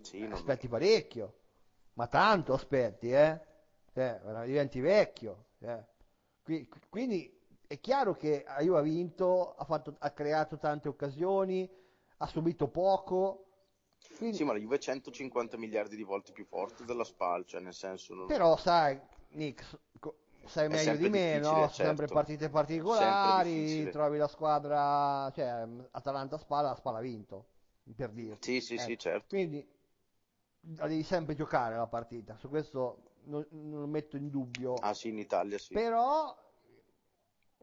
Sì, 0.00 0.20
non- 0.20 0.32
aspetti 0.32 0.68
parecchio. 0.68 1.34
Ma 1.94 2.06
tanto 2.06 2.54
aspetti, 2.54 3.10
eh? 3.10 3.38
Cioè, 3.92 4.20
diventi 4.46 4.80
vecchio. 4.80 5.44
eh. 5.60 5.84
Qui- 6.42 6.66
quindi 6.88 7.40
è 7.72 7.80
chiaro 7.80 8.14
che 8.14 8.44
Juve 8.60 8.78
ha 8.78 8.82
vinto, 8.82 9.54
ha, 9.54 9.64
fatto- 9.64 9.96
ha 9.98 10.10
creato 10.10 10.58
tante 10.58 10.88
occasioni, 10.88 11.68
ha 12.18 12.26
subito 12.26 12.68
poco. 12.68 13.46
Quindi- 14.18 14.36
Sì, 14.36 14.44
ma 14.44 14.52
la 14.52 14.58
Juve 14.58 14.76
è 14.76 14.78
150 14.78 15.56
miliardi 15.56 15.96
di 15.96 16.02
volte 16.02 16.32
più 16.32 16.44
forte 16.44 16.84
della 16.84 17.02
SPAL, 17.02 17.46
cioè 17.46 17.62
nel 17.62 17.72
senso... 17.72 18.12
Non... 18.14 18.26
Però 18.26 18.58
sai, 18.58 19.00
Nick, 19.30 19.64
sai 20.44 20.68
meglio 20.68 20.82
sempre 20.82 21.02
di 21.04 21.08
me, 21.08 21.38
no? 21.38 21.44
Sono 21.44 21.68
sempre 21.68 21.96
certo. 21.96 22.12
partite 22.12 22.38
Sempre 22.40 22.60
particolari, 22.60 23.54
difficile. 23.54 23.90
trovi 23.90 24.18
la 24.18 24.28
squadra, 24.28 25.30
cioè 25.34 25.66
Atalanta 25.92 26.36
Spalla, 26.36 26.68
la 26.68 26.76
Spalla 26.76 26.98
ha 26.98 27.02
vinto, 27.02 27.46
per 27.96 28.10
dirti. 28.10 28.52
Sì, 28.52 28.60
sì, 28.60 28.76
sì, 28.76 28.92
Ecco, 28.92 29.00
certo. 29.00 29.24
Quindi 29.28 29.66
la 30.76 30.86
devi 30.88 31.02
sempre 31.04 31.34
giocare 31.34 31.74
la 31.74 31.86
partita, 31.86 32.36
su 32.36 32.50
questo 32.50 33.12
non, 33.24 33.46
non 33.50 33.88
metto 33.88 34.18
in 34.18 34.28
dubbio. 34.28 34.74
Ah 34.74 34.92
sì, 34.92 35.08
in 35.08 35.16
Italia 35.18 35.56
sì. 35.56 35.72
Però 35.72 36.36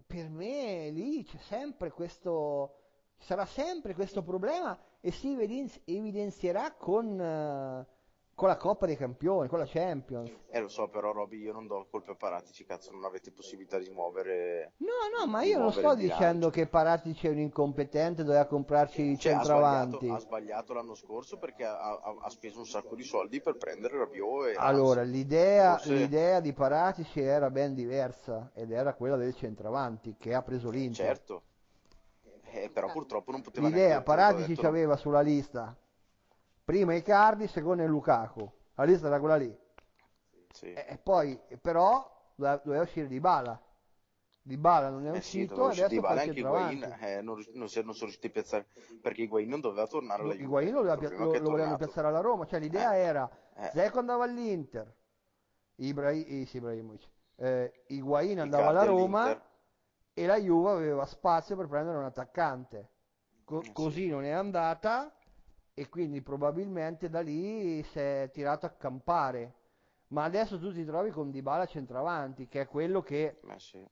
per 0.09 0.27
me 0.27 0.89
lì 0.89 1.23
c'è 1.23 1.37
sempre 1.37 1.91
questo, 1.91 2.77
ci 3.19 3.27
sarà 3.27 3.45
sempre 3.45 3.93
questo 3.93 4.23
problema 4.23 4.75
e 4.99 5.11
si 5.11 5.33
evidenzi- 5.33 5.79
evidenzierà 5.85 6.71
con, 6.71 7.21
eh, 7.21 7.85
con 8.39 8.47
la 8.47 8.55
Coppa 8.55 8.85
dei 8.85 8.95
Campioni, 8.95 9.49
con 9.49 9.59
la 9.59 9.65
Champions. 9.67 10.31
Eh 10.49 10.61
lo 10.61 10.69
so, 10.69 10.87
però 10.87 11.11
Roby, 11.11 11.39
io 11.39 11.51
non 11.51 11.67
do 11.67 11.85
colpe 11.91 12.11
a 12.11 12.15
Paratici, 12.15 12.63
cazzo, 12.63 12.89
non 12.93 13.03
avete 13.03 13.33
possibilità 13.33 13.77
di 13.77 13.89
muovere... 13.89 14.71
No, 14.77 14.87
no, 15.19 15.27
ma 15.29 15.43
io 15.43 15.59
non 15.59 15.73
sto 15.73 15.93
dicendo 15.93 16.49
che 16.49 16.65
Paratici 16.65 17.27
è 17.27 17.31
un 17.31 17.39
incompetente, 17.39 18.23
doveva 18.23 18.45
comprarci 18.45 19.01
i 19.01 19.19
Cioè, 19.19 19.33
ha 19.33 19.43
sbagliato, 19.43 19.97
centravanti. 19.99 20.09
ha 20.09 20.19
sbagliato 20.19 20.73
l'anno 20.73 20.95
scorso 20.95 21.37
perché 21.37 21.65
ha, 21.65 21.77
ha- 21.77 22.15
ha 22.21 22.29
speso 22.29 22.59
un 22.59 22.65
sacco 22.65 22.95
di 22.95 23.03
soldi 23.03 23.41
per 23.41 23.57
prendere 23.57 23.97
Rabiot 23.97 24.47
e 24.47 24.55
Allora, 24.55 25.01
l'idea, 25.01 25.71
forse- 25.73 25.95
l'idea 25.95 26.39
di 26.39 26.53
Paratici 26.53 27.19
era 27.19 27.49
ben 27.49 27.73
diversa 27.73 28.51
ed 28.53 28.71
era 28.71 28.93
quella 28.93 29.17
del 29.17 29.35
centravanti 29.35 30.15
che 30.17 30.33
ha 30.33 30.41
preso 30.41 30.69
l'Inter. 30.69 31.05
certo, 31.05 31.43
Eh, 32.51 32.69
però 32.69 32.89
purtroppo 32.89 33.31
non 33.31 33.41
poteva 33.41 33.67
L'idea, 33.67 34.01
Paratici 34.01 34.55
ci 34.55 34.65
aveva 34.65 34.95
sulla 34.95 35.19
lista 35.21 35.75
prima 36.69 36.93
Icardi, 36.93 37.47
secondo 37.47 37.81
il 37.81 37.89
Lukaku. 37.89 38.47
La 38.75 38.83
lista 38.83 39.07
era 39.07 39.19
quella 39.19 39.37
lì. 39.37 39.57
Sì. 40.53 40.67
E, 40.67 40.85
e 40.87 40.97
poi, 40.97 41.39
però, 41.59 42.31
doveva, 42.35 42.61
doveva 42.63 42.83
uscire 42.83 43.07
Di 43.07 43.19
Bala. 43.19 43.59
Di 44.41 44.55
Bala 44.57 44.89
non 44.89 45.05
è 45.07 45.11
Eh 45.11 45.21
sì, 45.21 45.39
uscito 45.39 45.55
fa 45.55 45.87
Dybala 45.87 46.21
il 46.23 46.29
anche. 46.29 46.39
Higuain 46.39 46.83
eh, 47.01 47.21
non, 47.21 47.43
non 47.53 47.67
non 47.83 47.93
sono 47.93 47.93
riusciti 47.93 48.27
a 48.27 48.29
piazzare 48.31 48.67
perché 49.01 49.23
Higuain 49.23 49.49
non 49.49 49.59
doveva 49.61 49.87
tornare 49.87 50.21
alla 50.21 50.33
Higuain 50.33 50.73
lo, 50.73 50.81
pia- 50.97 51.09
lo- 51.09 51.37
lo 51.39 51.49
volevano 51.49 51.77
piazzare 51.77 52.07
alla 52.07 52.19
Roma, 52.21 52.45
cioè 52.45 52.59
l'idea 52.59 52.95
Eh, 52.95 52.99
era 52.99 53.29
eh. 53.55 53.69
Zeko 53.71 53.99
andava 53.99 54.23
all'Inter, 54.25 54.95
Ibra- 55.77 56.11
eh, 56.11 56.45
sì, 56.47 56.57
Ibrahimovic, 56.57 57.09
eh, 57.35 57.83
Higuain 57.87 58.39
andava 58.39 58.69
alla 58.69 58.83
Roma 58.83 59.23
all'Inter. 59.23 59.41
e 60.13 60.25
la 60.25 60.37
Juve 60.39 60.71
aveva 60.71 61.05
spazio 61.05 61.55
per 61.55 61.67
prendere 61.67 61.97
un 61.97 62.05
attaccante. 62.05 62.89
Co- 63.43 63.59
Eh, 63.61 63.73
sì. 63.73 63.73
così 63.73 64.07
non 64.07 64.23
è 64.23 64.29
andata 64.31 65.13
e 65.79 65.87
quindi 65.87 66.21
probabilmente 66.21 67.09
da 67.09 67.21
lì 67.21 67.81
si 67.83 67.99
è 67.99 68.29
tirato 68.33 68.65
a 68.65 68.69
campare. 68.71 69.53
Ma 70.07 70.25
adesso 70.25 70.59
tu 70.59 70.73
ti 70.73 70.83
trovi 70.83 71.09
con 71.11 71.31
Dybala 71.31 71.65
centravanti, 71.67 72.47
che 72.49 72.61
è 72.61 72.67
quello 72.67 73.01
che 73.01 73.39
sì. 73.57 73.85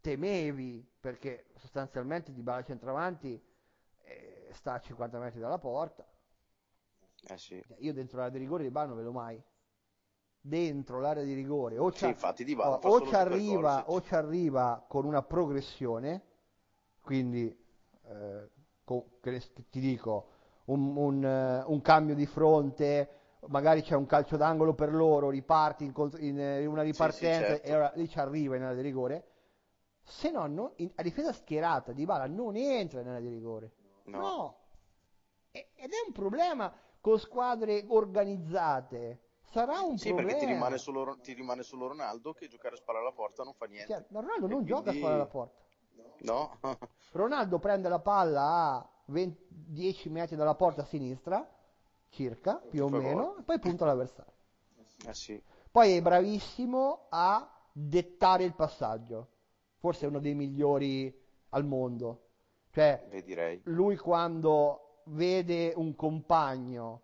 temevi, 0.00 0.86
perché 1.00 1.46
sostanzialmente 1.56 2.32
Dybala 2.32 2.62
centravanti 2.62 3.40
eh, 4.02 4.48
sta 4.52 4.74
a 4.74 4.80
50 4.80 5.18
metri 5.18 5.40
dalla 5.40 5.58
porta. 5.58 6.06
Eh 7.28 7.36
sì. 7.38 7.62
Cioè, 7.66 7.76
Io 7.80 7.92
dentro 7.92 8.16
l'area 8.18 8.32
di 8.32 8.38
rigore 8.38 8.62
di 8.62 8.70
Bala 8.70 8.88
non 8.88 8.96
vedo 8.96 9.12
mai. 9.12 9.42
Dentro 10.40 11.00
l'area 11.00 11.24
di 11.24 11.34
rigore 11.34 11.76
o, 11.78 11.90
Sì, 11.90 12.14
Dybala 12.44 12.76
o- 12.76 12.88
o 12.88 13.00
ci 13.02 13.14
arriva, 13.14 13.84
gol, 13.84 13.96
o 13.96 14.00
ci 14.00 14.14
arriva 14.14 14.84
con 14.88 15.04
una 15.04 15.22
progressione, 15.22 16.22
quindi 17.00 17.48
eh, 18.04 18.50
co- 18.84 19.18
che 19.20 19.42
ti 19.70 19.80
dico 19.80 20.30
un, 20.66 20.96
un, 20.96 21.24
eh, 21.24 21.62
un 21.66 21.80
cambio 21.80 22.14
di 22.14 22.26
fronte, 22.26 23.08
magari 23.48 23.82
c'è 23.82 23.94
un 23.94 24.06
calcio 24.06 24.36
d'angolo 24.36 24.74
per 24.74 24.92
loro, 24.92 25.30
riparti 25.30 25.84
in, 25.84 26.40
eh, 26.40 26.62
in 26.62 26.68
una 26.68 26.82
ripartenza 26.82 27.46
certo. 27.48 27.66
e 27.66 27.74
ora 27.74 27.92
lì 27.94 28.08
ci 28.08 28.18
arriva 28.18 28.56
in 28.56 28.62
area 28.62 28.74
di 28.76 28.82
rigore. 28.82 29.26
Se 30.02 30.30
no, 30.30 30.46
no- 30.46 30.72
in- 30.76 30.92
a 30.94 31.02
difesa 31.02 31.32
schierata 31.32 31.92
di 31.92 32.04
Bala 32.04 32.26
non 32.26 32.56
entra 32.56 33.00
in 33.00 33.08
area 33.08 33.20
di 33.20 33.28
rigore. 33.28 33.72
No. 34.04 34.18
No. 34.18 34.56
E- 35.50 35.70
ed 35.74 35.90
è 35.90 36.04
un 36.06 36.12
problema 36.12 36.72
con 37.00 37.18
squadre 37.18 37.84
organizzate. 37.88 39.20
Sarà 39.48 39.80
un 39.80 39.96
Sì, 39.96 40.08
problema. 40.08 40.30
perché 40.32 40.46
ti 40.46 40.52
rimane, 40.52 40.78
solo, 40.78 41.16
ti 41.22 41.32
rimane 41.32 41.62
solo 41.62 41.86
Ronaldo 41.88 42.32
che 42.32 42.46
giocare 42.48 42.74
a 42.74 42.78
spalla 42.78 42.98
alla 42.98 43.12
porta 43.12 43.42
non 43.42 43.54
fa 43.54 43.66
niente. 43.66 43.92
Cioè, 43.92 44.04
ma 44.08 44.20
Ronaldo 44.20 44.46
E 44.46 44.48
non 44.48 44.64
gioca 44.64 44.80
a 44.80 44.82
quindi- 44.82 45.00
spalla 45.00 45.14
alla 45.14 45.26
porta. 45.26 45.64
No? 46.18 46.58
Ronaldo 47.12 47.58
prende 47.58 47.88
la 47.88 47.98
palla 48.00 48.42
a 48.42 48.90
20 49.06 49.46
10 49.48 50.08
metri 50.10 50.36
dalla 50.36 50.54
porta 50.54 50.82
a 50.82 50.84
sinistra, 50.84 51.48
circa, 52.08 52.56
più 52.56 52.84
o 52.84 52.88
meno, 52.88 53.36
e 53.36 53.42
poi 53.42 53.58
punta 53.58 53.84
all'avversario. 53.84 54.32
eh 55.06 55.14
sì. 55.14 55.42
Poi 55.70 55.96
è 55.96 56.02
bravissimo 56.02 57.06
a 57.10 57.68
dettare 57.72 58.44
il 58.44 58.54
passaggio. 58.54 59.28
Forse 59.76 60.06
è 60.06 60.08
uno 60.08 60.20
dei 60.20 60.34
migliori 60.34 61.14
al 61.50 61.64
mondo. 61.64 62.22
Cioè, 62.70 63.08
lui 63.64 63.96
quando 63.96 65.02
vede 65.06 65.72
un 65.76 65.94
compagno 65.94 67.02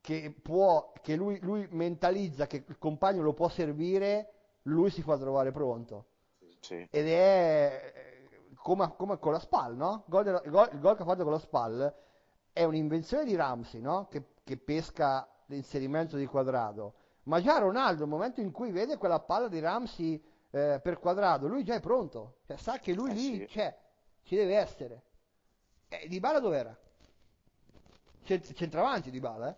che 0.00 0.34
può, 0.40 0.92
che 1.02 1.16
lui, 1.16 1.38
lui 1.40 1.66
mentalizza 1.70 2.46
che 2.46 2.64
il 2.66 2.78
compagno 2.78 3.22
lo 3.22 3.32
può 3.32 3.48
servire, 3.48 4.32
lui 4.62 4.90
si 4.90 5.02
fa 5.02 5.18
trovare 5.18 5.50
pronto. 5.52 6.06
Sì. 6.60 6.86
Ed 6.90 7.08
è 7.08 8.07
come, 8.62 8.94
come 8.96 9.18
con 9.18 9.32
la 9.32 9.38
SPAL, 9.38 9.76
no? 9.76 10.04
Gol 10.06 10.24
della- 10.24 10.42
il, 10.44 10.50
gol, 10.50 10.68
il 10.72 10.80
gol 10.80 10.96
che 10.96 11.02
ha 11.02 11.06
fatto 11.06 11.22
con 11.22 11.32
la 11.32 11.38
SPAL 11.38 11.94
è 12.52 12.64
un'invenzione 12.64 13.24
di 13.24 13.34
Ramsey, 13.34 13.80
no? 13.80 14.06
Che, 14.08 14.34
che 14.44 14.56
pesca 14.56 15.28
l'inserimento 15.46 16.16
di 16.16 16.26
quadrato. 16.26 16.94
Ma 17.24 17.40
già 17.40 17.58
Ronaldo, 17.58 18.00
nel 18.00 18.08
momento 18.08 18.40
in 18.40 18.50
cui 18.52 18.70
vede 18.70 18.96
quella 18.96 19.20
palla 19.20 19.48
di 19.48 19.60
Ramsey 19.60 20.22
eh, 20.50 20.80
per 20.82 20.98
quadrato, 20.98 21.46
lui 21.46 21.62
già 21.64 21.74
è 21.74 21.80
pronto. 21.80 22.38
Cioè, 22.46 22.56
sa 22.56 22.78
che 22.78 22.92
lui 22.94 23.10
Eh 23.10 23.14
lì 23.14 23.38
sì. 23.40 23.44
c'è, 23.46 23.78
ci 24.22 24.34
deve 24.34 24.56
essere. 24.56 25.02
E 25.88 26.06
Dybala 26.08 26.40
dov'era? 26.40 26.76
Cent- 28.24 28.52
centravanti 28.52 29.10
Dybala, 29.10 29.48
eh? 29.48 29.56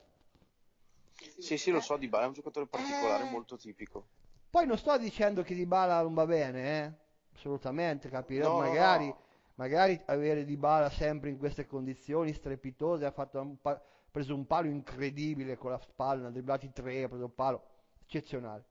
Sì, 1.38 1.56
sì, 1.58 1.70
lo 1.70 1.80
so, 1.80 1.96
Dybala 1.96 2.24
è 2.24 2.26
un 2.28 2.32
giocatore 2.32 2.66
particolare 2.66 3.26
Eh. 3.26 3.30
molto 3.30 3.56
tipico. 3.56 4.06
Poi 4.50 4.66
non 4.66 4.76
sto 4.78 4.96
dicendo 4.98 5.42
che 5.42 5.54
Dybala 5.54 6.02
non 6.02 6.14
va 6.14 6.26
bene, 6.26 6.84
eh? 6.84 6.92
Assolutamente, 7.34 8.08
capirò, 8.08 8.52
No, 8.52 8.58
magari, 8.58 9.06
no. 9.06 9.18
magari 9.54 10.00
avere 10.06 10.44
Dybala 10.44 10.90
sempre 10.90 11.30
in 11.30 11.38
queste 11.38 11.66
condizioni 11.66 12.32
strepitose, 12.32 13.04
ha 13.04 13.10
fatto 13.10 13.40
un 13.40 13.60
pa- 13.60 13.80
preso 14.10 14.34
un 14.34 14.46
palo 14.46 14.68
incredibile 14.68 15.56
con 15.56 15.70
la 15.70 15.78
spalla, 15.78 16.22
ne 16.22 16.26
ha 16.28 16.30
dribblati 16.30 16.72
tre, 16.72 17.04
ha 17.04 17.08
preso 17.08 17.24
un 17.24 17.34
palo 17.34 17.62
eccezionale. 18.02 18.64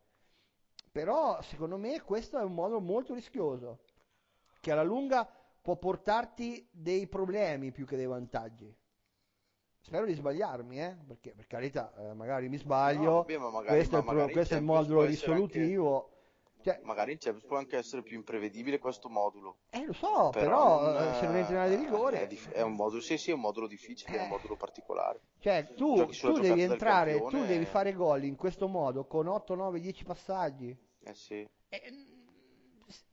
Però 0.92 1.42
secondo 1.42 1.78
me 1.78 2.02
questo 2.02 2.38
è 2.40 2.44
un 2.44 2.54
modo 2.54 2.80
molto 2.80 3.14
rischioso, 3.14 3.80
che 4.60 4.72
alla 4.72 4.84
lunga 4.84 5.28
può 5.62 5.76
portarti 5.78 6.68
dei 6.72 7.08
problemi 7.08 7.72
più 7.72 7.86
che 7.86 7.96
dei 7.96 8.08
vantaggi. 8.08 8.76
Spero 9.82 10.06
di 10.06 10.14
sbagliarmi, 10.14 10.82
eh? 10.82 10.98
Perché 11.08 11.34
per 11.34 11.48
carità, 11.48 11.94
eh, 11.98 12.14
magari 12.14 12.50
mi 12.50 12.58
sbaglio, 12.58 13.26
No, 13.28 13.38
ma 13.40 13.50
magari- 13.50 13.76
questo, 13.78 13.98
è 13.98 14.04
pro- 14.04 14.28
questo 14.30 14.54
è 14.56 14.58
il 14.58 14.64
modulo 14.64 15.04
essere 15.06 15.34
anche- 15.34 15.54
risolutivo. 15.60 16.12
Cioè, 16.62 16.80
Magari 16.84 17.14
in 17.14 17.18
Champions 17.20 17.48
può 17.48 17.58
anche 17.58 17.78
essere 17.78 18.02
più 18.02 18.18
imprevedibile 18.18 18.80
questo 18.80 19.08
modulo. 19.10 19.60
eh, 19.70 19.86
lo 19.86 19.94
so, 19.94 20.30
Però, 20.32 20.80
però, 20.80 20.92
non, 20.92 21.08
eh, 21.10 21.14
se 21.16 21.26
non 21.26 21.36
entri 21.38 21.54
in 21.54 21.60
area 21.60 21.78
di 21.78 21.84
eh, 21.84 21.86
rigore, 21.86 22.22
È, 22.24 22.28
dif- 22.28 22.52
è 22.52 22.62
un 22.62 22.74
modulo, 22.74 23.02
sì, 23.02 23.18
sì, 23.18 23.32
è 23.32 23.34
un 23.34 23.40
modulo 23.40 23.66
difficile, 23.68 24.18
è 24.18 24.20
Eh. 24.20 24.24
un 24.24 24.28
modulo 24.30 24.58
particolare. 24.58 25.22
cioè, 25.40 25.74
tu, 25.76 26.06
tu 26.08 26.40
devi 26.40 26.62
entrare, 26.62 27.14
tu 27.14 27.20
campione 27.22 27.48
devi 27.48 27.64
e- 27.64 27.68
fare 27.68 27.94
gol 27.94 28.24
in 28.26 28.36
questo 28.36 28.68
modo 28.68 29.06
con 29.06 29.28
8, 29.28 29.56
9, 29.56 29.80
10 29.80 30.04
passaggi. 30.04 30.78
Eh 31.04 31.14
sì. 31.14 31.48
E- 31.70 32.08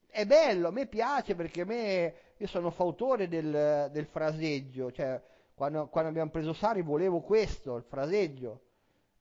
È 0.09 0.25
bello, 0.25 0.69
a 0.69 0.71
me 0.71 0.87
piace 0.87 1.35
perché 1.35 1.61
a 1.61 1.65
me, 1.67 2.15
io 2.39 2.47
sono 2.47 2.71
fautore 2.71 3.29
del, 3.29 3.91
del 3.93 4.07
fraseggio, 4.07 4.91
cioè 4.91 5.23
quando, 5.55 5.89
quando 5.89 6.09
abbiamo 6.11 6.31
preso 6.31 6.53
Sari 6.55 6.81
volevo 6.83 7.21
questo, 7.21 7.77
il 7.77 7.85
fraseggio, 7.85 8.61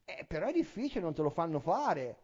Eh, 0.06 0.24
però 0.26 0.48
è 0.48 0.54
difficile, 0.54 1.02
non 1.02 1.14
te 1.14 1.22
lo 1.22 1.30
fanno 1.30 1.60
fare, 1.60 2.18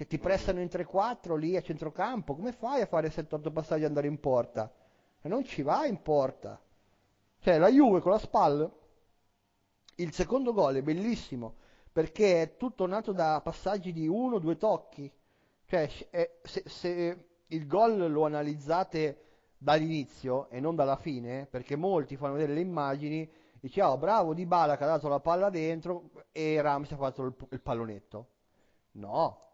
cioè 0.00 0.08
ti 0.08 0.18
prestano 0.18 0.60
in 0.60 0.68
3-4 0.68 1.36
lì 1.36 1.58
a 1.58 1.60
centrocampo, 1.60 2.34
come 2.34 2.52
fai 2.52 2.80
a 2.80 2.86
fare 2.86 3.10
7-8 3.10 3.52
passaggi 3.52 3.82
e 3.82 3.86
andare 3.86 4.06
in 4.06 4.18
porta? 4.18 4.72
E 5.20 5.28
non 5.28 5.44
ci 5.44 5.60
vai 5.60 5.90
in 5.90 6.00
porta, 6.00 6.58
cioè 7.38 7.58
la 7.58 7.68
Juve 7.68 8.00
con 8.00 8.12
la 8.12 8.18
SPAL, 8.18 8.72
il 9.96 10.12
secondo 10.14 10.54
gol 10.54 10.76
è 10.76 10.82
bellissimo 10.82 11.56
perché 11.92 12.40
è 12.40 12.56
tutto 12.56 12.86
nato 12.86 13.12
da 13.12 13.42
passaggi 13.44 13.92
di 13.92 14.08
uno 14.08 14.36
o 14.36 14.38
due 14.38 14.56
tocchi. 14.56 15.12
Cioè, 15.66 15.90
è- 16.08 16.38
se, 16.44 16.62
se 16.64 17.28
il 17.48 17.66
gol 17.66 18.10
lo 18.10 18.24
analizzate 18.24 19.24
dall'inizio 19.58 20.48
e 20.48 20.60
non 20.60 20.76
dalla 20.76 20.96
fine, 20.96 21.44
perché 21.44 21.76
molti 21.76 22.16
fanno 22.16 22.34
vedere 22.34 22.54
le 22.54 22.60
immagini, 22.60 23.30
dice, 23.60 23.82
oh, 23.82 23.98
bravo 23.98 24.32
Di 24.32 24.46
Bala 24.46 24.78
che 24.78 24.84
ha 24.84 24.86
dato 24.86 25.08
la 25.08 25.20
palla 25.20 25.50
dentro 25.50 26.10
e 26.32 26.58
Ramsey 26.62 26.94
ha 26.94 26.98
fatto 26.98 27.22
il, 27.22 27.34
il 27.50 27.60
pallonetto. 27.60 28.28
No, 28.92 29.48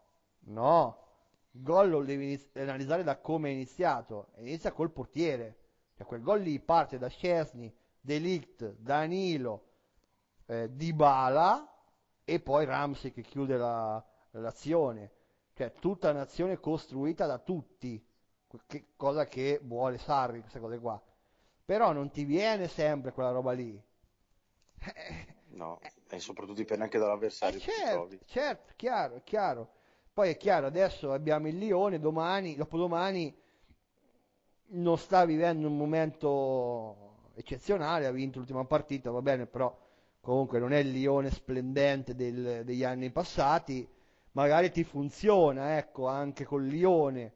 no. 0.47 1.05
Il 1.51 1.63
gol 1.63 1.89
lo 1.89 2.03
devi 2.03 2.39
analizzare 2.55 3.03
da 3.03 3.17
come 3.19 3.49
è 3.49 3.51
iniziato. 3.53 4.29
Inizia 4.37 4.71
col 4.71 4.91
portiere. 4.91 5.57
Cioè, 5.95 6.05
quel 6.05 6.21
gol 6.21 6.41
lì 6.41 6.59
parte 6.59 6.97
da 6.99 7.09
Szczesny, 7.09 7.73
Delict, 7.99 8.75
Danilo, 8.77 9.65
eh, 10.45 10.69
Dybala 10.71 11.73
e 12.23 12.39
poi 12.39 12.65
Ramsey 12.65 13.11
che 13.11 13.21
chiude 13.21 13.57
la- 13.57 14.03
l'azione. 14.31 15.11
Cioè, 15.53 15.73
tutta 15.73 16.11
un'azione 16.11 16.59
costruita 16.59 17.25
da 17.25 17.39
tutti, 17.39 18.03
che- 18.67 18.93
cosa 18.95 19.25
che 19.25 19.59
vuole 19.63 19.97
Sarri, 19.97 20.41
queste 20.41 20.59
cose 20.59 20.79
qua. 20.79 21.01
Però 21.65 21.91
non 21.91 22.11
ti 22.11 22.23
viene 22.23 22.67
sempre 22.67 23.11
quella 23.11 23.31
roba 23.31 23.51
lì. 23.53 23.81
No, 25.49 25.79
e 26.09 26.19
soprattutto 26.19 26.53
dipende 26.57 26.83
anche 26.83 26.97
dall'avversario 26.99 27.57
Eh, 27.57 27.61
certo, 27.61 28.17
certo, 28.25 28.73
chiaro, 28.75 29.21
chiaro. 29.23 29.71
Poi 30.17 30.29
è 30.31 30.35
chiaro, 30.37 30.65
adesso 30.65 31.11
abbiamo 31.13 31.47
il 31.47 31.59
Lione, 31.59 31.99
domani, 31.99 32.55
dopodomani 32.55 33.31
non 34.69 34.97
sta 34.97 35.25
vivendo 35.25 35.67
un 35.67 35.77
momento 35.77 37.15
eccezionale, 37.35 38.05
ha 38.05 38.11
vinto 38.11 38.39
l'ultima 38.39 38.65
partita, 38.65 39.11
va 39.11 39.21
bene, 39.21 39.45
però 39.45 39.75
comunque 40.19 40.59
non 40.59 40.73
è 40.73 40.77
il 40.79 40.91
Lione 40.91 41.31
splendente 41.31 42.15
del- 42.15 42.63
degli 42.65 42.83
anni 42.83 43.11
passati, 43.11 43.87
magari 44.31 44.71
ti 44.71 44.83
funziona, 44.83 45.77
ecco, 45.77 46.07
anche 46.07 46.43
col 46.45 46.65
Lione 46.65 47.33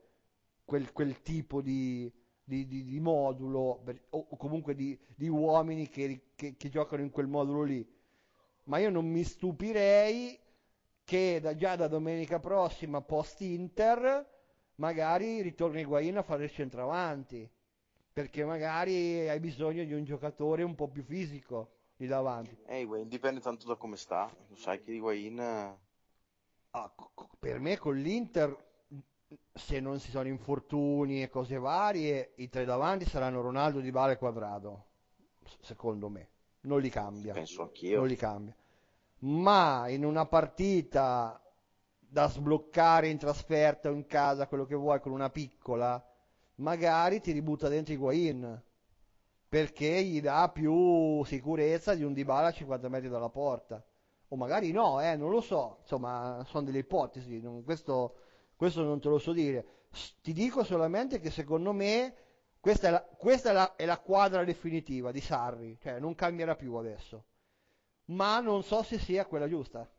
quel, 0.66 0.92
quel 0.92 1.22
tipo 1.22 1.62
di, 1.62 2.12
di- 2.44 2.68
di- 2.68 2.84
di 2.84 3.00
modulo, 3.00 3.84
o 4.10 4.38
comunque 4.38 4.76
di, 4.76 4.98
di 5.16 5.28
uomini 5.30 5.88
che, 5.90 6.32
che- 6.36 6.56
che 6.58 6.70
giocano 6.70 7.02
in 7.04 7.10
quel 7.12 7.28
modulo 7.28 7.64
lì. 7.64 7.88
Ma 8.66 8.78
io 8.80 8.90
non 8.90 9.06
mi 9.08 9.24
stupirei 9.24 10.38
che 11.12 11.42
da- 11.42 11.56
già 11.58 11.76
da 11.76 11.90
domenica 11.90 12.40
prossima, 12.40 13.02
post 13.02 13.42
Inter, 13.42 14.26
magari 14.76 15.42
ritorni 15.42 15.82
Higuain 15.82 16.16
a 16.16 16.24
fare 16.24 16.46
il 16.46 16.52
centravanti, 16.52 17.52
perché 18.14 18.46
magari 18.46 19.28
hai 19.28 19.42
bisogno 19.42 19.84
di 19.84 19.92
un 19.92 20.06
giocatore 20.06 20.64
un 20.64 20.74
po' 20.74 20.88
più 20.88 21.04
fisico 21.04 21.72
lì 21.98 22.08
davanti. 22.08 22.58
Eh, 22.66 22.80
Higuain 22.80 23.10
dipende 23.10 23.42
tanto 23.42 23.68
da 23.68 23.76
come 23.76 23.98
sta. 23.98 24.34
Lo 24.48 24.56
sai 24.56 24.82
che 24.82 24.94
Higuain... 24.94 25.38
eh, 25.38 25.78
Ah, 26.72 26.90
per 27.38 27.60
me 27.60 27.78
con 27.78 27.98
l'Inter, 27.98 28.56
se 29.54 29.82
non 29.82 30.00
ci 30.00 30.12
sono 30.12 30.30
infortuni 30.30 31.22
e 31.22 31.28
cose 31.28 31.58
varie, 31.58 32.32
i 32.38 32.48
tre 32.48 32.64
davanti 32.64 33.04
saranno 33.04 33.42
Ronaldo, 33.42 33.82
Dybala 33.82 34.14
e 34.14 34.18
Quadrado, 34.18 34.86
secondo 35.60 36.08
me. 36.08 36.30
Non 36.62 36.80
li 36.80 36.90
cambia. 36.90 37.34
penso 37.34 37.58
non 37.60 37.68
anch'io. 37.68 38.04
li 38.06 38.16
cambia. 38.16 38.56
Ma 39.24 39.88
in 39.88 40.04
una 40.04 40.26
partita 40.26 41.40
da 42.00 42.28
sbloccare 42.28 43.08
in 43.08 43.18
trasferta 43.18 43.90
o 43.90 43.94
in 43.94 44.06
casa, 44.06 44.48
quello 44.48 44.66
che 44.66 44.76
vuoi, 44.76 45.00
con 45.00 45.12
una 45.12 45.30
piccola, 45.30 46.04
magari 46.56 47.22
ti 47.22 47.32
ributta 47.32 47.68
dentro 47.68 47.94
Higuain, 47.94 48.62
perché 49.48 50.04
gli 50.04 50.22
dà 50.22 50.50
più 50.50 51.24
sicurezza 51.24 51.94
di 51.94 52.04
un 52.04 52.14
Dybala 52.14 52.48
a 52.48 52.52
50 52.52 52.90
metri 52.90 53.10
dalla 53.10 53.30
porta. 53.30 53.84
O 54.30 54.36
magari 54.36 54.72
no, 54.72 55.00
eh, 55.02 55.16
non 55.16 55.30
lo 55.30 55.42
so, 55.42 55.78
insomma, 55.82 56.44
sono 56.48 56.66
delle 56.66 56.80
ipotesi, 56.80 57.40
non- 57.42 57.64
questo, 57.64 58.16
questo 58.56 58.82
non 58.84 59.00
te 59.00 59.10
lo 59.10 59.20
so 59.20 59.34
dire. 59.34 59.66
Ti 60.22 60.34
dico 60.34 60.64
solamente 60.64 61.20
che 61.20 61.30
secondo 61.30 61.74
me 61.74 62.16
questa 62.60 62.88
è 62.88 62.92
la, 62.92 63.02
questa 63.02 63.50
è 63.52 63.54
la- 63.54 63.76
è 63.76 63.86
la 63.86 64.00
quadra 64.00 64.44
definitiva 64.46 65.12
di 65.12 65.20
Sarri, 65.22 65.78
cioè 65.82 66.00
non 66.00 66.16
cambierà 66.16 66.56
più 66.56 66.76
adesso 66.76 67.26
ma 68.06 68.40
non 68.40 68.64
so 68.64 68.84
se 68.84 69.00
sia 69.00 69.26
quella 69.26 69.48
giusta. 69.50 69.90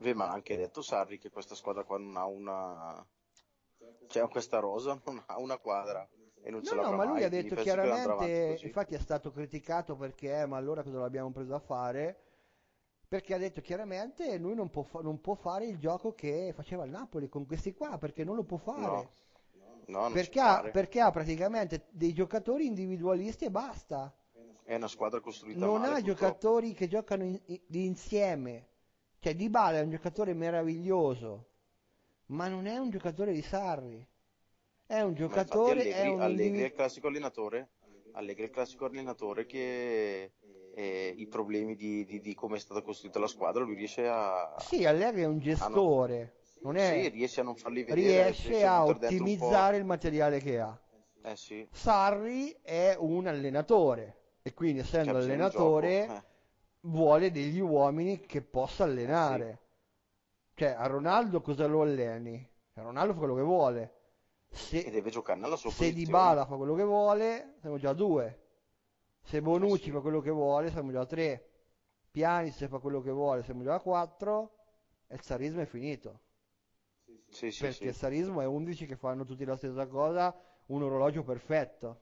Beh, 0.00 0.14
ma 0.14 0.28
ha 0.28 0.32
anche 0.32 0.56
detto 0.56 0.82
Sarri 0.82 1.18
che 1.18 1.30
questa 1.30 1.54
squadra 1.54 1.84
qua 1.84 1.98
non 1.98 2.16
ha 2.16 2.26
una... 2.26 3.06
Cioè, 4.08 4.28
questa 4.28 4.58
rosa 4.58 5.00
non 5.06 5.22
ha 5.26 5.38
una 5.38 5.58
quadra 5.58 6.06
e 6.42 6.50
non 6.50 6.62
ce 6.62 6.74
No, 6.74 6.82
no, 6.82 6.82
l'avrà 6.82 6.96
ma 6.96 7.04
lui 7.04 7.14
mai, 7.14 7.24
ha 7.24 7.28
detto 7.28 7.54
chiaramente, 7.54 8.58
infatti 8.62 8.94
è 8.94 8.98
stato 8.98 9.30
criticato 9.32 9.96
perché, 9.96 10.40
eh, 10.40 10.46
ma 10.46 10.56
allora 10.56 10.82
cosa 10.82 10.98
l'abbiamo 10.98 11.30
preso 11.30 11.54
a 11.54 11.58
fare? 11.60 12.20
Perché 13.08 13.34
ha 13.34 13.38
detto 13.38 13.60
chiaramente 13.60 14.36
lui 14.38 14.54
non 14.54 14.70
può, 14.70 14.82
fa- 14.82 15.00
non 15.00 15.20
può 15.20 15.34
fare 15.34 15.66
il 15.66 15.78
gioco 15.78 16.14
che 16.14 16.52
faceva 16.54 16.84
il 16.84 16.90
Napoli 16.90 17.28
con 17.28 17.46
questi 17.46 17.74
qua, 17.74 17.98
perché 17.98 18.24
non 18.24 18.36
lo 18.36 18.44
può 18.44 18.56
fare. 18.58 19.10
No, 19.88 20.00
no, 20.08 20.10
Perché 20.10 20.40
ha, 20.40 20.56
fare. 20.56 20.70
perché 20.70 21.00
ha 21.00 21.10
praticamente 21.10 21.86
dei 21.90 22.12
giocatori 22.12 22.66
individualisti 22.66 23.44
e 23.46 23.50
basta. 23.50 24.14
È 24.64 24.74
una 24.74 24.88
squadra 24.88 25.20
costruita 25.20 25.66
Non 25.66 25.80
male, 25.80 25.86
ha 25.86 26.00
purtroppo. 26.00 26.12
giocatori 26.12 26.72
che 26.74 26.88
giocano 26.88 27.24
in- 27.24 27.40
in- 27.46 27.60
di 27.66 27.84
insieme. 27.84 28.68
Cioè 29.18 29.34
Dybala 29.34 29.78
è 29.78 29.82
un 29.82 29.90
giocatore 29.90 30.34
meraviglioso, 30.34 31.46
ma 32.26 32.48
non 32.48 32.66
è 32.66 32.76
un 32.78 32.90
giocatore 32.90 33.32
di 33.32 33.42
Sarri. 33.42 34.06
È 34.86 35.00
un 35.00 35.14
giocatore, 35.14 35.88
è 35.88 36.06
Allegri, 36.06 36.08
un 36.08 36.20
Allegri 36.20 36.42
è 36.42 36.46
individuo. 36.46 36.66
il 36.66 36.72
classico 36.72 37.06
allenatore, 37.08 37.70
Allegri 38.12 38.42
è 38.42 38.46
il 38.46 38.50
classico 38.50 38.84
allenatore 38.86 39.46
che 39.46 40.32
eh, 40.74 41.14
i 41.16 41.26
problemi 41.28 41.74
di, 41.76 42.04
di- 42.04 42.20
di 42.20 42.34
come 42.34 42.56
è 42.56 42.60
stata 42.60 42.82
costruita 42.82 43.18
la 43.18 43.26
squadra 43.26 43.62
lui 43.62 43.74
riesce 43.74 44.06
a... 44.08 44.54
Sì, 44.58 44.84
Allegri 44.84 45.22
è 45.22 45.26
un 45.26 45.38
gestore, 45.38 46.34
non 46.62 46.76
Sì, 46.76 46.80
è... 46.80 47.10
riesce 47.10 47.40
a 47.40 47.44
non 47.44 47.56
farli 47.56 47.84
vedere, 47.84 48.30
riesce 48.32 48.64
a 48.64 48.82
po'. 48.82 48.90
ottimizzare 48.90 49.76
il 49.76 49.84
materiale 49.84 50.40
che 50.40 50.58
ha. 50.60 50.78
Eh 51.24 51.36
sì, 51.36 51.66
Sarri 51.70 52.56
è 52.62 52.96
un 52.98 53.26
allenatore 53.26 54.16
e 54.42 54.54
quindi 54.54 54.80
essendo 54.80 55.16
allenatore 55.16 56.06
gioco, 56.06 56.18
eh. 56.18 56.22
vuole 56.80 57.30
degli 57.30 57.60
uomini 57.60 58.20
che 58.20 58.42
possa 58.42 58.84
allenare. 58.84 59.60
Cioè 60.54 60.70
a 60.70 60.86
Ronaldo 60.86 61.40
cosa 61.40 61.66
lo 61.66 61.82
alleni? 61.82 62.48
A 62.74 62.82
Ronaldo 62.82 63.12
fa 63.12 63.18
quello 63.20 63.34
che 63.36 63.42
vuole. 63.42 63.94
e 64.48 64.56
Se, 64.56 64.90
deve 64.90 65.10
giocare 65.10 65.38
nella 65.38 65.56
sua 65.56 65.70
se 65.70 65.76
posizione. 65.76 66.04
Dybala 66.04 66.46
fa 66.46 66.56
quello 66.56 66.74
che 66.74 66.84
vuole, 66.84 67.54
siamo 67.60 67.78
già 67.78 67.90
a 67.90 67.94
due. 67.94 68.40
Se 69.22 69.40
Bonucci 69.40 69.84
sì. 69.84 69.90
fa 69.90 70.00
quello 70.00 70.20
che 70.20 70.30
vuole, 70.30 70.70
siamo 70.70 70.90
già 70.90 71.00
a 71.00 71.06
tre. 71.06 71.48
Pjanic 72.10 72.52
se 72.52 72.68
fa 72.68 72.78
quello 72.78 73.00
che 73.00 73.10
vuole, 73.10 73.42
siamo 73.44 73.62
già 73.62 73.74
a 73.74 73.80
quattro. 73.80 74.56
E 75.06 75.14
il 75.14 75.22
sarismo 75.22 75.60
è 75.60 75.66
finito. 75.66 76.20
Sì, 77.28 77.50
sì, 77.50 77.60
perché 77.62 77.84
il 77.84 77.92
sì. 77.92 77.98
sarismo 77.98 78.40
è 78.40 78.46
11 78.46 78.86
che 78.86 78.96
fanno 78.96 79.24
tutti 79.24 79.44
la 79.44 79.56
stessa 79.56 79.86
cosa, 79.86 80.34
un 80.66 80.82
orologio 80.82 81.22
perfetto. 81.22 82.01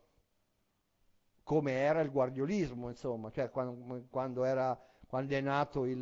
Come 1.50 1.72
era 1.72 2.00
il 2.00 2.12
guardiolismo, 2.12 2.90
insomma, 2.90 3.32
cioè 3.32 3.50
quando, 3.50 4.04
quando 4.08 4.44
era, 4.44 4.80
quando 5.08 5.34
è 5.34 5.40
nato 5.40 5.84
il, 5.84 5.96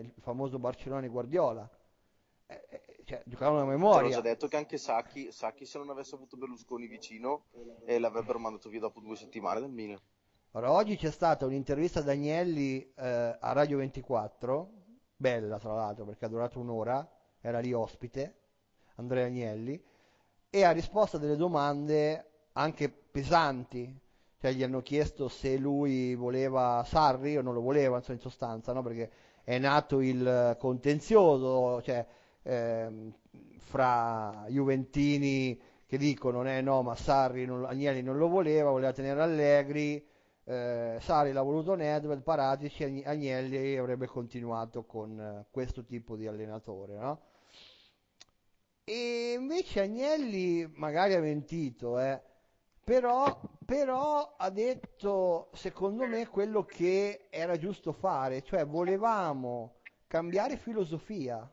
il 0.00 0.22
famoso 0.22 0.58
Barcellona 0.58 1.02
di 1.02 1.08
Guardiola. 1.08 1.68
Eh, 2.46 2.66
eh, 2.70 3.02
cioè, 3.04 3.20
giocavano 3.26 3.60
a 3.60 3.66
memoria. 3.66 4.08
già 4.08 4.22
detto 4.22 4.48
che 4.48 4.56
anche 4.56 4.78
Sacchi, 4.78 5.30
Sacchi 5.30 5.66
se 5.66 5.76
non 5.76 5.90
avesse 5.90 6.14
avuto 6.14 6.38
Berlusconi 6.38 6.86
vicino 6.86 7.44
eh, 7.84 7.98
l'avrebbero 7.98 8.38
mandato 8.38 8.70
via 8.70 8.80
dopo 8.80 9.00
due 9.00 9.16
settimane 9.16 9.60
dal 9.60 9.70
Milan. 9.70 10.00
Ora, 10.52 10.72
oggi 10.72 10.96
c'è 10.96 11.10
stata 11.10 11.44
un'intervista 11.44 11.98
ad 11.98 12.08
Agnelli 12.08 12.90
eh, 12.94 13.36
a 13.38 13.52
Radio 13.52 13.76
24, 13.76 14.72
bella 15.14 15.58
tra 15.58 15.74
l'altro 15.74 16.06
perché 16.06 16.24
ha 16.24 16.28
durato 16.28 16.58
un'ora, 16.58 17.06
era 17.42 17.58
lì 17.58 17.74
ospite, 17.74 18.38
Andrea 18.94 19.26
Agnelli, 19.26 19.78
e 20.48 20.64
ha 20.64 20.70
risposto 20.70 21.18
a 21.18 21.20
delle 21.20 21.36
domande 21.36 22.30
anche 22.52 22.88
pesanti, 22.88 24.04
cioè 24.46 24.54
gli 24.54 24.62
hanno 24.62 24.80
chiesto 24.80 25.28
se 25.28 25.56
lui 25.56 26.14
voleva 26.14 26.84
Sarri 26.86 27.36
o 27.36 27.42
non 27.42 27.52
lo 27.52 27.60
voleva, 27.60 27.96
insomma, 27.96 28.14
in 28.14 28.20
sostanza, 28.20 28.72
no? 28.72 28.82
perché 28.82 29.10
è 29.42 29.58
nato 29.58 30.00
il 30.00 30.56
contenzioso, 30.58 31.82
cioè 31.82 32.06
ehm, 32.42 33.12
fra 33.58 34.44
Juventini 34.48 35.60
che 35.86 35.98
dicono 35.98 36.48
eh 36.48 36.60
no, 36.60 36.82
ma 36.82 36.94
Sarri 36.94 37.44
non, 37.44 37.64
Agnelli 37.64 38.02
non 38.02 38.16
lo 38.18 38.28
voleva, 38.28 38.70
voleva 38.70 38.92
tenere 38.92 39.20
Allegri, 39.20 40.04
eh, 40.44 40.98
Sarri 41.00 41.32
l'ha 41.32 41.42
voluto 41.42 41.74
Nedved, 41.74 42.22
Paratici, 42.22 42.84
Agn- 42.84 43.02
Agnelli 43.04 43.76
avrebbe 43.76 44.06
continuato 44.06 44.84
con 44.84 45.20
eh, 45.20 45.46
questo 45.50 45.84
tipo 45.84 46.14
di 46.16 46.26
allenatore, 46.28 46.94
no? 46.94 47.20
E 48.84 49.34
invece 49.36 49.80
Agnelli 49.80 50.70
magari 50.74 51.14
ha 51.14 51.20
mentito, 51.20 51.98
eh, 51.98 52.20
però, 52.86 53.40
però 53.64 54.36
ha 54.38 54.48
detto, 54.48 55.50
secondo 55.54 56.06
me, 56.06 56.28
quello 56.28 56.64
che 56.64 57.26
era 57.30 57.58
giusto 57.58 57.90
fare, 57.90 58.42
cioè 58.42 58.64
volevamo 58.64 59.80
cambiare 60.06 60.56
filosofia. 60.56 61.50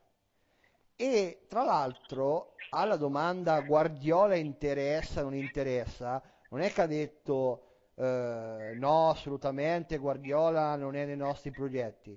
E 0.96 1.46
tra 1.48 1.64
l'altro, 1.64 2.56
alla 2.70 2.98
domanda 2.98 3.60
Guardiola 3.62 4.36
interessa, 4.36 5.24
non 5.24 5.34
interessa, 5.34 6.22
non 6.50 6.62
è 6.62 6.72
che 6.72 6.82
ha 6.82 6.86
detto 6.86 7.92
eh, 7.96 8.74
no, 8.76 9.10
assolutamente 9.10 9.98
Guardiola 9.98 10.76
non 10.76 10.96
è 10.96 11.06
nei 11.06 11.18
nostri 11.18 11.52
progetti. 11.52 12.16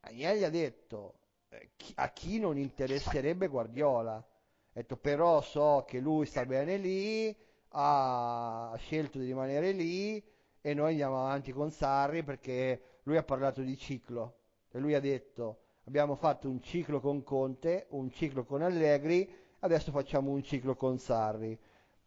Agnelli 0.00 0.44
ha 0.44 0.50
detto 0.50 1.18
eh, 1.50 1.72
chi- 1.76 1.92
a 1.96 2.08
chi 2.10 2.38
non 2.38 2.56
interesserebbe 2.56 3.48
Guardiola. 3.48 4.14
Ha 4.16 4.24
detto 4.72 4.96
però 4.96 5.42
so 5.42 5.84
che 5.86 5.98
lui 6.00 6.24
sta 6.26 6.44
bene 6.46 6.78
lì, 6.78 7.36
ha 7.78 8.74
scelto 8.78 9.18
di 9.18 9.26
rimanere 9.26 9.72
lì 9.72 10.22
e 10.60 10.74
noi 10.74 10.90
andiamo 10.90 11.20
avanti 11.20 11.52
con 11.52 11.70
Sarri 11.70 12.22
perché 12.22 13.00
lui 13.02 13.16
ha 13.18 13.22
parlato 13.22 13.60
di 13.60 13.76
ciclo. 13.76 14.38
E 14.70 14.78
lui 14.78 14.94
ha 14.94 15.00
detto 15.00 15.60
abbiamo 15.84 16.16
fatto 16.16 16.48
un 16.48 16.60
ciclo 16.62 17.00
con 17.00 17.22
Conte, 17.22 17.86
un 17.90 18.10
ciclo 18.10 18.44
con 18.44 18.62
Allegri, 18.62 19.30
adesso 19.60 19.90
facciamo 19.90 20.30
un 20.30 20.42
ciclo 20.42 20.74
con 20.74 20.98
Sarri. 20.98 21.58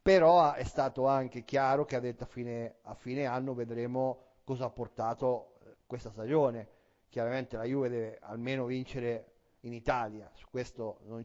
Però 0.01 0.53
è 0.53 0.63
stato 0.63 1.05
anche 1.07 1.43
chiaro 1.43 1.85
che 1.85 1.95
ha 1.95 1.99
detto 1.99 2.23
a 2.23 2.27
fine, 2.27 2.77
a 2.83 2.95
fine 2.95 3.25
anno 3.25 3.53
vedremo 3.53 4.23
cosa 4.43 4.65
ha 4.65 4.69
portato 4.69 5.59
eh, 5.61 5.75
questa 5.85 6.09
stagione. 6.09 6.67
Chiaramente 7.09 7.57
la 7.57 7.63
Juve 7.63 7.89
deve 7.89 8.17
almeno 8.21 8.65
vincere 8.65 9.33
in 9.61 9.73
Italia, 9.73 10.29
su 10.33 10.47
questo 10.49 10.99
non, 11.05 11.23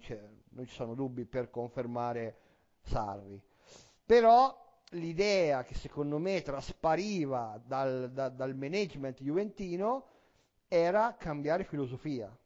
non 0.50 0.66
ci 0.66 0.74
sono 0.74 0.94
dubbi 0.94 1.24
per 1.24 1.50
confermare 1.50 2.36
Sarri. 2.82 3.40
Però 4.06 4.62
l'idea 4.90 5.62
che 5.62 5.74
secondo 5.74 6.18
me 6.18 6.42
traspariva 6.42 7.60
dal, 7.64 8.10
da- 8.12 8.28
dal 8.28 8.54
management 8.54 9.22
juventino 9.22 10.08
era 10.68 11.16
cambiare 11.18 11.64
filosofia, 11.64 12.36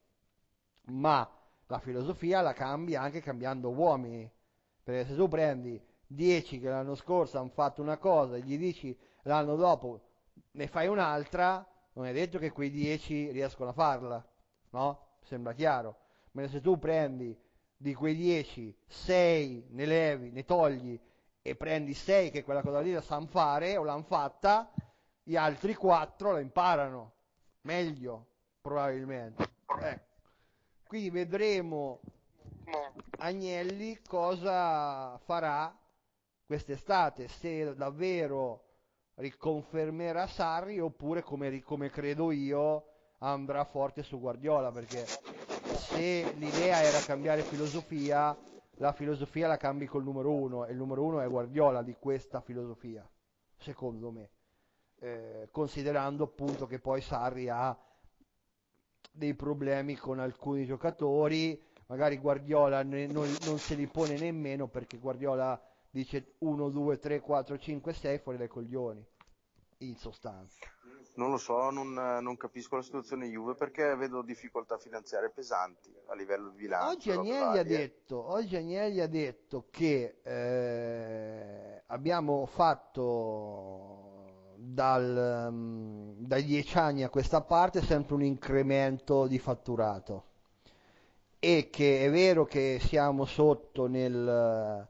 ma 0.86 1.28
la 1.66 1.78
filosofia 1.78 2.40
la 2.40 2.52
cambi 2.52 2.94
anche 2.94 3.20
cambiando 3.20 3.70
uomini, 3.70 4.30
perché 4.82 5.06
se 5.06 5.16
tu 5.16 5.28
prendi 5.28 5.80
10 6.06 6.60
che 6.60 6.68
l'anno 6.68 6.94
scorso 6.94 7.38
hanno 7.38 7.50
fatto 7.50 7.82
una 7.82 7.98
cosa 7.98 8.36
e 8.36 8.40
gli 8.40 8.56
dici 8.56 8.96
l'anno 9.22 9.56
dopo 9.56 10.00
ne 10.52 10.66
fai 10.66 10.86
un'altra, 10.86 11.66
non 11.94 12.06
è 12.06 12.12
detto 12.12 12.38
che 12.38 12.52
quei 12.52 12.70
10 12.70 13.30
riescono 13.30 13.70
a 13.70 13.74
farla, 13.74 14.24
no? 14.70 15.06
Sembra 15.22 15.52
chiaro. 15.52 15.96
Mentre 16.32 16.56
se 16.56 16.62
tu 16.62 16.78
prendi 16.78 17.36
di 17.76 17.94
quei 17.94 18.14
10, 18.14 18.76
6 18.86 19.66
ne 19.70 19.84
levi, 19.84 20.30
ne 20.30 20.44
togli 20.44 20.98
e 21.48 21.56
prendi 21.56 21.94
6 21.94 22.30
che 22.30 22.44
quella 22.44 22.62
cosa 22.62 22.80
lì 22.80 22.92
la 22.92 23.00
sanno 23.00 23.26
fare 23.26 23.76
o 23.76 23.84
l'hanno 23.84 24.02
fatta, 24.02 24.70
gli 25.22 25.36
altri 25.36 25.74
4 25.74 26.32
la 26.32 26.40
imparano 26.40 27.12
meglio, 27.62 28.26
probabilmente. 28.60 29.50
Eh. 29.80 30.00
Quindi 30.86 31.10
vedremo 31.10 32.00
Agnelli 33.18 34.00
cosa 34.06 35.18
farà 35.18 35.76
quest'estate, 36.46 37.28
se 37.28 37.74
davvero 37.74 38.64
riconfermerà 39.14 40.26
Sarri 40.26 40.78
oppure 40.80 41.22
come, 41.22 41.60
come 41.62 41.90
credo 41.90 42.30
io 42.30 42.84
andrà 43.18 43.64
forte 43.64 44.02
su 44.02 44.20
Guardiola 44.20 44.70
perché 44.70 45.04
se 45.06 46.32
l'idea 46.36 46.80
era 46.82 47.00
cambiare 47.00 47.42
filosofia 47.42 48.36
la 48.78 48.92
filosofia 48.92 49.46
la 49.46 49.56
cambi 49.56 49.86
col 49.86 50.02
numero 50.02 50.32
uno 50.32 50.64
e 50.66 50.72
il 50.72 50.76
numero 50.76 51.04
uno 51.04 51.20
è 51.20 51.28
Guardiola 51.28 51.82
di 51.82 51.94
questa 51.98 52.40
filosofia 52.40 53.08
secondo 53.56 54.10
me 54.10 54.30
eh, 55.00 55.48
considerando 55.50 56.24
appunto 56.24 56.66
che 56.66 56.78
poi 56.78 57.00
Sarri 57.00 57.48
ha 57.48 57.76
dei 59.10 59.34
problemi 59.34 59.96
con 59.96 60.18
alcuni 60.18 60.64
giocatori 60.64 61.60
magari 61.86 62.18
Guardiola 62.18 62.82
ne, 62.82 63.06
non, 63.06 63.28
non 63.44 63.58
se 63.58 63.74
li 63.74 63.86
pone 63.86 64.16
nemmeno 64.18 64.68
perché 64.68 64.98
Guardiola 64.98 65.60
dice 65.90 66.34
1, 66.38 66.68
2, 66.68 66.98
3, 66.98 67.20
4, 67.20 67.58
5, 67.58 67.92
6 67.92 68.18
fuori 68.18 68.38
dai 68.38 68.48
coglioni, 68.48 69.04
in 69.78 69.96
sostanza. 69.96 70.58
Non 71.18 71.30
lo 71.30 71.36
so, 71.36 71.70
non, 71.70 71.94
non, 71.94 72.36
capisco 72.36 72.76
la 72.76 72.82
situazione 72.82 73.26
Juve 73.26 73.54
perché 73.54 73.96
vedo 73.96 74.22
difficoltà 74.22 74.78
finanziarie 74.78 75.30
pesanti 75.30 75.92
a 76.06 76.14
livello 76.14 76.50
di 76.50 76.58
bilancio. 76.58 76.90
Oggi 76.90 77.10
Agnelli, 77.10 77.58
ha 77.58 77.64
detto, 77.64 78.30
oggi 78.30 78.54
Agnelli 78.54 79.00
ha 79.00 79.08
detto 79.08 79.66
che 79.68 80.18
eh, 80.22 81.82
abbiamo 81.86 82.46
fatto 82.46 84.52
dal, 84.54 85.48
um, 85.50 86.14
dai 86.18 86.44
dieci 86.44 86.78
anni 86.78 87.02
a 87.02 87.08
questa 87.08 87.40
parte 87.40 87.82
sempre 87.82 88.14
un 88.14 88.22
incremento 88.22 89.26
di 89.26 89.40
fatturato 89.40 90.26
e 91.40 91.68
che 91.68 92.04
è 92.04 92.10
vero 92.12 92.44
che 92.44 92.78
siamo 92.80 93.24
sotto 93.24 93.88
nel 93.88 94.86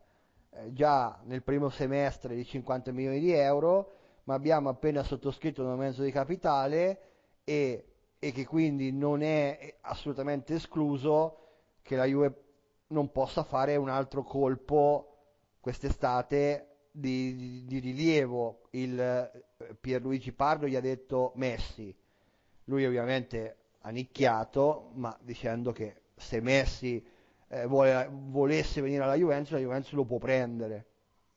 eh, 0.59 0.73
già 0.73 1.19
nel 1.25 1.43
primo 1.43 1.69
semestre 1.69 2.35
di 2.35 2.45
50 2.45 2.93
milioni 2.93 3.21
di 3.21 3.33
euro, 3.33 3.98
ma 4.29 4.35
abbiamo 4.35 4.69
appena 4.69 5.03
sottoscritto 5.03 5.63
un 5.63 5.71
aumento 5.71 6.03
di 6.03 6.11
capitale 6.11 7.01
e, 7.45 7.85
e 8.19 8.31
che 8.31 8.45
quindi 8.45 8.93
non 8.93 9.23
è 9.23 9.77
assolutamente 9.81 10.55
escluso 10.55 11.39
che 11.81 11.97
la 11.97 12.05
Juve 12.05 12.45
non 12.89 13.11
possa 13.11 13.43
fare 13.43 13.77
un 13.77 13.89
altro 13.89 14.23
colpo 14.23 15.17
quest'estate 15.61 16.91
di, 16.91 17.35
di, 17.37 17.65
di 17.65 17.79
rilievo. 17.79 18.69
Il 18.73 19.01
eh, 19.01 19.75
Pierluigi 19.81 20.33
Pardo 20.33 20.67
gli 20.67 20.77
ha 20.77 20.81
detto 20.81 21.33
Messi, 21.37 21.97
lui 22.65 22.85
ovviamente 22.85 23.57
ha 23.81 23.89
nicchiato, 23.89 24.91
ma 24.97 25.17
dicendo 25.23 25.73
che 25.73 26.03
se 26.15 26.41
Messi 26.43 27.03
eh, 27.49 27.65
vuole, 27.65 28.07
volesse 28.13 28.83
venire 28.83 29.05
alla 29.05 29.15
Juventus, 29.15 29.53
la 29.53 29.59
Juventus 29.61 29.93
lo 29.93 30.05
può 30.05 30.19
prendere. 30.19 30.85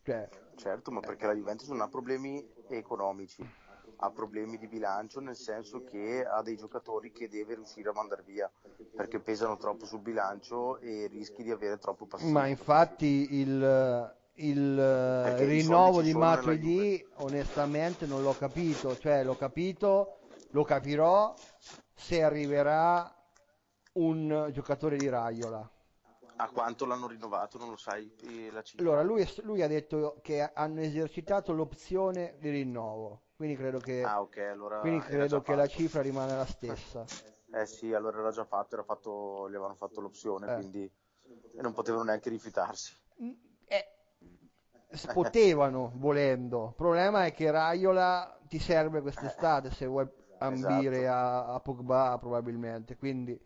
Cioè, 0.03 0.27
certo, 0.55 0.91
ma 0.91 0.99
perché 0.99 1.25
la 1.25 1.33
Juventus 1.33 1.69
non 1.69 1.79
ha 1.79 1.87
problemi 1.87 2.45
economici, 2.77 3.47
ha 4.03 4.09
problemi 4.09 4.57
di 4.57 4.67
bilancio 4.67 5.19
nel 5.19 5.35
senso 5.35 5.83
che 5.83 6.25
ha 6.25 6.41
dei 6.41 6.57
giocatori 6.57 7.11
che 7.11 7.29
deve 7.29 7.55
riuscire 7.55 7.89
a 7.89 7.93
mandare 7.93 8.23
via 8.23 8.51
perché 8.95 9.19
pesano 9.19 9.57
troppo 9.57 9.85
sul 9.85 10.01
bilancio 10.01 10.79
e 10.79 11.07
rischi 11.07 11.43
di 11.43 11.51
avere 11.51 11.77
troppo 11.77 12.05
passivo. 12.05 12.31
Ma 12.31 12.47
infatti 12.47 13.39
il, 13.39 14.15
il 14.35 15.23
rinnovo 15.37 16.01
di 16.01 16.13
Matuidi 16.13 17.05
onestamente 17.17 18.05
non 18.05 18.21
l'ho 18.21 18.35
capito, 18.37 18.97
cioè 18.97 19.23
l'ho 19.23 19.35
capito, 19.35 20.19
lo 20.49 20.63
capirò 20.63 21.33
se 21.93 22.23
arriverà 22.23 23.15
un 23.93 24.49
giocatore 24.51 24.97
di 24.97 25.07
Raiola 25.09 25.69
a 26.41 26.49
quanto 26.49 26.85
l'hanno 26.85 27.07
rinnovato, 27.07 27.59
non 27.59 27.69
lo 27.69 27.77
sai 27.77 28.11
la 28.51 28.63
cifra? 28.63 28.83
Allora, 28.83 29.03
lui, 29.03 29.27
lui, 29.43 29.61
ha 29.61 29.67
detto 29.67 30.17
che 30.21 30.41
hanno 30.41 30.81
esercitato 30.81 31.53
l'opzione 31.53 32.35
di 32.39 32.49
rinnovo, 32.49 33.21
quindi 33.35 33.55
credo 33.55 33.77
che, 33.77 34.03
ah, 34.03 34.21
okay, 34.21 34.47
allora 34.47 34.79
quindi 34.79 35.01
credo 35.01 35.41
che 35.41 35.55
la 35.55 35.67
cifra 35.67 36.01
rimane 36.01 36.35
la 36.35 36.45
stessa. 36.45 37.05
Eh 37.53 37.65
sì, 37.65 37.91
allora 37.91 38.19
era 38.19 38.31
già 38.31 38.45
fatto, 38.45 38.75
era 38.75 38.83
fatto 38.85 39.49
gli 39.49 39.55
avevano 39.55 39.75
fatto 39.75 39.99
l'opzione, 39.99 40.49
eh. 40.49 40.55
quindi 40.55 40.89
e 41.53 41.61
non 41.61 41.73
potevano 41.73 42.03
neanche 42.05 42.29
rifiutarsi. 42.29 42.95
Mm, 43.21 43.31
eh, 43.65 43.85
potevano, 45.13 45.91
volendo. 45.95 46.67
Il 46.67 46.75
problema 46.75 47.25
è 47.25 47.33
che 47.33 47.51
Raiola 47.51 48.39
ti 48.47 48.57
serve 48.57 49.01
quest'estate 49.01 49.69
se 49.69 49.85
vuoi 49.85 50.07
ambire 50.37 51.01
esatto. 51.01 51.51
a, 51.51 51.53
a 51.55 51.59
Pogba 51.59 52.17
probabilmente, 52.17 52.95
quindi 52.95 53.37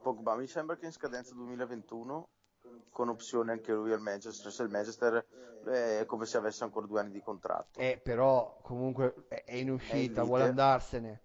Pogba 0.00 0.34
mi 0.34 0.46
sembra 0.46 0.76
che 0.76 0.86
in 0.86 0.92
scadenza 0.92 1.34
2021 1.34 2.28
con 2.90 3.08
opzione 3.08 3.52
anche 3.52 3.72
lui 3.72 3.92
al 3.92 4.00
Manchester 4.00 4.50
se 4.50 4.62
il 4.62 4.70
Manchester 4.70 5.26
è 5.64 6.04
come 6.06 6.24
se 6.24 6.38
avesse 6.38 6.64
ancora 6.64 6.86
due 6.86 7.00
anni 7.00 7.12
di 7.12 7.20
contratto. 7.20 7.78
Eh, 7.78 8.00
però 8.02 8.58
comunque 8.62 9.26
è 9.28 9.54
in 9.54 9.70
uscita 9.70 10.22
è 10.22 10.24
vuole 10.24 10.44
andarsene. 10.44 11.22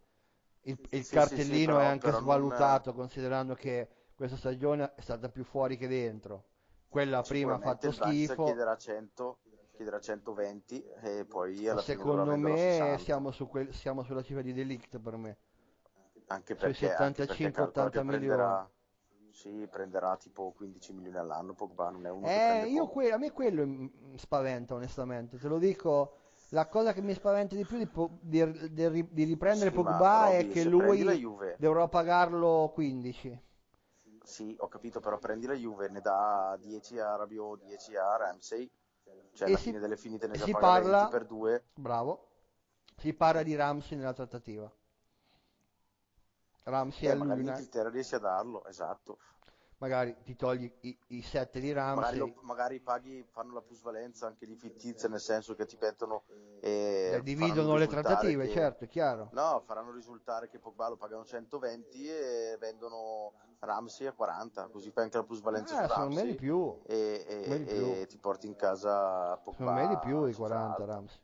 Il, 0.62 0.78
il 0.90 1.04
sì, 1.04 1.14
cartellino 1.14 1.54
sì, 1.54 1.60
sì, 1.60 1.66
però, 1.66 1.80
è 1.80 1.86
anche 1.86 2.12
svalutato 2.12 2.90
non... 2.90 3.00
considerando 3.00 3.54
che 3.54 3.88
questa 4.16 4.36
stagione 4.36 4.94
è 4.96 5.02
stata 5.02 5.30
più 5.30 5.44
fuori 5.44 5.78
che 5.78 5.88
dentro. 5.88 6.46
Quella 6.90 7.22
prima 7.22 7.56
ha 7.56 7.60
fatto 7.60 7.92
schifo. 7.92 8.44
chiederà 8.44 8.76
100 8.76 9.40
chiederà 9.76 10.00
120 10.00 10.86
e 11.02 11.26
poi 11.26 11.68
alla 11.68 11.82
secondo 11.82 12.38
me 12.38 12.96
siamo, 13.00 13.32
su 13.32 13.46
quel, 13.48 13.74
siamo 13.74 14.04
sulla 14.04 14.24
cifra 14.24 14.42
di 14.42 14.54
Delict 14.54 15.00
per 15.00 15.18
me 15.18 15.38
anche 16.28 16.56
perché 16.56 16.88
75-80 16.88 18.04
milioni 18.04 18.06
prenderà, 18.06 18.70
sì, 19.32 19.68
prenderà 19.70 20.18
tipo 20.18 20.52
15 20.56 20.94
milioni 20.94 21.18
all'anno 21.18 21.54
Pogba 21.54 21.90
non 21.90 22.06
è 22.06 22.10
uno 22.10 22.28
eh, 22.28 22.66
io 22.68 22.88
que- 22.88 23.12
a 23.12 23.18
me 23.18 23.32
quello 23.32 23.90
spaventa 24.16 24.76
onestamente 24.76 25.38
te 25.38 25.48
lo 25.48 25.58
dico. 25.58 26.20
La 26.50 26.68
cosa 26.68 26.94
che 26.94 27.02
mi 27.02 27.14
spaventa 27.14 27.56
di 27.56 27.66
più 27.66 27.78
di, 27.78 27.90
di, 28.22 28.72
di, 28.72 29.08
di 29.12 29.24
riprendere 29.24 29.72
sì, 29.72 29.76
Pogba 29.76 30.30
è 30.30 30.48
che 30.48 30.64
lui 30.64 31.04
dovrà 31.58 31.88
pagarlo 31.88 32.72
15 32.74 33.42
sì 34.24 34.56
ho 34.60 34.68
capito 34.68 35.00
però 35.00 35.18
prendi 35.18 35.48
la 35.48 35.54
Juve 35.54 35.90
ne 35.90 36.02
dà 36.02 36.58
10 36.60 37.00
a 37.00 37.16
Rabiot 37.16 37.62
10 37.64 37.96
a 37.96 38.16
Ramsey 38.18 38.70
cioè 39.34 39.48
alla 39.48 39.58
si, 39.58 39.64
fine 39.64 39.80
delle 39.80 39.98
finite 39.98 40.28
ne 40.28 40.38
si 40.38 40.52
parla 40.52 41.08
per 41.10 41.26
due. 41.26 41.66
Bravo. 41.76 42.30
Si 42.98 43.14
parla 43.14 43.44
di 43.44 43.54
Ramsey 43.56 43.98
nella 43.98 44.14
trattativa 44.14 44.72
Ramsey 46.66 47.08
eh, 47.08 47.14
magari 47.14 47.44
l'Inghilterra 47.44 47.90
riesce 47.90 48.16
a 48.16 48.20
darlo, 48.20 48.66
esatto. 48.66 49.18
Magari 49.78 50.16
ti 50.24 50.36
togli 50.36 50.72
i, 50.82 50.98
i 51.08 51.22
7 51.22 51.60
di 51.60 51.72
Ramsey. 51.72 51.96
Magari, 51.96 52.18
lo, 52.18 52.42
magari, 52.42 52.80
paghi, 52.80 53.26
fanno 53.30 53.54
la 53.54 53.62
plusvalenza 53.62 54.26
anche 54.26 54.48
di 54.48 54.56
fittizia, 54.56 55.10
nel 55.10 55.20
senso 55.20 55.54
che 55.54 55.66
ti 55.66 55.78
mettono... 55.80 56.24
Eh, 56.62 57.12
eh, 57.16 57.22
dividono 57.22 57.76
le 57.76 57.86
trattative, 57.86 58.48
che, 58.48 58.54
certo, 58.54 58.86
è 58.86 58.88
chiaro. 58.88 59.30
No, 59.34 59.62
faranno 59.66 59.92
risultare 59.92 60.50
che 60.50 60.60
Pogba 60.60 60.88
lo 60.88 60.96
pagano 60.96 61.26
120 61.26 62.08
e 62.08 62.58
vendono 62.58 63.34
Ramsey 63.60 64.08
a 64.08 64.14
40, 64.14 64.70
così 64.70 64.90
fai 64.92 65.04
anche 65.04 65.18
la 65.18 65.24
plusvalenza 65.24 65.84
eh, 65.84 65.88
su 65.88 66.00
Ramsey. 66.00 66.24
me 66.24 66.32
di 66.32 66.36
più. 66.36 66.82
E, 66.88 67.26
e, 67.28 67.58
di 67.60 67.66
più. 67.66 67.76
e, 67.76 68.06
ti 68.08 68.18
porti 68.18 68.48
in 68.48 68.56
casa 68.56 69.36
Pogba. 69.38 69.58
Secondo 69.58 69.72
me 69.74 69.88
di 69.90 69.98
più 70.00 70.26
di 70.26 70.34
40 70.34 70.86
Ramsey. 70.86 71.20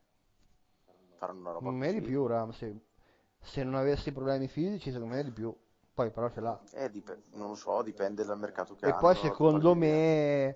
Faranno 1.16 1.40
una 1.40 1.52
roba 1.52 1.64
Secondo 1.64 1.84
me 1.84 1.92
di 1.92 2.00
più 2.00 2.26
Ramsey 2.26 2.90
se 3.42 3.64
non 3.64 3.74
avessi 3.74 4.12
problemi 4.12 4.48
fisici 4.48 4.90
secondo 4.90 5.14
me 5.14 5.24
di 5.24 5.30
più. 5.30 5.54
Poi 5.94 6.10
però 6.10 6.30
ce 6.30 6.40
l'ha. 6.40 6.58
Eh, 6.72 6.90
dip- 6.90 7.18
non 7.32 7.48
lo 7.48 7.54
so 7.54 7.82
dipende 7.82 8.24
dal 8.24 8.38
mercato 8.38 8.74
che 8.74 8.86
e 8.86 8.90
hanno, 8.90 8.98
poi 8.98 9.14
secondo 9.16 9.74
me 9.74 10.54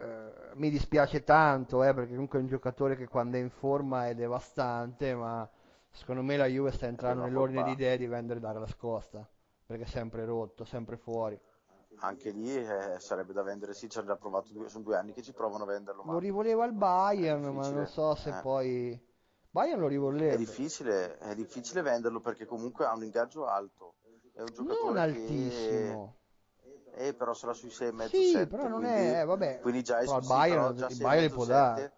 eh, 0.00 0.32
mi 0.54 0.70
dispiace 0.70 1.24
tanto 1.24 1.82
eh, 1.82 1.92
perché 1.92 2.12
comunque 2.12 2.38
è 2.38 2.42
un 2.42 2.48
giocatore 2.48 2.96
che 2.96 3.08
quando 3.08 3.36
è 3.36 3.40
in 3.40 3.50
forma 3.50 4.06
è 4.08 4.14
devastante 4.14 5.14
ma 5.14 5.48
secondo 5.90 6.22
me 6.22 6.36
la 6.36 6.46
Juve 6.46 6.70
sta 6.70 6.86
entrando 6.86 7.24
nell'ordine 7.24 7.64
di 7.64 7.72
idee 7.72 7.96
di 7.96 8.06
vendere 8.06 8.38
Douglas 8.38 8.76
Costa 8.76 9.26
perché 9.66 9.82
è 9.82 9.88
sempre 9.88 10.24
rotto 10.24 10.64
sempre 10.64 10.96
fuori. 10.96 11.38
Anche 12.00 12.30
lì 12.30 12.54
eh, 12.54 13.00
sarebbe 13.00 13.32
da 13.32 13.42
vendere 13.42 13.74
sì 13.74 13.88
ci 13.90 13.98
hanno 13.98 14.06
già 14.06 14.16
provato 14.16 14.52
due, 14.52 14.68
sono 14.68 14.84
due 14.84 14.96
anni 14.96 15.12
che 15.12 15.22
ci 15.22 15.32
provano 15.32 15.64
a 15.64 15.66
venderlo 15.66 16.04
ma... 16.04 16.12
lo 16.12 16.18
rivoleva 16.18 16.62
al 16.62 16.72
Bayern 16.72 17.52
ma 17.52 17.68
non 17.68 17.86
so 17.86 18.14
se 18.14 18.28
eh. 18.28 18.40
poi 18.40 19.07
Bayern 19.58 19.80
lo 19.80 19.88
rivollerebbe. 19.88 20.34
È 20.34 20.36
difficile, 20.36 21.18
è 21.18 21.34
difficile 21.34 21.82
venderlo 21.82 22.20
perché 22.20 22.46
comunque 22.46 22.84
ha 22.86 22.94
un 22.94 23.02
ingaggio 23.02 23.46
alto. 23.46 23.94
È 24.32 24.40
un 24.40 24.52
giocatore 24.52 24.92
non 24.92 24.96
altissimo. 24.98 26.16
Che... 26.92 27.06
Eh, 27.08 27.14
però 27.14 27.34
sarà 27.34 27.52
sui 27.52 27.70
6 27.70 27.88
e 27.88 27.92
mezzo, 27.92 28.22
Sì, 28.22 28.30
7, 28.30 28.56
però 28.56 28.68
non 28.68 28.84
quindi, 28.84 29.00
è, 29.14 29.24
vabbè, 29.24 29.60
quindi 29.60 29.82
già 29.82 30.00
però 30.04 30.18
il 30.18 30.22
sì, 30.22 30.26
Bayern, 30.26 30.62
però 30.62 30.72
già 30.72 30.86
il 30.86 30.92
6 30.92 30.96
Bayern 31.02 31.32
può 31.32 31.44
7, 31.44 31.80
dare. 31.80 31.92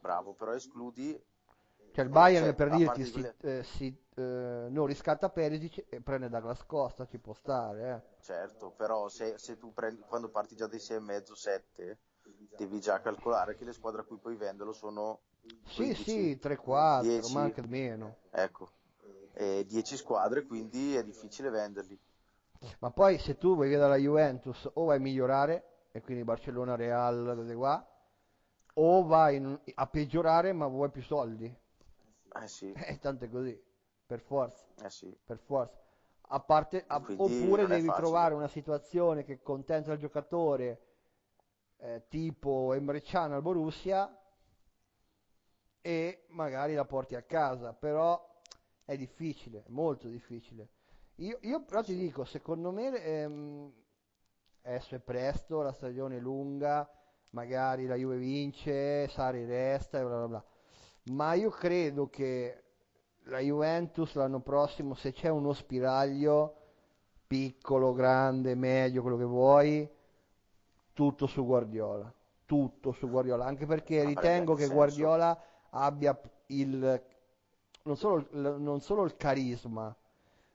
Bravo, 0.00 0.34
però 0.34 0.52
escludi 0.54 1.20
Cioè 1.92 2.04
il 2.04 2.10
Bayern 2.10 2.46
Cioè, 2.46 2.54
per 2.54 2.70
dirti 2.70 3.04
si, 3.04 3.12
quelle- 3.12 3.36
eh, 3.42 3.62
si, 3.62 3.96
eh, 4.16 4.66
non 4.70 4.86
riscatta 4.86 5.28
Perisic 5.28 5.84
e 5.88 6.00
prende 6.00 6.28
Douglas 6.28 6.64
Costa, 6.64 7.06
ci 7.06 7.18
può 7.18 7.32
stare, 7.34 7.90
eh. 7.90 8.18
Certo, 8.20 8.70
però 8.70 9.08
se, 9.08 9.36
se 9.38 9.56
tu 9.58 9.72
prendi, 9.72 10.04
quando 10.04 10.30
parti 10.30 10.54
già 10.54 10.66
dai 10.66 10.78
6,5, 10.78 11.34
7, 11.34 11.98
devi 12.54 12.80
già 12.80 13.00
calcolare 13.00 13.56
che 13.56 13.64
le 13.64 13.72
squadre 13.72 14.02
a 14.02 14.04
cui 14.04 14.18
puoi 14.18 14.36
venderlo 14.36 14.72
sono 14.72 15.22
Sì, 15.64 15.94
15, 15.94 16.02
sì, 16.04 16.38
3-4, 16.38 17.02
10, 17.04 17.30
ma 17.30 17.42
anche 17.42 17.62
meno. 17.62 18.16
ecco, 18.30 18.70
e 19.32 19.64
10 19.66 19.96
squadre, 19.96 20.44
quindi 20.44 20.94
è 20.94 21.04
difficile 21.04 21.50
venderli. 21.50 21.98
Ma 22.80 22.90
poi 22.90 23.18
se 23.18 23.36
tu 23.38 23.54
vuoi 23.54 23.68
via 23.68 23.78
dalla 23.78 23.96
Juventus 23.96 24.68
o 24.74 24.84
vai 24.84 24.96
a 24.96 25.00
migliorare, 25.00 25.86
e 25.92 26.00
quindi 26.00 26.24
Barcellona, 26.24 26.74
Real, 26.76 27.32
cose 27.36 27.54
qua, 27.54 27.86
o 28.74 29.04
vai 29.06 29.36
in- 29.36 29.60
a 29.74 29.86
peggiorare 29.86 30.52
ma 30.52 30.66
vuoi 30.66 30.90
più 30.90 31.02
soldi. 31.02 31.54
Eh 32.42 32.48
sì, 32.48 32.74
Eh, 32.86 32.98
tanto 32.98 33.24
è 33.24 33.30
così, 33.30 33.60
per 34.06 34.20
forza, 34.20 34.64
eh 34.82 34.90
sì, 34.90 35.16
per 35.24 35.38
forza. 35.38 35.78
A 36.32 36.40
parte, 36.40 36.84
a- 36.86 37.02
oppure 37.16 37.66
devi 37.66 37.86
facile. 37.86 37.96
trovare 37.96 38.34
una 38.34 38.48
situazione 38.48 39.24
che 39.24 39.42
contenta 39.42 39.92
il 39.92 39.98
giocatore, 39.98 40.80
eh, 41.78 42.04
tipo 42.08 42.72
Emre 42.74 43.02
Can 43.02 43.32
al 43.32 43.42
Borussia, 43.42 44.14
e 45.80 46.24
magari 46.28 46.74
la 46.74 46.84
porti 46.84 47.14
a 47.14 47.22
casa, 47.22 47.72
però 47.72 48.28
è 48.84 48.96
difficile, 48.96 49.64
molto 49.68 50.08
difficile. 50.08 50.68
Io, 51.16 51.38
io 51.42 51.62
però 51.62 51.82
ti 51.82 51.94
dico, 51.94 52.24
secondo 52.24 52.70
me 52.70 53.02
ehm, 53.02 53.72
adesso 54.62 54.94
è 54.94 54.98
presto, 54.98 55.62
la 55.62 55.72
stagione 55.72 56.16
è 56.16 56.20
lunga, 56.20 56.88
magari 57.30 57.86
la 57.86 57.94
Juve 57.94 58.16
vince, 58.16 59.08
Sari 59.08 59.44
resta 59.44 60.00
e 60.00 60.04
bla 60.04 60.16
bla 60.16 60.28
bla. 60.28 60.44
Ma 61.12 61.34
io 61.34 61.50
credo 61.50 62.08
che 62.08 62.62
la 63.24 63.38
Juventus 63.38 64.14
l'anno 64.14 64.40
prossimo, 64.40 64.94
se 64.94 65.12
c'è 65.12 65.28
uno 65.28 65.52
spiraglio, 65.52 66.56
piccolo, 67.26 67.92
grande, 67.92 68.54
medio, 68.54 69.02
quello 69.02 69.16
che 69.16 69.24
vuoi, 69.24 69.88
tutto 70.92 71.26
su 71.26 71.44
Guardiola. 71.44 72.12
Tutto 72.44 72.90
su 72.90 73.08
Guardiola, 73.08 73.44
anche 73.44 73.64
perché 73.64 74.02
ritengo 74.02 74.54
che? 74.54 74.66
Guardiola 74.66 75.40
abbia 75.70 76.18
il, 76.46 77.02
non 77.84 77.96
solo, 77.96 78.26
il- 78.32 78.56
non 78.58 78.80
solo 78.80 79.04
il 79.04 79.16
carisma, 79.16 79.94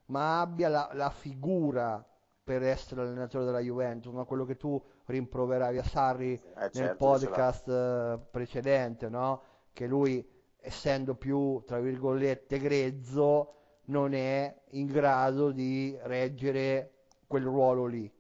ma 0.08 0.40
abbia 0.42 0.70
la, 0.70 0.90
la 0.94 1.10
figura 1.10 2.06
per 2.44 2.62
essere 2.64 3.02
allenatore 3.02 3.46
della 3.46 3.60
Juventus, 3.60 4.14
no? 4.14 4.26
Quello 4.26 4.46
che 4.46 4.56
tu 4.58 4.82
rimproveravi 5.06 5.78
a 5.80 5.84
Sarri 5.84 6.40
eh 6.56 6.70
nel 6.72 6.92
certo, 6.92 7.14
ce 7.14 7.30
l'ha. 7.30 7.42
podcast 7.42 7.68
eh, 7.70 8.20
precedente, 8.32 9.10
no? 9.10 9.42
Che 9.74 9.88
lui, 9.88 10.26
essendo 10.60 11.16
più, 11.16 11.64
tra 11.66 11.80
virgolette, 11.80 12.60
grezzo, 12.60 13.54
non 13.86 14.14
è 14.14 14.56
in 14.72 14.86
grado 14.88 15.52
di 15.52 15.98
reggere 16.04 16.94
quel 17.28 17.44
ruolo 17.44 17.86
lì. 17.86 18.12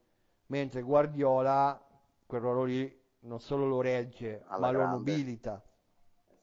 Mentre 0.48 0.82
Guardiola 0.82 1.80
quel 2.26 2.42
ruolo 2.42 2.64
lì 2.64 3.02
non 3.22 3.40
solo 3.40 3.66
lo 3.68 3.82
regge, 3.82 4.44
Alla 4.48 4.68
ma 4.68 4.72
lo 4.72 4.86
grande. 4.86 4.88
nobilita. 4.88 5.64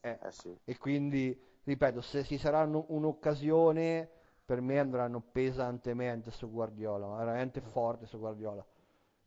Eh, 0.03 0.19
Eh 0.23 0.31
sì, 0.33 0.57
E 0.65 0.79
quindi, 0.79 1.39
ripeto, 1.65 2.01
se 2.01 2.25
ci 2.25 2.39
saranno 2.39 2.87
un'occasione, 2.89 4.09
per 4.45 4.61
me 4.61 4.79
andranno 4.79 5.21
pesantemente 5.21 6.31
su 6.31 6.51
Guardiola, 6.51 7.17
veramente 7.17 7.61
forte 7.61 8.07
su 8.07 8.19
Guardiola. 8.19 8.65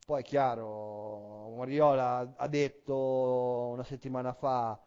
Poi, 0.05 0.23
chiaro, 0.23 1.51
Guardiola 1.55 2.33
ha 2.37 2.47
detto 2.47 3.69
una 3.73 3.83
settimana 3.83 4.33
fa, 4.33 4.79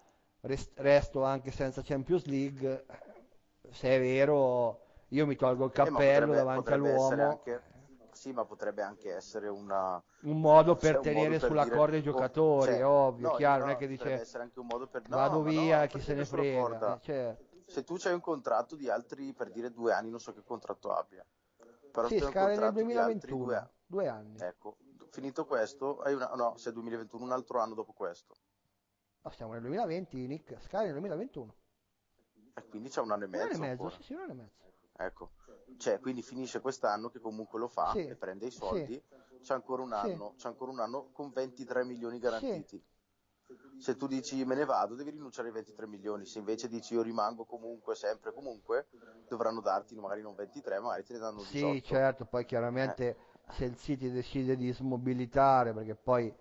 "Res- 0.43 0.71
resto 0.77 1.25
anche 1.25 1.51
senza 1.51 1.83
Champions 1.83 2.25
League. 2.27 2.87
Se 3.71 3.89
è 3.97 4.01
vero, 4.01 4.81
io 5.09 5.27
mi 5.27 5.37
tolgo 5.37 5.65
il 5.67 5.73
Eh, 5.73 5.91
cappello 5.91 5.93
potrebbe, 5.93 6.35
davanti 6.35 6.73
potrebbe 6.73 6.73
all'uomo. 6.73 7.23
anche, 7.23 7.63
sì, 8.19 8.33
ma 8.33 8.45
potrebbe 8.45 8.83
anche 8.83 9.15
essere 9.15 9.47
una, 9.49 10.03
Un 10.23 10.41
modo 10.41 10.73
cioè, 10.77 10.81
per 10.81 10.97
un 10.97 11.03
tenere 11.03 11.27
modo 11.29 11.39
per 11.39 11.49
sulla 11.49 11.63
dire, 11.63 11.77
corda 11.77 11.97
i 11.97 12.01
oh, 12.01 12.03
giocatori, 12.03 12.71
cioè, 12.73 12.79
è 12.81 12.87
ovvio, 12.87 13.29
no, 13.29 13.35
chiaro, 13.37 13.59
no, 13.61 13.65
non 13.67 13.75
è 13.75 13.79
che 13.79 13.87
dice 13.87 14.11
essere 14.13 14.43
anche 14.43 14.59
un 14.59 14.67
modo 14.67 14.89
per, 14.89 15.09
no, 15.09 15.17
vado 15.17 15.43
via, 15.43 15.87
chi 15.87 16.01
se 16.01 16.15
ne 16.15 16.25
frega. 16.25 16.99
certo. 17.01 17.47
Se 17.67 17.85
tu 17.85 17.97
c'hai 17.97 18.15
un 18.15 18.21
contratto 18.21 18.75
di 18.77 18.89
altri, 18.91 19.33
per 19.35 19.51
dire 19.51 19.71
due 19.71 19.93
anni, 19.93 20.11
non 20.11 20.19
so 20.21 20.33
che 20.33 20.43
contratto 20.43 20.93
abbia, 20.93 21.25
però 21.93 22.09
Sì, 22.09 22.15
hai 22.15 22.21
scade 22.23 22.57
nel 22.57 22.73
contratto 22.73 22.83
di 22.83 22.97
altri 22.97 23.35
2021, 23.35 23.45
due 23.45 23.57
anni, 23.57 23.71
due 23.87 24.09
anni. 24.09 24.41
ecco, 24.41 24.77
finito 25.11 25.45
questo, 25.47 26.01
hai 26.01 26.15
una, 26.15 26.29
no, 26.35 26.57
se 26.57 26.71
è 26.71 26.73
2021, 26.73 27.23
un 27.25 27.31
altro 27.33 27.61
anno 27.61 27.75
dopo 27.75 27.93
questo, 27.93 28.35
No, 29.23 29.31
siamo 29.31 29.53
nel 29.53 29.61
2020, 29.63 30.27
Nick, 30.27 30.61
scade 30.63 30.85
nel 30.85 30.93
2021. 30.95 31.55
e 32.55 32.67
quindi 32.69 32.89
c'è 32.89 33.01
un 33.01 33.13
anno 33.13 33.25
e 33.25 33.27
Un 33.27 33.35
anno 33.35 33.53
e 33.53 33.59
mezzo 33.59 33.59
mezzo, 33.59 33.71
ancora. 33.85 33.91
sì, 33.91 34.03
sì, 34.03 34.13
un 34.15 34.21
anno 34.21 34.33
e 34.33 34.35
mezzo. 34.35 34.57
Ecco, 34.97 35.31
cioè, 35.77 36.01
quindi 36.01 36.23
finisce 36.23 36.61
quest'anno 36.61 37.09
che 37.11 37.21
comunque 37.21 37.59
lo 37.59 37.69
fa 37.69 37.99
Sì, 37.99 37.99
e 38.07 38.17
prende 38.17 38.47
i 38.47 38.51
sì, 38.59 38.89
soldi, 38.91 39.03
c'è 39.41 39.55
ancora 39.55 39.83
un 39.83 39.93
sì, 39.93 40.09
anno, 40.09 40.35
c'è 40.37 40.49
ancora 40.49 40.71
un 40.73 40.81
anno 40.81 41.11
con 41.13 41.31
23 41.33 41.85
milioni 41.85 42.19
sì, 42.27 42.65
garantiti. 42.67 42.83
Se 43.77 43.97
tu 43.97 44.07
dici 44.07 44.45
me 44.45 44.55
ne 44.55 44.65
vado, 44.65 44.95
devi 44.95 45.11
rinunciare 45.11 45.49
ai 45.49 45.55
23 45.55 45.87
milioni. 45.87 46.27
Se 46.27 46.39
invece 46.39 46.69
dici 46.69 46.95
io 46.95 47.03
rimango 47.03 47.45
comunque, 47.45 47.95
sempre 47.95 48.33
comunque, 48.33 48.89
dovranno 49.27 49.61
darti 49.61 49.95
magari 49.97 50.23
non 50.23 50.35
23, 50.35 50.81
magari 50.81 51.05
te 51.05 51.13
ne 51.15 51.19
danno 51.21 51.45
sì, 51.51 51.83
18. 51.85 51.85
certo, 51.85 52.25
poi 52.27 52.45
Eh, 52.75 52.97
chiaramente 52.97 53.17
se 53.49 53.65
il 53.65 53.77
City 53.77 54.11
decide 54.11 54.57
di 54.57 54.73
smobilitare, 54.73 55.73
perché 55.73 55.95
poi 55.95 56.35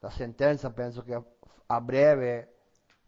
la 0.00 0.10
sentenza 0.10 0.70
penso 0.72 1.02
che 1.02 1.14
a, 1.14 1.24
a 1.66 1.80
breve, 1.80 2.54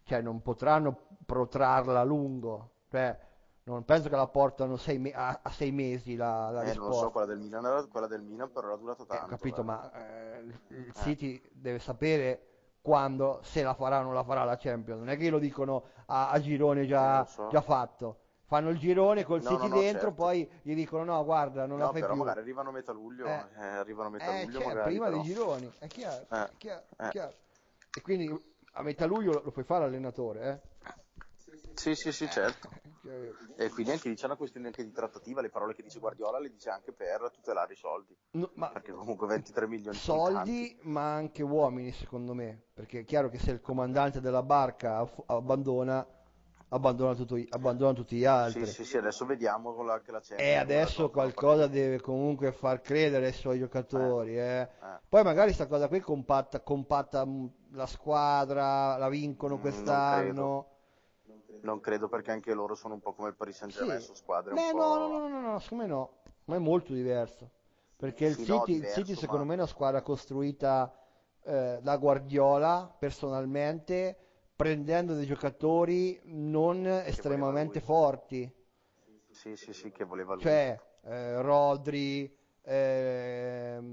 cioè 0.04 0.20
non 0.20 0.42
potranno 0.42 1.06
protrarla 1.24 2.00
a 2.00 2.04
lungo, 2.04 2.72
cioè 2.90 3.16
non 3.72 3.84
penso 3.84 4.08
che 4.08 4.16
la 4.16 4.26
portano 4.28 4.76
sei 4.76 4.98
me- 4.98 5.12
a, 5.12 5.40
a 5.42 5.50
sei 5.50 5.70
mesi 5.72 6.16
la, 6.16 6.50
la 6.50 6.62
eh, 6.62 6.74
non 6.74 6.86
lo 6.86 6.92
so, 6.92 7.10
risposta. 7.10 7.10
quella 7.10 7.26
del 7.26 7.38
Milan 7.38 7.64
era 7.64 7.84
quella 7.86 8.06
del 8.06 8.22
Milan, 8.22 8.50
però 8.52 8.68
era 8.68 8.76
durata 8.76 9.04
Eh, 9.10 9.16
ho 9.16 9.24
tanto. 9.24 9.34
capito, 9.36 9.62
eh. 9.62 9.64
ma 9.64 9.90
eh, 9.92 10.40
il 10.68 10.92
Eh, 10.92 10.92
City 10.94 11.40
deve 11.52 11.78
sapere 11.78 12.42
quando, 12.82 13.40
se 13.42 13.62
la 13.62 13.74
farà 13.74 14.00
o 14.00 14.02
non 14.02 14.14
la 14.14 14.22
farà 14.24 14.44
la 14.44 14.56
Champions. 14.56 14.98
Non 15.00 15.08
è 15.08 15.16
che 15.16 15.30
lo 15.30 15.38
dicono 15.38 15.84
a, 16.06 16.30
a 16.30 16.40
girone 16.40 16.82
eh, 16.82 16.86
già, 16.86 17.18
lo 17.20 17.24
so. 17.24 17.48
già 17.50 17.60
fatto. 17.62 18.20
Fanno 18.44 18.70
il 18.70 18.78
girone 18.78 19.24
col 19.24 19.42
No, 19.42 19.50
City 19.50 19.68
no, 19.68 19.68
no, 19.68 19.80
dentro, 19.80 20.08
certo. 20.08 20.14
poi 20.14 20.48
gli 20.62 20.74
dicono 20.74 21.04
no, 21.04 21.24
guarda, 21.24 21.66
non 21.66 21.78
la 21.78 21.88
fai 21.88 22.00
però 22.00 22.12
più. 22.12 22.22
magari 22.22 22.40
arrivano 22.40 22.68
a 22.70 22.72
metà 22.72 22.92
luglio, 22.92 23.26
Eh, 23.26 23.44
eh, 23.56 23.64
arrivano 23.66 24.08
a 24.08 24.10
metà 24.12 24.30
eh, 24.30 24.44
luglio 24.44 24.60
cioè, 24.60 24.66
magari, 24.68 24.90
prima 24.90 25.08
dei 25.10 25.20
però. 25.20 25.22
gironi, 25.22 25.72
è 25.78 25.86
chiaro, 25.86 26.26
Eh, 26.30 26.44
è 26.44 26.56
chiaro, 26.56 26.84
è 26.96 27.04
eh. 27.04 27.08
chiaro. 27.08 27.34
E 27.92 28.00
quindi 28.00 28.28
a 28.72 28.82
metà 28.82 29.06
luglio 29.06 29.32
lo, 29.32 29.42
lo 29.44 29.50
puoi 29.50 29.64
fare 29.64 29.84
allenatore, 29.84 30.48
eh? 30.50 30.60
Sì, 31.78 31.94
sì, 31.94 32.10
sì, 32.12 32.28
certo. 32.28 32.68
Eh, 33.06 33.32
E 33.56 33.68
quindi 33.70 33.92
anche 33.92 34.08
lì 34.08 34.14
c'è 34.16 34.26
una 34.26 34.36
questione 34.36 34.66
anche 34.66 34.84
di 34.84 34.90
trattativa, 34.92 35.40
le 35.40 35.48
parole 35.48 35.74
che 35.74 35.82
dice 35.82 35.98
Guardiola 36.00 36.38
le 36.38 36.50
dice 36.50 36.70
anche 36.70 36.92
per 36.92 37.30
tutelare 37.32 37.72
i 37.72 37.76
soldi, 37.76 38.16
no, 38.32 38.50
ma 38.54 38.68
perché 38.72 38.92
comunque 38.92 39.26
23 39.26 39.66
milioni 39.68 39.96
tanti. 39.96 40.04
soldi, 40.04 40.78
ma 40.82 41.14
anche 41.14 41.42
uomini, 41.42 41.92
secondo 41.92 42.34
me, 42.34 42.66
perché 42.74 43.00
è 43.00 43.04
chiaro 43.04 43.28
che 43.28 43.38
se 43.38 43.50
il 43.52 43.60
comandante 43.60 44.20
della 44.20 44.42
barca 44.42 45.06
abbandona, 45.26 46.06
abbandona, 46.68 47.14
tutto- 47.14 47.36
abbandona 47.50 47.92
tutti 47.92 48.16
gli 48.16 48.24
Sì, 48.24 48.30
altri. 48.30 48.66
sì, 48.66 48.84
sì, 48.84 48.96
adesso 48.96 49.24
vediamo 49.26 49.74
con 49.74 49.86
la, 49.86 50.00
che 50.00 50.10
la 50.12 50.20
Champions 50.20 50.48
E 50.48 50.54
ora 50.54 50.60
adesso 50.60 51.10
qualcosa 51.10 51.66
deve 51.66 52.00
comunque 52.00 52.52
far 52.52 52.80
credere 52.80 53.26
ai 53.26 53.32
suoi 53.32 53.58
giocatori. 53.58 54.38
eh. 54.38 54.68
Eh, 54.82 55.00
Poi 55.08 55.22
magari 55.24 55.52
sta 55.52 55.66
cosa 55.66 55.88
qui 55.88 56.00
compatta, 56.00 56.60
compatta 56.60 57.24
mh, 57.24 57.50
la 57.72 57.86
squadra, 57.86 58.96
la 58.96 59.08
vincono 59.08 59.54
mm, 59.56 59.60
quest'anno. 59.60 60.66
Non 61.60 61.80
credo 61.80 62.08
perché 62.08 62.30
anche 62.30 62.52
loro 62.52 62.74
sono 62.74 62.94
un 62.94 63.00
po' 63.00 63.14
come 63.14 63.28
il 63.28 63.34
Paris 63.34 63.56
Saint 63.56 63.72
Germain, 63.72 63.98
Sì, 63.98 64.04
sono 64.04 64.16
squadre 64.16 64.54
beh, 64.54 64.72
no, 64.72 64.96
no, 64.96 65.18
no, 65.18 65.28
no, 65.28 65.40
no, 65.40 65.58
secondo 65.58 65.84
me 65.84 65.90
no, 65.90 66.10
ma 66.44 66.56
è 66.56 66.58
molto 66.58 66.92
diverso. 66.92 67.50
Perché 67.96 68.26
il 68.26 68.34
Sì, 68.36 68.46
no, 68.46 68.64
City, 68.64 68.72
il 68.72 68.76
City 68.84 68.90
diverso, 68.90 69.14
secondo 69.14 69.42
ma... 69.42 69.48
me 69.48 69.54
è 69.54 69.58
una 69.58 69.66
squadra 69.66 70.02
costruita 70.02 70.94
eh, 71.42 71.78
da 71.82 71.96
Guardiola 71.96 72.94
personalmente, 72.96 74.16
prendendo 74.54 75.14
dei 75.14 75.26
giocatori 75.26 76.20
non 76.24 76.82
che 76.82 77.04
estremamente 77.06 77.80
forti. 77.80 78.52
Sì, 79.30 79.56
sì, 79.56 79.72
sì, 79.72 79.90
che 79.90 80.04
voleva 80.04 80.34
lui. 80.34 80.42
Cioè, 80.42 80.78
eh, 81.04 81.40
Rodri, 81.40 82.36
ehm, 82.62 83.88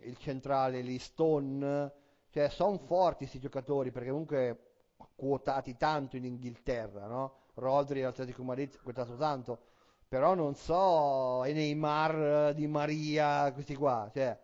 il 0.00 0.16
centrale 0.16 0.80
lì, 0.80 0.98
Stone, 0.98 1.92
cioè 2.30 2.48
sono 2.48 2.78
forti 2.78 3.18
questi 3.18 3.38
giocatori 3.38 3.90
perché 3.90 4.10
comunque 4.10 4.71
quotati 5.28 5.76
tanto 5.76 6.16
in 6.16 6.24
Inghilterra, 6.24 7.06
no? 7.06 7.36
Rodri 7.54 8.02
all'Atletico 8.02 8.42
Madrid 8.42 8.80
quotato 8.82 9.16
tanto, 9.16 9.60
però 10.08 10.34
non 10.34 10.54
so, 10.54 11.44
e 11.44 11.52
Neymar, 11.52 12.48
eh, 12.50 12.54
Di 12.54 12.66
Maria, 12.66 13.52
questi 13.52 13.74
qua, 13.74 14.10
cioè 14.12 14.38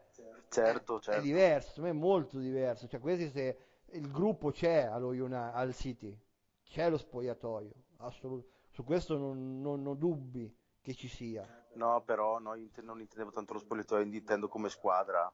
Certo, 0.51 0.99
è 1.09 1.21
certo. 1.21 1.21
diverso, 1.21 1.69
secondo 1.69 1.91
me 1.91 1.97
è 1.97 2.01
molto 2.01 2.39
diverso, 2.39 2.87
cioè 2.89 3.01
questi 3.01 3.29
se 3.31 3.59
il 3.93 4.11
gruppo 4.11 4.51
c'è 4.51 4.83
allo 4.83 5.09
Uni- 5.09 5.35
al 5.35 5.75
City, 5.75 6.17
c'è 6.65 6.89
lo 6.89 6.97
spogliatoio, 6.97 7.73
assolut- 7.99 8.47
su 8.71 8.85
questo 8.85 9.17
non, 9.19 9.61
non 9.61 9.87
ho 9.87 9.95
dubbi 9.95 10.55
che 10.81 10.95
ci 10.95 11.09
sia. 11.09 11.47
No, 11.75 12.03
però 12.03 12.39
no, 12.39 12.55
non 12.83 13.01
intendevo 13.01 13.31
tanto 13.31 13.53
lo 13.53 13.59
spogliatoio, 13.59 14.05
intendo 14.05 14.49
come 14.49 14.69
squadra. 14.69 15.31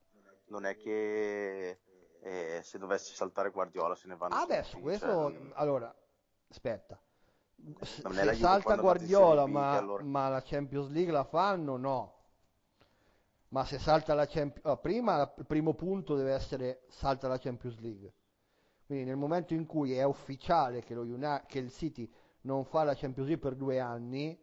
non 0.46 0.64
è 0.66 0.76
che 0.76 1.78
eh, 2.24 2.60
se 2.62 2.78
dovesse 2.78 3.12
saltare 3.14 3.50
Guardiola 3.50 3.94
se 3.94 4.08
ne 4.08 4.16
vanno 4.16 4.34
Adesso 4.34 4.70
tutti, 4.70 4.82
questo, 4.82 5.06
cioè, 5.06 5.50
allora, 5.54 5.94
aspetta. 6.48 6.98
Se 7.82 8.34
salta 8.34 8.76
Guardiola, 8.76 9.46
ma, 9.46 9.72
che 9.72 9.78
allora- 9.78 10.02
ma 10.04 10.28
la 10.28 10.42
Champions 10.42 10.88
League 10.90 11.12
la 11.12 11.24
fanno? 11.24 11.76
No. 11.76 12.12
Ma 13.48 13.64
se 13.64 13.78
salta 13.78 14.14
la 14.14 14.26
Champions 14.26 14.78
prima 14.80 15.16
la- 15.16 15.34
il 15.36 15.46
primo 15.46 15.74
punto 15.74 16.16
deve 16.16 16.32
essere 16.32 16.84
salta 16.88 17.28
la 17.28 17.38
Champions 17.38 17.78
League. 17.78 18.12
Quindi 18.86 19.04
nel 19.04 19.16
momento 19.16 19.54
in 19.54 19.66
cui 19.66 19.94
è 19.94 20.02
ufficiale 20.02 20.82
che, 20.82 20.94
lo 20.94 21.02
Uni- 21.02 21.42
che 21.46 21.58
il 21.58 21.70
City 21.70 22.10
non 22.42 22.64
fa 22.64 22.84
la 22.84 22.94
Champions 22.94 23.28
League 23.28 23.38
per 23.48 23.56
due 23.56 23.80
anni, 23.80 24.38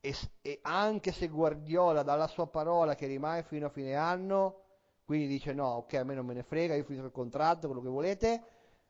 e, 0.00 0.14
e 0.42 0.58
anche 0.62 1.12
se 1.12 1.28
Guardiola 1.28 2.02
dà 2.02 2.14
la 2.14 2.26
sua 2.26 2.46
parola 2.46 2.94
che 2.94 3.06
rimane 3.06 3.42
fino 3.42 3.66
a 3.66 3.70
fine 3.70 3.94
anno, 3.94 4.63
quindi 5.04 5.26
dice 5.26 5.52
no, 5.52 5.66
ok, 5.66 5.94
a 5.94 6.04
me 6.04 6.14
non 6.14 6.26
me 6.26 6.34
ne 6.34 6.42
frega, 6.42 6.74
io 6.74 6.84
finisco 6.84 7.06
il 7.06 7.12
contratto, 7.12 7.66
quello 7.66 7.82
che 7.82 7.88
volete, 7.88 8.42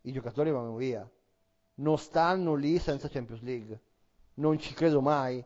i 0.03 0.13
giocatori 0.13 0.51
vanno 0.51 0.75
via. 0.77 1.09
Non 1.77 1.99
stanno 1.99 2.55
lì 2.55 2.79
senza 2.79 3.09
Champions 3.09 3.43
League. 3.43 3.81
Non 4.35 4.59
ci 4.59 4.75
credo 4.75 5.01
mai. 5.01 5.45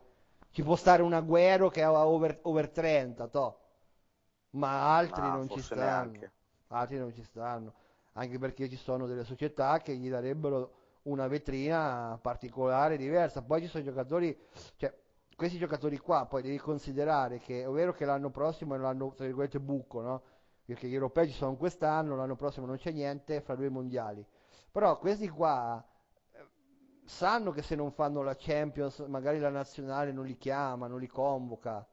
Ci 0.50 0.62
può 0.62 0.76
stare 0.76 1.02
un 1.02 1.12
Agüero 1.12 1.68
che 1.68 1.82
ha 1.82 2.06
over, 2.06 2.40
over 2.42 2.68
30, 2.70 3.28
toh. 3.28 3.58
ma 4.50 4.96
altri 4.96 5.20
Ma 5.22 5.36
non 5.36 5.48
ci 5.48 5.60
stanno. 5.60 6.10
neanche. 6.10 6.32
Altri 6.68 6.98
non 6.98 7.12
ci 7.14 7.22
stanno. 7.22 7.74
Anche 8.12 8.38
perché 8.38 8.68
ci 8.68 8.76
sono 8.76 9.06
delle 9.06 9.24
società 9.24 9.78
che 9.78 9.96
gli 9.96 10.08
darebbero 10.10 10.72
una 11.02 11.26
vetrina 11.28 12.18
particolare, 12.20 12.96
diversa. 12.96 13.42
Poi 13.42 13.62
ci 13.62 13.68
sono 13.68 13.84
giocatori, 13.84 14.36
cioè, 14.76 14.92
questi 15.36 15.58
giocatori 15.58 15.98
qua, 15.98 16.26
poi 16.26 16.42
devi 16.42 16.58
considerare 16.58 17.38
che 17.38 17.62
è 17.64 17.68
vero 17.68 17.92
che 17.92 18.04
l'anno 18.04 18.30
prossimo 18.30 18.74
è 18.74 18.78
l'anno, 18.78 19.12
tra 19.14 19.24
virgolette, 19.24 19.60
buco, 19.60 20.00
no? 20.00 20.22
Perché 20.68 20.86
gli 20.86 20.92
europei 20.94 21.26
ci 21.28 21.32
sono 21.34 21.56
quest'anno, 21.56 22.14
l'anno 22.14 22.36
prossimo 22.36 22.66
non 22.66 22.76
c'è 22.76 22.90
niente, 22.92 23.40
fra 23.40 23.54
due 23.54 23.70
mondiali. 23.70 24.22
Però 24.70 24.98
questi 24.98 25.26
qua 25.30 25.82
eh, 26.32 26.46
sanno 27.04 27.52
che 27.52 27.62
se 27.62 27.74
non 27.74 27.90
fanno 27.90 28.20
la 28.22 28.36
Champions, 28.36 28.98
magari 29.08 29.38
la 29.38 29.48
nazionale 29.48 30.12
non 30.12 30.26
li 30.26 30.36
chiama, 30.36 30.86
non 30.86 31.00
li 31.00 31.06
convoca. 31.06 31.86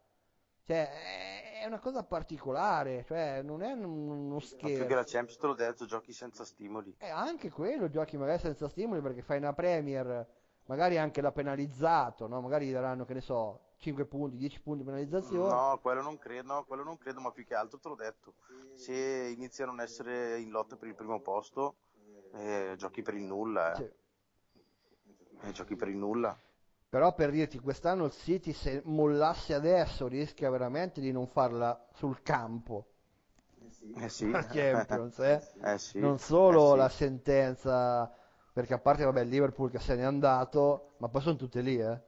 Cioè, 0.63 1.61
è 1.61 1.65
una 1.65 1.79
cosa 1.79 2.03
particolare, 2.03 3.05
cioè, 3.05 3.41
non 3.43 3.61
è 3.61 3.71
un- 3.71 3.85
uno 3.85 4.39
scherzo. 4.41 4.85
che 4.85 4.93
la 4.95 5.03
Champions, 5.05 5.37
te 5.39 5.47
l'ho 5.47 5.53
detto, 5.53 5.85
giochi 5.85 6.11
senza 6.11 6.43
stimoli. 6.43 6.95
E 6.97 7.09
anche 7.09 7.49
quello, 7.49 7.87
giochi 7.87 8.17
magari 8.17 8.39
senza 8.39 8.67
stimoli 8.67 8.99
perché 8.99 9.21
fai 9.21 9.37
una 9.37 9.53
Premier, 9.53 10.27
magari 10.65 10.97
anche 10.97 11.21
l'ha 11.21 11.31
penalizzato, 11.31 12.27
no? 12.27 12.41
Magari 12.41 12.71
daranno, 12.71 13.05
che 13.05 13.13
ne 13.13 13.21
so, 13.21 13.64
5 13.77 14.05
punti, 14.05 14.37
10 14.37 14.61
punti 14.61 14.79
di 14.79 14.85
penalizzazione. 14.85 15.49
No, 15.53 15.79
quello 15.81 16.01
non 16.01 16.17
credo, 16.17 16.53
no, 16.53 16.63
quello 16.65 16.83
non 16.83 16.97
credo, 16.97 17.19
ma 17.21 17.31
più 17.31 17.45
che 17.45 17.55
altro 17.55 17.79
te 17.79 17.87
l'ho 17.89 17.95
detto. 17.95 18.33
Se 18.73 18.93
iniziano 19.35 19.71
a 19.71 19.75
non 19.75 19.83
essere 19.83 20.39
in 20.39 20.49
lotta 20.49 20.75
per 20.75 20.87
il 20.87 20.95
primo 20.95 21.21
posto, 21.21 21.75
eh, 22.33 22.75
giochi 22.77 23.01
per 23.01 23.13
il 23.15 23.23
nulla, 23.23 23.71
eh. 23.73 23.75
Sì. 23.75 23.91
Eh, 25.41 25.51
giochi 25.51 25.75
per 25.75 25.87
il 25.89 25.97
nulla. 25.97 26.37
Però 26.89 27.13
per 27.13 27.29
dirti, 27.29 27.59
quest'anno 27.59 28.05
il 28.05 28.11
City 28.11 28.53
se 28.53 28.81
mollasse 28.85 29.53
adesso 29.53 30.07
rischia 30.07 30.49
veramente 30.49 30.99
di 31.01 31.11
non 31.11 31.27
farla 31.27 31.87
sul 31.93 32.21
campo. 32.23 32.87
Eh 33.97 34.09
sì. 34.09 34.31
Champions, 34.31 35.19
eh? 35.19 35.41
Eh 35.61 35.77
sì. 35.77 35.99
Non 35.99 36.17
solo 36.19 36.69
Eh 36.69 36.71
sì. 36.71 36.77
la 36.77 36.89
sentenza, 36.89 38.11
perché 38.53 38.73
a 38.73 38.79
parte 38.79 39.03
vabbè, 39.03 39.21
il 39.21 39.29
Liverpool 39.29 39.69
che 39.71 39.79
se 39.79 39.95
n'è 39.95 40.03
andato, 40.03 40.93
ma 40.97 41.09
poi 41.09 41.21
sono 41.21 41.35
tutte 41.35 41.61
lì, 41.61 41.77
eh? 41.79 42.01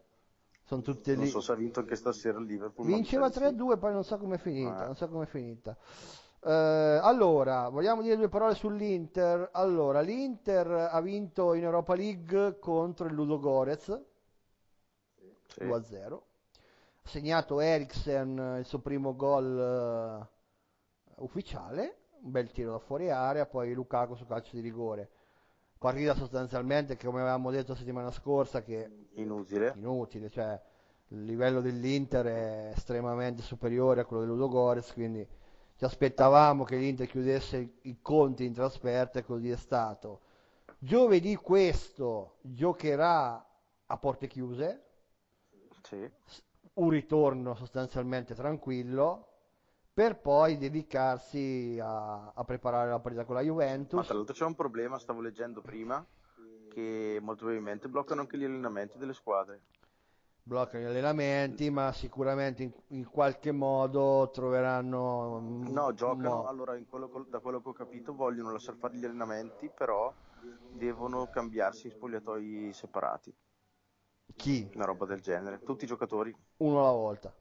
Sono 0.67 0.81
tutte 0.81 1.15
Non 1.15 1.23
lì. 1.23 1.29
so 1.29 1.39
se 1.39 1.53
ha 1.53 1.55
vinto 1.55 1.79
anche 1.79 1.95
stasera 1.95 2.39
il 2.39 2.45
Liverpool. 2.45 2.85
Vinceva 2.87 3.31
sa 3.31 3.39
di 3.49 3.55
sì. 3.57 3.63
3-2, 3.63 3.77
poi 3.79 3.93
non 3.93 4.03
so 4.03 4.17
com'è 4.17 4.37
finita, 4.37 4.83
Eh. 4.83 4.85
non 4.87 4.95
so 4.97 5.07
com'è 5.07 5.25
finita. 5.25 5.77
Eh, 6.43 6.99
allora, 7.01 7.69
vogliamo 7.69 8.01
dire 8.01 8.17
due 8.17 8.27
parole 8.27 8.53
sull'Inter? 8.53 9.49
Allora, 9.53 10.01
l'Inter 10.01 10.89
ha 10.91 10.99
vinto 10.99 11.53
in 11.53 11.63
Europa 11.63 11.95
League 11.95 12.59
contro 12.59 13.07
il 13.07 13.13
Ludogorez 13.13 13.85
Sì. 15.47 15.63
2-0. 15.63 16.21
Ha 17.03 17.07
segnato 17.07 17.61
Eriksen 17.61 18.55
il 18.59 18.65
suo 18.65 18.79
primo 18.79 19.15
gol 19.15 19.57
eh, 19.57 20.27
ufficiale, 21.23 21.97
un 22.23 22.31
bel 22.31 22.51
tiro 22.51 22.71
da 22.71 22.79
fuori 22.79 23.09
area, 23.09 23.45
poi 23.45 23.73
Lukaku 23.73 24.15
su 24.15 24.25
calcio 24.25 24.53
di 24.57 24.61
rigore. 24.61 25.09
Partita 25.79 26.15
sostanzialmente, 26.15 26.97
come 26.97 27.21
avevamo 27.21 27.51
detto 27.51 27.71
la 27.73 27.77
settimana 27.77 28.11
scorsa, 28.11 28.63
che 28.63 28.89
Inutile. 29.13 29.73
inutile, 29.77 30.29
cioè 30.29 30.59
il 31.09 31.23
livello 31.23 31.61
dell'Inter 31.61 32.25
è 32.25 32.71
estremamente 32.75 33.41
superiore 33.43 34.01
a 34.01 34.05
quello 34.05 34.23
dell'Udogorez, 34.23 34.91
quindi 34.93 35.25
ci 35.75 35.85
aspettavamo 35.85 36.63
che 36.63 36.77
l'Inter 36.77 37.07
chiudesse 37.07 37.75
i 37.81 37.99
conti 38.01 38.43
in 38.45 38.53
trasferta 38.53 39.19
e 39.19 39.23
così 39.23 39.49
è 39.51 39.55
stato. 39.55 40.21
Giovedì 40.79 41.35
questo 41.35 42.37
giocherà 42.41 43.45
a 43.85 43.97
porte 43.97 44.27
chiuse, 44.27 44.81
Sì. 45.83 46.11
un 46.73 46.89
ritorno 46.89 47.55
sostanzialmente 47.55 48.33
tranquillo, 48.35 49.26
per 49.97 50.19
poi 50.21 50.57
dedicarsi 50.57 51.79
a, 51.81 52.31
a 52.35 52.43
preparare 52.43 52.89
la 52.91 52.99
partita 52.99 53.25
con 53.25 53.33
la 53.35 53.41
Ma 53.89 54.01
Juventus. 54.01 54.05
tra 54.05 54.15
l'altro 54.15 54.33
c'è 54.33 54.45
un 54.45 54.55
problema, 54.55 54.97
stavo 54.97 55.19
leggendo 55.19 55.61
prima, 55.61 56.07
che 56.69 57.19
molto 57.21 57.43
probabilmente 57.43 57.89
bloccano 57.89 58.21
anche 58.21 58.37
gli 58.37 58.45
allenamenti 58.45 58.97
delle 58.97 59.13
squadre. 59.13 59.63
bloccano 60.41 60.83
gli 60.83 60.87
allenamenti, 60.87 61.69
ma 61.69 61.91
sicuramente 61.93 62.63
in, 62.63 62.71
in 62.87 63.07
qualche 63.09 63.51
modo 63.51 64.29
troveranno 64.33 65.39
No, 65.69 65.93
giocano, 65.93 66.41
modo. 66.41 66.47
allora 66.47 66.75
quello- 66.87 67.23
da 67.29 67.39
quello 67.39 67.61
che 67.61 67.69
ho 67.69 67.73
capito 67.73 68.15
vogliono 68.15 68.51
lasciar 68.51 68.75
fare 68.75 68.97
gli 68.97 69.05
allenamenti, 69.05 69.69
però 69.69 70.11
devono 70.67 71.27
cambiarsi 71.29 71.85
in 71.87 71.93
spogliatoi 71.93 72.71
separati, 72.73 73.35
Chi? 74.37 74.69
una 74.75 74.85
roba 74.85 75.05
del 75.05 75.19
genere. 75.19 75.61
Tutti 75.61 75.83
i 75.83 75.87
giocatori? 75.87 76.33
Uno 76.57 76.81
alla 76.81 76.91
volta. 76.91 77.35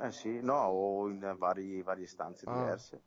Eh 0.00 0.10
sì, 0.12 0.40
no, 0.40 0.54
o 0.64 1.08
in 1.08 1.34
vari, 1.38 1.82
varie 1.82 2.06
stanze 2.06 2.44
Ah. 2.48 2.52
diverse. 2.52 3.02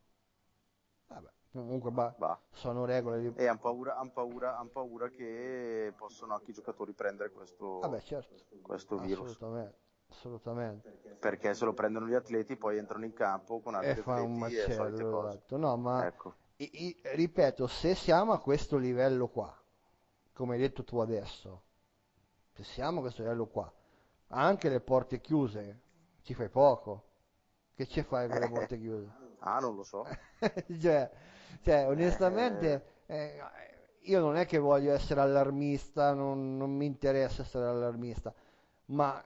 Vabbè, 1.07 1.29
comunque 1.51 1.91
ba- 1.91 2.15
Va. 2.17 2.39
sono 2.51 2.85
regole. 2.85 3.19
di- 3.21 3.33
E 3.35 3.47
hanno 3.47 3.59
paura, 3.59 3.97
han 3.97 4.11
paura, 4.11 4.57
han 4.57 4.69
paura 4.71 5.09
che 5.09 5.93
possono 5.97 6.33
anche 6.33 6.51
i 6.51 6.53
giocatori 6.53 6.93
prendere 6.93 7.31
questo, 7.31 7.79
Vabbè, 7.79 7.99
certo. 8.01 8.35
questo 8.61 8.97
virus. 8.97 9.31
Assolutamente. 9.31 9.77
Assolutamente. 10.09 10.89
Perché 11.19 11.53
se 11.53 11.65
lo 11.65 11.73
prendono 11.73 12.07
gli 12.07 12.13
atleti, 12.13 12.55
poi 12.55 12.77
entrano 12.77 13.03
in 13.03 13.13
campo 13.13 13.59
con 13.59 13.75
altri 13.75 13.99
E 13.99 14.19
un 14.21 14.41
atleti 14.43 14.71
solite 14.71 15.03
macello. 15.03 15.09
cose. 15.11 15.27
esatto. 15.37 15.57
No, 15.57 15.75
ma 15.75 16.05
Ecco. 16.05 16.33
i- 16.57 16.85
i- 16.87 17.01
ripeto, 17.03 17.67
se 17.67 17.93
siamo 17.93 18.31
a 18.31 18.39
questo 18.39 18.77
livello 18.77 19.27
qua, 19.27 19.53
come 20.33 20.53
hai 20.55 20.61
detto 20.61 20.83
tu 20.85 20.99
adesso, 20.99 21.63
se 22.53 22.63
siamo 22.63 22.99
a 22.99 23.01
questo 23.01 23.21
livello 23.23 23.47
qua, 23.47 23.71
anche 24.27 24.69
le 24.69 24.79
porte 24.79 25.19
chiuse, 25.19 25.81
ci 26.27 26.33
fai 26.33 26.49
poco. 26.49 27.05
Che 27.73 27.87
ci 27.87 28.03
fai 28.03 28.29
con 28.29 28.41
le 28.41 28.49
porte 28.49 28.77
chiuse? 28.77 29.09
Ah, 29.39 29.59
non 29.59 29.75
lo 29.75 29.83
so. 29.83 30.03
cioè, 30.81 31.09
cioè, 31.61 31.87
onestamente, 31.87 33.03
eh, 33.05 33.39
io 34.01 34.19
non 34.19 34.35
è 34.35 34.45
che 34.45 34.57
voglio 34.57 34.91
essere 34.93 35.21
allarmista, 35.21 36.13
non, 36.13 36.57
non 36.57 36.75
mi 36.75 36.85
interessa 36.85 37.43
essere 37.43 37.65
allarmista, 37.65 38.33
ma 38.87 39.23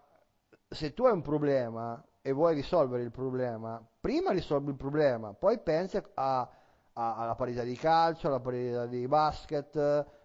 se 0.70 0.94
tu 0.94 1.06
hai 1.06 1.14
un 1.14 1.22
problema 1.22 2.04
e 2.22 2.32
vuoi 2.34 2.54
risolvere 2.54 3.04
il 3.04 3.12
problema, 3.12 3.84
prima 4.00 4.32
risolvi 4.32 4.70
il 4.70 4.76
problema, 4.78 5.34
poi 5.34 5.60
pensi 5.60 5.98
a- 5.98 6.50
a- 6.94 7.16
alla 7.16 7.36
partita 7.36 7.64
di 7.64 7.76
calcio, 7.76 8.28
alla 8.28 8.40
partita 8.40 8.86
di 8.86 9.08
basket, 9.08 9.76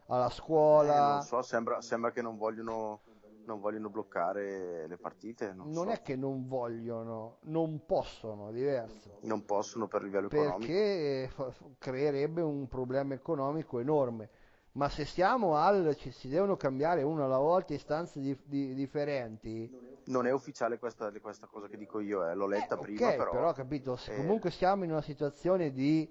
alla 0.06 0.28
Eh, 0.28 0.30
scuola. 0.30 1.00
non 1.00 1.20
so, 1.20 1.42
sembra, 1.42 1.80
sembra 1.80 2.10
che 2.12 2.22
non 2.22 2.36
vogliono, 2.36 3.00
non 3.46 3.60
vogliono 3.60 3.88
bloccare 3.88 4.86
le 4.86 4.96
partite. 4.98 5.52
Non, 5.52 5.70
Non 5.70 5.86
so. 5.86 5.92
è 5.92 6.02
che 6.02 6.16
non 6.16 6.46
vogliono, 6.46 7.38
non 7.44 7.84
possono, 7.86 8.48
è 8.50 8.52
diverso. 8.52 9.18
Non 9.22 9.44
possono 9.44 9.86
per 9.88 10.02
livello 10.02 10.26
economico. 10.26 10.58
perché 10.58 11.28
fa- 11.32 11.52
creerebbe 11.78 12.42
un 12.42 12.66
problema 12.68 13.14
economico 13.14 13.78
enorme. 13.78 14.28
Ma 14.72 14.90
se 14.90 15.06
siamo 15.06 15.56
al, 15.56 15.96
ci 15.96 16.10
si 16.10 16.28
devono 16.28 16.56
cambiare 16.56 17.02
uno 17.02 17.24
alla 17.24 17.38
volta 17.38 17.72
istanze 17.72 18.20
di- 18.20 18.38
di- 18.44 18.74
differenti, 18.74 19.70
Non 20.08 20.26
è 20.26 20.30
ufficiale 20.32 20.78
questa, 20.78 21.10
questa 21.18 21.46
cosa 21.46 21.66
che 21.66 21.76
dico 21.78 21.98
io, 21.98 22.28
eh, 22.28 22.34
l'ho 22.34 22.46
letta 22.46 22.76
eh, 22.76 22.78
prima, 22.78 23.10
però. 23.12 23.30
però 23.30 23.52
capito, 23.54 23.96
se 23.96 24.12
eh, 24.12 24.16
comunque 24.16 24.50
siamo 24.50 24.84
in 24.84 24.90
una 24.90 25.00
situazione 25.00 25.72
di, 25.72 26.08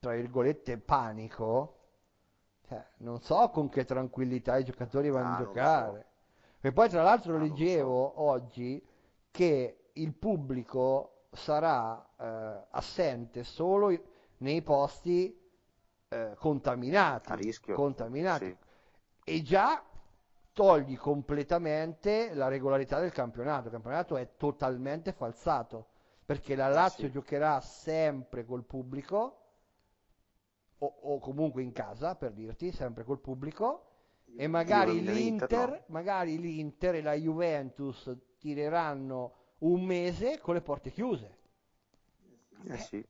tra 0.00 0.14
virgolette, 0.14 0.78
panico, 0.78 1.76
cioè, 2.66 2.84
non 2.98 3.20
so 3.20 3.48
con 3.50 3.68
che 3.68 3.84
tranquillità 3.84 4.58
i 4.58 4.64
giocatori 4.64 5.08
vanno 5.10 5.28
Ah, 5.28 5.36
a 5.36 5.42
giocare. 5.44 6.06
E 6.62 6.72
poi 6.72 6.88
tra 6.88 7.02
l'altro 7.02 7.36
Ah, 7.36 7.38
leggevo 7.38 8.20
oggi 8.22 8.84
che 9.30 9.90
il 9.94 10.12
pubblico 10.14 11.26
sarà 11.32 12.06
eh, 12.18 12.66
assente 12.70 13.44
solo 13.44 13.96
nei 14.38 14.62
posti 14.62 15.38
eh, 16.08 16.34
contaminati, 16.36 17.32
A 17.32 17.34
rischio, 17.34 17.74
contaminati. 17.74 18.44
sì. 18.46 18.56
e 19.24 19.42
già 19.42 19.82
togli 20.52 20.96
completamente 20.98 22.34
la 22.34 22.48
regolarità 22.48 22.98
del 23.00 23.12
campionato. 23.12 23.66
Il 23.66 23.72
campionato 23.72 24.16
è 24.16 24.36
totalmente 24.36 25.12
falsato 25.12 25.86
perché 26.24 26.54
la 26.54 26.68
Lazio 26.68 27.06
sì. 27.06 27.12
giocherà 27.12 27.60
sempre 27.60 28.44
col 28.44 28.64
pubblico 28.64 29.36
o, 30.78 30.86
o, 31.02 31.18
comunque 31.20 31.62
in 31.62 31.72
casa, 31.72 32.16
per 32.16 32.32
dirti, 32.32 32.72
sempre 32.72 33.04
col 33.04 33.20
pubblico 33.20 33.89
e 34.36 34.46
magari 34.46 35.02
l'Inter, 35.02 35.84
magari 35.88 36.38
l'Inter 36.38 36.96
e 36.96 37.02
la 37.02 37.14
Juventus 37.14 38.10
tireranno 38.38 39.34
un 39.58 39.84
mese 39.84 40.38
con 40.38 40.54
le 40.54 40.60
porte 40.62 40.90
chiuse. 40.90 41.38
Eh, 42.66 42.76
sì. 42.78 43.06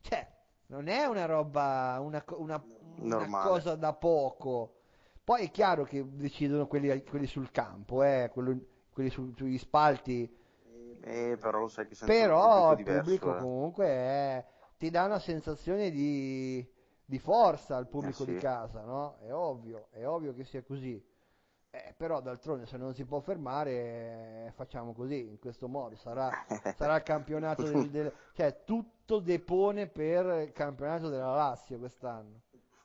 Cioè, 0.00 0.28
non 0.66 0.88
è 0.88 1.04
una 1.04 1.26
roba, 1.26 1.98
una, 2.00 2.24
una, 2.36 2.62
una 2.98 3.42
cosa 3.42 3.74
da 3.74 3.92
poco. 3.92 4.76
Poi 5.22 5.44
è 5.44 5.50
chiaro 5.50 5.84
che 5.84 6.04
decidono 6.08 6.66
quelli, 6.66 7.02
quelli 7.04 7.26
sul 7.26 7.50
campo, 7.50 8.02
eh, 8.02 8.30
quello, 8.32 8.58
quelli 8.92 9.10
su, 9.10 9.32
sugli 9.36 9.58
spalti. 9.58 10.38
Eh, 11.02 11.38
però 11.40 11.60
lo 11.60 11.68
sai 11.68 11.86
che 11.86 11.96
Però 12.04 12.72
il 12.72 12.84
pubblico 12.84 13.36
eh. 13.36 13.40
comunque 13.40 13.86
è, 13.86 14.46
ti 14.76 14.90
dà 14.90 15.04
una 15.04 15.18
sensazione 15.18 15.90
di, 15.90 16.66
di 17.10 17.18
forza 17.18 17.76
al 17.76 17.88
pubblico 17.88 18.22
eh 18.22 18.26
sì. 18.26 18.32
di 18.34 18.38
casa, 18.38 18.82
no? 18.82 19.16
È 19.18 19.32
ovvio, 19.32 19.88
è 19.90 20.06
ovvio 20.06 20.32
che 20.32 20.44
sia 20.44 20.62
così. 20.62 21.04
Eh, 21.72 21.92
però 21.96 22.20
d'altronde 22.20 22.66
se 22.66 22.76
non 22.76 22.94
si 22.94 23.04
può 23.04 23.18
fermare 23.18 24.46
eh, 24.46 24.52
facciamo 24.54 24.92
così, 24.92 25.28
in 25.28 25.38
questo 25.40 25.66
modo 25.66 25.96
sarà, 25.96 26.30
sarà 26.76 26.96
il 26.96 27.02
campionato 27.02 27.62
del, 27.62 27.90
del, 27.90 28.12
cioè 28.32 28.62
tutto 28.64 29.18
depone 29.18 29.88
per 29.88 30.24
il 30.46 30.52
campionato 30.52 31.08
della 31.08 31.34
Lazio 31.34 31.78
quest'anno. 31.78 32.42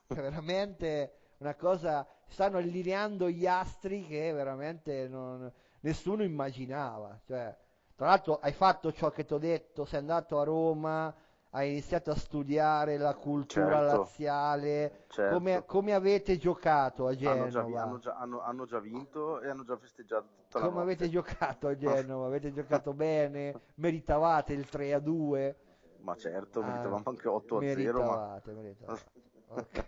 Cioè, 0.08 0.22
veramente 0.22 1.12
una 1.38 1.54
cosa, 1.54 2.04
stanno 2.26 2.58
allineando 2.58 3.30
gli 3.30 3.46
astri 3.46 4.06
che 4.06 4.32
veramente 4.32 5.06
non, 5.06 5.52
nessuno 5.80 6.24
immaginava. 6.24 7.20
Cioè, 7.24 7.56
tra 7.94 8.06
l'altro 8.08 8.40
hai 8.40 8.52
fatto 8.52 8.92
ciò 8.92 9.10
che 9.10 9.24
ti 9.24 9.34
ho 9.34 9.38
detto, 9.38 9.84
sei 9.84 10.00
andato 10.00 10.40
a 10.40 10.44
Roma, 10.44 11.14
hai 11.56 11.70
iniziato 11.70 12.10
a 12.10 12.14
studiare 12.14 12.98
la 12.98 13.14
cultura 13.14 13.80
certo, 13.80 13.96
laziale, 13.96 15.04
certo. 15.08 15.34
Come, 15.34 15.64
come, 15.64 15.94
avete 15.94 16.36
giocato 16.36 17.06
a 17.06 17.14
Genova? 17.14 17.40
Hanno 17.40 17.50
già, 17.50 17.82
hanno, 17.82 17.98
già, 17.98 18.14
hanno, 18.14 18.40
hanno 18.42 18.66
già, 18.66 18.78
vinto 18.78 19.40
e 19.40 19.48
hanno 19.48 19.64
già 19.64 19.74
festeggiato 19.78 20.26
tutta 20.36 20.60
Come 20.60 20.82
avete 20.82 21.08
giocato 21.08 21.68
a 21.68 21.74
Genova? 21.76 22.26
avete 22.26 22.52
giocato 22.52 22.92
bene? 22.94 23.58
Meritavate 23.76 24.52
il 24.52 24.68
3 24.68 24.92
a 24.92 24.98
2? 24.98 25.56
Ma 26.00 26.14
certo, 26.16 26.60
ah, 26.60 26.66
meritavamo 26.66 27.02
anche 27.06 27.26
8 27.26 27.56
a 27.56 27.60
0. 27.60 27.74
Meritavate, 27.74 28.52
ma... 28.52 28.60
meritavate. 28.60 29.04
Okay. 29.48 29.84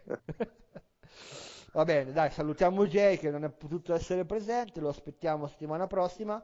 Va 1.73 1.85
bene, 1.85 2.13
dai, 2.13 2.31
salutiamo 2.31 2.87
Jay 2.87 3.19
che 3.19 3.29
non 3.29 3.43
è 3.43 3.51
potuto 3.51 3.93
essere 3.93 4.25
presente, 4.25 4.79
lo 4.79 4.89
aspettiamo 4.89 5.49
settimana 5.49 5.89
prossima 5.89 6.43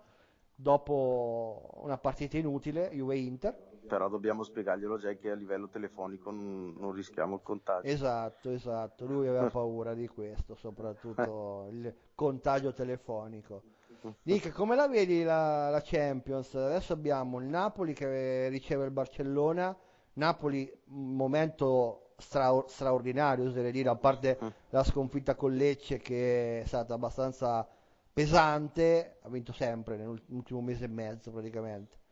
dopo 0.53 1.71
una 1.77 1.97
partita 1.97 2.37
inutile, 2.37 2.91
Juve 2.91 3.17
Inter 3.17 3.74
però 3.87 4.09
dobbiamo 4.09 4.43
spiegarglielo 4.43 4.99
già 4.99 5.13
che 5.15 5.31
a 5.31 5.35
livello 5.35 5.69
telefonico 5.69 6.31
non, 6.31 6.75
non, 6.77 6.93
rischiamo 6.93 7.37
il 7.37 7.43
contagio. 7.43 7.87
Esatto, 7.87 8.51
esatto, 8.51 9.07
lui 9.07 9.29
aveva 9.29 9.49
paura 9.51 9.95
di 9.95 10.09
questo, 10.09 10.55
soprattutto 10.55 11.69
il 11.73 11.95
contagio 12.15 12.73
telefonico. 12.73 13.63
Nick, 14.25 14.53
come 14.53 14.75
la 14.77 14.89
vedi 14.89 15.23
la, 15.23 15.71
la, 15.71 15.81
Champions? 15.83 16.55
Adesso 16.55 16.93
abbiamo 16.93 17.39
il 17.39 17.47
Napoli 17.47 17.93
che 17.93 18.49
riceve 18.49 18.85
il 18.85 18.91
Barcellona, 18.91 19.77
Napoli 20.15 20.71
un 20.87 21.17
momento 21.17 22.13
stra- 22.17 22.65
straordinario, 22.67 23.49
oserei 23.49 23.73
dire, 23.73 23.89
a 23.89 23.97
parte 23.97 24.39
la 24.71 24.85
sconfitta 24.85 25.35
con 25.35 25.55
Lecce 25.55 25.99
che 25.99 26.61
è 26.63 26.67
stata 26.67 26.95
abbastanza 26.95 27.67
pesante, 28.13 29.19
ha 29.23 29.29
vinto 29.29 29.53
sempre 29.53 29.97
nell'ultimo 29.97 30.61
mese 30.61 30.85
e 30.85 30.89
mezzo 30.89 31.31
praticamente. 31.31 32.03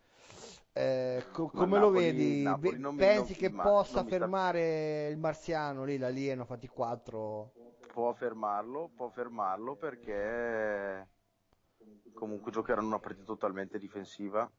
Eh, 0.74 1.22
co- 1.32 1.48
come 1.48 1.78
Napoli, 1.78 1.80
lo 1.80 1.90
vedi? 1.90 2.42
Napoli 2.42 2.78
non 2.78 2.96
Pensi 2.96 3.34
che 3.34 3.50
non 3.50 3.60
possa 3.60 4.04
fermare 4.04 4.60
sta... 4.60 5.12
il 5.12 5.18
marziano 5.18 5.84
lì, 5.84 5.98
l'alieno, 5.98 6.44
fatti 6.44 6.66
4? 6.68 7.50
Può 7.92 8.12
fermarlo, 8.14 8.90
può 8.96 9.10
fermarlo 9.10 9.76
perché 9.76 11.08
comunque 12.14 12.50
giocheranno 12.50 12.86
una 12.86 12.98
partita 12.98 13.24
totalmente 13.26 13.78
difensiva 13.78 14.50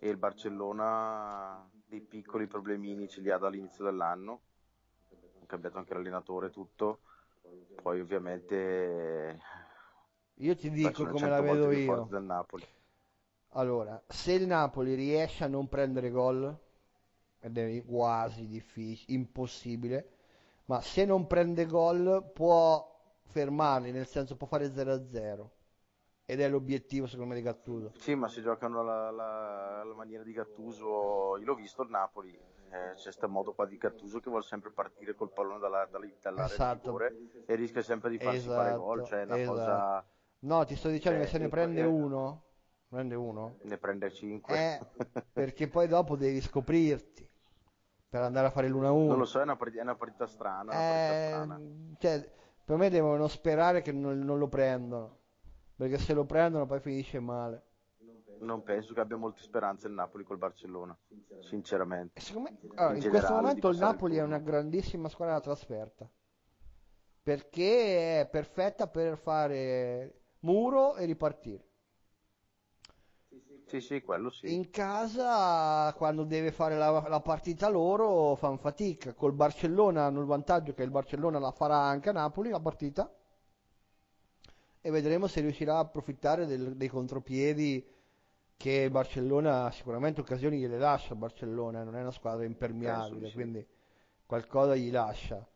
e 0.00 0.08
il 0.08 0.16
Barcellona 0.16 1.68
dei 1.86 2.00
piccoli 2.00 2.46
problemini 2.46 3.08
ce 3.08 3.20
li 3.20 3.30
ha 3.30 3.38
dall'inizio 3.38 3.84
dell'anno, 3.84 4.40
ha 5.42 5.46
cambiato 5.46 5.78
anche 5.78 5.94
l'allenatore 5.94 6.50
tutto, 6.50 7.00
poi 7.80 8.00
ovviamente 8.00 9.38
io 10.40 10.56
ti 10.56 10.70
dico 10.70 11.06
come 11.08 11.28
la 11.28 11.40
vedo 11.40 11.70
io. 11.70 12.08
Del 12.10 12.22
Napoli 12.22 12.64
allora, 13.50 14.02
se 14.06 14.32
il 14.32 14.46
Napoli 14.46 14.94
riesce 14.94 15.44
a 15.44 15.48
non 15.48 15.68
prendere 15.68 16.10
gol, 16.10 16.56
ed 17.40 17.56
è 17.56 17.84
quasi 17.84 18.46
difficile, 18.46 19.16
impossibile, 19.16 20.10
ma 20.66 20.80
se 20.80 21.04
non 21.04 21.26
prende 21.26 21.66
gol 21.66 22.30
può 22.34 22.96
fermarli, 23.24 23.90
nel 23.90 24.06
senso 24.06 24.36
può 24.36 24.46
fare 24.46 24.66
0-0. 24.66 25.48
Ed 26.26 26.40
è 26.40 26.48
l'obiettivo 26.48 27.06
secondo 27.06 27.30
me 27.32 27.38
di 27.38 27.44
Gattuso. 27.44 27.92
Sì, 27.96 28.14
ma 28.14 28.28
se 28.28 28.42
giocano 28.42 28.80
alla, 28.80 29.82
maniera 29.96 30.22
di 30.22 30.32
Gattuso, 30.32 31.38
io 31.38 31.44
l'ho 31.44 31.54
visto 31.54 31.82
il 31.82 31.88
Napoli, 31.88 32.34
eh, 32.34 32.92
c'è 32.94 33.02
questo 33.02 33.28
modo 33.30 33.54
qua 33.54 33.64
di 33.64 33.78
Gattuso 33.78 34.20
che 34.20 34.28
vuole 34.28 34.44
sempre 34.44 34.70
partire 34.70 35.14
col 35.14 35.32
pallone 35.32 35.58
dalla, 35.58 35.88
dalla, 35.90 36.06
dall'area 36.20 36.52
esatto. 36.52 36.98
e 37.46 37.54
rischia 37.54 37.80
sempre 37.80 38.10
di 38.10 38.18
farsi 38.18 38.40
esatto, 38.40 38.54
fare 38.54 38.76
gol, 38.76 39.04
cioè 39.04 39.20
è 39.20 39.24
una 39.24 39.38
esatto. 39.38 39.56
cosa... 39.56 40.06
No, 40.40 40.64
ti 40.66 40.76
sto 40.76 40.90
dicendo 40.90 41.20
eh, 41.20 41.22
che 41.22 41.28
se 41.28 41.38
ne 41.38 41.48
prende 41.48 41.82
uno 41.82 42.47
prende 42.88 43.14
uno? 43.14 43.58
Ne 43.62 43.78
prende 43.78 44.10
5. 44.10 44.54
Eh, 44.54 44.80
perché 45.32 45.68
poi 45.68 45.86
dopo 45.86 46.16
devi 46.16 46.40
scoprirti 46.40 47.28
per 48.08 48.22
andare 48.22 48.46
a 48.46 48.50
fare 48.50 48.68
l'1-1. 48.68 49.06
Non 49.06 49.18
lo 49.18 49.24
so, 49.24 49.40
è 49.40 49.42
una 49.42 49.56
partita, 49.56 49.80
è 49.80 49.84
una 49.84 49.96
partita 49.96 50.26
strana. 50.26 50.72
Una 50.72 50.72
eh, 50.72 51.08
partita 51.08 51.44
strana. 51.44 51.60
Cioè, 51.98 52.32
per 52.64 52.76
me 52.76 52.88
devono 52.88 53.28
sperare 53.28 53.82
che 53.82 53.92
non, 53.92 54.18
non, 54.18 54.38
lo 54.38 54.48
prendano. 54.48 55.16
Perché 55.76 55.98
se 55.98 56.14
lo 56.14 56.24
prendono 56.24 56.66
poi 56.66 56.80
finisce 56.80 57.20
male. 57.20 57.62
Non 58.40 58.62
penso 58.62 58.94
che 58.94 59.00
abbia 59.00 59.16
molte 59.16 59.42
speranze 59.42 59.88
il 59.88 59.94
Napoli 59.94 60.22
col 60.22 60.38
Barcellona, 60.38 60.96
sinceramente. 61.40 62.20
Me, 62.38 62.56
allora, 62.76 62.96
in, 62.96 63.02
in 63.02 63.08
questo 63.10 63.32
momento 63.32 63.68
il 63.68 63.78
Napoli 63.78 64.14
il 64.14 64.20
è 64.20 64.22
una 64.22 64.38
grandissima 64.38 65.08
squadra 65.08 65.34
da 65.34 65.40
trasferta. 65.40 66.08
Perché 67.20 68.20
è 68.20 68.28
perfetta 68.28 68.86
per 68.86 69.18
fare 69.18 70.20
muro 70.40 70.94
e 70.94 71.04
ripartire. 71.04 71.67
Sì, 73.68 73.82
sì, 73.82 74.00
quello 74.00 74.30
sì. 74.30 74.54
In 74.54 74.70
casa, 74.70 75.92
quando 75.94 76.24
deve 76.24 76.52
fare 76.52 76.74
la, 76.76 77.04
la 77.06 77.20
partita 77.20 77.68
loro, 77.68 78.34
fanno 78.34 78.56
fatica. 78.56 79.12
Col 79.12 79.34
Barcellona 79.34 80.04
hanno 80.04 80.20
il 80.20 80.26
vantaggio 80.26 80.72
che 80.72 80.82
il 80.82 80.90
Barcellona 80.90 81.38
la 81.38 81.50
farà 81.50 81.76
anche 81.76 82.08
a 82.08 82.12
Napoli, 82.12 82.48
la 82.48 82.60
partita. 82.60 83.14
E 84.80 84.90
vedremo 84.90 85.26
se 85.26 85.42
riuscirà 85.42 85.76
a 85.76 85.80
approfittare 85.80 86.46
del, 86.46 86.76
dei 86.76 86.88
contropiedi 86.88 87.86
che 88.56 88.72
il 88.72 88.90
Barcellona 88.90 89.70
sicuramente 89.70 90.22
occasioni 90.22 90.58
gliele 90.58 90.78
lascia. 90.78 91.14
Barcellona 91.14 91.84
non 91.84 91.94
è 91.94 92.00
una 92.00 92.10
squadra 92.10 92.46
impermeabile, 92.46 93.28
sì. 93.28 93.34
quindi 93.34 93.66
qualcosa 94.24 94.76
gli 94.76 94.90
lascia. 94.90 95.46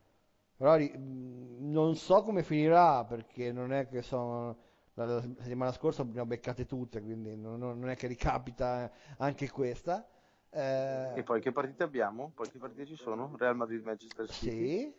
Però 0.54 0.76
non 0.98 1.96
so 1.96 2.22
come 2.22 2.42
finirà 2.42 3.04
perché 3.06 3.52
non 3.52 3.72
è 3.72 3.88
che 3.88 4.02
sono 4.02 4.70
la, 4.94 5.20
settimana 5.20 5.72
scorsa 5.72 6.04
ne 6.04 6.20
ho 6.20 6.26
beccate 6.26 6.66
tutte, 6.66 7.00
quindi 7.00 7.36
non, 7.36 7.58
non 7.58 7.88
è 7.88 7.96
che 7.96 8.06
ricapita 8.06 8.90
anche 9.18 9.50
questa. 9.50 10.06
Eh, 10.50 11.12
e 11.14 11.22
poi 11.22 11.40
che 11.40 11.50
partite 11.50 11.82
abbiamo? 11.82 12.32
Poi 12.34 12.50
che 12.50 12.58
partite 12.58 12.84
ci 12.84 12.96
sono? 12.96 13.34
Real 13.38 13.56
Madrid, 13.56 13.82
Manchester 13.82 14.28
City? 14.28 14.50
Sì. 14.50 14.94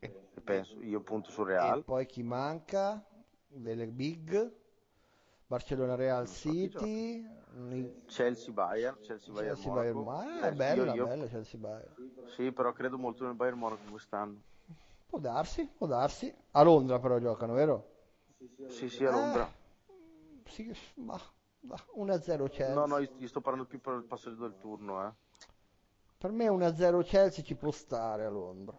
E, 0.00 0.08
penso, 0.44 0.80
io 0.82 1.00
punto 1.00 1.30
su 1.30 1.42
Real. 1.42 1.78
E 1.78 1.82
poi 1.82 2.06
chi 2.06 2.22
manca? 2.22 3.02
Delle 3.46 3.86
big. 3.86 4.58
Barcellona 5.50 5.96
Real 5.96 6.28
City, 6.28 7.26
Chelsea 8.06 8.52
Bayern, 8.52 8.96
Chelsea 9.00 9.32
Bayern, 9.32 9.56
Chelsea 9.56 9.72
Bayern 9.72 9.98
Monaco. 9.98 10.46
è 10.46 10.52
bella, 10.52 10.94
io, 10.94 11.06
bella 11.06 11.26
Chelsea 11.26 11.58
Bayern. 11.58 11.92
Sì, 12.36 12.52
però 12.52 12.72
credo 12.72 12.96
molto 12.96 13.24
nel 13.24 13.34
Bayern 13.34 13.58
Monaco 13.58 13.82
quest'anno. 13.90 14.42
Può 15.08 15.18
darsi, 15.18 15.68
può 15.76 15.88
darsi. 15.88 16.32
A 16.52 16.62
Londra 16.62 17.00
però 17.00 17.18
giocano, 17.18 17.54
vero? 17.54 17.89
Sì, 18.68 18.88
sì, 18.88 19.04
a 19.04 19.10
Londra. 19.10 19.46
Eh, 19.46 20.48
sì, 20.48 20.74
ma, 20.94 21.20
ma 21.60 21.76
1-0 21.96 22.48
Chelsea. 22.48 22.72
No, 22.72 22.86
no, 22.86 22.98
io 22.98 23.28
sto 23.28 23.40
parlando 23.42 23.68
più 23.68 23.80
per 23.80 23.94
il 23.94 24.04
passaggio 24.04 24.36
del 24.36 24.56
turno, 24.58 25.06
eh. 25.06 25.12
Per 26.16 26.30
me 26.30 26.46
1-0 26.48 27.02
Chelsea 27.02 27.44
ci 27.44 27.54
può 27.54 27.70
stare 27.70 28.24
a 28.24 28.30
Londra. 28.30 28.78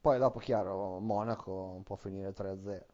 Poi 0.00 0.18
dopo, 0.18 0.38
chiaro, 0.38 0.98
Monaco 1.00 1.82
può 1.84 1.96
finire 1.96 2.32
3-0. 2.32 2.84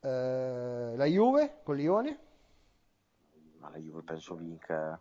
Eh, 0.00 0.96
la 0.96 1.04
Juve 1.04 1.60
con 1.62 1.76
Lione? 1.76 2.18
Ma 3.58 3.68
la 3.70 3.78
Juve 3.78 4.02
penso 4.02 4.34
vinca. 4.34 4.98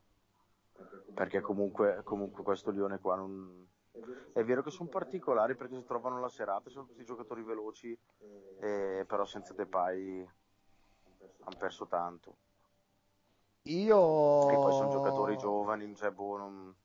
Eh. 0.78 1.14
Perché 1.14 1.40
comunque, 1.40 2.02
comunque 2.04 2.44
questo 2.44 2.72
Lione 2.72 3.00
qua 3.00 3.16
non 3.16 3.68
è 4.34 4.44
vero 4.44 4.62
che 4.62 4.72
sono 4.72 4.90
particolari 4.90 5.56
perché 5.56 5.76
si 5.76 5.86
trovano 5.86 6.20
la 6.20 6.30
serata, 6.30 6.70
sono 6.70 6.86
tutti 6.86 7.04
giocatori 7.04 7.44
veloci, 7.44 7.98
eh, 8.60 9.04
però 9.08 9.26
senza 9.26 9.54
Depay 9.54 10.20
hanno 11.40 11.58
perso 11.58 11.88
tanto. 11.88 12.36
Io... 13.64 14.46
Che 14.48 14.56
poi 14.56 14.74
sono 14.74 14.90
giocatori 14.90 15.38
giovani, 15.38 15.96
cioè, 15.96 16.12
boh, 16.12 16.38
non, 16.38 16.76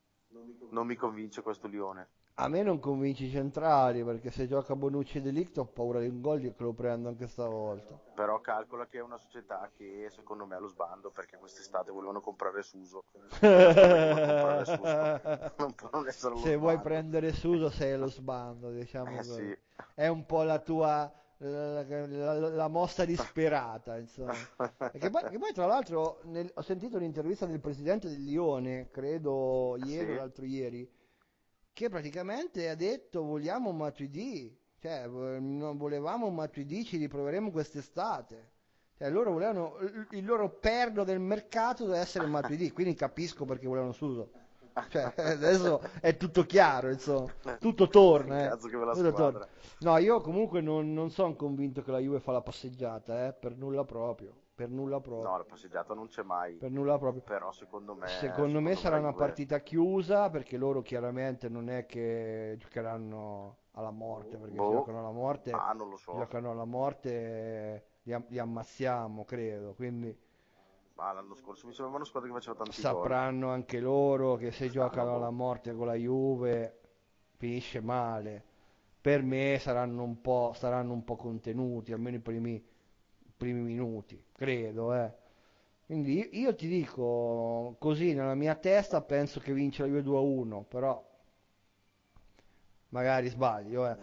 non 0.70 0.86
mi 0.86 0.96
convince 0.96 1.42
questo 1.42 1.68
Lione. 1.68 2.08
A 2.36 2.48
me 2.48 2.62
non 2.62 2.78
convince 2.80 3.24
i 3.24 3.30
centrali 3.30 4.02
perché 4.02 4.30
se 4.30 4.48
gioca 4.48 4.74
Bonucci 4.74 5.18
e 5.18 5.20
Delict 5.20 5.58
ho 5.58 5.66
paura 5.66 6.00
di 6.00 6.08
un 6.08 6.20
gol 6.22 6.40
che 6.40 6.54
lo 6.56 6.72
prendo 6.72 7.08
anche 7.08 7.28
stavolta. 7.28 7.94
Però 8.14 8.40
calcola 8.40 8.86
che 8.86 8.98
è 8.98 9.02
una 9.02 9.18
società 9.18 9.70
che 9.76 10.08
secondo 10.10 10.46
me 10.46 10.54
è 10.54 10.58
allo 10.58 10.68
sbando 10.68 11.10
perché 11.10 11.36
quest'estate 11.36 11.90
volevano 11.90 12.20
comprare 12.20 12.62
Suso. 12.62 13.04
comprare 13.38 14.64
Suso. 14.64 15.52
Non 15.58 15.74
può 15.74 15.88
non 15.92 16.08
essere 16.08 16.36
Se 16.38 16.56
vuoi 16.56 16.78
prendere 16.80 17.32
Suso 17.32 17.68
sei 17.68 17.92
allo 17.92 18.08
sbando, 18.08 18.70
diciamo 18.70 19.10
Eh, 19.12 19.16
così. 19.16 19.32
sì. 19.46 19.58
È 19.94 20.06
un 20.08 20.24
po' 20.24 20.42
la 20.42 20.58
tua 20.58 21.12
la, 21.38 21.82
la- 21.82 22.34
la 22.50 22.68
mossa 22.68 23.04
disperata, 23.04 23.98
insomma. 23.98 24.32
Che 24.92 25.10
poi, 25.10 25.22
che 25.28 25.38
poi, 25.38 25.52
tra 25.52 25.66
l'altro 25.66 26.20
nel- 26.24 26.50
ho 26.54 26.62
sentito 26.62 26.96
un'intervista 26.96 27.46
del 27.46 27.60
presidente 27.60 28.08
del 28.08 28.22
Lione, 28.22 28.88
credo 28.90 29.76
ieri 29.84 30.06
Sì. 30.06 30.12
o 30.12 30.16
l'altro 30.16 30.44
ieri, 30.44 30.88
che 31.82 31.88
praticamente 31.88 32.68
ha 32.68 32.76
detto 32.76 33.22
vogliamo 33.24 33.72
Matuidi, 33.72 34.56
cioè 34.78 35.06
non 35.08 35.76
volevamo 35.76 36.30
Matuidi, 36.30 36.84
ci 36.84 36.96
riproveremo 36.96 37.50
quest'estate. 37.50 38.50
Cioè 38.96 39.10
loro 39.10 39.32
volevano, 39.32 39.78
il- 40.12 40.24
loro 40.24 40.48
perno 40.48 41.02
del 41.02 41.18
mercato 41.18 41.84
deve 41.86 41.98
essere 41.98 42.26
Matuidi, 42.26 42.70
quindi 42.70 42.94
capisco 42.94 43.44
perché 43.44 43.66
volevano 43.66 43.92
Suso. 43.92 44.30
Cioè, 44.90 45.12
adesso 45.16 45.80
è 46.00 46.16
tutto 46.16 46.44
chiaro, 46.46 46.88
insomma, 46.90 47.32
tutto 47.58 47.88
torna. 47.88 48.44
eh. 48.44 48.48
Tutto 48.92 49.12
torna. 49.12 49.48
No, 49.80 49.98
io 49.98 50.20
comunque 50.20 50.60
non, 50.60 50.92
non 50.92 51.10
sono 51.10 51.34
convinto 51.34 51.82
che 51.82 51.90
la 51.90 51.98
Juve 51.98 52.20
fa 52.20 52.30
la 52.32 52.42
passeggiata, 52.42 53.26
eh, 53.26 53.32
per 53.32 53.56
nulla 53.56 53.84
proprio, 53.84 54.32
per 54.54 54.68
nulla 54.68 55.00
proprio, 55.00 55.30
No, 55.30 55.36
la 55.38 55.44
passeggiata 55.44 55.94
non 55.94 56.08
c'è 56.08 56.22
mai. 56.22 56.54
per 56.54 56.70
nulla 56.70 56.98
proprio. 56.98 57.22
Però 57.22 57.50
secondo 57.52 57.94
me... 57.94 58.06
Secondo 58.08 58.60
me 58.60 58.74
sarà 58.76 58.98
una 58.98 59.12
partita 59.12 59.60
chiusa 59.60 60.30
perché 60.30 60.56
loro 60.56 60.82
chiaramente 60.82 61.48
non 61.48 61.68
è 61.68 61.86
che 61.86 62.56
giocheranno 62.58 63.56
alla 63.72 63.90
morte, 63.90 64.36
perché 64.36 64.52
se 64.54 64.58
Boh. 64.58 64.70
giocano 64.70 64.98
alla 64.98 65.10
morte, 65.10 65.50
Ah, 65.52 65.72
non 65.72 65.88
lo 65.88 65.96
so. 65.96 66.12
giocano 66.12 66.50
alla 66.50 66.64
morte 66.64 67.84
li, 68.02 68.14
li 68.28 68.38
ammazziamo, 68.38 69.24
credo, 69.24 69.74
quindi 69.74 70.16
Ma 70.94 71.12
l'anno 71.12 71.34
scorso 71.34 71.66
mi 71.66 71.72
sembrava 71.72 71.96
una 71.96 72.06
squadra 72.06 72.28
che 72.30 72.34
faceva 72.36 72.56
tanti 72.56 72.82
gol. 72.82 72.82
sapranno 72.82 73.50
anche 73.50 73.80
loro 73.80 74.36
che 74.36 74.50
se 74.52 74.68
Stanno 74.68 74.72
giocano 74.72 75.14
alla 75.16 75.30
morte 75.30 75.74
con 75.74 75.86
la 75.86 75.94
Juve 75.94 76.78
finisce 77.36 77.80
male. 77.80 78.44
Per 79.00 79.22
me 79.22 79.58
saranno 79.60 80.02
un 80.04 80.20
po', 80.20 80.52
saranno 80.54 80.92
un 80.92 81.04
po' 81.04 81.16
contenuti, 81.16 81.92
almeno 81.92 82.16
i 82.16 82.20
primi, 82.20 82.64
primi 83.42 83.60
minuti, 83.60 84.22
credo, 84.32 84.94
eh. 84.94 85.12
Quindi 85.86 86.16
io, 86.18 86.28
io 86.32 86.54
ti 86.54 86.68
dico, 86.68 87.76
così 87.78 88.14
nella 88.14 88.34
mia 88.34 88.54
testa 88.54 89.00
penso 89.02 89.40
che 89.40 89.52
vince 89.52 89.82
la 89.82 89.88
Juve 89.88 90.02
2-1, 90.02 90.62
però 90.64 91.04
magari 92.90 93.28
sbaglio, 93.28 93.88
eh. 93.88 93.96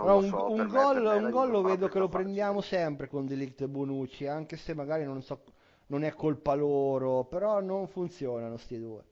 Un, 0.00 0.22
so, 0.22 0.44
un 0.48 0.66
me- 0.66 0.68
gol, 0.68 1.04
un 1.04 1.28
gol 1.28 1.50
lo 1.50 1.62
vedo 1.62 1.88
che 1.88 1.98
lo 1.98 2.08
partita 2.08 2.08
prendiamo 2.08 2.60
facile. 2.60 2.62
sempre 2.62 3.08
con 3.08 3.26
Delict 3.26 3.62
e 3.62 3.68
Bonucci, 3.68 4.26
anche 4.26 4.56
se 4.56 4.74
magari 4.74 5.04
non 5.04 5.22
so, 5.22 5.42
non 5.86 6.04
è 6.04 6.12
colpa 6.14 6.54
loro, 6.54 7.24
però 7.24 7.60
non 7.60 7.88
funzionano 7.88 8.56
sti 8.56 8.78
due. 8.78 9.04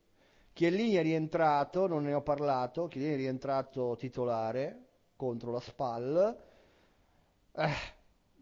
Chiellini 0.53 0.95
è 0.95 1.03
rientrato, 1.03 1.87
non 1.89 2.05
ne 2.05 2.15
ho 2.15 2.23
parlato, 2.23 2.89
Chiellini 2.89 3.15
è 3.15 3.17
rientrato 3.17 3.97
titolare 3.99 4.85
contro 5.17 5.51
la 5.53 5.61
SPAL. 5.61 6.39
Eh, 7.53 7.71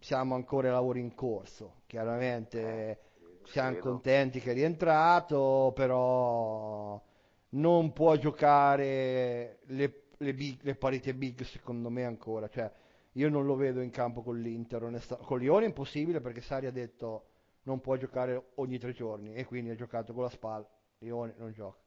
siamo 0.05 0.35
ancora 0.35 0.69
ai 0.69 0.75
lavori 0.75 1.01
in 1.01 1.15
corso, 1.15 1.81
chiaramente 1.87 3.01
siamo 3.45 3.71
credo. 3.71 3.81
contenti 3.81 4.39
che 4.39 4.51
è 4.51 4.55
rientrato, 4.55 5.73
però 5.75 7.03
non 7.51 7.93
può 7.95 8.15
giocare 8.17 9.61
le, 9.65 10.03
le 10.19 10.35
big- 10.35 10.63
le 10.63 10.75
partite 10.75 11.15
big 11.15 11.41
secondo 11.45 11.89
me 11.89 12.05
ancora, 12.05 12.49
cioè 12.49 12.71
io 13.13 13.31
non 13.31 13.47
lo 13.47 13.57
vedo 13.57 13.81
in 13.81 13.89
campo 13.89 14.23
con 14.23 14.39
l'Inter, 14.39 14.83
onesta- 14.83 15.17
con 15.17 15.39
Lione 15.39 15.65
è 15.65 15.69
impossibile 15.69 16.21
perché 16.21 16.43
Sari 16.43 16.67
ha 16.67 16.71
detto 16.71 17.29
non 17.63 17.81
può 17.81 17.97
giocare 17.97 18.51
ogni 18.57 18.79
tre 18.79 18.93
giorni 18.93 19.33
e 19.33 19.47
quindi 19.47 19.71
ha 19.71 19.75
giocato 19.75 20.13
con 20.13 20.25
la 20.25 20.29
SPAL, 20.29 20.67
Lione 20.99 21.35
non 21.39 21.51
gioca, 21.53 21.79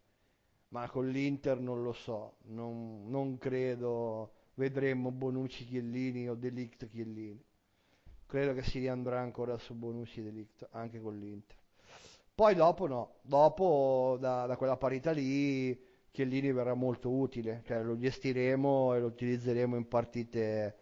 ma 0.69 0.89
con 0.89 1.07
l'Inter 1.07 1.59
non 1.59 1.83
lo 1.83 1.93
so, 1.93 2.37
non, 2.45 3.09
non 3.09 3.37
credo 3.37 4.31
vedremo 4.55 5.11
Bonucci 5.11 5.65
Chiellini 5.65 6.27
o 6.29 6.33
Delict 6.33 6.87
Chiellini, 6.87 7.43
credo 8.27 8.53
che 8.53 8.61
si 8.61 8.79
riandrà 8.79 9.19
ancora 9.19 9.57
su 9.57 9.73
Bonucci 9.73 10.21
Delict 10.21 10.67
anche 10.71 11.01
con 11.01 11.17
l'Inter. 11.17 11.57
Poi 12.35 12.53
dopo 12.53 12.85
no, 12.85 13.15
dopo 13.21 14.17
da, 14.19 14.45
da 14.45 14.55
quella 14.57 14.77
parità 14.77 15.11
lì 15.11 15.75
Chiellini 16.11 16.51
verrà 16.51 16.73
molto 16.73 17.09
utile, 17.09 17.63
cioè 17.65 17.81
lo 17.81 17.97
gestiremo 17.97 18.93
e 18.93 18.99
lo 18.99 19.07
utilizzeremo 19.07 19.75
in 19.75 19.87
partite 19.87 20.77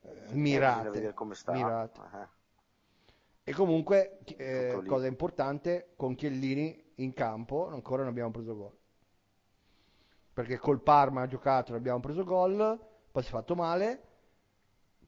eh, 0.00 0.34
mirate. 0.34 0.90
vedere 0.90 1.14
come 1.14 1.34
sta. 1.34 1.52
mirate. 1.52 2.00
Eh. 2.00 3.50
E 3.50 3.52
comunque, 3.52 4.18
eh, 4.36 4.82
cosa 4.86 5.06
importante, 5.06 5.92
con 5.96 6.14
Chiellini 6.14 6.92
in 6.96 7.12
campo 7.12 7.68
ancora 7.68 8.02
non 8.02 8.10
abbiamo 8.10 8.30
preso 8.30 8.56
gol. 8.56 8.76
Perché 10.32 10.58
col 10.58 10.80
Parma 10.80 11.22
ha 11.22 11.26
giocato, 11.26 11.70
non 11.70 11.80
abbiamo 11.80 12.00
preso 12.00 12.24
gol, 12.24 12.78
poi 13.10 13.22
si 13.22 13.28
è 13.28 13.32
fatto 13.32 13.54
male. 13.54 14.02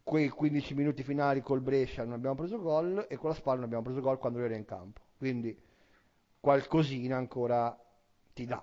Quei 0.07 0.29
15 0.29 0.75
minuti 0.75 1.03
finali 1.03 1.41
col 1.41 1.61
Brescia 1.61 2.05
non 2.05 2.13
abbiamo 2.13 2.37
preso 2.37 2.61
gol 2.61 3.07
e 3.09 3.17
con 3.17 3.31
la 3.31 3.35
Spal 3.35 3.57
non 3.57 3.65
abbiamo 3.65 3.83
preso 3.83 4.01
gol 4.01 4.19
quando 4.19 4.39
lui 4.39 4.47
era 4.47 4.57
in 4.57 4.65
campo. 4.65 5.01
Quindi 5.19 5.61
qualcosina 6.39 7.17
ancora 7.17 7.77
ti 8.33 8.45
dà, 8.45 8.63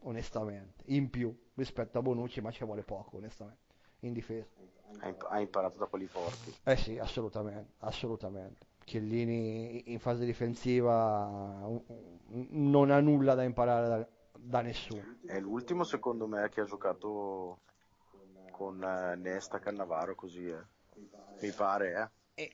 onestamente, 0.00 0.82
in 0.86 1.08
più 1.08 1.32
rispetto 1.54 1.98
a 1.98 2.02
Bonucci, 2.02 2.40
ma 2.40 2.50
ci 2.50 2.64
vuole 2.64 2.82
poco, 2.82 3.18
onestamente, 3.18 3.60
in 4.00 4.12
difesa. 4.12 4.48
Ha 4.98 5.06
imp- 5.06 5.26
ha 5.30 5.38
imparato 5.38 5.78
da 5.78 5.86
quelli 5.86 6.06
forti. 6.06 6.52
Eh 6.64 6.76
sì, 6.76 6.98
assolutamente, 6.98 7.74
assolutamente. 7.78 8.66
Chiellini 8.82 9.92
in 9.92 10.00
fase 10.00 10.24
difensiva 10.24 11.64
non 12.26 12.90
ha 12.90 12.98
nulla 12.98 13.34
da 13.36 13.44
imparare 13.44 13.86
da, 13.86 14.08
da 14.36 14.60
nessuno. 14.62 15.18
È 15.24 15.38
l'ultimo 15.38 15.84
secondo 15.84 16.26
me 16.26 16.48
che 16.48 16.60
ha 16.60 16.64
giocato 16.64 17.60
con 18.62 18.80
eh, 18.82 19.16
Nesta 19.16 19.58
Cannavaro 19.58 20.14
così, 20.14 20.46
eh. 20.46 20.64
Mi 21.40 21.50
pare, 21.50 22.12
eh. 22.36 22.50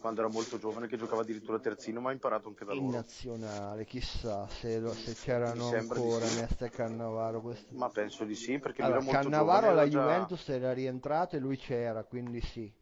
Quando 0.00 0.20
era 0.20 0.28
molto 0.30 0.58
giovane 0.58 0.86
che 0.88 0.96
giocava 0.96 1.22
addirittura 1.22 1.58
terzino, 1.60 2.00
ma 2.00 2.10
ha 2.10 2.12
imparato 2.12 2.48
anche 2.48 2.64
da 2.64 2.72
In 2.72 2.80
loro. 2.80 2.90
nazionale, 2.90 3.84
chissà 3.84 4.46
se, 4.48 4.78
lo- 4.78 4.92
se 4.92 5.14
c'erano 5.14 5.68
ancora 5.68 6.26
sì. 6.26 6.34
Nesta 6.34 6.66
e 6.66 6.70
Cannavaro. 6.70 7.40
questi. 7.40 7.74
Ma 7.74 7.88
penso 7.90 8.24
di 8.24 8.34
sì, 8.34 8.58
perché 8.58 8.82
Allora, 8.82 9.00
lui 9.00 9.08
era 9.08 9.18
molto 9.18 9.30
Cannavaro 9.30 9.66
giovane. 9.66 9.80
alla 9.80 9.88
già- 9.88 10.00
Juventus 10.00 10.48
era 10.48 10.72
rientrato 10.72 11.36
e 11.36 11.38
lui 11.38 11.56
c'era, 11.56 12.04
quindi 12.04 12.40
sì. 12.40 12.72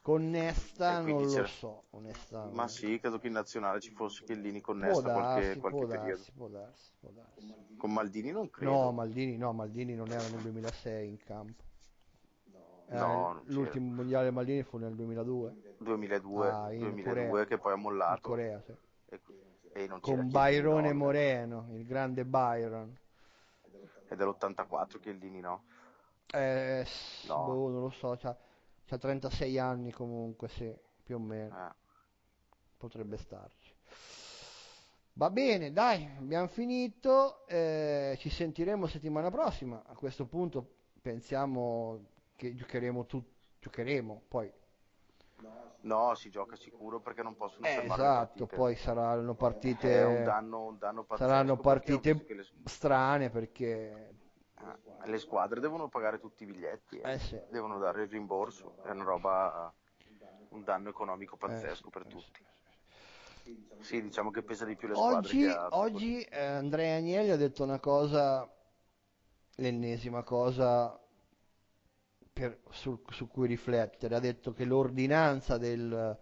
Eh, 0.00 0.02
Con 0.02 0.30
Nesta 0.30 1.02
quindi 1.02 1.22
non 1.24 1.30
lo 1.30 1.34
c'era- 1.36 1.46
so, 1.46 1.84
onestamente. 1.90 2.54
ma 2.54 2.68
sì, 2.68 2.98
credo 2.98 3.18
che 3.18 3.26
in 3.26 3.34
nazionale 3.34 3.80
ci 3.80 3.90
fosse 3.90 4.24
Chiellini 4.24 4.60
con 4.60 4.78
Può 4.78 4.86
Nesta 4.88 5.12
qualche, 5.12 5.40
darsi, 5.42 5.58
qualche 5.60 5.78
può 5.78 5.86
periodo. 5.86 6.08
darsi, 6.16 6.32
può 6.32 6.48
darsi, 6.48 6.90
può 6.98 7.10
darsi. 7.10 7.76
Con 7.76 7.92
Maldini 7.92 8.30
non 8.30 8.50
credo. 8.50 8.70
No, 8.72 8.92
Maldini, 8.92 9.36
no, 9.36 9.52
Maldini 9.52 9.94
non 9.94 10.10
era 10.10 10.26
nel 10.28 10.40
2006 10.40 11.08
in 11.08 11.16
campo. 11.18 11.62
Eh, 12.88 12.96
No, 12.96 13.40
c'era. 13.44 13.52
l'ultimo 13.54 13.94
mondiale 13.94 14.30
Maldini 14.30 14.62
fu 14.64 14.76
nel 14.78 14.94
2002 14.94 15.54
2002, 15.78 16.48
Ah, 16.50 16.72
in 16.72 16.80
2002 16.80 17.28
Corea. 17.28 17.44
che 17.44 17.58
poi 17.58 17.72
ha 17.72 17.76
in 17.76 17.82
mollato. 17.82 18.20
Corea, 18.20 18.60
sì. 18.62 18.72
E, 19.10 19.20
e 19.72 19.86
non 19.86 20.00
c'era 20.00 20.16
con 20.22 20.28
Byrone 20.30 20.88
no, 20.88 20.94
Moreno, 20.94 21.66
il 21.72 21.84
grande 21.86 22.24
Byron. 22.24 22.96
È 24.08 24.16
dell'84 24.16 24.98
Chiellini, 24.98 25.40
no? 25.40 25.64
Eh, 26.32 26.84
No. 27.28 27.44
boh, 27.44 27.68
non 27.70 27.80
lo 27.82 27.90
so, 27.90 28.16
c'ha, 28.18 28.36
c'ha 28.90 28.98
36 28.98 29.56
anni 29.58 29.92
comunque, 29.92 30.48
sì, 30.48 30.74
più 31.04 31.14
o 31.16 31.18
meno, 31.20 31.56
Eh. 31.56 31.74
potrebbe 32.76 33.16
starci. 33.16 33.72
Va 35.12 35.30
bene, 35.30 35.72
dai, 35.72 36.08
abbiamo 36.18 36.48
finito, 36.48 37.46
eh, 37.46 38.16
ci 38.18 38.30
sentiremo 38.30 38.86
settimana 38.86 39.30
prossima. 39.30 39.82
A 39.86 39.94
questo 39.94 40.26
punto 40.26 40.78
pensiamo 41.00 42.06
che 42.34 42.54
giocheremo 42.54 43.06
tutti, 43.06 43.32
giocheremo, 43.60 44.22
poi 44.28 44.52
No, 45.82 46.14
si 46.14 46.28
gioca 46.28 46.56
sicuro 46.56 47.00
perché 47.00 47.22
non 47.22 47.36
possono 47.36 47.66
Eh, 47.66 47.84
esatto, 47.84 48.44
partite. 48.44 48.56
poi 48.56 48.76
saranno 48.76 49.34
partite, 49.34 50.00
È 50.00 50.04
un 50.04 50.22
danno, 50.22 50.64
un 50.66 50.78
danno 50.78 51.06
saranno 51.14 51.56
perché 51.56 51.98
partite 51.98 52.34
le, 52.34 52.46
strane 52.64 53.30
perché 53.30 53.66
eh, 54.08 54.14
le 55.04 55.18
squadre 55.18 55.60
devono 55.60 55.88
pagare 55.88 56.18
tutti 56.18 56.42
i 56.42 56.46
biglietti, 56.46 56.98
eh. 56.98 57.12
eh 57.12 57.18
sì, 57.18 57.40
devono 57.50 57.78
dare 57.78 58.02
il 58.02 58.08
rimborso, 58.08 58.76
è 58.84 58.90
una 58.90 59.04
roba, 59.04 59.72
un 60.50 60.62
danno 60.64 60.88
economico 60.90 61.36
pazzesco 61.36 61.88
Eh, 61.88 61.90
per 61.90 62.06
tutti. 62.06 62.44
Sì, 63.80 64.02
diciamo 64.02 64.30
che 64.30 64.42
pesa 64.42 64.64
di 64.64 64.76
più 64.76 64.88
le 64.88 64.94
squadre 64.94 65.18
Oggi, 65.18 65.44
altro. 65.46 65.78
oggi 65.78 66.20
eh, 66.22 66.44
Andrea 66.44 66.96
Agnelli 66.96 67.30
ha 67.30 67.36
detto 67.36 67.62
una 67.64 67.80
cosa, 67.80 68.48
l'ennesima 69.56 70.22
cosa 70.22 70.98
per- 72.32 72.60
sul- 72.70 73.00
su 73.10 73.28
cui 73.28 73.46
riflettere. 73.46 74.14
Ha 74.14 74.20
detto 74.20 74.52
che 74.52 74.64
l'ordinanza 74.64 75.58
del, 75.58 76.18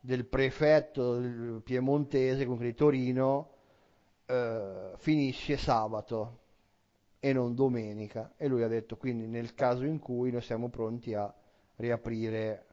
del 0.00 0.24
prefetto 0.26 1.60
piemontese, 1.64 2.42
comunque 2.44 2.66
di 2.66 2.74
Torino, 2.74 3.50
eh, 4.26 4.92
finisce 4.96 5.56
sabato 5.56 6.40
e 7.20 7.32
non 7.32 7.54
domenica. 7.54 8.34
E 8.36 8.48
lui 8.48 8.62
ha 8.62 8.68
detto 8.68 8.96
quindi 8.96 9.26
nel 9.26 9.54
caso 9.54 9.84
in 9.84 9.98
cui 9.98 10.30
noi 10.30 10.42
siamo 10.42 10.68
pronti 10.68 11.14
a 11.14 11.32
riaprire 11.76 12.66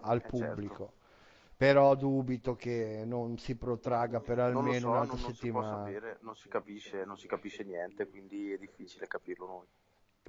al 0.00 0.24
Eh, 0.24 0.30
certo. 0.32 0.82
pubblico. 0.82 0.94
Però 1.56 1.94
dubito 1.96 2.56
che 2.56 3.02
non 3.06 3.38
si 3.38 3.56
protragga 3.56 4.20
per 4.20 4.38
almeno 4.40 4.88
so, 4.88 4.90
un'altra 4.90 5.18
non, 5.18 5.20
non 5.20 5.34
si 5.34 5.46
settimana. 5.46 5.62
sapere, 5.62 6.18
non 6.22 6.34
si 6.36 6.48
capisce, 6.48 7.04
non 7.04 7.16
si 7.18 7.26
capisce 7.26 7.64
niente, 7.64 8.08
quindi 8.08 8.52
è 8.52 8.58
difficile 8.58 9.06
capirlo 9.06 9.46
noi. 9.46 9.66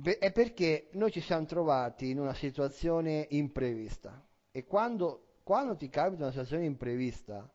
Beh, 0.02 0.18
È 0.18 0.32
perché 0.32 0.88
noi 0.94 1.12
ci 1.12 1.20
siamo 1.22 1.46
trovati 1.46 2.10
in 2.10 2.20
una 2.20 2.34
situazione 2.34 3.28
imprevista 3.32 4.26
e 4.52 4.66
quando, 4.66 5.36
quando 5.44 5.76
ti 5.76 5.90
capita 5.90 6.24
una 6.24 6.32
situazione 6.32 6.66
imprevista 6.66 7.48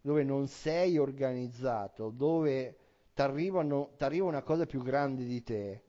dove 0.00 0.22
non 0.22 0.46
sei 0.46 0.98
organizzato, 0.98 2.10
dove 2.10 2.76
ti 3.16 3.22
arriva 3.22 4.24
una 4.24 4.42
cosa 4.42 4.66
più 4.66 4.82
grande 4.82 5.24
di 5.24 5.42
te, 5.42 5.82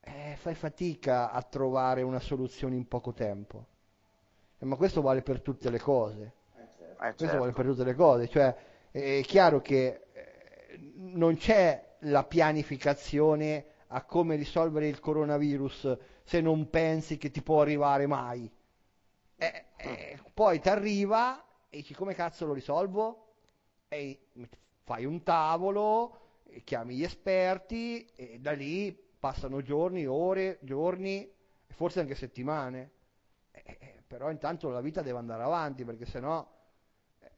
eh, 0.00 0.36
fai 0.36 0.54
fatica 0.54 1.30
a 1.30 1.42
trovare 1.42 2.02
una 2.02 2.20
soluzione 2.20 2.76
in 2.76 2.86
poco 2.86 3.14
tempo. 3.14 3.66
Eh, 4.58 4.66
ma 4.66 4.76
questo 4.76 5.00
vale 5.00 5.22
per 5.22 5.40
tutte 5.40 5.70
le 5.70 5.78
cose. 5.78 6.34
Eh, 6.54 7.14
Questo 7.14 7.24
vale 7.24 7.38
certo. 7.38 7.52
per 7.52 7.66
tutte 7.66 7.84
le 7.84 7.94
cose, 7.94 8.28
cioè 8.28 8.56
è 8.90 9.22
chiaro 9.24 9.62
che 9.62 10.08
eh, 10.12 10.92
non 10.96 11.36
c'è 11.36 11.96
la 12.00 12.24
pianificazione 12.24 13.64
a 13.86 14.04
come 14.04 14.36
risolvere 14.36 14.86
il 14.86 15.00
coronavirus 15.00 15.96
se 16.24 16.40
non 16.42 16.68
pensi 16.68 17.16
che 17.16 17.30
ti 17.30 17.40
può 17.40 17.62
arrivare 17.62 18.06
mai. 18.06 18.50
Eh, 19.36 19.64
eh, 19.76 20.18
poi 20.34 20.60
ti 20.60 20.68
arriva 20.68 21.42
e 21.70 21.78
dici 21.78 21.94
come 21.94 22.12
cazzo 22.12 22.44
lo 22.44 22.52
risolvo? 22.52 23.32
E 23.88 24.26
fai 24.88 25.04
un 25.04 25.22
tavolo, 25.22 26.16
chiami 26.64 26.96
gli 26.96 27.02
esperti 27.02 28.06
e 28.16 28.38
da 28.40 28.52
lì 28.52 28.90
passano 29.18 29.60
giorni, 29.60 30.06
ore, 30.06 30.58
giorni, 30.62 31.30
forse 31.66 32.00
anche 32.00 32.14
settimane. 32.14 32.90
Eh, 33.50 33.62
eh, 33.66 34.02
però 34.06 34.30
intanto 34.30 34.70
la 34.70 34.80
vita 34.80 35.02
deve 35.02 35.18
andare 35.18 35.42
avanti 35.42 35.84
perché 35.84 36.06
sennò 36.06 36.40
eh, 37.20 37.30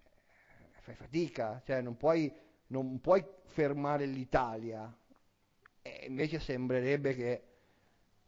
fai 0.82 0.94
fatica, 0.94 1.60
cioè 1.64 1.80
non 1.80 1.96
puoi, 1.96 2.32
non 2.68 3.00
puoi 3.00 3.24
fermare 3.46 4.06
l'Italia. 4.06 4.96
E 5.82 6.04
invece 6.06 6.38
sembrerebbe 6.38 7.14
che 7.16 7.42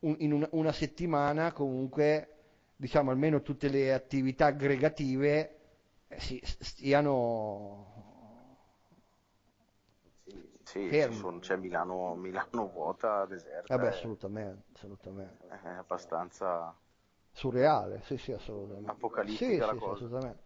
un- 0.00 0.16
in 0.18 0.32
una, 0.32 0.48
una 0.52 0.72
settimana 0.72 1.52
comunque, 1.52 2.28
diciamo 2.76 3.10
almeno 3.12 3.40
tutte 3.42 3.68
le 3.68 3.92
attività 3.92 4.46
aggregative 4.46 5.58
eh, 6.08 6.20
si, 6.20 6.40
stiano 6.44 7.91
Sì, 10.72 11.12
sono- 11.12 11.38
c'è 11.38 11.56
Milano, 11.56 12.14
Milano 12.14 12.68
vuota, 12.68 13.26
deserta, 13.26 13.76
Vabbè, 13.76 13.88
è, 13.88 13.90
assolutamente, 13.90 14.64
assolutamente. 14.74 15.46
è 15.48 15.68
abbastanza... 15.68 16.74
Surreale, 17.30 18.00
sì, 18.04 18.16
sì, 18.18 18.32
assolutamente. 18.32 18.90
Apocalittica 18.90 19.50
Sì, 19.50 19.56
la 19.58 19.66
sì, 19.66 19.72
sì, 19.72 19.78
cosa. 19.78 19.92
assolutamente. 19.92 20.42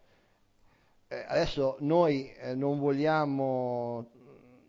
Eh, 1.09 1.25
adesso 1.27 1.75
noi 1.79 2.31
eh, 2.33 2.55
non 2.55 2.79
vogliamo 2.79 4.09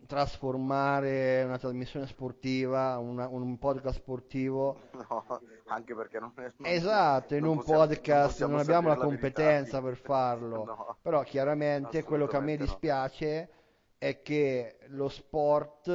trasformare 0.07 1.43
una 1.43 1.57
trasmissione 1.57 2.07
sportiva, 2.07 2.97
una- 2.97 3.27
un 3.27 3.57
podcast 3.57 3.97
sportivo, 3.99 4.77
No, 5.09 5.41
anche 5.67 5.93
perché 5.95 6.19
non 6.19 6.31
è... 6.35 6.41
non- 6.57 6.71
esatto, 6.71 7.35
in 7.35 7.41
non 7.41 7.51
un 7.51 7.55
possiamo- 7.57 7.79
non 7.79 7.87
podcast 7.89 8.25
possiamo 8.31 8.51
non 8.53 8.61
abbiamo 8.61 8.87
la 8.89 8.95
competenza 8.95 9.81
per 9.81 9.95
farlo, 10.01 10.63
No, 10.63 10.97
però 11.01 11.21
chiaramente 11.23 12.03
quello 12.03 12.25
che 12.27 12.37
a 12.37 12.39
me 12.41 12.57
dispiace 12.57 13.49
è 13.99 14.21
che 14.21 14.77
lo 14.87 15.09
sport, 15.09 15.89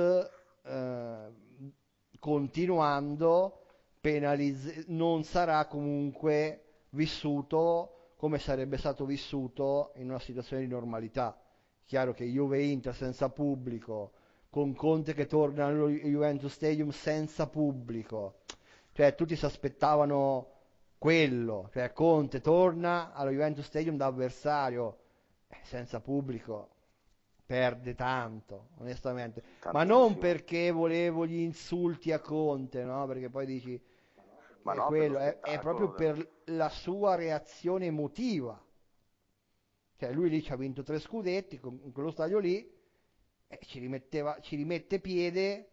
eh, 0.63 1.33
continuando, 2.21 3.63
penalizz- 4.01 4.85
non 4.89 5.25
sarà 5.25 5.67
comunque 5.67 6.65
vissuto 6.91 8.13
come 8.17 8.39
sarebbe 8.39 8.77
stato 8.77 9.07
vissuto 9.07 9.93
in 9.97 10.11
una 10.11 10.19
situazione 10.19 10.63
di 10.63 10.69
normalità. 10.69 11.39
Chiaro 11.87 12.13
che 12.13 12.25
Juve 12.25 12.63
Inter 12.63 12.95
senza 12.95 13.31
pubblico, 13.31 14.13
con 14.51 14.75
Conte 14.75 15.15
che 15.15 15.27
torna 15.27 15.67
allo 15.67 15.89
Juventus 15.89 16.53
Stadium 16.53 16.91
senza 16.91 17.49
pubblico, 17.49 18.41
cioè 18.93 19.15
tutti 19.15 19.35
si 19.35 19.45
aspettavano 19.45 20.51
quello, 20.99 21.71
cioè 21.73 21.93
Conte 21.93 22.41
torna 22.41 23.13
allo 23.15 23.31
Juventus 23.31 23.65
Stadium 23.65 23.97
da 23.97 24.07
avversario, 24.07 24.99
eh, 25.49 25.59
senza 25.63 26.01
pubblico 26.01 26.74
perde 27.45 27.95
tanto, 27.95 28.71
onestamente. 28.79 29.43
Ma 29.71 29.85
non 29.85 30.17
Tantissimo. 30.17 30.19
perché 30.19 30.71
volevo 30.71 31.27
gli 31.27 31.39
insulti 31.41 32.13
a 32.13 32.21
Conte, 32.21 32.85
no? 32.85 33.07
Perché 33.07 33.31
poi 33.31 33.47
dici, 33.47 33.81
Ma 34.63 34.73
è 34.73 34.77
no, 34.77 34.87
quello, 34.87 35.19
lo 35.19 35.19
è, 35.19 35.41
è 35.41 35.59
proprio 35.59 35.93
per 35.93 36.29
la 36.47 36.69
sua 36.69 37.15
reazione 37.15 37.87
emotiva. 37.87 38.61
Cioè 39.97 40.13
lui 40.13 40.29
lì 40.29 40.43
ci 40.43 40.53
ha 40.53 40.57
vinto 40.57 40.83
tre 40.83 40.99
scudetti 40.99 41.59
con 41.59 41.81
in 41.85 41.93
quello 41.93 42.11
stadio 42.11 42.39
lì 42.39 42.69
e 43.47 43.59
ci 43.63 43.79
rimetteva, 43.79 44.39
ci 44.41 44.57
rimette 44.57 45.01
piede 45.01 45.69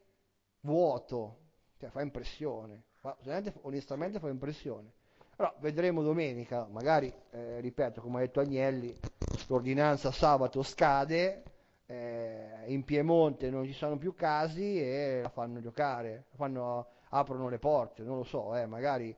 vuoto, 0.61 1.39
cioè 1.77 1.89
fa 1.89 2.01
impressione, 2.01 2.83
veramente- 3.23 3.59
onestamente 3.63 4.19
fa 4.19 4.29
impressione. 4.29 4.91
Però 5.35 5.53
vedremo 5.59 6.03
domenica, 6.03 6.67
magari, 6.67 7.11
eh, 7.31 7.59
ripeto, 7.61 8.01
come 8.01 8.17
ha 8.17 8.21
detto 8.21 8.39
Agnelli, 8.41 8.95
l'ordinanza 9.47 10.11
sabato 10.11 10.61
scade, 10.61 11.43
eh, 11.91 12.63
in 12.67 12.83
Piemonte 12.83 13.49
non 13.49 13.65
ci 13.65 13.73
sono 13.73 13.97
più 13.97 14.13
casi 14.13 14.79
e 14.81 15.19
la 15.21 15.29
fanno 15.29 15.59
giocare, 15.59 16.25
la 16.31 16.37
fanno- 16.37 16.87
aprono 17.09 17.49
le 17.49 17.59
porte, 17.59 18.03
non 18.03 18.17
lo 18.17 18.23
so, 18.23 18.55
eh, 18.55 18.65
magari 18.65 19.15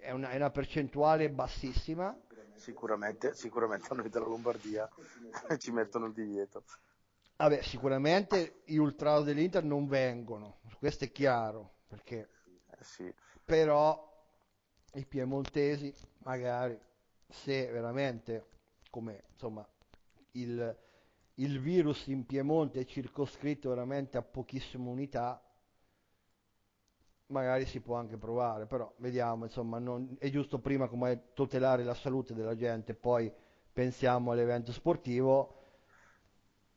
è 0.00 0.10
una, 0.10 0.30
è 0.30 0.36
una 0.36 0.50
percentuale 0.50 1.30
bassissima, 1.30 2.16
Sicuramente, 2.54 3.34
sicuramente 3.34 3.94
noi 3.94 4.08
della 4.08 4.24
Lombardia 4.26 4.88
ci 5.58 5.70
mettono 5.72 6.06
il 6.06 6.12
divieto. 6.14 6.64
Vabbè, 7.36 7.60
sicuramente 7.62 8.62
gli 8.64 8.76
ultras 8.76 9.24
dell'Inter 9.24 9.62
non 9.62 9.86
vengono, 9.86 10.60
questo 10.78 11.04
è 11.04 11.12
chiaro, 11.12 11.74
perché 11.86 12.28
Eh 12.70 12.84
sì, 12.84 13.14
però 13.44 14.04
i 14.94 15.04
piemontesi 15.04 15.94
magari 16.18 16.78
se 17.28 17.66
veramente 17.70 18.46
come 18.90 19.24
insomma 19.32 19.66
il, 20.32 20.76
il 21.36 21.60
virus 21.60 22.06
in 22.06 22.24
Piemonte 22.24 22.80
è 22.80 22.84
circoscritto 22.84 23.68
veramente 23.70 24.16
a 24.16 24.22
pochissime 24.22 24.88
unità 24.88 25.40
magari 27.28 27.66
si 27.66 27.80
può 27.80 27.96
anche 27.96 28.16
provare 28.16 28.66
però 28.66 28.92
vediamo 28.98 29.44
insomma 29.44 29.78
non- 29.78 30.16
è 30.18 30.30
giusto 30.30 30.58
prima 30.58 30.86
come 30.88 31.32
tutelare 31.34 31.82
la 31.82 31.94
salute 31.94 32.34
della 32.34 32.54
gente 32.54 32.94
poi 32.94 33.32
pensiamo 33.72 34.30
all'evento 34.30 34.72
sportivo. 34.72 35.52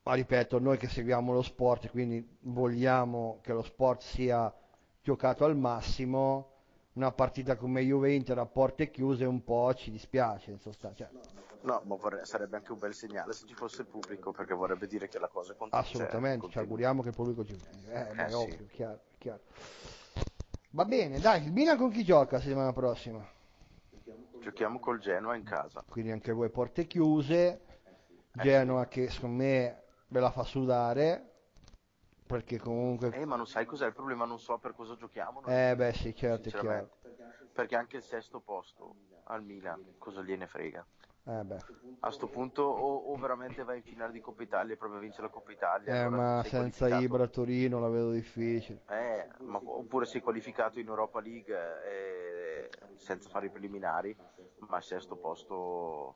Ma 0.03 0.15
ripeto 0.15 0.59
noi 0.59 0.77
che 0.77 0.87
seguiamo 0.89 1.31
lo 1.31 1.41
sport 1.41 1.89
quindi 1.91 2.37
vogliamo 2.41 3.39
che 3.41 3.53
lo 3.53 3.61
sport 3.61 4.01
sia 4.01 4.53
giocato 5.01 5.45
al 5.45 5.55
massimo 5.55 6.51
una 6.93 7.11
partita 7.11 7.55
come 7.55 7.81
Juve-Inter 7.81 8.37
a 8.39 8.45
porte 8.45 8.89
chiuse 8.89 9.23
un 9.23 9.43
po' 9.43 9.73
ci 9.75 9.91
dispiace 9.91 10.51
in 10.51 10.59
sostanza. 10.59 11.09
Cioè, 11.09 11.19
no, 11.61 11.81
ma 11.85 11.95
vorrei- 11.95 12.25
sarebbe 12.25 12.57
anche 12.57 12.71
un 12.71 12.79
bel 12.79 12.93
segnale 12.93 13.33
se 13.33 13.45
ci 13.45 13.53
fosse 13.53 13.81
il 13.81 13.87
pubblico, 13.87 14.31
perché 14.31 14.53
vorrebbe 14.53 14.87
dire 14.87 15.07
che 15.07 15.19
la 15.19 15.27
cosa 15.27 15.53
continua. 15.53 15.83
assolutamente 15.83 16.35
ci 16.35 16.41
continua. 16.41 16.63
auguriamo 16.63 17.01
che 17.01 17.09
il 17.09 17.15
pubblico 17.15 17.45
ci 17.45 17.53
eh, 17.89 18.13
beh, 18.15 18.29
sì. 18.29 18.33
ovvio, 18.35 18.65
chiaro, 18.71 18.99
chiaro. 19.17 19.41
va 20.71 20.85
bene 20.85 21.19
dai 21.19 21.43
il 21.45 21.51
Milan 21.51 21.77
con 21.77 21.89
chi 21.91 22.03
gioca 22.03 22.37
la 22.37 22.41
settimana 22.41 22.73
prossima? 22.73 23.27
Giochiamo 24.39 24.79
col 24.79 24.99
Genoa 24.99 25.35
in 25.35 25.43
casa. 25.43 25.83
quindi 25.89 26.11
anche 26.11 26.31
voi 26.31 26.49
porte 26.49 26.87
chiuse 26.87 27.61
Genoa 28.31 28.87
che 28.87 29.09
secondo 29.09 29.43
me 29.43 29.83
ve 30.07 30.19
la 30.19 30.31
fa 30.31 30.43
sudare 30.43 31.25
perché 32.25 32.57
comunque 32.57 33.09
Eh, 33.13 33.25
ma 33.25 33.35
non 33.35 33.47
sai 33.47 33.65
cos'è 33.65 33.87
il 33.87 33.93
problema? 33.93 34.23
Non 34.25 34.39
so 34.39 34.57
per 34.59 34.73
cosa 34.75 34.95
giochiamo. 34.95 35.43
eh 35.45 35.75
beh 35.75 35.93
sì 35.93 36.15
certo 36.15 36.47
è 36.49 36.51
chiaro. 36.51 36.89
Perché 37.51 37.75
anche 37.75 37.97
il 37.97 38.03
sesto 38.03 38.39
posto 38.39 38.95
al 39.25 39.43
Milan, 39.43 39.95
cosa 39.97 40.21
gliene 40.21 40.47
frega? 40.47 40.85
Eh 41.29 41.59
A 42.01 42.11
sto 42.11 42.27
punto 42.27 42.63
o, 42.63 43.11
o 43.11 43.17
veramente 43.17 43.63
vai 43.63 43.77
in 43.77 43.83
finale 43.83 44.13
di 44.13 44.21
Coppa 44.21 44.43
Italia 44.43 44.73
e 44.73 44.77
proprio 44.77 44.99
a 44.99 45.01
vincere 45.01 45.27
la 45.27 45.33
Coppa 45.33 45.51
Italia. 45.51 45.93
Eh, 45.93 46.03
allora 46.05 46.17
ma 46.17 46.43
senza. 46.43 46.87
Ibra 46.87 47.23
a 47.23 47.27
Torino 47.27 47.79
la 47.79 47.89
vedo 47.89 48.11
difficile 48.11 48.81
Eh, 48.89 49.27
ma- 49.45 49.61
oppure 49.63 50.05
sei 50.05 50.21
qualificato 50.21 50.79
in 50.79 50.87
Europa 50.87 51.19
League 51.19 51.53
eh, 51.85 52.69
senza 52.95 53.29
fare 53.29 53.47
i 53.47 53.49
preliminari, 53.49 54.15
ma 54.67 54.81
sesto 54.81 55.15
posto... 55.15 56.15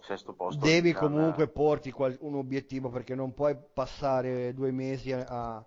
Sesto 0.00 0.32
posto 0.34 0.66
devi 0.66 0.88
Milan, 0.88 1.00
comunque 1.00 1.48
porti 1.48 1.90
qual- 1.90 2.16
un 2.20 2.34
obiettivo 2.34 2.90
perché 2.90 3.14
non 3.14 3.32
puoi 3.34 3.56
passare 3.72 4.52
due 4.54 4.70
mesi 4.70 5.12
a, 5.12 5.24
a- 5.26 5.64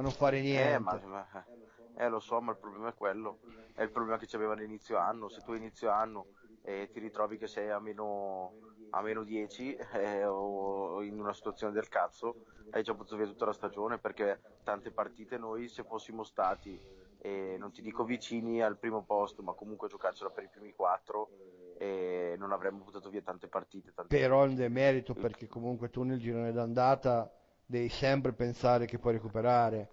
non 0.00 0.10
fare 0.10 0.40
niente. 0.40 0.74
Eh, 0.76 0.78
ma, 0.78 0.98
ma- 1.06 1.46
eh, 1.94 2.08
lo 2.08 2.20
so, 2.20 2.40
ma 2.40 2.52
il 2.52 2.58
problema 2.58 2.88
è 2.90 2.94
quello. 2.94 3.40
È 3.72 3.82
il 3.82 3.90
problema 3.90 4.18
che 4.18 4.26
ci 4.26 4.36
aveva 4.36 4.52
all'inizio 4.52 4.96
anno. 4.98 5.28
Se 5.28 5.42
tu 5.42 5.52
inizio 5.54 5.90
anno 5.90 6.28
e 6.64 6.88
ti 6.90 6.98
ritrovi 6.98 7.36
che 7.36 7.46
sei 7.46 7.70
a 7.70 7.78
meno, 7.78 8.54
a 8.90 9.02
meno 9.02 9.22
10 9.22 9.76
eh, 9.92 10.24
o 10.24 11.02
in 11.02 11.18
una 11.18 11.34
situazione 11.34 11.72
del 11.72 11.88
cazzo, 11.88 12.36
hai 12.70 12.82
già 12.82 12.94
buttato 12.94 13.16
via 13.16 13.26
tutta 13.26 13.44
la 13.44 13.52
stagione 13.52 13.98
perché 13.98 14.40
tante 14.64 14.90
partite 14.90 15.36
noi 15.36 15.68
se 15.68 15.84
fossimo 15.84 16.24
stati, 16.24 16.80
eh, 17.18 17.56
non 17.58 17.70
ti 17.70 17.82
dico 17.82 18.04
vicini 18.04 18.62
al 18.62 18.78
primo 18.78 19.04
posto, 19.04 19.42
ma 19.42 19.52
comunque 19.52 19.88
giocarcela 19.88 20.30
per 20.30 20.44
i 20.44 20.48
primi 20.50 20.72
quattro, 20.72 21.30
eh, 21.76 22.34
non 22.38 22.52
avremmo 22.52 22.82
buttato 22.82 23.10
via 23.10 23.22
tante 23.22 23.46
partite. 23.48 23.92
Tante 23.92 24.16
Però 24.16 24.42
è 24.42 24.46
un 24.46 24.54
demerito 24.54 25.12
perché 25.12 25.46
comunque 25.46 25.90
tu 25.90 26.02
nel 26.02 26.18
girone 26.18 26.52
d'andata 26.52 27.30
devi 27.66 27.88
sempre 27.88 28.32
pensare 28.32 28.86
che 28.86 28.98
puoi 28.98 29.14
recuperare. 29.14 29.88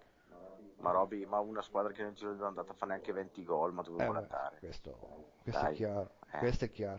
Ma 0.82 0.90
Roby, 0.90 1.24
ma 1.26 1.38
una 1.38 1.62
squadra 1.62 1.92
che 1.92 2.02
nel 2.02 2.14
giro 2.14 2.34
dell'andata 2.34 2.72
fa 2.74 2.86
neanche 2.86 3.12
20 3.12 3.44
gol, 3.44 3.72
ma 3.72 3.82
dove 3.82 4.02
Eh, 4.02 4.06
andare? 4.06 4.58
questo, 4.58 4.98
questo 5.42 5.66
è 5.66 5.72
chiaro, 5.74 6.10
Eh. 6.32 6.38
questo 6.38 6.64
è 6.64 6.70
chiaro. 6.70 6.98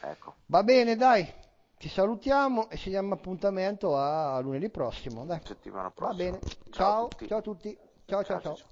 Ecco, 0.00 0.34
Va 0.46 0.62
bene, 0.62 0.96
dai, 0.96 1.30
ti 1.78 1.88
salutiamo 1.88 2.70
e 2.70 2.76
ci 2.78 2.88
diamo 2.88 3.12
appuntamento 3.14 3.96
a 3.98 4.38
lunedì 4.40 4.70
prossimo. 4.70 5.26
Dai. 5.26 5.40
settimana 5.44 5.84
Va 5.84 5.92
prossima. 5.92 6.30
bene, 6.30 6.40
ciao, 6.70 7.04
a 7.04 7.08
tutti. 7.08 7.26
ciao 7.28 7.38
a 7.38 7.42
tutti, 7.42 7.78
ciao 8.06 8.24
ciao 8.24 8.40
Ciao, 8.40 8.40
ciao. 8.40 8.56
ciao. 8.56 8.70